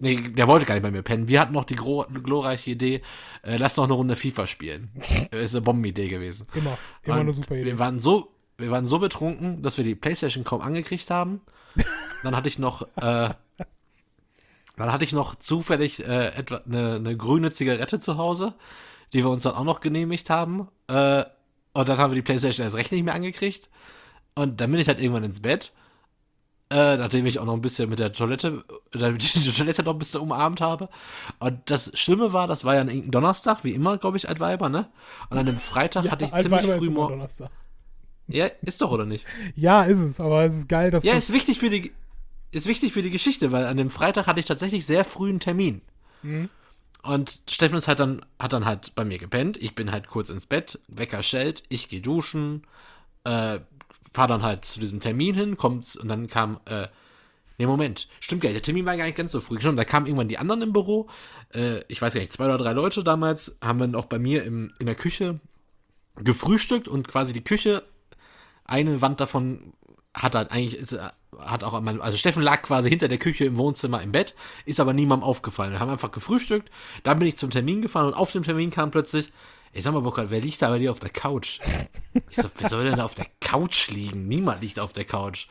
nee, 0.01 0.17
der 0.17 0.49
wollte 0.49 0.67
gar 0.67 0.75
nicht 0.75 0.83
bei 0.83 0.91
mir 0.91 1.03
pennen. 1.03 1.29
Wir 1.29 1.41
hatten 1.41 1.53
noch 1.53 1.65
die 1.65 1.77
glorreiche 1.77 2.73
Idee, 2.73 3.01
äh, 3.43 3.57
lass 3.57 3.77
doch 3.77 3.85
eine 3.85 3.93
Runde 3.93 4.17
FIFA 4.17 4.49
spielen. 4.49 4.91
ist 5.31 5.55
eine 5.55 5.63
Bombenidee 5.63 6.09
gewesen. 6.09 6.49
Immer, 6.53 6.77
immer 7.05 7.15
und 7.15 7.21
eine 7.21 7.33
super 7.33 7.55
Idee. 7.55 7.67
Wir 7.67 7.79
waren 7.79 8.01
so, 8.01 8.33
wir 8.59 8.73
waren 8.73 8.87
so 8.87 8.99
betrunken, 8.99 9.63
dass 9.63 9.79
wir 9.79 9.85
die 9.85 9.95
Playstation 9.95 10.43
kaum 10.45 10.61
angekriegt 10.61 11.11
haben. 11.11 11.41
Dann 12.23 12.37
hatte 12.37 12.49
ich 12.49 12.59
noch, 12.59 12.83
äh, 12.97 13.31
dann 14.77 14.93
hatte 14.93 15.05
ich 15.05 15.13
noch 15.13 15.35
zufällig 15.35 16.01
äh, 16.07 16.29
etwa 16.29 16.63
eine, 16.67 16.97
eine 16.97 17.17
grüne 17.17 17.53
Zigarette 17.53 18.01
zu 18.01 18.17
Hause, 18.17 18.55
die 19.13 19.25
wir 19.25 19.31
uns 19.31 19.43
dann 19.43 19.55
auch 19.55 19.65
noch 19.65 19.81
genehmigt 19.81 20.31
haben. 20.31 20.69
Äh, 20.89 21.25
und 21.75 21.89
dann 21.89 21.99
haben 21.99 22.11
wir 22.11 22.17
die 22.17 22.23
Playstation 22.23 22.65
erst 22.65 22.77
recht 22.77 22.93
nicht 22.93 23.05
mehr 23.05 23.15
angekriegt. 23.15 23.69
Und 24.35 24.61
dann 24.61 24.71
bin 24.71 24.81
ich 24.81 24.89
halt 24.89 25.01
irgendwann 25.01 25.25
ins 25.25 25.41
Bett. 25.41 25.73
Äh, 26.71 26.97
nachdem 26.97 27.27
ich 27.27 27.39
auch 27.39 27.45
noch 27.45 27.53
ein 27.53 27.61
bisschen 27.61 27.91
mit 27.91 27.99
der 27.99 28.13
Toilette, 28.13 28.65
äh, 28.95 29.13
die 29.13 29.53
Toilette 29.53 29.83
noch 29.83 29.93
ein 29.93 29.99
bisschen 29.99 30.21
umarmt 30.21 30.63
habe. 30.63 30.89
Und 31.39 31.71
das 31.71 31.91
Schlimme 31.99 32.33
war, 32.33 32.47
das 32.47 32.65
war 32.65 32.77
ja 32.77 32.81
ein 32.81 33.11
Donnerstag, 33.11 33.63
wie 33.63 33.73
immer, 33.73 33.99
glaube 33.99 34.17
ich, 34.17 34.27
Altweiber, 34.27 34.71
ne? 34.71 34.89
Und 35.29 35.37
an 35.37 35.45
dem 35.45 35.59
Freitag 35.59 36.07
ja, 36.07 36.13
hatte 36.13 36.25
ich 36.25 36.33
ziemlich 36.33 36.65
früh 36.65 36.89
morgens. 36.89 37.43
Ja, 38.35 38.47
ist 38.63 38.81
doch, 38.81 38.91
oder 38.91 39.05
nicht? 39.05 39.27
Ja, 39.55 39.83
ist 39.85 39.99
es, 39.99 40.21
aber 40.21 40.45
es 40.45 40.57
ist 40.57 40.69
geil, 40.69 40.91
dass 40.91 41.05
Ja, 41.05 41.15
ist 41.15 41.33
wichtig 41.33 41.59
für 41.59 41.71
die 41.71 41.93
ist 42.53 42.67
wichtig 42.67 42.93
für 42.93 43.03
die 43.03 43.11
Geschichte, 43.11 43.51
weil 43.51 43.65
an 43.65 43.79
dem 43.79 43.91
Freitag 43.91 44.27
hatte 44.27 44.39
ich 44.39 44.47
tatsächlich 44.47 44.85
sehr 44.85 45.05
früh 45.05 45.31
einen 45.31 45.41
Termin. 45.41 45.81
Mhm. 46.23 46.51
Und 47.03 47.41
Steffen 47.51 47.79
ist 47.79 47.89
halt 47.89 47.99
dann, 47.99 48.25
hat 48.39 48.53
dann 48.53 48.65
halt 48.65 48.95
bei 48.95 49.05
mir 49.05 49.19
gepennt. 49.19 49.61
Ich 49.61 49.75
bin 49.75 49.91
halt 49.91 50.07
kurz 50.07 50.31
ins 50.31 50.47
Bett, 50.47 50.79
Wecker 50.87 51.23
schellt, 51.23 51.65
ich 51.69 51.89
gehe 51.89 52.01
duschen, 52.01 52.65
äh, 53.25 53.59
fahr 54.13 54.29
dann 54.29 54.43
halt 54.43 54.65
zu 54.65 54.79
diesem 54.79 55.01
Termin 55.01 55.35
hin, 55.35 55.57
kommt 55.57 55.97
und 55.97 56.09
dann 56.09 56.29
kam, 56.29 56.61
äh, 56.67 56.89
nee, 57.59 57.67
Moment, 57.67 58.07
stimmt 58.21 58.43
gar 58.43 58.51
nicht, 58.51 58.57
der 58.57 58.63
Termin 58.63 58.87
war 58.87 58.97
gar 58.97 59.07
nicht 59.07 59.17
ganz 59.17 59.33
so 59.33 59.41
früh. 59.41 59.59
Stimmt, 59.59 59.79
da 59.79 59.85
kamen 59.85 60.07
irgendwann 60.07 60.29
die 60.29 60.39
anderen 60.39 60.63
im 60.63 60.73
Büro, 60.73 61.09
äh, 61.55 61.81
ich 61.89 62.01
weiß 62.01 62.15
gar 62.15 62.21
nicht, 62.21 62.33
zwei 62.33 62.45
oder 62.45 62.59
drei 62.59 62.73
Leute 62.73 63.03
damals, 63.03 63.57
haben 63.63 63.79
dann 63.79 63.95
auch 63.95 64.07
bei 64.07 64.19
mir 64.19 64.45
im, 64.45 64.73
in 64.79 64.87
der 64.87 64.95
Küche 64.95 65.41
gefrühstückt 66.17 66.87
und 66.87 67.09
quasi 67.09 67.33
die 67.33 67.43
Küche 67.43 67.83
eine 68.73 69.01
Wand 69.03 69.21
davon 69.21 69.75
hat 70.15 70.35
halt 70.35 70.51
eigentlich, 70.51 70.77
ist, 70.77 70.99
hat 71.39 71.65
auch, 71.65 71.75
also 71.75 72.19
Steffen 72.19 72.43
lag 72.43 72.63
quasi 72.63 72.89
hinter 72.91 73.09
der 73.09 73.19
Küche 73.19 73.45
im 73.45 73.57
Wohnzimmer 73.57 74.03
im 74.03 74.13
Bett, 74.13 74.35
ist 74.65 74.81
aber 74.81 74.93
niemandem 74.93 75.29
aufgefallen. 75.29 75.73
Wir 75.73 75.81
haben 75.81 75.91
einfach 75.91 76.11
gefrühstückt, 76.11 76.71
dann 77.03 77.19
bin 77.19 77.29
ich 77.29 77.37
zum 77.37 77.51
Termin 77.51 77.83
gefahren 77.83 78.07
und 78.07 78.15
auf 78.15 78.33
dem 78.33 78.43
Termin 78.43 78.71
kam 78.71 78.91
plötzlich, 78.91 79.33
ich 79.73 79.85
sag 79.85 79.93
mal, 79.95 80.01
Burkhard, 80.01 80.31
wer 80.31 80.41
liegt 80.41 80.61
da 80.61 80.69
bei 80.69 80.79
dir 80.79 80.91
auf 80.91 81.01
der 81.01 81.11
Couch? 81.11 81.61
Ich 82.31 82.37
so, 82.37 82.49
wer 82.59 82.69
soll 82.69 82.85
denn 82.85 82.97
da 82.97 83.05
auf 83.05 83.15
der 83.15 83.27
Couch 83.41 83.89
liegen? 83.89 84.29
Niemand 84.29 84.61
liegt 84.63 84.79
auf 84.79 84.93
der 84.93 85.05
Couch. 85.05 85.47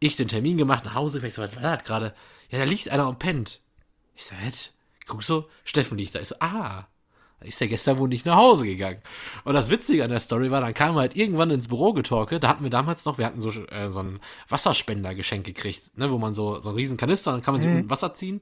Ich 0.00 0.16
den 0.16 0.28
Termin 0.28 0.58
gemacht, 0.58 0.84
nach 0.84 0.94
Hause, 0.94 1.26
ich 1.26 1.34
so, 1.34 1.42
was 1.42 1.56
war 1.56 1.76
das 1.76 1.84
gerade? 1.84 2.14
Ja, 2.50 2.58
da 2.58 2.64
liegt 2.64 2.88
einer 2.90 3.08
und 3.08 3.18
pennt. 3.18 3.60
Ich 4.14 4.26
so, 4.26 4.34
was? 4.44 4.70
Guck 5.06 5.22
so, 5.22 5.48
Steffen 5.64 5.98
liegt 5.98 6.14
da. 6.14 6.20
Ich 6.20 6.28
so, 6.28 6.36
ah, 6.40 6.86
ist 7.44 7.60
der 7.60 7.68
gestern 7.68 7.98
wohl 7.98 8.08
nicht 8.08 8.26
nach 8.26 8.36
Hause 8.36 8.66
gegangen. 8.66 9.00
Und 9.44 9.54
das 9.54 9.70
Witzige 9.70 10.04
an 10.04 10.10
der 10.10 10.20
Story 10.20 10.50
war, 10.50 10.60
dann 10.60 10.74
kam 10.74 10.96
er 10.96 11.02
halt 11.02 11.16
irgendwann 11.16 11.50
ins 11.50 11.68
Büro 11.68 11.92
getorkelt. 11.92 12.44
Da 12.44 12.48
hatten 12.48 12.62
wir 12.62 12.70
damals 12.70 13.04
noch, 13.04 13.18
wir 13.18 13.26
hatten 13.26 13.40
so, 13.40 13.50
äh, 13.66 13.88
so 13.88 14.00
einen 14.00 14.20
Wasserspender 14.48 15.14
geschenkt 15.14 15.46
gekriegt, 15.46 15.96
ne, 15.96 16.10
wo 16.10 16.18
man 16.18 16.34
so, 16.34 16.60
so 16.60 16.70
einen 16.70 16.78
riesen 16.78 16.96
Kanister, 16.96 17.32
dann 17.32 17.42
kann 17.42 17.54
man 17.54 17.60
sich 17.60 17.70
mhm. 17.70 17.90
Wasser 17.90 18.14
ziehen. 18.14 18.40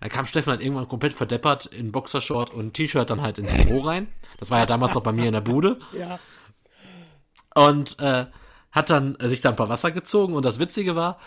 Dann 0.00 0.10
kam 0.10 0.26
Steffen 0.26 0.50
halt 0.50 0.62
irgendwann 0.62 0.88
komplett 0.88 1.12
verdeppert 1.12 1.66
in 1.66 1.92
Boxershort 1.92 2.50
und 2.50 2.74
T-Shirt 2.74 3.08
dann 3.08 3.22
halt 3.22 3.38
ins 3.38 3.54
Büro 3.64 3.80
rein. 3.80 4.08
Das 4.38 4.50
war 4.50 4.58
ja 4.58 4.66
damals 4.66 4.94
noch 4.94 5.02
bei 5.02 5.12
mir 5.12 5.26
in 5.26 5.32
der 5.32 5.40
Bude. 5.40 5.78
Ja. 5.92 6.18
Und 7.54 7.98
äh, 8.00 8.24
hat 8.70 8.88
dann 8.88 9.14
äh, 9.16 9.28
sich 9.28 9.42
da 9.42 9.50
ein 9.50 9.56
paar 9.56 9.68
Wasser 9.68 9.90
gezogen 9.90 10.32
und 10.32 10.44
das 10.44 10.58
Witzige 10.58 10.96
war, 10.96 11.18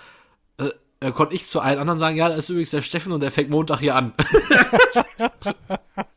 äh, 0.57 0.71
äh, 0.99 1.11
konnte 1.11 1.35
ich 1.35 1.45
zu 1.45 1.59
allen 1.59 1.77
anderen 1.77 1.99
sagen, 1.99 2.17
ja, 2.17 2.29
das 2.29 2.39
ist 2.39 2.49
übrigens 2.49 2.71
der 2.71 2.81
Steffen 2.81 3.11
und 3.11 3.21
der 3.21 3.31
fängt 3.31 3.49
Montag 3.49 3.79
hier 3.79 3.95
an. 3.95 4.13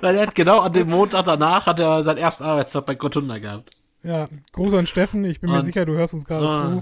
Weil 0.00 0.16
er 0.16 0.26
hat 0.26 0.34
genau 0.34 0.60
an 0.60 0.72
dem 0.72 0.88
Montag 0.90 1.24
danach 1.24 1.66
hat 1.66 1.80
er 1.80 2.04
seinen 2.04 2.18
ersten 2.18 2.44
Arbeitstag 2.44 2.86
bei 2.86 2.94
Gotunda 2.94 3.38
gehabt. 3.38 3.70
Ja, 4.02 4.28
Gruß 4.52 4.74
an 4.74 4.86
Steffen. 4.86 5.24
Ich 5.24 5.40
bin 5.40 5.50
und, 5.50 5.56
mir 5.56 5.62
sicher, 5.62 5.84
du 5.84 5.94
hörst 5.94 6.14
uns 6.14 6.26
gerade 6.26 6.46
oh, 6.46 6.80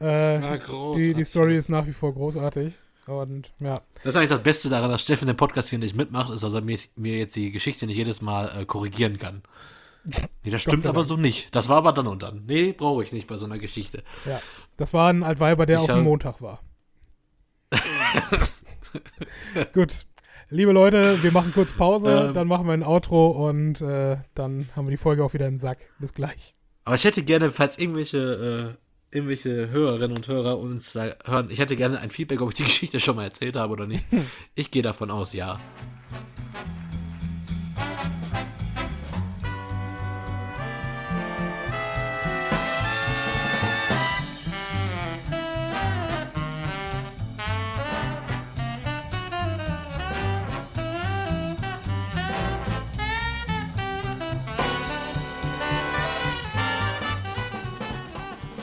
zu. 0.00 0.04
Äh, 0.04 0.40
ja, 0.40 0.58
die, 0.94 1.14
die 1.14 1.24
Story 1.24 1.56
ist 1.56 1.68
nach 1.68 1.86
wie 1.86 1.92
vor 1.92 2.14
großartig. 2.14 2.74
Und 3.06 3.52
ja. 3.60 3.82
Das 4.02 4.14
ist 4.14 4.16
eigentlich 4.16 4.30
das 4.30 4.42
Beste 4.42 4.68
daran, 4.70 4.90
dass 4.90 5.02
Steffen 5.02 5.26
den 5.26 5.36
Podcast 5.36 5.68
hier 5.68 5.78
nicht 5.78 5.94
mitmacht, 5.94 6.30
ist, 6.30 6.42
dass 6.42 6.54
er 6.54 6.62
mir, 6.62 6.78
mir 6.96 7.18
jetzt 7.18 7.36
die 7.36 7.52
Geschichte 7.52 7.86
nicht 7.86 7.96
jedes 7.96 8.22
Mal 8.22 8.50
äh, 8.56 8.64
korrigieren 8.64 9.18
kann. 9.18 9.42
Nee, 10.04 10.50
das 10.50 10.62
stimmt 10.62 10.86
aber 10.86 11.04
so 11.04 11.16
nicht. 11.16 11.54
Das 11.54 11.68
war 11.68 11.78
aber 11.78 11.92
dann 11.92 12.06
und 12.06 12.22
dann. 12.22 12.44
Nee, 12.46 12.72
brauche 12.72 13.02
ich 13.02 13.12
nicht 13.12 13.26
bei 13.26 13.36
so 13.36 13.46
einer 13.46 13.58
Geschichte. 13.58 14.02
Ja. 14.24 14.40
Das 14.76 14.92
war 14.92 15.10
ein 15.10 15.22
Altweiber, 15.22 15.66
der 15.66 15.76
ich 15.76 15.82
auf 15.82 15.96
dem 15.96 16.04
Montag 16.04 16.40
war. 16.40 16.60
Gut. 19.72 20.06
Liebe 20.54 20.70
Leute, 20.70 21.20
wir 21.20 21.32
machen 21.32 21.50
kurz 21.52 21.72
Pause, 21.72 22.26
ähm, 22.28 22.32
dann 22.32 22.46
machen 22.46 22.68
wir 22.68 22.74
ein 22.74 22.84
Outro 22.84 23.48
und 23.48 23.80
äh, 23.80 24.18
dann 24.36 24.68
haben 24.76 24.86
wir 24.86 24.92
die 24.92 24.96
Folge 24.96 25.24
auch 25.24 25.34
wieder 25.34 25.48
im 25.48 25.58
Sack. 25.58 25.78
Bis 25.98 26.14
gleich. 26.14 26.54
Aber 26.84 26.94
ich 26.94 27.02
hätte 27.02 27.24
gerne, 27.24 27.50
falls 27.50 27.76
irgendwelche, 27.76 28.76
äh, 29.10 29.16
irgendwelche 29.16 29.70
Hörerinnen 29.70 30.16
und 30.16 30.28
Hörer 30.28 30.56
uns 30.56 30.92
da 30.92 31.06
hören, 31.24 31.50
ich 31.50 31.58
hätte 31.58 31.74
gerne 31.74 31.98
ein 31.98 32.10
Feedback, 32.10 32.40
ob 32.40 32.50
ich 32.50 32.54
die 32.54 32.62
Geschichte 32.70 33.00
schon 33.00 33.16
mal 33.16 33.24
erzählt 33.24 33.56
habe 33.56 33.72
oder 33.72 33.88
nicht. 33.88 34.04
Ich 34.54 34.70
gehe 34.70 34.82
davon 34.82 35.10
aus, 35.10 35.32
ja. 35.32 35.58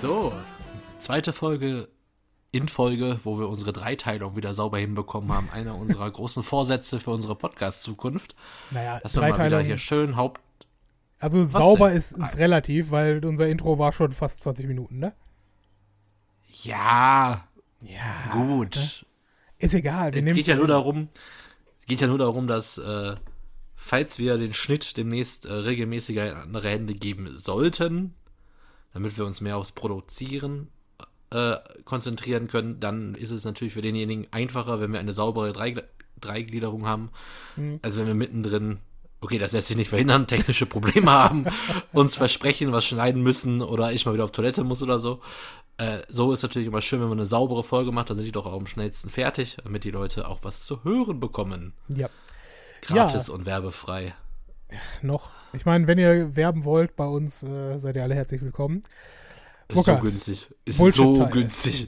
So, 0.01 0.33
zweite 0.97 1.31
Folge 1.31 1.87
in 2.49 2.67
Folge, 2.69 3.19
wo 3.23 3.37
wir 3.37 3.47
unsere 3.47 3.71
Dreiteilung 3.71 4.35
wieder 4.35 4.55
sauber 4.55 4.79
hinbekommen 4.79 5.31
haben. 5.31 5.47
Einer 5.53 5.75
unserer 5.75 6.09
großen 6.09 6.41
Vorsätze 6.41 6.99
für 6.99 7.11
unsere 7.11 7.35
Podcast-Zukunft. 7.35 8.35
Naja, 8.71 8.99
Dass 9.01 9.13
wir 9.13 9.21
mal 9.21 9.45
wieder 9.45 9.61
hier 9.61 9.77
schön 9.77 10.15
Haupt. 10.15 10.41
Also 11.19 11.41
Was 11.41 11.51
sauber 11.51 11.91
ist, 11.91 12.13
ist 12.13 12.39
relativ, 12.39 12.89
weil 12.89 13.23
unser 13.23 13.47
Intro 13.47 13.77
war 13.77 13.93
schon 13.93 14.11
fast 14.11 14.41
20 14.41 14.65
Minuten, 14.65 14.97
ne? 14.97 15.13
Ja. 16.63 17.47
Ja. 17.81 18.33
Gut. 18.33 18.77
Ne? 18.77 18.89
Ist 19.59 19.75
egal. 19.75 20.15
Wir 20.15 20.25
es 20.25 20.33
geht 20.33 20.47
ja 20.47 20.55
nur 20.55 20.67
darum, 20.67 21.09
es 21.79 21.85
geht 21.85 22.01
ja 22.01 22.07
nur 22.07 22.17
darum, 22.17 22.47
dass 22.47 22.79
äh, 22.79 23.17
falls 23.75 24.17
wir 24.17 24.39
den 24.39 24.55
Schnitt 24.55 24.97
demnächst 24.97 25.45
äh, 25.45 25.53
regelmäßiger 25.53 26.27
in 26.27 26.37
andere 26.37 26.69
Hände 26.69 26.95
geben 26.95 27.37
sollten, 27.37 28.15
damit 28.93 29.17
wir 29.17 29.25
uns 29.25 29.41
mehr 29.41 29.57
aufs 29.57 29.71
Produzieren 29.71 30.69
äh, 31.31 31.55
konzentrieren 31.85 32.47
können, 32.47 32.79
dann 32.79 33.15
ist 33.15 33.31
es 33.31 33.45
natürlich 33.45 33.73
für 33.73 33.81
denjenigen 33.81 34.27
einfacher, 34.31 34.79
wenn 34.81 34.91
wir 34.91 34.99
eine 34.99 35.13
saubere 35.13 35.53
Dreigliederung 36.19 36.85
haben. 36.85 37.09
Mhm. 37.55 37.79
Also 37.81 38.01
wenn 38.01 38.07
wir 38.07 38.15
mittendrin, 38.15 38.79
okay, 39.21 39.37
das 39.37 39.53
lässt 39.53 39.67
sich 39.67 39.77
nicht 39.77 39.89
verhindern, 39.89 40.27
technische 40.27 40.65
Probleme 40.65 41.11
haben, 41.11 41.45
uns 41.93 42.15
versprechen, 42.15 42.71
was 42.71 42.85
schneiden 42.85 43.23
müssen 43.23 43.61
oder 43.61 43.91
ich 43.91 44.05
mal 44.05 44.13
wieder 44.13 44.25
auf 44.25 44.31
Toilette 44.31 44.63
muss 44.63 44.83
oder 44.83 44.99
so. 44.99 45.21
Äh, 45.77 46.01
so 46.09 46.31
ist 46.31 46.43
natürlich 46.43 46.67
immer 46.67 46.81
schön, 46.81 47.01
wenn 47.01 47.09
man 47.09 47.17
eine 47.17 47.25
saubere 47.25 47.63
Folge 47.63 47.91
macht, 47.91 48.09
dann 48.09 48.17
sind 48.17 48.25
die 48.25 48.31
doch 48.31 48.45
auch 48.45 48.59
am 48.59 48.67
schnellsten 48.67 49.09
fertig, 49.09 49.57
damit 49.63 49.83
die 49.83 49.91
Leute 49.91 50.27
auch 50.27 50.39
was 50.43 50.65
zu 50.65 50.83
hören 50.83 51.19
bekommen. 51.19 51.73
Ja. 51.87 52.09
Gratis 52.81 53.27
ja. 53.27 53.33
und 53.33 53.45
werbefrei. 53.45 54.13
Noch. 55.01 55.32
Ich 55.53 55.65
meine, 55.65 55.88
wenn 55.88 55.97
ihr 55.97 56.36
werben 56.36 56.65
wollt 56.65 56.95
bei 56.95 57.05
uns, 57.05 57.43
äh, 57.43 57.78
seid 57.78 57.95
ihr 57.95 58.03
alle 58.03 58.15
herzlich 58.15 58.41
willkommen. 58.41 58.82
Ist 59.67 59.86
so 59.86 59.97
günstig. 59.97 60.53
Ist 60.65 60.78
so 60.78 61.26
günstig. 61.28 61.88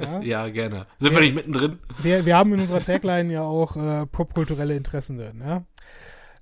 Ja? 0.00 0.20
ja, 0.22 0.48
gerne. 0.48 0.86
Sind 0.98 1.12
wir, 1.12 1.20
wir, 1.20 1.20
nicht 1.20 1.34
mittendrin? 1.34 1.78
Wir, 2.02 2.26
wir 2.26 2.36
haben 2.36 2.52
in 2.52 2.60
unserer 2.60 2.82
Tagline 2.82 3.32
ja 3.32 3.42
auch 3.42 3.76
äh, 3.76 4.06
popkulturelle 4.06 4.76
Interessen 4.76 5.18
drin. 5.18 5.42
Ja? 5.44 5.64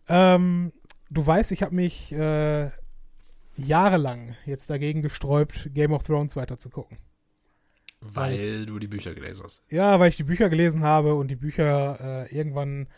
Ähm, 0.08 0.72
du 1.10 1.24
weißt, 1.24 1.52
ich 1.52 1.62
habe 1.62 1.74
mich 1.74 2.12
äh, 2.12 2.70
jahrelang 3.56 4.36
jetzt 4.46 4.70
dagegen 4.70 5.02
gesträubt, 5.02 5.70
Game 5.74 5.92
of 5.92 6.02
Thrones 6.02 6.36
weiter 6.36 6.58
zu 6.58 6.70
gucken. 6.70 6.98
Weil, 8.00 8.32
weil 8.32 8.60
ich, 8.60 8.66
du 8.66 8.78
die 8.78 8.88
Bücher 8.88 9.14
gelesen 9.14 9.44
hast. 9.44 9.62
Ja, 9.68 10.00
weil 10.00 10.08
ich 10.08 10.16
die 10.16 10.24
Bücher 10.24 10.48
gelesen 10.48 10.82
habe 10.82 11.14
und 11.14 11.28
die 11.28 11.36
Bücher 11.36 12.26
äh, 12.26 12.34
irgendwann 12.34 12.88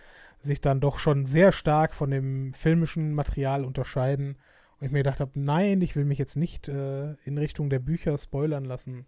sich 0.42 0.60
dann 0.60 0.80
doch 0.80 0.98
schon 0.98 1.24
sehr 1.24 1.52
stark 1.52 1.94
von 1.94 2.10
dem 2.10 2.52
filmischen 2.54 3.14
Material 3.14 3.64
unterscheiden 3.64 4.36
und 4.78 4.86
ich 4.86 4.92
mir 4.92 5.00
gedacht 5.00 5.20
habe, 5.20 5.32
nein, 5.34 5.80
ich 5.80 5.94
will 5.94 6.04
mich 6.04 6.18
jetzt 6.18 6.36
nicht 6.36 6.68
äh, 6.68 7.12
in 7.24 7.38
Richtung 7.38 7.70
der 7.70 7.78
Bücher 7.78 8.18
spoilern 8.18 8.64
lassen. 8.64 9.06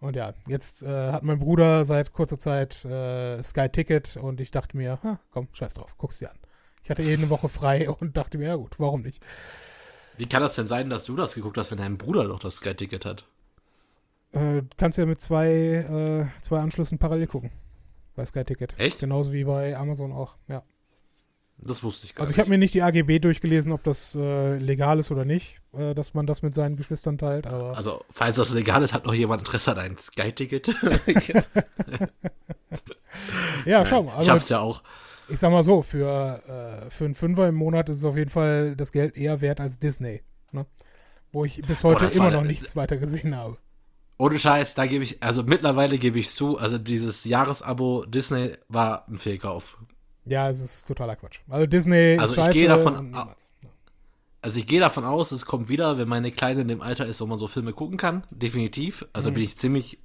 Und 0.00 0.16
ja, 0.16 0.32
jetzt 0.48 0.82
äh, 0.82 1.12
hat 1.12 1.22
mein 1.22 1.38
Bruder 1.38 1.84
seit 1.84 2.12
kurzer 2.12 2.38
Zeit 2.38 2.84
äh, 2.84 3.42
Sky 3.42 3.68
Ticket 3.68 4.16
und 4.16 4.40
ich 4.40 4.50
dachte 4.50 4.76
mir, 4.76 4.98
ha, 5.02 5.20
komm, 5.30 5.48
scheiß 5.52 5.74
drauf, 5.74 5.96
guck's 5.98 6.18
dir 6.18 6.30
an. 6.30 6.38
Ich 6.82 6.90
hatte 6.90 7.02
eh 7.02 7.14
eine 7.14 7.30
Woche 7.30 7.48
frei 7.48 7.90
und 8.00 8.16
dachte 8.16 8.38
mir, 8.38 8.48
ja 8.48 8.56
gut, 8.56 8.78
warum 8.78 9.02
nicht? 9.02 9.22
Wie 10.16 10.26
kann 10.26 10.40
das 10.40 10.54
denn 10.54 10.66
sein, 10.66 10.88
dass 10.88 11.04
du 11.04 11.14
das 11.16 11.34
geguckt 11.34 11.58
hast, 11.58 11.70
wenn 11.70 11.78
dein 11.78 11.98
Bruder 11.98 12.26
doch 12.26 12.38
das 12.38 12.56
Sky 12.56 12.74
Ticket 12.74 13.04
hat? 13.04 13.26
Äh, 14.32 14.62
kannst 14.76 14.98
ja 14.98 15.06
mit 15.06 15.20
zwei, 15.20 15.50
äh, 15.50 16.42
zwei 16.42 16.60
Anschlüssen 16.60 16.98
parallel 16.98 17.26
gucken. 17.26 17.50
Bei 18.16 18.24
Sky 18.24 18.44
Ticket. 18.44 18.78
Echt? 18.78 19.00
Genauso 19.00 19.32
wie 19.32 19.44
bei 19.44 19.76
Amazon 19.76 20.12
auch, 20.12 20.36
ja. 20.48 20.62
Das 21.58 21.82
wusste 21.82 22.06
ich 22.06 22.14
gar 22.14 22.22
also 22.22 22.32
ich 22.32 22.38
habe 22.38 22.50
mir 22.50 22.58
nicht 22.58 22.74
die 22.74 22.82
AGB 22.82 23.18
durchgelesen, 23.18 23.72
ob 23.72 23.82
das 23.82 24.14
äh, 24.14 24.58
legal 24.58 24.98
ist 24.98 25.10
oder 25.10 25.24
nicht, 25.24 25.62
äh, 25.72 25.94
dass 25.94 26.12
man 26.12 26.26
das 26.26 26.42
mit 26.42 26.54
seinen 26.54 26.76
Geschwistern 26.76 27.16
teilt. 27.16 27.46
Aber 27.46 27.76
also 27.76 28.04
falls 28.10 28.36
das 28.36 28.52
legal 28.52 28.82
ist, 28.82 28.92
hat 28.92 29.06
noch 29.06 29.14
jemand 29.14 29.40
Interesse 29.40 29.72
an 29.72 29.78
ein 29.78 29.96
Sky-Ticket. 29.96 30.68
ja, 33.64 33.86
schau 33.86 34.02
mal. 34.02 34.16
Also, 34.16 34.22
ich 34.22 34.30
hab's 34.30 34.48
ja 34.50 34.60
auch. 34.60 34.82
Ich 35.28 35.40
sag 35.40 35.50
mal 35.50 35.62
so, 35.62 35.82
für, 35.82 36.86
äh, 36.86 36.90
für 36.90 37.06
einen 37.06 37.14
Fünfer 37.14 37.48
im 37.48 37.54
Monat 37.54 37.88
ist 37.88 37.98
es 37.98 38.04
auf 38.04 38.16
jeden 38.16 38.30
Fall 38.30 38.76
das 38.76 38.92
Geld 38.92 39.16
eher 39.16 39.40
wert 39.40 39.60
als 39.60 39.78
Disney. 39.78 40.22
Ne? 40.52 40.66
Wo 41.32 41.44
ich 41.44 41.62
bis 41.62 41.82
heute 41.84 42.04
Boah, 42.04 42.12
immer 42.12 42.30
noch 42.30 42.44
nichts 42.44 42.76
weiter 42.76 42.98
gesehen 42.98 43.34
habe. 43.34 43.56
Ohne 44.18 44.38
Scheiß, 44.38 44.74
da 44.74 44.86
gebe 44.86 45.04
ich, 45.04 45.22
also 45.22 45.42
mittlerweile 45.42 45.98
gebe 45.98 46.18
ich 46.18 46.30
zu, 46.30 46.58
also 46.58 46.78
dieses 46.78 47.24
Jahresabo 47.24 48.04
Disney 48.06 48.52
war 48.68 49.06
ein 49.08 49.18
Fehlkauf. 49.18 49.78
Ja, 50.24 50.48
es 50.48 50.60
ist 50.60 50.88
totaler 50.88 51.16
Quatsch. 51.16 51.40
Also 51.48 51.66
Disney 51.66 52.16
also 52.18 52.34
ist 52.40 52.46
ich 52.48 52.52
gehe 52.52 52.68
davon 52.68 53.14
also 54.42 54.60
ich 54.60 54.66
gehe 54.68 54.78
davon 54.78 55.04
aus, 55.04 55.32
es 55.32 55.44
kommt 55.44 55.68
wieder, 55.68 55.98
wenn 55.98 56.08
meine 56.08 56.30
Kleine 56.30 56.60
in 56.60 56.68
dem 56.68 56.80
Alter 56.80 57.04
ist, 57.04 57.20
wo 57.20 57.26
man 57.26 57.36
so 57.36 57.48
Filme 57.48 57.72
gucken 57.72 57.96
kann. 57.96 58.22
Definitiv. 58.30 59.04
Also 59.12 59.30
mhm. 59.30 59.34
bin 59.34 59.42
ich 59.42 59.56
ziemlich 59.56 59.98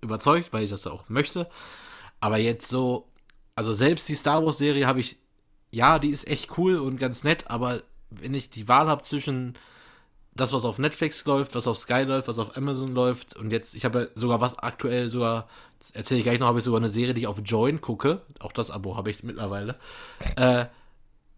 überzeugt, 0.00 0.52
weil 0.52 0.64
ich 0.64 0.70
das 0.70 0.86
auch 0.88 1.08
möchte. 1.08 1.48
Aber 2.18 2.38
jetzt 2.38 2.68
so, 2.68 3.06
also 3.54 3.72
selbst 3.72 4.08
die 4.08 4.16
Star 4.16 4.44
Wars 4.44 4.58
Serie 4.58 4.86
habe 4.88 4.98
ich, 4.98 5.18
ja, 5.70 6.00
die 6.00 6.10
ist 6.10 6.26
echt 6.26 6.58
cool 6.58 6.76
und 6.78 6.98
ganz 6.98 7.22
nett, 7.22 7.48
aber 7.48 7.82
wenn 8.10 8.34
ich 8.34 8.50
die 8.50 8.66
Wahl 8.66 8.88
habe 8.88 9.02
zwischen 9.02 9.54
das, 10.38 10.52
was 10.52 10.64
auf 10.64 10.78
Netflix 10.78 11.24
läuft, 11.26 11.54
was 11.54 11.66
auf 11.66 11.76
Sky 11.76 12.02
läuft, 12.02 12.28
was 12.28 12.38
auf 12.38 12.56
Amazon 12.56 12.94
läuft 12.94 13.36
und 13.36 13.50
jetzt, 13.50 13.74
ich 13.74 13.84
habe 13.84 14.10
sogar 14.14 14.40
was 14.40 14.58
aktuell 14.58 15.08
sogar, 15.08 15.48
erzähle 15.92 16.20
ich 16.20 16.24
gleich 16.24 16.38
noch, 16.38 16.46
habe 16.46 16.58
ich 16.58 16.64
sogar 16.64 16.80
eine 16.80 16.88
Serie, 16.88 17.12
die 17.12 17.22
ich 17.22 17.26
auf 17.26 17.40
Join 17.44 17.80
gucke, 17.80 18.22
auch 18.38 18.52
das 18.52 18.70
Abo 18.70 18.96
habe 18.96 19.10
ich 19.10 19.22
mittlerweile, 19.22 19.76
äh, 20.36 20.66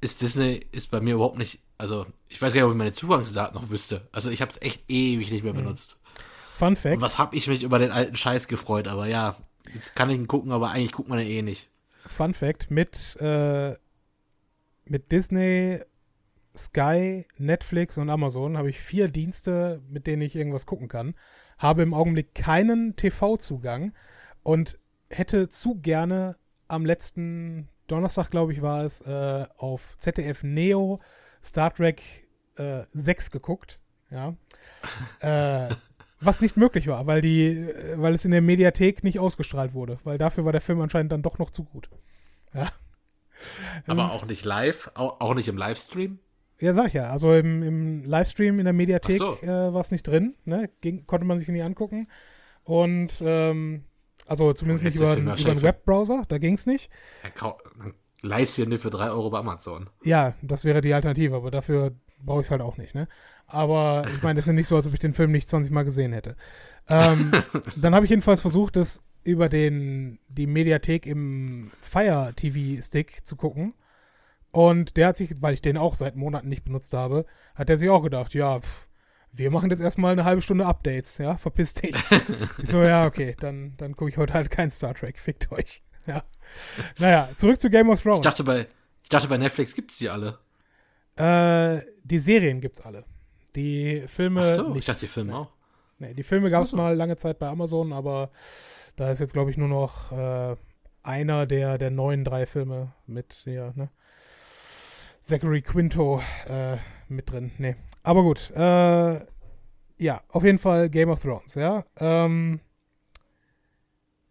ist 0.01 0.21
Disney, 0.21 0.67
ist 0.73 0.91
bei 0.91 1.01
mir 1.01 1.15
überhaupt 1.15 1.39
nicht, 1.39 1.61
also 1.79 2.07
ich 2.29 2.41
weiß 2.41 2.53
gar 2.53 2.61
nicht, 2.61 2.67
ob 2.67 2.73
ich 2.73 2.79
meine 2.79 2.93
Zugangsdaten 2.93 3.61
noch 3.61 3.71
wüsste. 3.71 4.09
Also 4.13 4.31
ich 4.31 4.43
habe 4.43 4.51
es 4.51 4.61
echt 4.61 4.83
ewig 4.89 5.31
nicht 5.31 5.45
mehr 5.45 5.55
mhm. 5.55 5.59
benutzt. 5.59 5.97
Fun 6.53 6.77
Fact. 6.77 6.97
Und 6.97 7.01
was 7.01 7.19
habe 7.19 7.35
ich 7.37 7.49
mich 7.49 7.63
über 7.63 7.79
den 7.79 7.91
alten 7.91 8.17
Scheiß 8.17 8.49
gefreut, 8.49 8.87
aber 8.87 9.07
ja, 9.07 9.37
jetzt 9.75 9.97
kann 9.97 10.11
ich 10.11 10.17
ihn 10.17 10.29
gucken, 10.29 10.53
aber 10.53 10.71
eigentlich 10.71 10.93
guckt 10.93 11.09
man 11.09 11.19
ihn 11.19 11.27
eh 11.27 11.43
nicht. 11.43 11.69
Fun 12.07 12.35
Fact, 12.35 12.71
mit, 12.71 13.17
äh, 13.21 13.75
mit 14.85 15.11
Disney 15.11 15.81
Sky, 16.57 17.27
Netflix 17.39 17.99
und 17.99 18.11
Amazon 18.11 18.59
habe 18.59 18.71
ich 18.71 18.81
vier 18.81 19.09
Dienste, 19.09 19.81
mit 19.89 20.07
denen 20.07 20.23
ich 20.23 20.37
irgendwas 20.37 20.67
gucken 20.67 20.89
kann. 20.89 21.15
Habe 21.59 21.83
im 21.83 21.95
Augenblick 21.95 22.35
keinen 22.35 22.97
TV-Zugang 22.97 23.93
und 24.43 24.79
hätte 25.09 25.49
zu 25.49 25.77
gerne 25.77 26.37
am 26.69 26.85
letzten 26.85 27.69
Donnerstag, 27.87 28.31
glaube 28.31 28.53
ich, 28.53 28.63
war 28.63 28.85
es, 28.85 29.01
äh, 29.03 29.47
auf 29.57 29.97
ZDF 29.99 30.43
Neo 30.43 31.01
Star 31.43 31.75
Trek 31.75 32.29
äh, 32.57 32.83
6 32.93 33.31
geguckt. 33.31 33.81
Ja. 34.11 34.35
äh, 35.21 35.75
was 36.21 36.41
nicht 36.41 36.57
möglich 36.57 36.87
war, 36.87 37.07
weil 37.07 37.21
die, 37.21 37.67
weil 37.95 38.15
es 38.15 38.25
in 38.25 38.31
der 38.31 38.43
Mediathek 38.43 39.03
nicht 39.03 39.19
ausgestrahlt 39.19 39.73
wurde, 39.73 39.99
weil 40.05 40.19
dafür 40.19 40.45
war 40.45 40.53
der 40.53 40.61
Film 40.61 40.81
anscheinend 40.81 41.13
dann 41.13 41.23
doch 41.23 41.39
noch 41.39 41.51
zu 41.51 41.65
gut. 41.65 41.89
Ja. 42.53 42.69
Aber 43.87 44.13
auch 44.13 44.27
nicht 44.27 44.45
live, 44.45 44.91
auch, 44.95 45.21
auch 45.21 45.35
nicht 45.35 45.49
im 45.49 45.57
Livestream? 45.57 46.19
Ja, 46.61 46.75
sag 46.75 46.89
ich 46.89 46.95
ja. 46.95 47.05
Also 47.05 47.35
im, 47.35 47.63
im 47.63 48.05
Livestream 48.05 48.59
in 48.59 48.65
der 48.65 48.75
Mediathek 48.75 49.19
so. 49.19 49.39
äh, 49.43 49.73
war 49.73 49.81
es 49.81 49.91
nicht 49.91 50.07
drin. 50.07 50.35
Ne? 50.45 50.71
Ging, 50.81 51.07
konnte 51.07 51.27
man 51.27 51.39
sich 51.39 51.49
nie 51.49 51.63
angucken. 51.63 52.09
Und 52.65 53.23
ähm, 53.25 53.85
also 54.27 54.53
zumindest 54.53 54.85
nicht 54.85 54.97
über, 54.97 55.17
über 55.17 55.33
einen 55.33 55.63
Webbrowser, 55.63 56.25
da 56.29 56.39
ging 56.39 56.55
es 56.55 56.67
nicht. 56.67 56.91
Ja, 57.41 57.57
leist 58.23 58.59
dir 58.59 58.79
für 58.79 58.91
3 58.91 59.11
Euro 59.11 59.31
bei 59.31 59.39
Amazon. 59.39 59.89
Ja, 60.05 60.35
das 60.43 60.65
wäre 60.65 60.81
die 60.81 60.95
Alternative, 60.95 61.35
aber 61.35 61.51
dafür 61.51 61.93
brauche 62.23 62.41
ich 62.41 62.47
es 62.47 62.51
halt 62.51 62.61
auch 62.61 62.77
nicht. 62.77 62.95
Ne? 62.95 63.09
Aber 63.47 64.07
ich 64.15 64.23
meine, 64.23 64.37
das 64.37 64.45
ist 64.45 64.49
ja 64.49 64.53
nicht 64.53 64.69
so, 64.69 64.77
als 64.77 64.87
ob 64.87 64.93
ich 64.93 65.01
den 65.01 65.15
Film 65.15 65.33
nicht 65.33 65.49
20 65.49 65.73
Mal 65.73 65.85
gesehen 65.85 66.13
hätte. 66.13 66.37
Ähm, 66.89 67.33
dann 67.77 67.95
habe 67.95 68.05
ich 68.05 68.11
jedenfalls 68.11 68.41
versucht, 68.41 68.77
das 68.77 69.03
über 69.23 69.49
den, 69.49 70.19
die 70.29 70.47
Mediathek 70.47 71.07
im 71.07 71.71
Fire 71.81 72.33
TV 72.35 72.83
Stick 72.83 73.27
zu 73.27 73.37
gucken. 73.37 73.75
Und 74.53 74.97
der 74.97 75.09
hat 75.09 75.17
sich, 75.17 75.41
weil 75.41 75.55
ich 75.55 75.63
den 75.63 75.77
auch 75.77 75.95
seit 75.95 76.17
Monaten 76.17 76.49
nicht 76.49 76.65
benutzt 76.65 76.93
habe, 76.93 77.25
hat 77.55 77.71
er 77.71 77.79
sich 77.79 77.89
auch 77.89 78.03
gedacht, 78.03 78.35
ja, 78.35 78.59
pff, 78.61 78.89
wir 79.33 79.51
machen 79.51 79.71
jetzt 79.71 79.81
erstmal 79.81 80.13
eine 80.13 80.25
halbe 80.25 80.43
Stunde 80.43 80.67
Updates, 80.67 81.19
ja, 81.19 81.37
verpiss 81.37 81.75
dich. 81.75 81.95
ich 82.59 82.69
so, 82.69 82.83
ja, 82.83 83.07
okay, 83.07 83.37
dann, 83.39 83.75
dann 83.77 83.95
gucke 83.95 84.11
ich 84.11 84.17
heute 84.17 84.35
halt 84.35 84.51
kein 84.51 84.71
Star 84.71 84.95
Trek, 84.95 85.19
fickt 85.19 85.53
euch. 85.53 85.83
Ja. 86.07 86.25
Naja, 86.99 87.29
zurück 87.37 87.61
zu 87.61 87.71
Game 87.71 87.91
of 87.91 88.03
Thrones. 88.03 88.21
Ich 88.21 88.25
dachte, 88.25 88.43
bei, 88.45 88.67
ich 89.03 89.09
dachte, 89.09 89.29
bei 89.29 89.39
Netflix 89.39 89.75
gibt's 89.75 89.99
die 89.99 90.09
alle. 90.09 90.39
Äh, 91.17 91.83
die 92.03 92.19
Serien 92.19 92.61
gibt's 92.61 92.81
alle. 92.81 93.05
Die 93.55 94.05
Filme. 94.07 94.43
Ach 94.43 94.49
so, 94.49 94.69
nicht. 94.69 94.81
ich 94.81 94.85
dachte, 94.87 95.01
die 95.01 95.07
Filme 95.07 95.33
nee. 95.33 95.39
auch. 95.39 95.53
Nee, 95.99 96.15
die 96.15 96.23
Filme 96.23 96.51
gab's 96.51 96.71
so. 96.71 96.77
mal 96.77 96.97
lange 96.97 97.17
Zeit 97.17 97.39
bei 97.39 97.47
Amazon, 97.47 97.93
aber 97.93 98.31
da 98.97 99.11
ist 99.11 99.19
jetzt, 99.19 99.33
glaube 99.33 99.51
ich, 99.51 99.57
nur 99.57 99.69
noch 99.69 100.13
äh, 100.13 100.57
einer 101.03 101.47
der, 101.47 101.79
der 101.79 101.91
neuen 101.91 102.25
drei 102.25 102.47
Filme 102.47 102.93
mit, 103.07 103.45
ja, 103.45 103.73
ne? 103.75 103.91
Zachary 105.21 105.63
Quinto 105.63 106.21
äh, 106.49 106.77
mit 107.09 107.31
drin. 107.31 107.53
Nee. 107.59 107.77
Aber 108.03 108.23
gut. 108.23 108.51
Äh, 108.51 109.21
ja, 109.99 110.23
auf 110.29 110.45
jeden 110.45 110.59
Fall 110.59 110.89
Game 110.89 111.11
of 111.11 111.23
Thrones, 111.23 111.55
ja. 111.55 111.85
Ähm, 111.99 112.61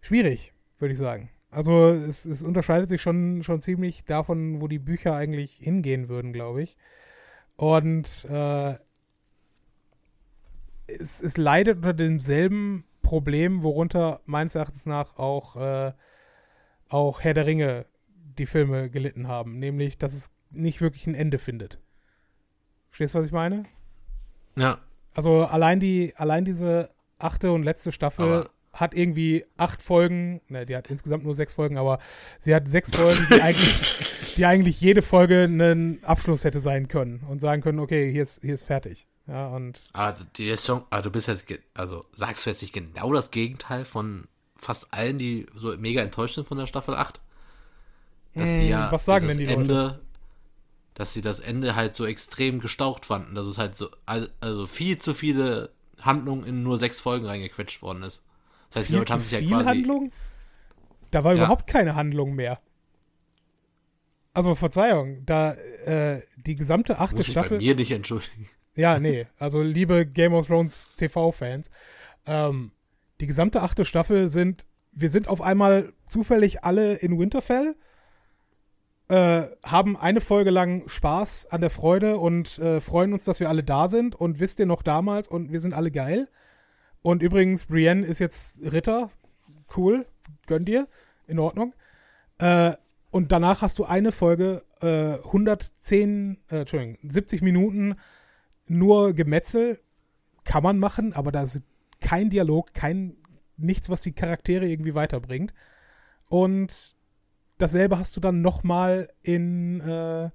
schwierig, 0.02 0.54
würde 0.80 0.94
ich 0.94 0.98
sagen. 0.98 1.30
Also 1.52 1.90
es, 1.90 2.26
es, 2.26 2.44
unterscheidet 2.44 2.90
sich 2.90 3.02
schon, 3.02 3.44
schon 3.44 3.62
ziemlich 3.62 4.04
davon, 4.06 4.62
wo 4.62 4.68
die 4.68 4.80
Bücher 4.80 5.16
eigentlich 5.16 5.54
hingehen 5.56 6.10
würden, 6.10 6.34
glaube 6.34 6.62
ich. 6.62 6.78
Und 7.56 8.26
äh, 8.30 8.76
es, 10.88 11.22
es, 11.22 11.38
leidet 11.38 11.78
unter 11.78 11.94
demselben 11.94 12.86
Problem, 13.02 13.64
worunter 13.64 14.22
meines 14.26 14.56
Erachtens 14.56 14.86
nach 14.86 15.18
auch, 15.18 15.56
äh, 15.56 15.94
auch 16.88 17.22
Herr 17.22 17.34
der 17.34 17.46
Ringe 17.46 17.86
die 18.38 18.46
Filme 18.46 18.90
gelitten 18.90 19.28
haben. 19.28 19.60
Nämlich, 19.60 19.98
dass 19.98 20.14
es 20.14 20.32
nicht 20.52 20.82
wirklich 20.82 21.08
ein 21.08 21.16
Ende 21.16 21.40
findet. 21.40 21.80
Verstehst 22.90 23.14
du, 23.14 23.20
was 23.20 23.28
ich 23.28 23.32
meine? 23.32 23.66
Ja. 24.56 24.80
Also 25.14 25.44
allein 25.44 25.80
die, 25.80 26.14
allein 26.16 26.46
diese 26.46 26.90
achte 27.18 27.52
und 27.52 27.64
letzte 27.64 27.92
Staffel 27.92 28.26
aber 28.26 28.50
hat 28.74 28.94
irgendwie 28.94 29.46
acht 29.58 29.82
Folgen, 29.82 30.42
ne, 30.48 30.66
die 30.66 30.76
hat 30.76 30.88
insgesamt 30.88 31.24
nur 31.24 31.34
sechs 31.34 31.54
Folgen, 31.54 31.78
aber 31.78 32.00
sie 32.40 32.54
hat 32.54 32.68
sechs 32.68 32.96
Folgen, 32.96 33.26
die 33.32 33.42
eigentlich, 33.42 34.08
die 34.38 34.46
eigentlich 34.46 34.80
jede 34.80 35.02
Folge 35.02 35.44
einen 35.44 36.04
Abschluss 36.04 36.44
hätte 36.44 36.62
sein 36.62 36.88
können 36.88 37.22
und 37.28 37.42
sagen 37.42 37.62
können, 37.62 37.80
okay, 37.80 38.12
hier 38.12 38.22
ist, 38.22 38.42
hier 38.42 38.54
ist 38.54 38.64
fertig. 38.64 39.08
Ja, 39.28 39.48
und. 39.48 39.88
Aber 39.94 40.18
die 40.36 40.50
ist 40.50 40.66
schon, 40.66 40.84
also 40.90 41.10
du 41.10 41.12
bist 41.12 41.28
jetzt, 41.28 41.46
also 41.74 42.06
sagst 42.14 42.46
du 42.46 42.50
jetzt 42.50 42.62
nicht 42.62 42.74
genau 42.74 43.14
das 43.14 43.32
Gegenteil 43.32 43.86
von 43.86 44.28
fast 44.56 44.94
allen, 44.94 45.18
die 45.18 45.48
so 45.56 45.76
mega 45.78 46.02
enttäuscht 46.02 46.36
sind 46.36 46.48
von 46.48 46.58
der 46.58 46.68
Staffel 46.68 46.96
8? 46.96 47.22
dass 48.36 48.48
die 48.48 48.70
ja 48.70 48.92
was 48.92 49.06
sagen 49.06 49.28
denn 49.28 49.38
die 49.38 49.46
Leute? 49.46 50.00
Dass 51.00 51.14
sie 51.14 51.22
das 51.22 51.40
Ende 51.40 51.76
halt 51.76 51.96
so 51.96 52.06
extrem 52.06 52.60
gestaucht 52.60 53.06
fanden, 53.06 53.34
dass 53.34 53.48
es 53.48 53.58
halt 53.58 53.76
so, 53.76 53.90
al- 54.06 54.30
also 54.42 54.66
viel 54.66 54.98
zu 54.98 55.14
viele 55.14 55.72
Handlungen 56.02 56.46
in 56.46 56.62
nur 56.62 56.78
sechs 56.78 57.00
Folgen 57.00 57.26
reingequetscht 57.26 57.82
worden 57.82 58.04
ist. 58.04 58.24
Das 58.70 58.82
heißt, 58.82 58.90
die 58.90 58.94
Viel 58.94 58.98
Leute 59.00 59.08
zu 59.08 59.14
haben 59.14 59.22
sich 59.24 59.32
ja 59.32 59.42
quasi. 59.58 59.70
Handlung? 59.70 60.12
Da 61.12 61.24
war 61.24 61.32
Ja. 61.34 61.38
überhaupt 61.38 61.68
keine 61.68 61.96
Handlung 61.96 62.36
mehr. 62.36 62.60
Also 64.34 64.56
Verzeihung, 64.56 65.26
da 65.26 65.54
äh, 65.54 66.22
die 66.38 66.56
gesamte 66.56 67.00
achte 67.00 67.18
Muss 67.18 67.28
ich 67.30 67.34
bei 67.34 67.42
Staffel. 67.42 67.58
mir 67.60 67.76
nicht 67.76 67.92
entschuldigen. 67.92 68.50
Ja, 68.76 68.98
nee, 69.00 69.28
also 69.38 69.62
liebe 69.62 70.06
Game 70.06 70.34
of 70.34 70.48
Thrones 70.48 70.88
TV-Fans, 70.96 71.70
ähm, 72.28 72.72
die 73.20 73.26
gesamte 73.28 73.62
achte 73.62 73.84
Staffel 73.84 74.30
sind, 74.30 74.66
wir 74.94 75.10
sind 75.10 75.28
auf 75.28 75.42
einmal 75.42 75.92
zufällig 76.08 76.64
alle 76.64 76.94
in 76.94 77.20
Winterfell, 77.20 77.76
äh, 79.10 79.48
haben 79.66 79.98
eine 79.98 80.22
Folge 80.22 80.52
lang 80.52 80.88
Spaß 80.88 81.48
an 81.48 81.62
der 81.62 81.70
Freude 81.70 82.18
und 82.18 82.60
äh, 82.60 82.80
freuen 82.80 83.14
uns, 83.14 83.24
dass 83.24 83.40
wir 83.40 83.50
alle 83.50 83.64
da 83.64 83.88
sind 83.88 84.16
und 84.16 84.40
wisst 84.40 84.60
ihr 84.60 84.66
noch 84.66 84.84
damals 84.84 85.28
und 85.28 85.52
wir 85.52 85.60
sind 85.60 85.74
alle 85.74 85.92
geil. 85.92 86.30
Und 87.02 87.24
übrigens, 87.24 87.66
Brienne 87.66 88.06
ist 88.06 88.20
jetzt 88.20 88.62
Ritter, 88.62 89.10
cool, 89.76 90.06
gönn 90.46 90.66
dir, 90.66 90.88
in 91.28 91.40
Ordnung. 91.40 91.74
Äh, 92.38 92.74
und 93.12 93.32
danach 93.32 93.64
hast 93.64 93.80
du 93.80 93.86
eine 93.86 94.12
Folge, 94.12 94.64
äh, 94.82 95.18
110, 95.26 96.38
äh, 96.52 96.60
Entschuldigung, 96.60 96.98
70 97.10 97.42
Minuten 97.42 97.96
nur 98.68 99.14
Gemetzel 99.14 99.80
kann 100.44 100.62
man 100.62 100.78
machen, 100.78 101.14
aber 101.14 101.32
da 101.32 101.44
ist 101.44 101.62
kein 102.00 102.30
Dialog, 102.30 102.74
kein 102.74 103.18
nichts, 103.58 103.90
was 103.90 104.02
die 104.02 104.14
Charaktere 104.14 104.68
irgendwie 104.68 104.94
weiterbringt. 104.94 105.54
Und 106.28 106.96
dasselbe 107.60 108.00
hast 108.00 108.16
du 108.16 108.20
dann 108.20 108.42
nochmal 108.42 109.10
in 109.22 109.80
äh, 109.82 110.24
Ja, 110.24 110.32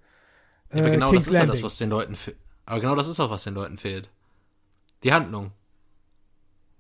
aber 0.71 0.87
äh, 0.87 0.91
genau 0.93 1.11
King's 1.11 1.25
das 1.27 1.35
ist 1.35 1.41
ja 1.41 1.47
das, 1.47 1.63
was 1.63 1.77
den 1.79 1.91
Leuten 1.91 2.15
fehlt. 2.15 2.37
Aber 2.67 2.81
genau 2.81 2.95
das 2.95 3.09
ist 3.09 3.19
auch, 3.21 3.31
was 3.31 3.45
den 3.45 3.55
Leuten 3.55 3.77
fehlt. 3.79 4.11
Die 5.03 5.13
Handlung. 5.13 5.51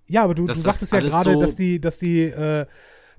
ja, 0.09 0.23
aber 0.25 0.35
du, 0.35 0.47
dass 0.47 0.57
du 0.57 0.63
sagtest 0.63 0.93
ja 0.93 1.01
gerade, 1.01 1.35
so- 1.35 1.41
dass 1.41 1.57
die, 1.57 1.81
dass 1.81 1.99
die, 1.99 2.23
äh, 2.23 2.67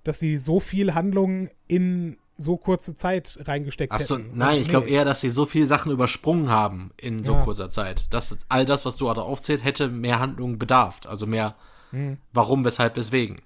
dass 0.03 0.19
die 0.19 0.37
so 0.37 0.59
viel 0.59 0.93
Handlung 0.95 1.49
in 1.67 2.17
so 2.37 2.57
kurze 2.57 2.95
Zeit 2.95 3.37
reingesteckt 3.45 3.93
Achso, 3.93 4.17
hätten. 4.17 4.37
nein, 4.37 4.55
Und 4.57 4.61
ich 4.63 4.67
glaube 4.67 4.87
nee. 4.87 4.93
eher, 4.93 5.05
dass 5.05 5.21
sie 5.21 5.29
so 5.29 5.45
viele 5.45 5.65
Sachen 5.67 5.91
übersprungen 5.91 6.49
haben 6.49 6.91
in 6.97 7.23
so 7.23 7.33
Ja. 7.33 7.41
kurzer 7.43 7.69
Zeit. 7.69 8.05
Dass 8.09 8.37
all 8.49 8.65
das, 8.65 8.85
was 8.85 8.97
du 8.97 9.05
gerade 9.05 9.21
aufzählt, 9.23 9.63
hätte 9.63 9.87
mehr 9.87 10.19
Handlung 10.19 10.59
bedarf. 10.59 10.99
Also 11.07 11.25
mehr 11.27 11.55
Hm. 11.91 12.17
warum, 12.33 12.65
weshalb, 12.65 12.97
weswegen. 12.97 13.41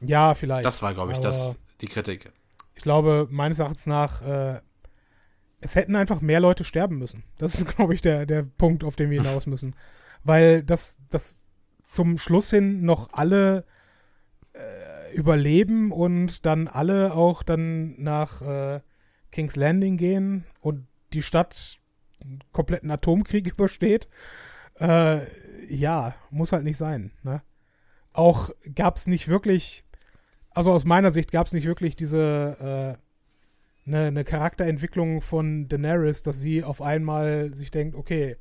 Ja, 0.00 0.34
vielleicht. 0.34 0.64
Das 0.64 0.80
war, 0.82 0.94
glaube 0.94 1.12
ich, 1.12 1.18
Aber 1.18 1.26
das, 1.26 1.56
die 1.82 1.88
Kritik. 1.88 2.32
Ich 2.76 2.82
glaube, 2.82 3.26
meines 3.30 3.58
Erachtens 3.58 3.86
nach, 3.86 4.22
äh, 4.22 4.60
es 5.60 5.74
hätten 5.74 5.96
einfach 5.96 6.20
mehr 6.20 6.40
Leute 6.40 6.62
sterben 6.62 6.98
müssen. 6.98 7.24
Das 7.38 7.54
ist, 7.54 7.66
glaube 7.76 7.94
ich, 7.94 8.02
der, 8.02 8.26
der 8.26 8.42
Punkt, 8.42 8.84
auf 8.84 8.96
den 8.96 9.10
wir 9.10 9.20
hinaus 9.20 9.46
müssen. 9.46 9.74
Weil 10.22 10.62
das, 10.62 10.98
das 11.10 11.40
zum 11.82 12.18
Schluss 12.18 12.50
hin 12.50 12.84
noch 12.84 13.08
alle 13.12 13.64
äh, 14.52 15.14
überleben 15.16 15.90
und 15.92 16.44
dann 16.44 16.68
alle 16.68 17.14
auch 17.14 17.42
dann 17.42 18.00
nach 18.00 18.42
äh, 18.42 18.80
King's 19.30 19.56
Landing 19.56 19.96
gehen 19.96 20.44
und 20.60 20.86
die 21.12 21.22
Stadt 21.22 21.78
einen 22.22 22.40
kompletten 22.52 22.90
Atomkrieg 22.90 23.46
übersteht. 23.56 24.08
Äh, 24.78 25.20
ja, 25.68 26.14
muss 26.30 26.52
halt 26.52 26.64
nicht 26.64 26.76
sein. 26.76 27.12
Ne? 27.22 27.42
Auch 28.12 28.50
gab 28.74 28.96
es 28.96 29.06
nicht 29.06 29.28
wirklich, 29.28 29.85
also 30.56 30.72
aus 30.72 30.86
meiner 30.86 31.12
Sicht 31.12 31.32
gab 31.32 31.46
es 31.46 31.52
nicht 31.52 31.66
wirklich 31.66 31.96
diese 31.96 32.98
äh, 33.86 33.88
eine 33.88 34.10
ne 34.10 34.24
Charakterentwicklung 34.24 35.20
von 35.20 35.68
Daenerys, 35.68 36.22
dass 36.22 36.40
sie 36.40 36.64
auf 36.64 36.80
einmal 36.80 37.54
sich 37.54 37.70
denkt, 37.70 37.94
okay, 37.94 38.36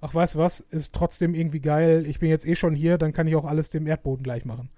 ach 0.00 0.14
weißt 0.14 0.36
du 0.36 0.38
was, 0.38 0.60
ist 0.60 0.94
trotzdem 0.94 1.34
irgendwie 1.34 1.60
geil, 1.60 2.06
ich 2.06 2.20
bin 2.20 2.30
jetzt 2.30 2.46
eh 2.46 2.56
schon 2.56 2.74
hier, 2.74 2.96
dann 2.96 3.12
kann 3.12 3.26
ich 3.26 3.36
auch 3.36 3.44
alles 3.44 3.68
dem 3.68 3.86
Erdboden 3.86 4.22
gleich 4.22 4.46
machen. 4.46 4.70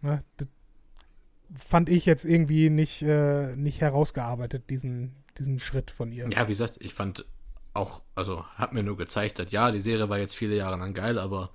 Ne? 0.00 0.24
Das 0.38 0.48
fand 1.54 1.88
ich 1.88 2.04
jetzt 2.04 2.24
irgendwie 2.24 2.68
nicht, 2.68 3.02
äh, 3.02 3.54
nicht 3.54 3.80
herausgearbeitet, 3.80 4.70
diesen, 4.70 5.14
diesen 5.38 5.60
Schritt 5.60 5.92
von 5.92 6.10
ihr. 6.10 6.28
Ja, 6.30 6.48
wie 6.48 6.52
gesagt, 6.52 6.78
ich 6.80 6.94
fand 6.94 7.26
auch, 7.74 8.02
also 8.16 8.44
hat 8.56 8.72
mir 8.72 8.82
nur 8.82 8.96
gezeigt, 8.96 9.38
dass 9.38 9.52
ja, 9.52 9.70
die 9.70 9.80
Serie 9.80 10.08
war 10.08 10.18
jetzt 10.18 10.34
viele 10.34 10.56
Jahre 10.56 10.76
lang 10.78 10.94
geil, 10.94 11.18
aber 11.18 11.50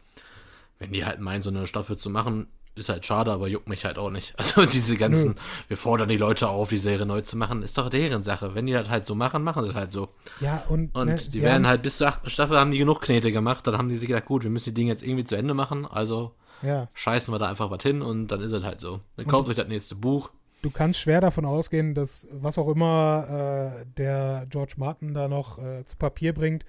wenn 0.80 0.93
die 0.93 1.06
halt 1.06 1.20
meinen, 1.20 1.41
so 1.41 1.50
eine 1.50 1.68
Staffel 1.68 1.98
zu 1.98 2.10
machen, 2.10 2.48
ist 2.78 2.89
halt 2.89 3.05
schade, 3.05 3.32
aber 3.32 3.47
juckt 3.47 3.67
mich 3.69 3.86
halt 3.86 3.97
auch 3.97 4.09
nicht. 4.09 4.34
Also 4.38 4.65
diese 4.65 4.97
ganzen, 4.97 5.36
wir 5.67 5.78
fordern 5.78 6.09
die 6.09 6.17
Leute 6.17 6.49
auf, 6.49 6.69
die 6.69 6.78
Serie 6.78 7.05
neu 7.05 7.21
zu 7.21 7.38
machen, 7.38 7.63
ist 7.63 7.78
doch 7.78 7.89
deren 7.89 8.23
Sache. 8.23 8.55
Wenn 8.55 8.65
die 8.65 8.73
das 8.73 8.89
halt 8.89 9.05
so 9.05 9.15
machen, 9.15 9.43
machen 9.43 9.63
sie 9.63 9.69
das 9.69 9.75
halt 9.78 9.91
so. 9.91 10.09
Ja, 10.39 10.63
und, 10.69 10.95
Und 10.95 11.07
ne, 11.07 11.15
die 11.15 11.41
werden 11.41 11.67
halt 11.67 11.82
bis 11.82 11.97
zur 11.97 12.07
achten 12.07 12.30
Staffel 12.30 12.57
haben 12.59 12.71
die 12.71 12.78
genug 12.78 13.01
Knete 13.01 13.32
gemacht, 13.32 13.65
dann 13.67 13.78
haben 13.78 13.89
die 13.89 13.97
sich 13.97 14.07
gedacht, 14.07 14.25
gut, 14.25 14.43
wir 14.43 14.49
müssen 14.49 14.69
die 14.69 14.73
Dinge 14.75 14.91
jetzt 14.91 15.03
irgendwie 15.03 15.23
zu 15.25 15.36
Ende 15.36 15.53
machen, 15.53 15.86
also 15.86 16.34
Ja, 16.61 16.89
scheißen 16.93 17.34
wir 17.34 17.39
da 17.39 17.47
einfach 17.49 17.69
was 17.71 17.84
hin 17.84 18.01
und 18.01 18.28
dann 18.28 18.41
ist 18.41 18.51
es 18.51 18.63
halt 18.63 18.80
so. 18.80 18.99
Dann 19.15 19.28
kauft 19.28 19.49
euch 19.49 19.55
das 19.55 19.67
nächste 19.67 19.95
Buch. 19.95 20.32
du 20.63 20.71
kannst 20.71 20.99
schwer 20.99 21.21
davon 21.21 21.45
ausgehen, 21.45 21.93
dass 21.93 22.28
was 22.32 22.57
auch 22.57 22.67
immer 22.67 23.80
äh, 23.82 23.86
der 23.97 24.45
George 24.49 24.73
Martin 24.78 25.13
da 25.13 25.28
noch 25.28 25.59
äh, 25.59 25.86
zu 25.86 25.95
Papier 25.97 26.34
bringt, 26.34 26.65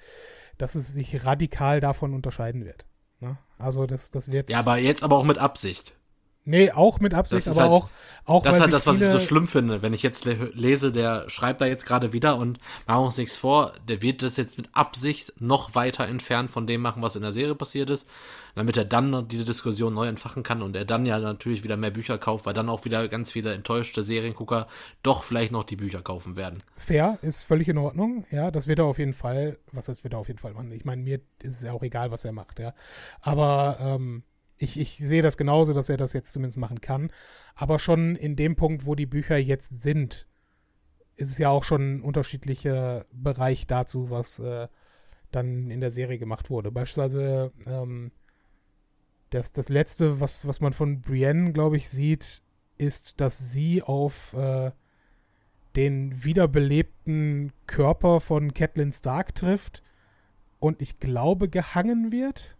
dass 0.59 0.75
es 0.75 0.93
sich 0.93 1.25
radikal 1.25 1.81
davon 1.81 2.13
unterscheiden 2.15 2.65
wird. 2.65 2.85
Ne? 3.21 3.39
Also 3.59 3.87
das, 3.87 4.11
das 4.11 4.31
wird. 4.31 4.51
Ja, 4.51 4.61
aber 4.61 4.77
jetzt 4.79 5.03
aber 5.03 5.17
auch 5.17 5.25
mit 5.25 5.39
Absicht. 5.39 5.95
Nee, 6.49 6.71
auch 6.73 6.99
mit 7.01 7.15
Absicht, 7.15 7.47
aber 7.49 7.61
halt- 7.63 7.71
auch, 7.71 7.89
auch 8.25 8.43
Das 8.43 8.57
ist 8.57 8.61
halt 8.61 8.73
das, 8.73 8.87
was 8.87 9.01
ich 9.01 9.07
so 9.07 9.19
schlimm 9.19 9.47
finde. 9.47 9.83
Wenn 9.83 9.95
ich 9.95 10.03
jetzt 10.03 10.25
le 10.25 10.51
lese, 10.55 10.91
der 10.93 11.29
schreibt 11.31 11.61
da 11.61 11.67
jetzt 11.67 11.87
gerade 11.87 12.13
wieder 12.13 12.37
und 12.37 12.59
machen 12.87 13.05
uns 13.05 13.17
nichts 13.17 13.37
vor, 13.37 13.73
der 13.89 14.03
wird 14.03 14.23
das 14.23 14.37
jetzt 14.37 14.59
mit 14.59 14.69
Absicht 14.73 15.33
noch 15.41 15.75
weiter 15.75 16.07
entfernt 16.07 16.51
von 16.51 16.67
dem 16.67 16.81
machen, 16.81 17.03
was 17.03 17.17
in 17.17 17.23
der 17.23 17.33
Serie 17.33 17.55
passiert 17.55 17.91
ist, 17.91 18.09
damit 18.55 18.77
er 18.77 18.85
dann 18.85 19.29
diese 19.29 19.45
Diskussion 19.45 19.95
neu 19.95 20.07
entfachen 20.07 20.43
kann 20.43 20.63
und 20.63 20.75
er 20.75 20.85
dann 20.85 21.07
ja 21.07 21.19
natürlich 21.19 21.65
wieder 21.65 21.77
mehr 21.77 21.91
Bücher 21.91 22.19
kauft, 22.19 22.45
weil 22.47 22.55
dann 22.55 22.69
auch 22.69 22.85
wieder 22.85 23.07
ganz 23.09 23.31
viele 23.31 23.53
enttäuschte 23.53 24.03
Seriengucker 24.03 24.67
doch 25.03 25.23
vielleicht 25.23 25.53
noch 25.53 25.65
die 25.65 25.77
Bücher 25.77 26.03
kaufen 26.03 26.37
werden. 26.37 26.63
Fair, 26.77 27.19
ist 27.23 27.45
völlig 27.45 27.69
in 27.69 27.79
Ordnung. 27.79 28.25
Ja, 28.31 28.51
das 28.51 28.67
wird 28.67 28.79
er 28.79 28.87
auf 28.87 28.99
jeden 28.99 29.13
Fall, 29.13 29.59
was 29.73 29.87
das 29.87 30.03
wird 30.05 30.15
er 30.15 30.19
auf 30.19 30.29
jeden 30.29 30.41
Fall 30.41 30.55
machen. 30.55 30.73
Ich 30.73 30.85
meine, 30.85 31.03
mir 31.03 31.21
ist 31.43 31.57
es 31.57 31.63
ja 31.63 31.73
auch 31.73 31.83
egal, 31.83 32.11
was 32.11 32.25
er 32.25 32.33
macht, 32.33 32.59
ja. 32.59 32.75
Aber 33.21 33.79
ähm, 33.81 34.23
ich, 34.59 34.79
ich 34.79 34.99
sehe 34.99 35.23
das 35.23 35.37
genauso, 35.37 35.73
dass 35.73 35.89
er 35.89 35.97
das 35.97 36.13
jetzt 36.13 36.33
zumindest 36.33 36.59
machen 36.59 36.81
kann. 36.81 37.11
Aber 37.55 37.79
schon 37.79 38.17
in 38.17 38.37
dem 38.37 38.57
Punkt, 38.57 38.87
wo 38.87 38.95
die 38.95 39.07
Bücher 39.07 39.37
jetzt 39.37 39.83
sind, 39.83 40.29
ist 41.17 41.31
es 41.31 41.39
ja 41.39 41.49
auch 41.49 41.65
schon 41.65 41.97
ein 41.97 42.03
unterschiedlicher 42.03 43.05
Bereich 43.13 43.67
dazu, 43.67 44.11
was 44.11 44.39
äh, 44.39 44.69
dann 45.31 45.71
in 45.71 45.81
der 45.81 45.91
Serie 45.91 46.19
gemacht 46.19 46.51
wurde. 46.51 46.71
Beispielsweise 46.71 47.53
ähm, 47.67 48.13
das, 49.31 49.53
das 49.53 49.69
letzte, 49.69 50.21
was, 50.21 50.47
was 50.47 50.61
man 50.61 50.73
von 50.73 51.01
Brienne, 51.01 51.53
glaube 51.53 51.77
ich, 51.77 51.89
sieht, 51.89 52.43
ist, 52.79 53.21
dass 53.21 53.53
sie 53.53 53.83
auf 53.83 54.35
äh, 54.35 54.71
den 55.77 56.25
wiederbelebten 56.25 57.53
Körper 57.67 58.21
von 58.21 58.55
Catelyn 58.55 58.93
Stark 58.93 59.35
trifft 59.35 59.83
und 60.59 60.83
ich 60.83 60.99
glaube 60.99 61.49
gehangen 61.49 62.11
wird. 62.11 62.58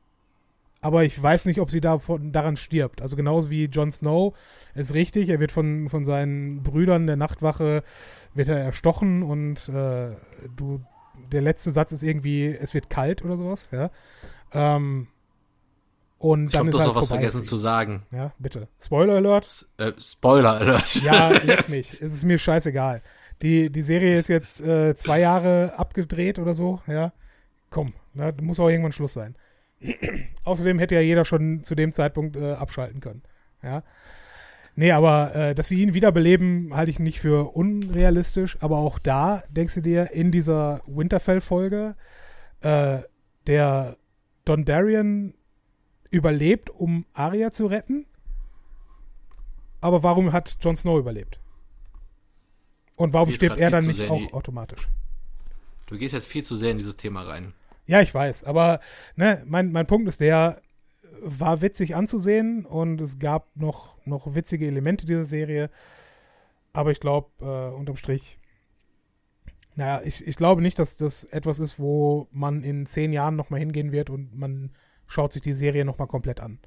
Aber 0.81 1.05
ich 1.05 1.21
weiß 1.21 1.47
nicht, 1.47 1.61
ob 1.61 1.71
sie 1.71 1.81
davon, 1.81 2.33
daran 2.33 2.57
stirbt. 2.57 3.03
Also 3.03 3.17
genauso 3.17 3.51
wie 3.51 3.65
Jon 3.65 3.91
Snow 3.91 4.35
ist 4.75 4.95
richtig, 4.95 5.29
er 5.29 5.41
wird 5.41 5.51
von, 5.51 5.89
von 5.89 6.05
seinen 6.05 6.63
Brüdern 6.63 7.07
der 7.07 7.17
Nachtwache 7.17 7.83
wird 8.35 8.49
er 8.49 8.59
erstochen 8.59 9.23
und 9.23 9.69
äh, 9.69 10.11
du 10.57 10.81
der 11.33 11.43
letzte 11.43 11.71
Satz 11.71 11.93
ist 11.93 12.03
irgendwie, 12.03 12.47
es 12.47 12.75
wird 12.75 12.91
kalt 12.91 13.25
oder 13.25 13.37
sowas, 13.37 13.69
ja. 13.73 13.91
Ähm, 14.53 15.09
und 16.19 16.47
Ich 16.47 16.53
dann 16.53 16.61
habe 16.61 16.69
ist 16.69 16.73
bloß 16.73 16.81
halt 16.83 16.95
noch 16.95 17.03
was 17.03 17.09
vergessen 17.09 17.43
zu 17.45 17.57
sagen. 17.57 18.07
Ja, 18.11 18.33
bitte. 18.39 18.69
Spoiler 18.81 19.15
Alert. 19.17 19.47
S 19.47 19.69
äh, 19.79 19.93
Spoiler 19.99 20.55
Alert. 20.55 20.97
Ja, 21.03 21.29
leck 21.45 21.69
mich. 21.69 22.01
Es 22.01 22.13
ist 22.13 22.25
mir 22.25 22.39
scheißegal. 22.39 23.03
Die, 23.43 23.71
die 23.71 23.83
Serie 23.83 24.19
ist 24.19 24.29
jetzt 24.29 24.61
äh, 24.61 24.97
zwei 24.97 25.21
Jahre 25.21 25.75
abgedreht 25.77 26.39
oder 26.39 26.55
so, 26.55 26.81
ja. 26.89 27.13
Komm, 27.71 27.93
da 28.15 28.33
muss 28.41 28.59
auch 28.59 28.69
irgendwann 28.69 28.93
Schluss 28.93 29.13
sein. 29.13 29.37
Außerdem 30.45 30.79
hätte 30.79 30.95
ja 30.95 31.01
jeder 31.01 31.25
schon 31.25 31.63
zu 31.65 31.75
dem 31.75 31.93
Zeitpunkt 31.93 32.37
äh, 32.37 32.53
abschalten 32.53 33.01
können, 33.01 33.23
ja. 33.63 33.83
Nee, 34.79 34.93
aber 34.93 35.35
äh, 35.35 35.55
dass 35.57 35.67
sie 35.67 35.83
ihn 35.83 35.93
wiederbeleben, 35.93 36.73
halte 36.73 36.93
ich 36.93 37.01
nicht 37.01 37.19
für 37.19 37.57
unrealistisch. 37.57 38.57
Aber 38.61 38.79
auch 38.79 39.01
da 39.01 39.43
denkst 39.51 39.75
du 39.75 39.81
dir 39.81 40.13
in 40.13 40.31
dieser 40.31 40.83
Winterfell-Folge, 40.87 41.97
äh, 42.61 42.99
der 43.49 43.97
Dondarrion 44.45 45.35
überlebt, 46.11 46.71
um 46.71 47.07
Arya 47.13 47.51
zu 47.51 47.67
retten. 47.67 48.07
Aber 49.81 50.05
warum 50.05 50.33
hat 50.33 50.57
Jon 50.61 50.77
Snow 50.77 50.97
überlebt? 50.97 51.41
Und 52.95 53.13
warum 53.13 53.33
stirbt 53.33 53.59
er 53.59 53.71
dann 53.71 53.85
nicht 53.85 54.09
auch 54.09 54.33
automatisch? 54.33 54.89
Du 55.87 55.99
gehst 55.99 56.15
jetzt 56.15 56.29
viel 56.29 56.45
zu 56.45 56.55
sehr 56.55 56.71
in 56.71 56.79
dieses 56.79 56.97
Thema 56.97 57.23
rein. 57.23 57.53
Ja, 57.89 58.03
ich 58.03 58.15
weiß, 58.15 58.45
aber 58.45 58.81
ne, 59.17 59.43
mein, 59.47 59.73
mein 59.73 59.87
Punkt 59.87 60.09
ist 60.09 60.21
der, 60.21 60.61
war 61.23 61.63
witzig 61.63 61.97
anzusehen 61.97 62.67
und 62.67 63.01
es 63.01 63.19
gab 63.19 63.57
noch, 63.57 63.97
noch 64.07 64.35
witzige 64.35 64.67
Elemente 64.67 65.07
dieser 65.07 65.25
Serie. 65.25 65.71
Aber 66.75 66.91
ich 66.93 67.01
glaube, 67.01 67.31
äh, 67.41 67.75
unterm 67.75 67.97
Strich 67.97 68.39
Naja, 69.75 70.03
ich, 70.05 70.27
ich 70.27 70.37
glaube 70.37 70.61
nicht, 70.61 70.79
dass 70.79 70.99
das 70.99 71.25
etwas 71.25 71.61
ist, 71.61 71.79
wo 71.79 72.29
man 72.31 72.63
in 72.63 72.85
zehn 72.87 73.13
Jahren 73.13 73.37
nochmal 73.37 73.61
hingehen 73.61 73.91
wird 73.91 74.11
und 74.11 74.37
man 74.37 74.73
schaut 75.09 75.33
sich 75.33 75.43
die 75.43 75.55
Serie 75.55 75.85
nochmal 75.87 76.09
komplett 76.09 76.41
an. 76.41 76.59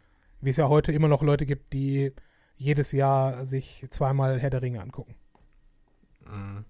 Wie 0.42 0.50
es 0.50 0.58
ja 0.58 0.70
heute 0.70 0.92
immer 0.92 1.08
noch 1.08 1.22
Leute 1.22 1.46
gibt, 1.46 1.72
die 1.74 2.14
jedes 2.58 2.92
Jahr 2.94 3.46
sich 3.46 3.86
zweimal 3.92 4.40
Herr 4.40 4.50
der 4.50 4.64
Ringe 4.64 4.82
angucken. 4.82 5.16
Mhm. 6.26 6.66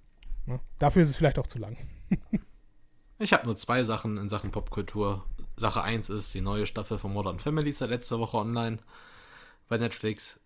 Ja, 0.47 0.59
dafür 0.77 1.03
ist 1.03 1.09
es 1.09 1.15
vielleicht 1.15 1.39
auch 1.39 1.47
zu 1.47 1.57
lang. 1.57 1.77
ich 3.21 3.33
habe 3.33 3.45
nur 3.45 3.57
zwei 3.57 3.83
Sachen 3.83 4.17
in 4.17 4.29
Sachen 4.29 4.51
Popkultur. 4.51 5.23
Sache 5.55 5.83
1 5.83 6.09
ist 6.09 6.33
die 6.33 6.41
neue 6.41 6.65
Staffel 6.65 6.97
von 6.97 7.13
Modern 7.13 7.39
Family 7.39 7.71
seit 7.71 7.89
letzter 7.89 8.19
Woche 8.19 8.37
online 8.37 8.79
bei 9.67 9.77
Netflix. 9.77 10.39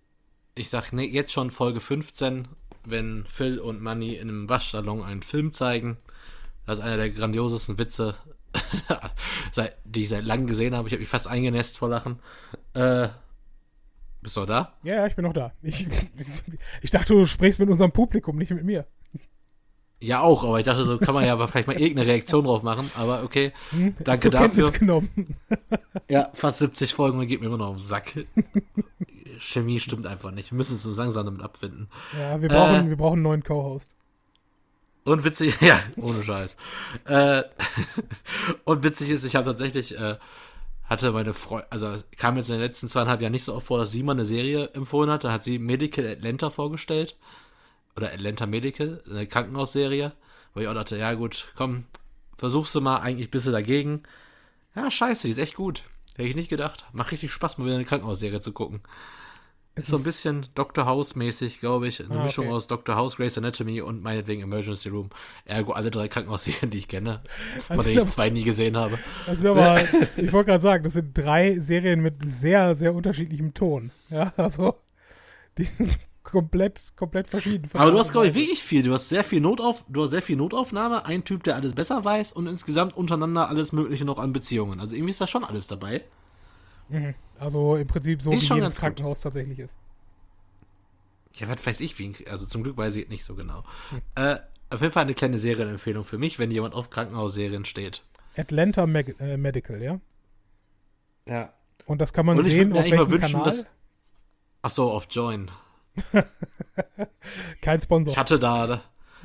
Ich 0.55 0.69
sag 0.69 0.91
ne, 0.91 1.03
jetzt 1.03 1.31
schon 1.31 1.51
Folge 1.51 1.79
15, 1.79 2.47
wenn 2.85 3.25
Phil 3.27 3.59
und 3.59 3.81
Manny 3.81 4.15
in 4.15 4.29
einem 4.29 4.49
Waschsalon 4.49 5.03
einen 5.03 5.23
Film 5.23 5.51
zeigen. 5.51 5.97
Das 6.65 6.79
ist 6.79 6.83
einer 6.83 6.97
der 6.97 7.09
grandiosesten 7.11 7.77
Witze, 7.77 8.15
die 9.85 10.01
ich 10.01 10.09
seit 10.09 10.25
langem 10.25 10.47
gesehen 10.47 10.75
habe. 10.75 10.87
Ich 10.87 10.93
habe 10.93 11.01
mich 11.01 11.09
fast 11.09 11.27
eingenässt 11.27 11.77
vor 11.77 11.89
Lachen. 11.89 12.19
Äh, 12.73 13.09
bist 14.21 14.37
du 14.37 14.45
da? 14.45 14.73
Ja, 14.83 14.95
ja, 14.95 15.07
ich 15.07 15.15
bin 15.15 15.23
noch 15.23 15.33
da. 15.33 15.53
Ich, 15.61 15.87
ich 16.81 16.89
dachte, 16.89 17.13
du 17.13 17.25
sprichst 17.25 17.59
mit 17.59 17.69
unserem 17.69 17.91
Publikum, 17.91 18.37
nicht 18.37 18.51
mit 18.51 18.63
mir. 18.63 18.87
Ja, 20.05 20.21
auch, 20.21 20.43
aber 20.43 20.59
ich 20.59 20.65
dachte, 20.65 20.85
so 20.85 20.99
kann 20.99 21.15
man 21.15 21.25
ja 21.25 21.35
vielleicht 21.47 21.67
mal 21.67 21.79
irgendeine 21.79 22.07
Reaktion 22.07 22.45
drauf 22.45 22.61
machen. 22.61 22.89
Aber 22.95 23.23
okay, 23.23 23.51
hm, 23.71 23.95
danke 24.03 24.29
dafür. 24.29 24.71
Genommen. 24.71 25.35
ja, 26.09 26.29
fast 26.33 26.59
70 26.59 26.93
Folgen 26.93 27.19
und 27.19 27.27
geht 27.27 27.41
mir 27.41 27.47
immer 27.47 27.57
noch 27.57 27.69
auf 27.69 27.77
den 27.77 27.83
Sack. 27.83 28.13
Chemie 29.39 29.79
stimmt 29.79 30.05
einfach 30.05 30.31
nicht. 30.31 30.51
Wir 30.51 30.57
müssen 30.57 30.79
uns 30.81 30.97
langsam 30.97 31.25
damit 31.25 31.41
abfinden. 31.41 31.89
Ja, 32.17 32.39
wir 32.41 32.49
brauchen, 32.49 32.87
äh, 32.87 32.89
wir 32.89 32.97
brauchen 32.97 33.13
einen 33.13 33.23
neuen 33.23 33.43
Co-Host. 33.43 33.95
Und 35.03 35.23
witzig, 35.23 35.59
ja, 35.61 35.79
ohne 35.97 36.23
Scheiß. 36.23 36.55
äh, 37.05 37.43
und 38.63 38.83
witzig 38.83 39.09
ist, 39.09 39.23
ich 39.23 39.35
habe 39.35 39.45
tatsächlich, 39.45 39.97
äh, 39.97 40.15
hatte 40.85 41.11
meine 41.11 41.33
Freundin, 41.33 41.67
also 41.71 41.95
kam 42.17 42.37
jetzt 42.37 42.49
in 42.49 42.55
den 42.55 42.61
letzten 42.61 42.87
zweieinhalb 42.87 43.21
Jahren 43.21 43.31
nicht 43.31 43.43
so 43.43 43.53
oft 43.53 43.67
vor, 43.67 43.79
dass 43.79 43.91
sie 43.91 44.03
mal 44.03 44.13
eine 44.13 44.25
Serie 44.25 44.69
empfohlen 44.73 45.09
hat. 45.09 45.23
Da 45.23 45.31
hat 45.31 45.43
sie 45.43 45.59
Medical 45.59 46.07
Atlanta 46.07 46.49
vorgestellt 46.49 47.17
oder 47.95 48.11
Atlanta 48.11 48.45
Medical, 48.45 49.01
eine 49.09 49.27
Krankenhausserie, 49.27 50.13
wo 50.53 50.61
ich 50.61 50.67
auch 50.67 50.73
dachte, 50.73 50.97
ja 50.97 51.13
gut, 51.13 51.51
komm, 51.55 51.85
versuchst 52.37 52.75
du 52.75 52.81
mal, 52.81 52.97
eigentlich 52.97 53.31
bist 53.31 53.47
du 53.47 53.51
dagegen. 53.51 54.03
Ja, 54.75 54.91
scheiße, 54.91 55.27
die 55.27 55.31
ist 55.31 55.39
echt 55.39 55.55
gut. 55.55 55.83
Hätte 56.15 56.29
ich 56.29 56.35
nicht 56.35 56.49
gedacht. 56.49 56.85
Macht 56.93 57.11
richtig 57.11 57.31
Spaß, 57.31 57.57
mal 57.57 57.65
wieder 57.65 57.75
eine 57.75 57.85
Krankenhausserie 57.85 58.41
zu 58.41 58.53
gucken. 58.53 58.81
Ist, 59.75 59.83
ist 59.83 59.89
so 59.89 59.97
ein 59.97 60.03
bisschen 60.03 60.47
Dr. 60.55 60.85
House-mäßig, 60.85 61.59
glaube 61.59 61.89
ich. 61.89 62.01
Eine 62.01 62.21
ah, 62.21 62.23
Mischung 62.23 62.49
aus 62.49 62.67
Dr. 62.67 62.95
House, 62.95 63.17
Grey's 63.17 63.37
Anatomy 63.37 63.81
und 63.81 64.01
meinetwegen 64.01 64.41
Emergency 64.41 64.87
Room. 64.87 65.09
Ergo 65.43 65.73
alle 65.73 65.91
drei 65.91 66.07
Krankenhausserien, 66.07 66.71
die 66.71 66.77
ich 66.77 66.87
kenne. 66.87 67.21
Also 67.67 67.83
von 67.83 67.91
denen 67.91 68.05
ich 68.05 68.13
zwei 68.13 68.29
nie 68.29 68.43
gesehen 68.43 68.77
habe. 68.77 68.97
Also 69.27 69.51
aber, 69.51 69.81
ich 70.17 70.31
wollte 70.31 70.51
gerade 70.51 70.61
sagen, 70.61 70.85
das 70.85 70.93
sind 70.93 71.17
drei 71.17 71.59
Serien 71.59 71.99
mit 71.99 72.15
sehr, 72.23 72.73
sehr 72.75 72.93
unterschiedlichem 72.93 73.53
Ton. 73.53 73.91
Ja, 74.09 74.31
also 74.37 74.75
die 75.57 75.65
sind 75.65 75.97
komplett, 76.25 76.93
komplett 76.97 77.29
verschieden. 77.29 77.69
Aber 77.73 77.91
du 77.91 77.99
hast, 77.99 78.11
glaube 78.11 78.27
ich, 78.27 78.33
wirklich 78.33 78.61
viel. 78.61 78.83
Du 78.83 78.91
hast 78.91 79.07
sehr 79.07 79.23
viel 79.23 79.39
Notauf, 79.39 79.85
du 79.87 80.03
hast 80.03 80.09
sehr 80.09 80.21
viel 80.21 80.35
Notaufnahme, 80.35 81.05
ein 81.05 81.23
Typ, 81.23 81.43
der 81.43 81.55
alles 81.55 81.73
besser 81.73 82.03
weiß 82.03 82.33
und 82.33 82.47
insgesamt 82.47 82.97
untereinander 82.97 83.47
alles 83.47 83.71
Mögliche 83.71 84.03
noch 84.03 84.19
an 84.19 84.33
Beziehungen. 84.33 84.79
Also 84.81 84.95
irgendwie 84.95 85.11
ist 85.11 85.21
da 85.21 85.27
schon 85.27 85.45
alles 85.45 85.67
dabei. 85.67 86.03
Mhm. 86.89 87.13
Also 87.39 87.77
im 87.77 87.87
Prinzip 87.87 88.21
so, 88.21 88.31
ist 88.31 88.49
wie 88.49 88.55
jedes 88.55 88.75
Krankenhaus 88.75 89.19
gut. 89.19 89.23
tatsächlich 89.23 89.59
ist. 89.59 89.77
Ja, 91.33 91.47
was 91.47 91.65
weiß 91.65 91.79
ich, 91.81 91.97
wie, 91.99 92.15
also 92.29 92.45
zum 92.45 92.63
Glück 92.63 92.77
weiß 92.77 92.95
ich 92.95 93.09
nicht 93.09 93.23
so 93.23 93.35
genau. 93.35 93.63
Hm. 93.89 94.01
Äh, 94.15 94.39
auf 94.69 94.81
jeden 94.81 94.93
Fall 94.93 95.03
eine 95.03 95.13
kleine 95.13 95.37
Serienempfehlung 95.37 96.03
für 96.03 96.17
mich, 96.17 96.39
wenn 96.39 96.49
jemand 96.49 96.73
auf 96.73 96.89
Krankenhausserien 96.89 97.65
steht. 97.65 98.03
Atlanta 98.37 98.87
Meg 98.87 99.15
äh, 99.19 99.37
Medical, 99.37 99.81
ja? 99.81 99.99
Ja. 101.27 101.53
Und 101.85 101.99
das 101.99 102.13
kann 102.13 102.25
man 102.25 102.41
sehen 102.43 102.71
auf 102.73 102.83
welchem 102.83 103.09
wünschen, 103.09 103.31
Kanal? 103.33 103.45
Dass, 103.45 103.65
ach 104.61 104.69
so, 104.69 104.91
auf 104.91 105.07
Join. 105.09 105.51
Kein 107.61 107.81
Sponsor. 107.81 108.11
Ich 108.11 108.17
hatte 108.17 108.39
da, 108.39 108.81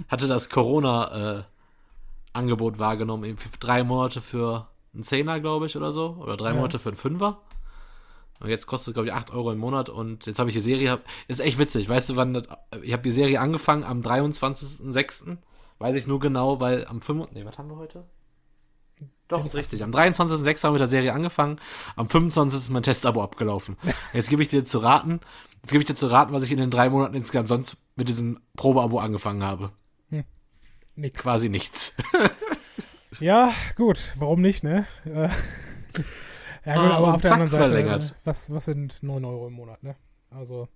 hatte 0.09 0.29
das 0.29 0.49
Corona-Angebot 0.49 2.75
äh, 2.75 2.79
wahrgenommen, 2.79 3.25
eben 3.25 3.39
drei 3.59 3.85
Monate 3.85 4.21
für 4.21 4.69
einen 4.95 5.05
Zehner, 5.05 5.41
glaube 5.41 5.67
ich, 5.67 5.77
oder 5.77 5.93
so. 5.93 6.17
Oder 6.21 6.37
drei 6.37 6.51
ja. 6.51 6.55
Monate 6.55 6.79
für 6.79 6.91
einen 6.91 6.99
Fünfer. 6.99 7.41
Und 8.41 8.49
jetzt 8.49 8.67
kostet, 8.67 8.95
glaube 8.95 9.09
ich, 9.09 9.15
8 9.15 9.33
Euro 9.33 9.53
im 9.53 9.59
Monat. 9.59 9.91
Und 9.91 10.27
jetzt 10.27 10.39
habe 10.39 10.49
ich 10.49 10.55
die 10.55 10.61
Serie. 10.61 11.01
Ist 11.29 11.41
echt 11.41 11.59
witzig. 11.59 11.89
Weißt 11.89 12.09
du, 12.09 12.17
wann. 12.17 12.35
Das, 12.35 12.45
ich 12.83 12.93
habe 12.93 13.03
die 13.03 13.11
Serie 13.11 13.41
angefangen 13.41 13.85
am 13.85 14.01
23.06. 14.01 15.37
Weiß 15.79 15.97
ich 15.97 16.07
nur 16.07 16.21
genau, 16.21 16.61
weil 16.61 16.87
am 16.87 17.03
5. 17.03 17.29
Nee, 17.33 17.45
was 17.45 17.59
haben 17.59 17.71
wir 17.71 17.77
heute? 17.77 18.05
Doch, 19.29 19.45
ist 19.45 19.55
richtig. 19.55 19.85
Am 19.85 19.93
23.06. 19.93 20.63
haben 20.63 20.63
wir 20.63 20.71
mit 20.73 20.81
der 20.81 20.89
Serie 20.89 21.13
angefangen. 21.13 21.61
Am 21.97 22.09
25. 22.09 22.59
ist 22.59 22.71
mein 22.71 22.83
Testabo 22.83 23.23
abgelaufen. 23.23 23.77
Jetzt 24.13 24.31
gebe 24.31 24.43
ich 24.43 24.49
dir 24.49 24.65
zu 24.65 24.79
raten, 24.79 25.21
Jetzt 25.63 25.73
gebe 25.73 25.83
ich 25.83 25.87
dir 25.87 25.95
zu 25.95 26.07
raten, 26.07 26.33
was 26.33 26.43
ich 26.43 26.53
in 26.53 26.59
den 26.59 26.71
drei 26.71 26.89
Monaten 26.89 27.15
insgesamt 27.15 27.49
sonst 27.49 27.77
mit 27.97 28.09
diesem 28.09 28.41
Probeabo 28.57 28.99
angefangen 28.99 29.43
habe. 29.43 29.73
Hm. 30.09 30.25
Nix. 30.97 31.23
Quasi 31.23 31.49
nichts. 31.49 31.95
ja, 33.21 33.53
gut, 33.77 34.13
warum 34.17 34.41
nicht, 34.41 34.65
ne? 34.65 34.87
Äh, 35.05 35.29
ja, 36.65 36.75
gut, 36.75 36.93
ah, 36.93 36.97
aber 36.97 37.15
auf 37.15 37.23
der 37.23 37.33
anderen 37.33 37.51
Seite, 37.51 37.65
verlängert. 37.65 38.15
was, 38.25 38.53
was 38.53 38.65
sind 38.65 39.03
9 39.03 39.25
Euro 39.25 39.49
im 39.49 39.55
Monat, 39.55 39.83
ne? 39.83 39.97
Also, 40.31 40.69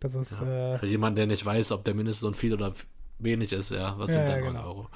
das 0.00 0.14
ist. 0.16 0.40
Ja, 0.40 0.74
äh, 0.74 0.78
für 0.78 0.86
jemanden, 0.86 1.16
der 1.16 1.26
nicht 1.26 1.44
weiß, 1.44 1.70
ob 1.70 1.84
der 1.84 1.94
Mindestlohn 1.94 2.34
viel 2.34 2.52
oder 2.52 2.74
wenig 3.18 3.52
ist, 3.52 3.70
ja, 3.70 3.96
was 3.98 4.08
ja, 4.08 4.14
sind 4.14 4.28
da 4.28 4.40
9 4.40 4.44
genau. 4.44 4.66
Euro? 4.66 4.88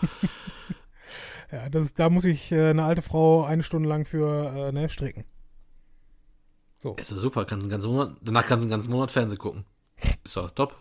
ja, 1.53 1.69
das, 1.69 1.95
da 1.95 2.11
muss 2.11 2.25
ich 2.25 2.51
äh, 2.51 2.70
eine 2.70 2.85
alte 2.85 3.03
Frau 3.03 3.45
eine 3.45 3.62
Stunde 3.62 3.89
lang 3.89 4.05
für 4.05 4.69
äh, 4.69 4.73
ne, 4.73 4.89
stricken. 4.89 5.25
So. 6.79 6.95
Ist 6.95 7.11
ja 7.11 7.17
super, 7.17 7.45
kannst 7.45 7.65
einen 7.65 7.71
ganzen 7.71 7.91
Monat, 7.93 8.17
danach 8.23 8.47
kannst 8.47 8.63
du 8.63 8.67
einen 8.67 8.71
ganzen 8.71 8.93
Monat 8.93 9.11
Fernsehen 9.11 9.39
gucken. 9.39 9.65
Ist 10.25 10.37
doch 10.37 10.51
top. 10.51 10.77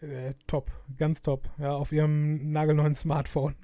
Äh, 0.00 0.34
top, 0.46 0.70
ganz 0.96 1.20
top. 1.20 1.48
Ja, 1.58 1.72
auf 1.74 1.92
ihrem 1.92 2.50
nagelneuen 2.50 2.94
Smartphone. 2.94 3.54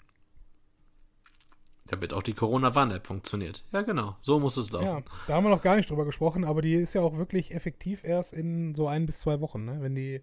Damit 1.86 2.14
auch 2.14 2.22
die 2.22 2.32
Corona-Warn-App 2.32 3.06
funktioniert. 3.06 3.62
Ja, 3.72 3.82
genau. 3.82 4.16
So 4.20 4.40
muss 4.40 4.56
es 4.56 4.72
laufen. 4.72 4.86
Ja, 4.86 5.02
da 5.26 5.34
haben 5.34 5.44
wir 5.44 5.50
noch 5.50 5.62
gar 5.62 5.76
nicht 5.76 5.90
drüber 5.90 6.06
gesprochen, 6.06 6.44
aber 6.44 6.62
die 6.62 6.74
ist 6.74 6.94
ja 6.94 7.02
auch 7.02 7.16
wirklich 7.16 7.54
effektiv 7.54 8.04
erst 8.04 8.32
in 8.32 8.74
so 8.74 8.88
ein 8.88 9.04
bis 9.04 9.20
zwei 9.20 9.40
Wochen, 9.40 9.64
ne? 9.66 9.78
wenn 9.80 9.94
die, 9.94 10.22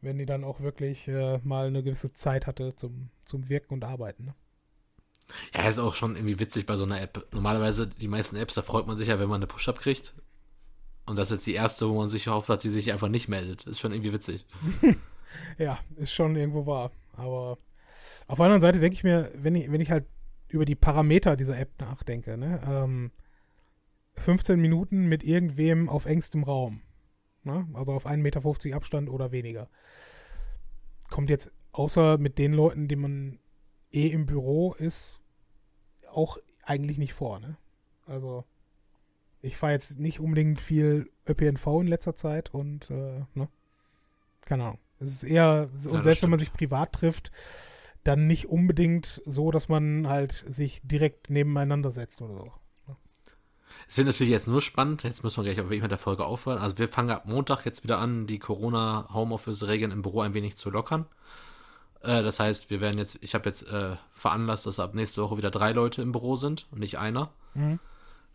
wenn 0.00 0.16
die 0.16 0.24
dann 0.24 0.42
auch 0.42 0.60
wirklich 0.60 1.06
äh, 1.08 1.38
mal 1.44 1.66
eine 1.66 1.82
gewisse 1.82 2.14
Zeit 2.14 2.46
hatte 2.46 2.74
zum, 2.76 3.10
zum 3.26 3.50
Wirken 3.50 3.74
und 3.74 3.84
Arbeiten. 3.84 4.24
Ne? 4.24 4.34
Ja, 5.54 5.68
ist 5.68 5.78
auch 5.78 5.94
schon 5.94 6.16
irgendwie 6.16 6.40
witzig 6.40 6.64
bei 6.64 6.76
so 6.76 6.84
einer 6.84 7.00
App. 7.00 7.28
Normalerweise, 7.32 7.86
die 7.86 8.08
meisten 8.08 8.36
Apps, 8.36 8.54
da 8.54 8.62
freut 8.62 8.86
man 8.86 8.96
sich 8.96 9.08
ja, 9.08 9.18
wenn 9.18 9.28
man 9.28 9.36
eine 9.36 9.46
Push-Up 9.46 9.78
kriegt. 9.78 10.14
Und 11.06 11.16
das 11.16 11.30
ist 11.30 11.38
jetzt 11.38 11.46
die 11.46 11.54
erste, 11.54 11.88
wo 11.88 11.94
man 11.94 12.08
sich 12.08 12.28
hofft, 12.28 12.48
dass 12.48 12.62
sie 12.62 12.70
sich 12.70 12.92
einfach 12.92 13.08
nicht 13.08 13.28
meldet. 13.28 13.66
Ist 13.66 13.80
schon 13.80 13.92
irgendwie 13.92 14.12
witzig. 14.12 14.46
ja, 15.58 15.78
ist 15.96 16.12
schon 16.12 16.36
irgendwo 16.36 16.66
wahr. 16.66 16.92
Aber 17.12 17.58
auf 18.26 18.36
der 18.36 18.44
anderen 18.44 18.60
Seite 18.60 18.78
denke 18.78 18.94
ich 18.94 19.04
mir, 19.04 19.32
wenn 19.34 19.54
ich, 19.54 19.70
wenn 19.72 19.80
ich 19.80 19.90
halt 19.90 20.06
über 20.48 20.64
die 20.64 20.76
Parameter 20.76 21.36
dieser 21.36 21.58
App 21.58 21.80
nachdenke, 21.80 22.36
ne, 22.36 22.60
ähm, 22.64 23.10
15 24.16 24.60
Minuten 24.60 25.06
mit 25.06 25.24
irgendwem 25.24 25.88
auf 25.88 26.06
engstem 26.06 26.44
Raum. 26.44 26.82
Ne? 27.42 27.66
Also 27.72 27.92
auf 27.92 28.06
1,50 28.06 28.16
Meter 28.18 28.76
Abstand 28.76 29.08
oder 29.08 29.32
weniger. 29.32 29.68
Kommt 31.10 31.30
jetzt 31.30 31.50
außer 31.72 32.18
mit 32.18 32.38
den 32.38 32.52
Leuten, 32.52 32.88
die 32.88 32.96
man 32.96 33.38
eh 33.92 34.08
im 34.08 34.26
Büro 34.26 34.74
ist, 34.74 35.20
auch 36.10 36.38
eigentlich 36.62 36.98
nicht 36.98 37.14
vor. 37.14 37.40
Ne? 37.40 37.56
Also 38.06 38.44
ich 39.42 39.56
fahre 39.56 39.72
jetzt 39.72 39.98
nicht 39.98 40.20
unbedingt 40.20 40.60
viel 40.60 41.10
ÖPNV 41.28 41.66
in 41.80 41.86
letzter 41.86 42.14
Zeit 42.14 42.52
und 42.52 42.90
äh, 42.90 43.24
ne? 43.34 43.48
Keine 44.42 44.64
Ahnung. 44.64 44.78
Es 44.98 45.10
ist 45.10 45.22
eher, 45.22 45.70
und 45.72 45.94
ja, 45.94 46.02
selbst 46.02 46.18
stimmt. 46.18 46.22
wenn 46.22 46.30
man 46.30 46.38
sich 46.40 46.52
privat 46.52 46.92
trifft, 46.92 47.32
dann 48.04 48.26
nicht 48.26 48.48
unbedingt 48.48 49.22
so, 49.24 49.50
dass 49.50 49.68
man 49.68 50.08
halt 50.08 50.44
sich 50.48 50.80
direkt 50.84 51.30
nebeneinander 51.30 51.90
setzt 51.90 52.20
oder 52.20 52.34
so. 52.34 52.52
Ne? 52.86 52.96
Es 53.88 53.96
wird 53.96 54.08
natürlich 54.08 54.30
jetzt 54.30 54.48
nur 54.48 54.60
spannend, 54.60 55.02
jetzt 55.04 55.22
müssen 55.22 55.42
wir 55.42 55.52
gleich 55.52 55.64
auf 55.64 55.70
mit 55.70 55.90
der 55.90 55.98
Folge 55.98 56.24
aufhören. 56.24 56.58
Also 56.58 56.78
wir 56.78 56.88
fangen 56.88 57.10
ab 57.10 57.26
Montag 57.26 57.64
jetzt 57.64 57.82
wieder 57.82 57.98
an, 57.98 58.26
die 58.26 58.38
Corona-Homeoffice-Regeln 58.38 59.90
im 59.90 60.02
Büro 60.02 60.20
ein 60.20 60.34
wenig 60.34 60.56
zu 60.56 60.70
lockern. 60.70 61.06
Äh, 62.02 62.22
das 62.22 62.40
heißt, 62.40 62.70
wir 62.70 62.80
werden 62.80 62.98
jetzt, 62.98 63.18
ich 63.22 63.34
habe 63.34 63.48
jetzt 63.48 63.66
äh, 63.68 63.96
veranlasst, 64.12 64.66
dass 64.66 64.80
ab 64.80 64.94
nächste 64.94 65.22
Woche 65.22 65.38
wieder 65.38 65.50
drei 65.50 65.72
Leute 65.72 66.02
im 66.02 66.12
Büro 66.12 66.36
sind 66.36 66.66
und 66.70 66.80
nicht 66.80 66.98
einer. 66.98 67.32
Mhm. 67.54 67.78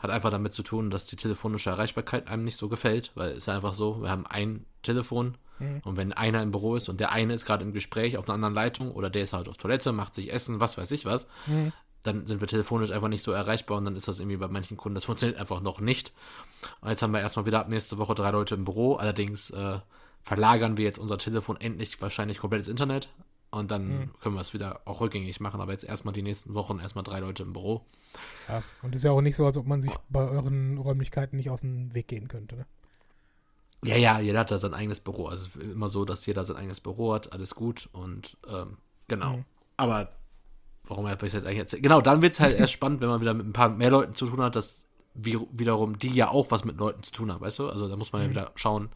Hat 0.06 0.14
einfach 0.16 0.30
damit 0.30 0.54
zu 0.54 0.64
tun, 0.64 0.92
dass 0.92 1.08
die 1.08 1.16
telefonische 1.16 1.72
Erreichbarkeit 1.72 2.28
einem 2.28 2.44
nicht 2.44 2.58
so 2.58 2.70
gefällt, 2.70 3.12
weil 3.16 3.32
es 3.32 3.38
ist 3.40 3.50
einfach 3.50 3.74
so, 3.74 4.02
wir 4.02 4.10
haben 4.10 4.28
ein 4.28 4.66
Telefon 4.84 5.36
mhm. 5.58 5.82
und 5.84 5.98
wenn 5.98 6.14
einer 6.14 6.44
im 6.44 6.52
Büro 6.52 6.76
ist 6.76 6.90
und 6.90 7.00
der 7.00 7.12
eine 7.12 7.34
ist 7.34 7.46
gerade 7.46 7.64
im 7.64 7.74
Gespräch 7.74 8.18
auf 8.18 8.26
einer 8.26 8.36
anderen 8.36 8.54
Leitung 8.54 8.92
oder 8.92 9.10
der 9.10 9.24
ist 9.24 9.34
halt 9.34 9.50
auf 9.50 9.58
Toilette, 9.58 9.92
macht 9.92 10.14
sich 10.14 10.32
Essen, 10.32 10.60
was 10.60 10.78
weiß 10.78 10.92
ich 10.92 11.06
was, 11.06 11.28
mhm. 11.48 11.74
dann 12.04 12.28
sind 12.28 12.40
wir 12.40 12.48
telefonisch 12.48 12.92
einfach 12.92 13.08
nicht 13.08 13.24
so 13.24 13.32
erreichbar 13.32 13.80
und 13.80 13.86
dann 13.86 13.96
ist 13.96 14.08
das 14.08 14.20
irgendwie 14.20 14.38
bei 14.38 14.48
manchen 14.48 14.78
Kunden, 14.78 14.94
das 14.94 15.06
funktioniert 15.06 15.40
einfach 15.40 15.62
noch 15.62 15.80
nicht. 15.80 16.14
Und 16.82 16.90
jetzt 16.90 17.02
haben 17.02 17.14
wir 17.14 17.20
erstmal 17.20 17.48
wieder 17.48 17.60
ab 17.60 17.70
nächste 17.70 17.98
Woche 17.98 18.14
drei 18.14 18.30
Leute 18.30 18.54
im 18.54 18.64
Büro, 18.64 18.94
allerdings 18.94 19.50
äh, 19.50 19.80
verlagern 20.22 20.78
wir 20.78 20.86
jetzt 20.86 21.00
unser 21.00 21.18
Telefon 21.18 21.60
endlich 21.60 22.02
wahrscheinlich 22.02 22.40
komplett 22.40 22.60
ins 22.60 22.70
Internet. 22.70 23.10
Und 23.52 23.72
dann 23.72 23.88
mhm. 23.88 24.12
können 24.20 24.36
wir 24.36 24.42
es 24.42 24.54
wieder 24.54 24.82
auch 24.86 25.00
rückgängig 25.00 25.40
machen. 25.40 25.62
Aber 25.62 25.72
jetzt 25.72 25.86
erstmal 25.86 26.14
die 26.14 26.24
nächsten 26.24 26.56
Wochen 26.56 26.80
erstmal 26.80 27.04
drei 27.04 27.20
Leute 27.20 27.44
im 27.44 27.54
Büro. 27.54 27.86
Ja, 28.48 28.64
und 28.82 28.96
ist 28.96 29.04
ja 29.04 29.12
auch 29.12 29.22
nicht 29.22 29.36
so, 29.36 29.46
als 29.46 29.58
ob 29.58 29.66
man 29.66 29.82
sich 29.82 29.92
bei 30.10 30.28
euren 30.28 30.78
Räumlichkeiten 30.78 31.38
nicht 31.38 31.50
aus 31.50 31.62
dem 31.62 31.94
Weg 31.94 32.08
gehen 32.08 32.28
könnte, 32.28 32.56
ne? 32.56 32.66
Ja, 33.84 33.98
ja, 33.98 34.20
jeder 34.20 34.40
hat 34.40 34.52
da 34.52 34.58
sein 34.58 34.74
eigenes 34.74 35.00
Büro. 35.00 35.28
Also 35.28 35.48
es 35.48 35.56
ist 35.56 35.74
immer 35.74 35.90
so, 35.90 36.06
dass 36.06 36.26
jeder 36.26 36.44
sein 36.44 36.58
eigenes 36.58 36.82
Büro 36.82 37.14
hat, 37.14 37.34
alles 37.34 37.54
gut 37.54 37.88
und 37.92 38.38
ähm, 38.48 38.78
genau. 39.08 39.38
Mhm. 39.38 39.46
Aber 39.78 40.10
warum 40.86 41.08
habe 41.08 41.26
ich 41.26 41.32
das 41.32 41.42
jetzt 41.42 41.46
eigentlich 41.46 41.60
erzählt? 41.60 41.84
Genau, 41.84 42.02
dann 42.02 42.22
wird 42.22 42.34
es 42.34 42.40
halt 42.40 42.58
erst 42.58 42.74
spannend, 42.74 43.02
wenn 43.02 43.10
man 43.10 43.22
wieder 43.22 43.34
mit 43.34 43.46
ein 43.46 43.54
paar 43.54 43.70
mehr 43.70 43.92
Leuten 43.92 44.16
zu 44.16 44.28
tun 44.28 44.42
hat, 44.42 44.56
dass 44.56 44.82
wie, 45.14 45.40
wiederum 45.52 46.00
die 46.00 46.14
ja 46.14 46.30
auch 46.30 46.52
was 46.52 46.66
mit 46.66 46.78
Leuten 46.78 47.04
zu 47.04 47.12
tun 47.12 47.32
haben, 47.32 47.42
weißt 47.42 47.60
du? 47.60 47.70
Also 47.70 47.88
da 47.88 47.96
muss 47.96 48.12
man 48.12 48.22
mhm. 48.22 48.28
ja 48.28 48.32
wieder 48.32 48.52
schauen, 48.56 48.90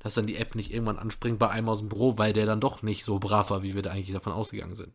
dass 0.00 0.14
dann 0.14 0.26
die 0.26 0.36
App 0.36 0.54
nicht 0.54 0.72
irgendwann 0.72 0.98
anspringt 0.98 1.38
bei 1.38 1.48
einem 1.48 1.68
aus 1.68 1.80
dem 1.80 1.88
Büro, 1.88 2.18
weil 2.18 2.32
der 2.32 2.46
dann 2.46 2.60
doch 2.60 2.82
nicht 2.82 3.04
so 3.04 3.18
brav 3.18 3.50
war, 3.50 3.62
wie 3.62 3.74
wir 3.74 3.82
da 3.82 3.90
eigentlich 3.90 4.12
davon 4.12 4.32
ausgegangen 4.32 4.74
sind. 4.74 4.92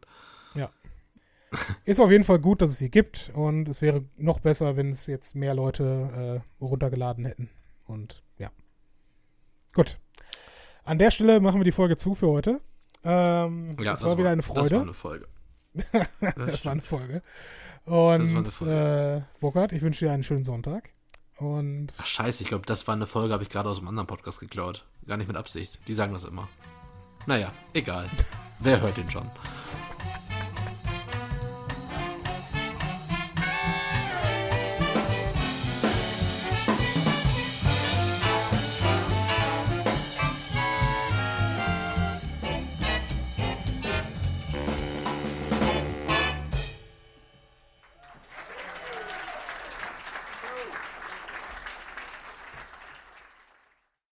Ist 1.85 1.99
auf 1.99 2.11
jeden 2.11 2.23
Fall 2.23 2.39
gut, 2.39 2.61
dass 2.61 2.71
es 2.71 2.79
sie 2.79 2.89
gibt 2.89 3.31
und 3.33 3.69
es 3.69 3.81
wäre 3.81 4.03
noch 4.17 4.39
besser, 4.39 4.75
wenn 4.75 4.91
es 4.91 5.07
jetzt 5.07 5.35
mehr 5.35 5.53
Leute 5.53 6.43
äh, 6.59 6.63
runtergeladen 6.63 7.25
hätten. 7.25 7.49
Und 7.85 8.23
ja. 8.37 8.51
Gut. 9.73 9.97
An 10.83 10.99
der 10.99 11.11
Stelle 11.11 11.39
machen 11.39 11.59
wir 11.59 11.65
die 11.65 11.71
Folge 11.71 11.95
zu 11.95 12.15
für 12.15 12.27
heute. 12.27 12.61
Ähm, 13.03 13.77
ja, 13.79 13.91
das, 13.91 14.01
das 14.01 14.11
war 14.11 14.17
wieder 14.17 14.29
eine 14.31 14.43
Freude. 14.43 14.61
Das 14.61 14.71
war 14.71 14.81
eine 14.81 14.93
Folge. 14.93 15.27
das, 16.21 16.33
das 16.35 16.65
war 16.65 16.71
eine 16.73 16.81
Folge. 16.81 17.21
Und 17.85 18.61
äh, 18.61 19.21
Burkhard, 19.39 19.71
ich 19.71 19.81
wünsche 19.81 20.05
dir 20.05 20.11
einen 20.11 20.23
schönen 20.23 20.43
Sonntag. 20.43 20.89
Und 21.37 21.93
Ach 21.97 22.07
scheiße, 22.07 22.43
ich 22.43 22.49
glaube, 22.49 22.65
das 22.65 22.87
war 22.87 22.95
eine 22.95 23.05
Folge, 23.05 23.33
habe 23.33 23.43
ich 23.43 23.49
gerade 23.49 23.69
aus 23.69 23.79
einem 23.79 23.87
anderen 23.87 24.07
Podcast 24.07 24.39
geklaut. 24.39 24.85
Gar 25.05 25.17
nicht 25.17 25.27
mit 25.27 25.37
Absicht. 25.37 25.79
Die 25.87 25.93
sagen 25.93 26.11
das 26.11 26.25
immer. 26.25 26.49
Naja, 27.27 27.53
egal. 27.73 28.09
Wer 28.59 28.81
hört 28.81 28.97
den 28.97 29.09
schon? 29.09 29.29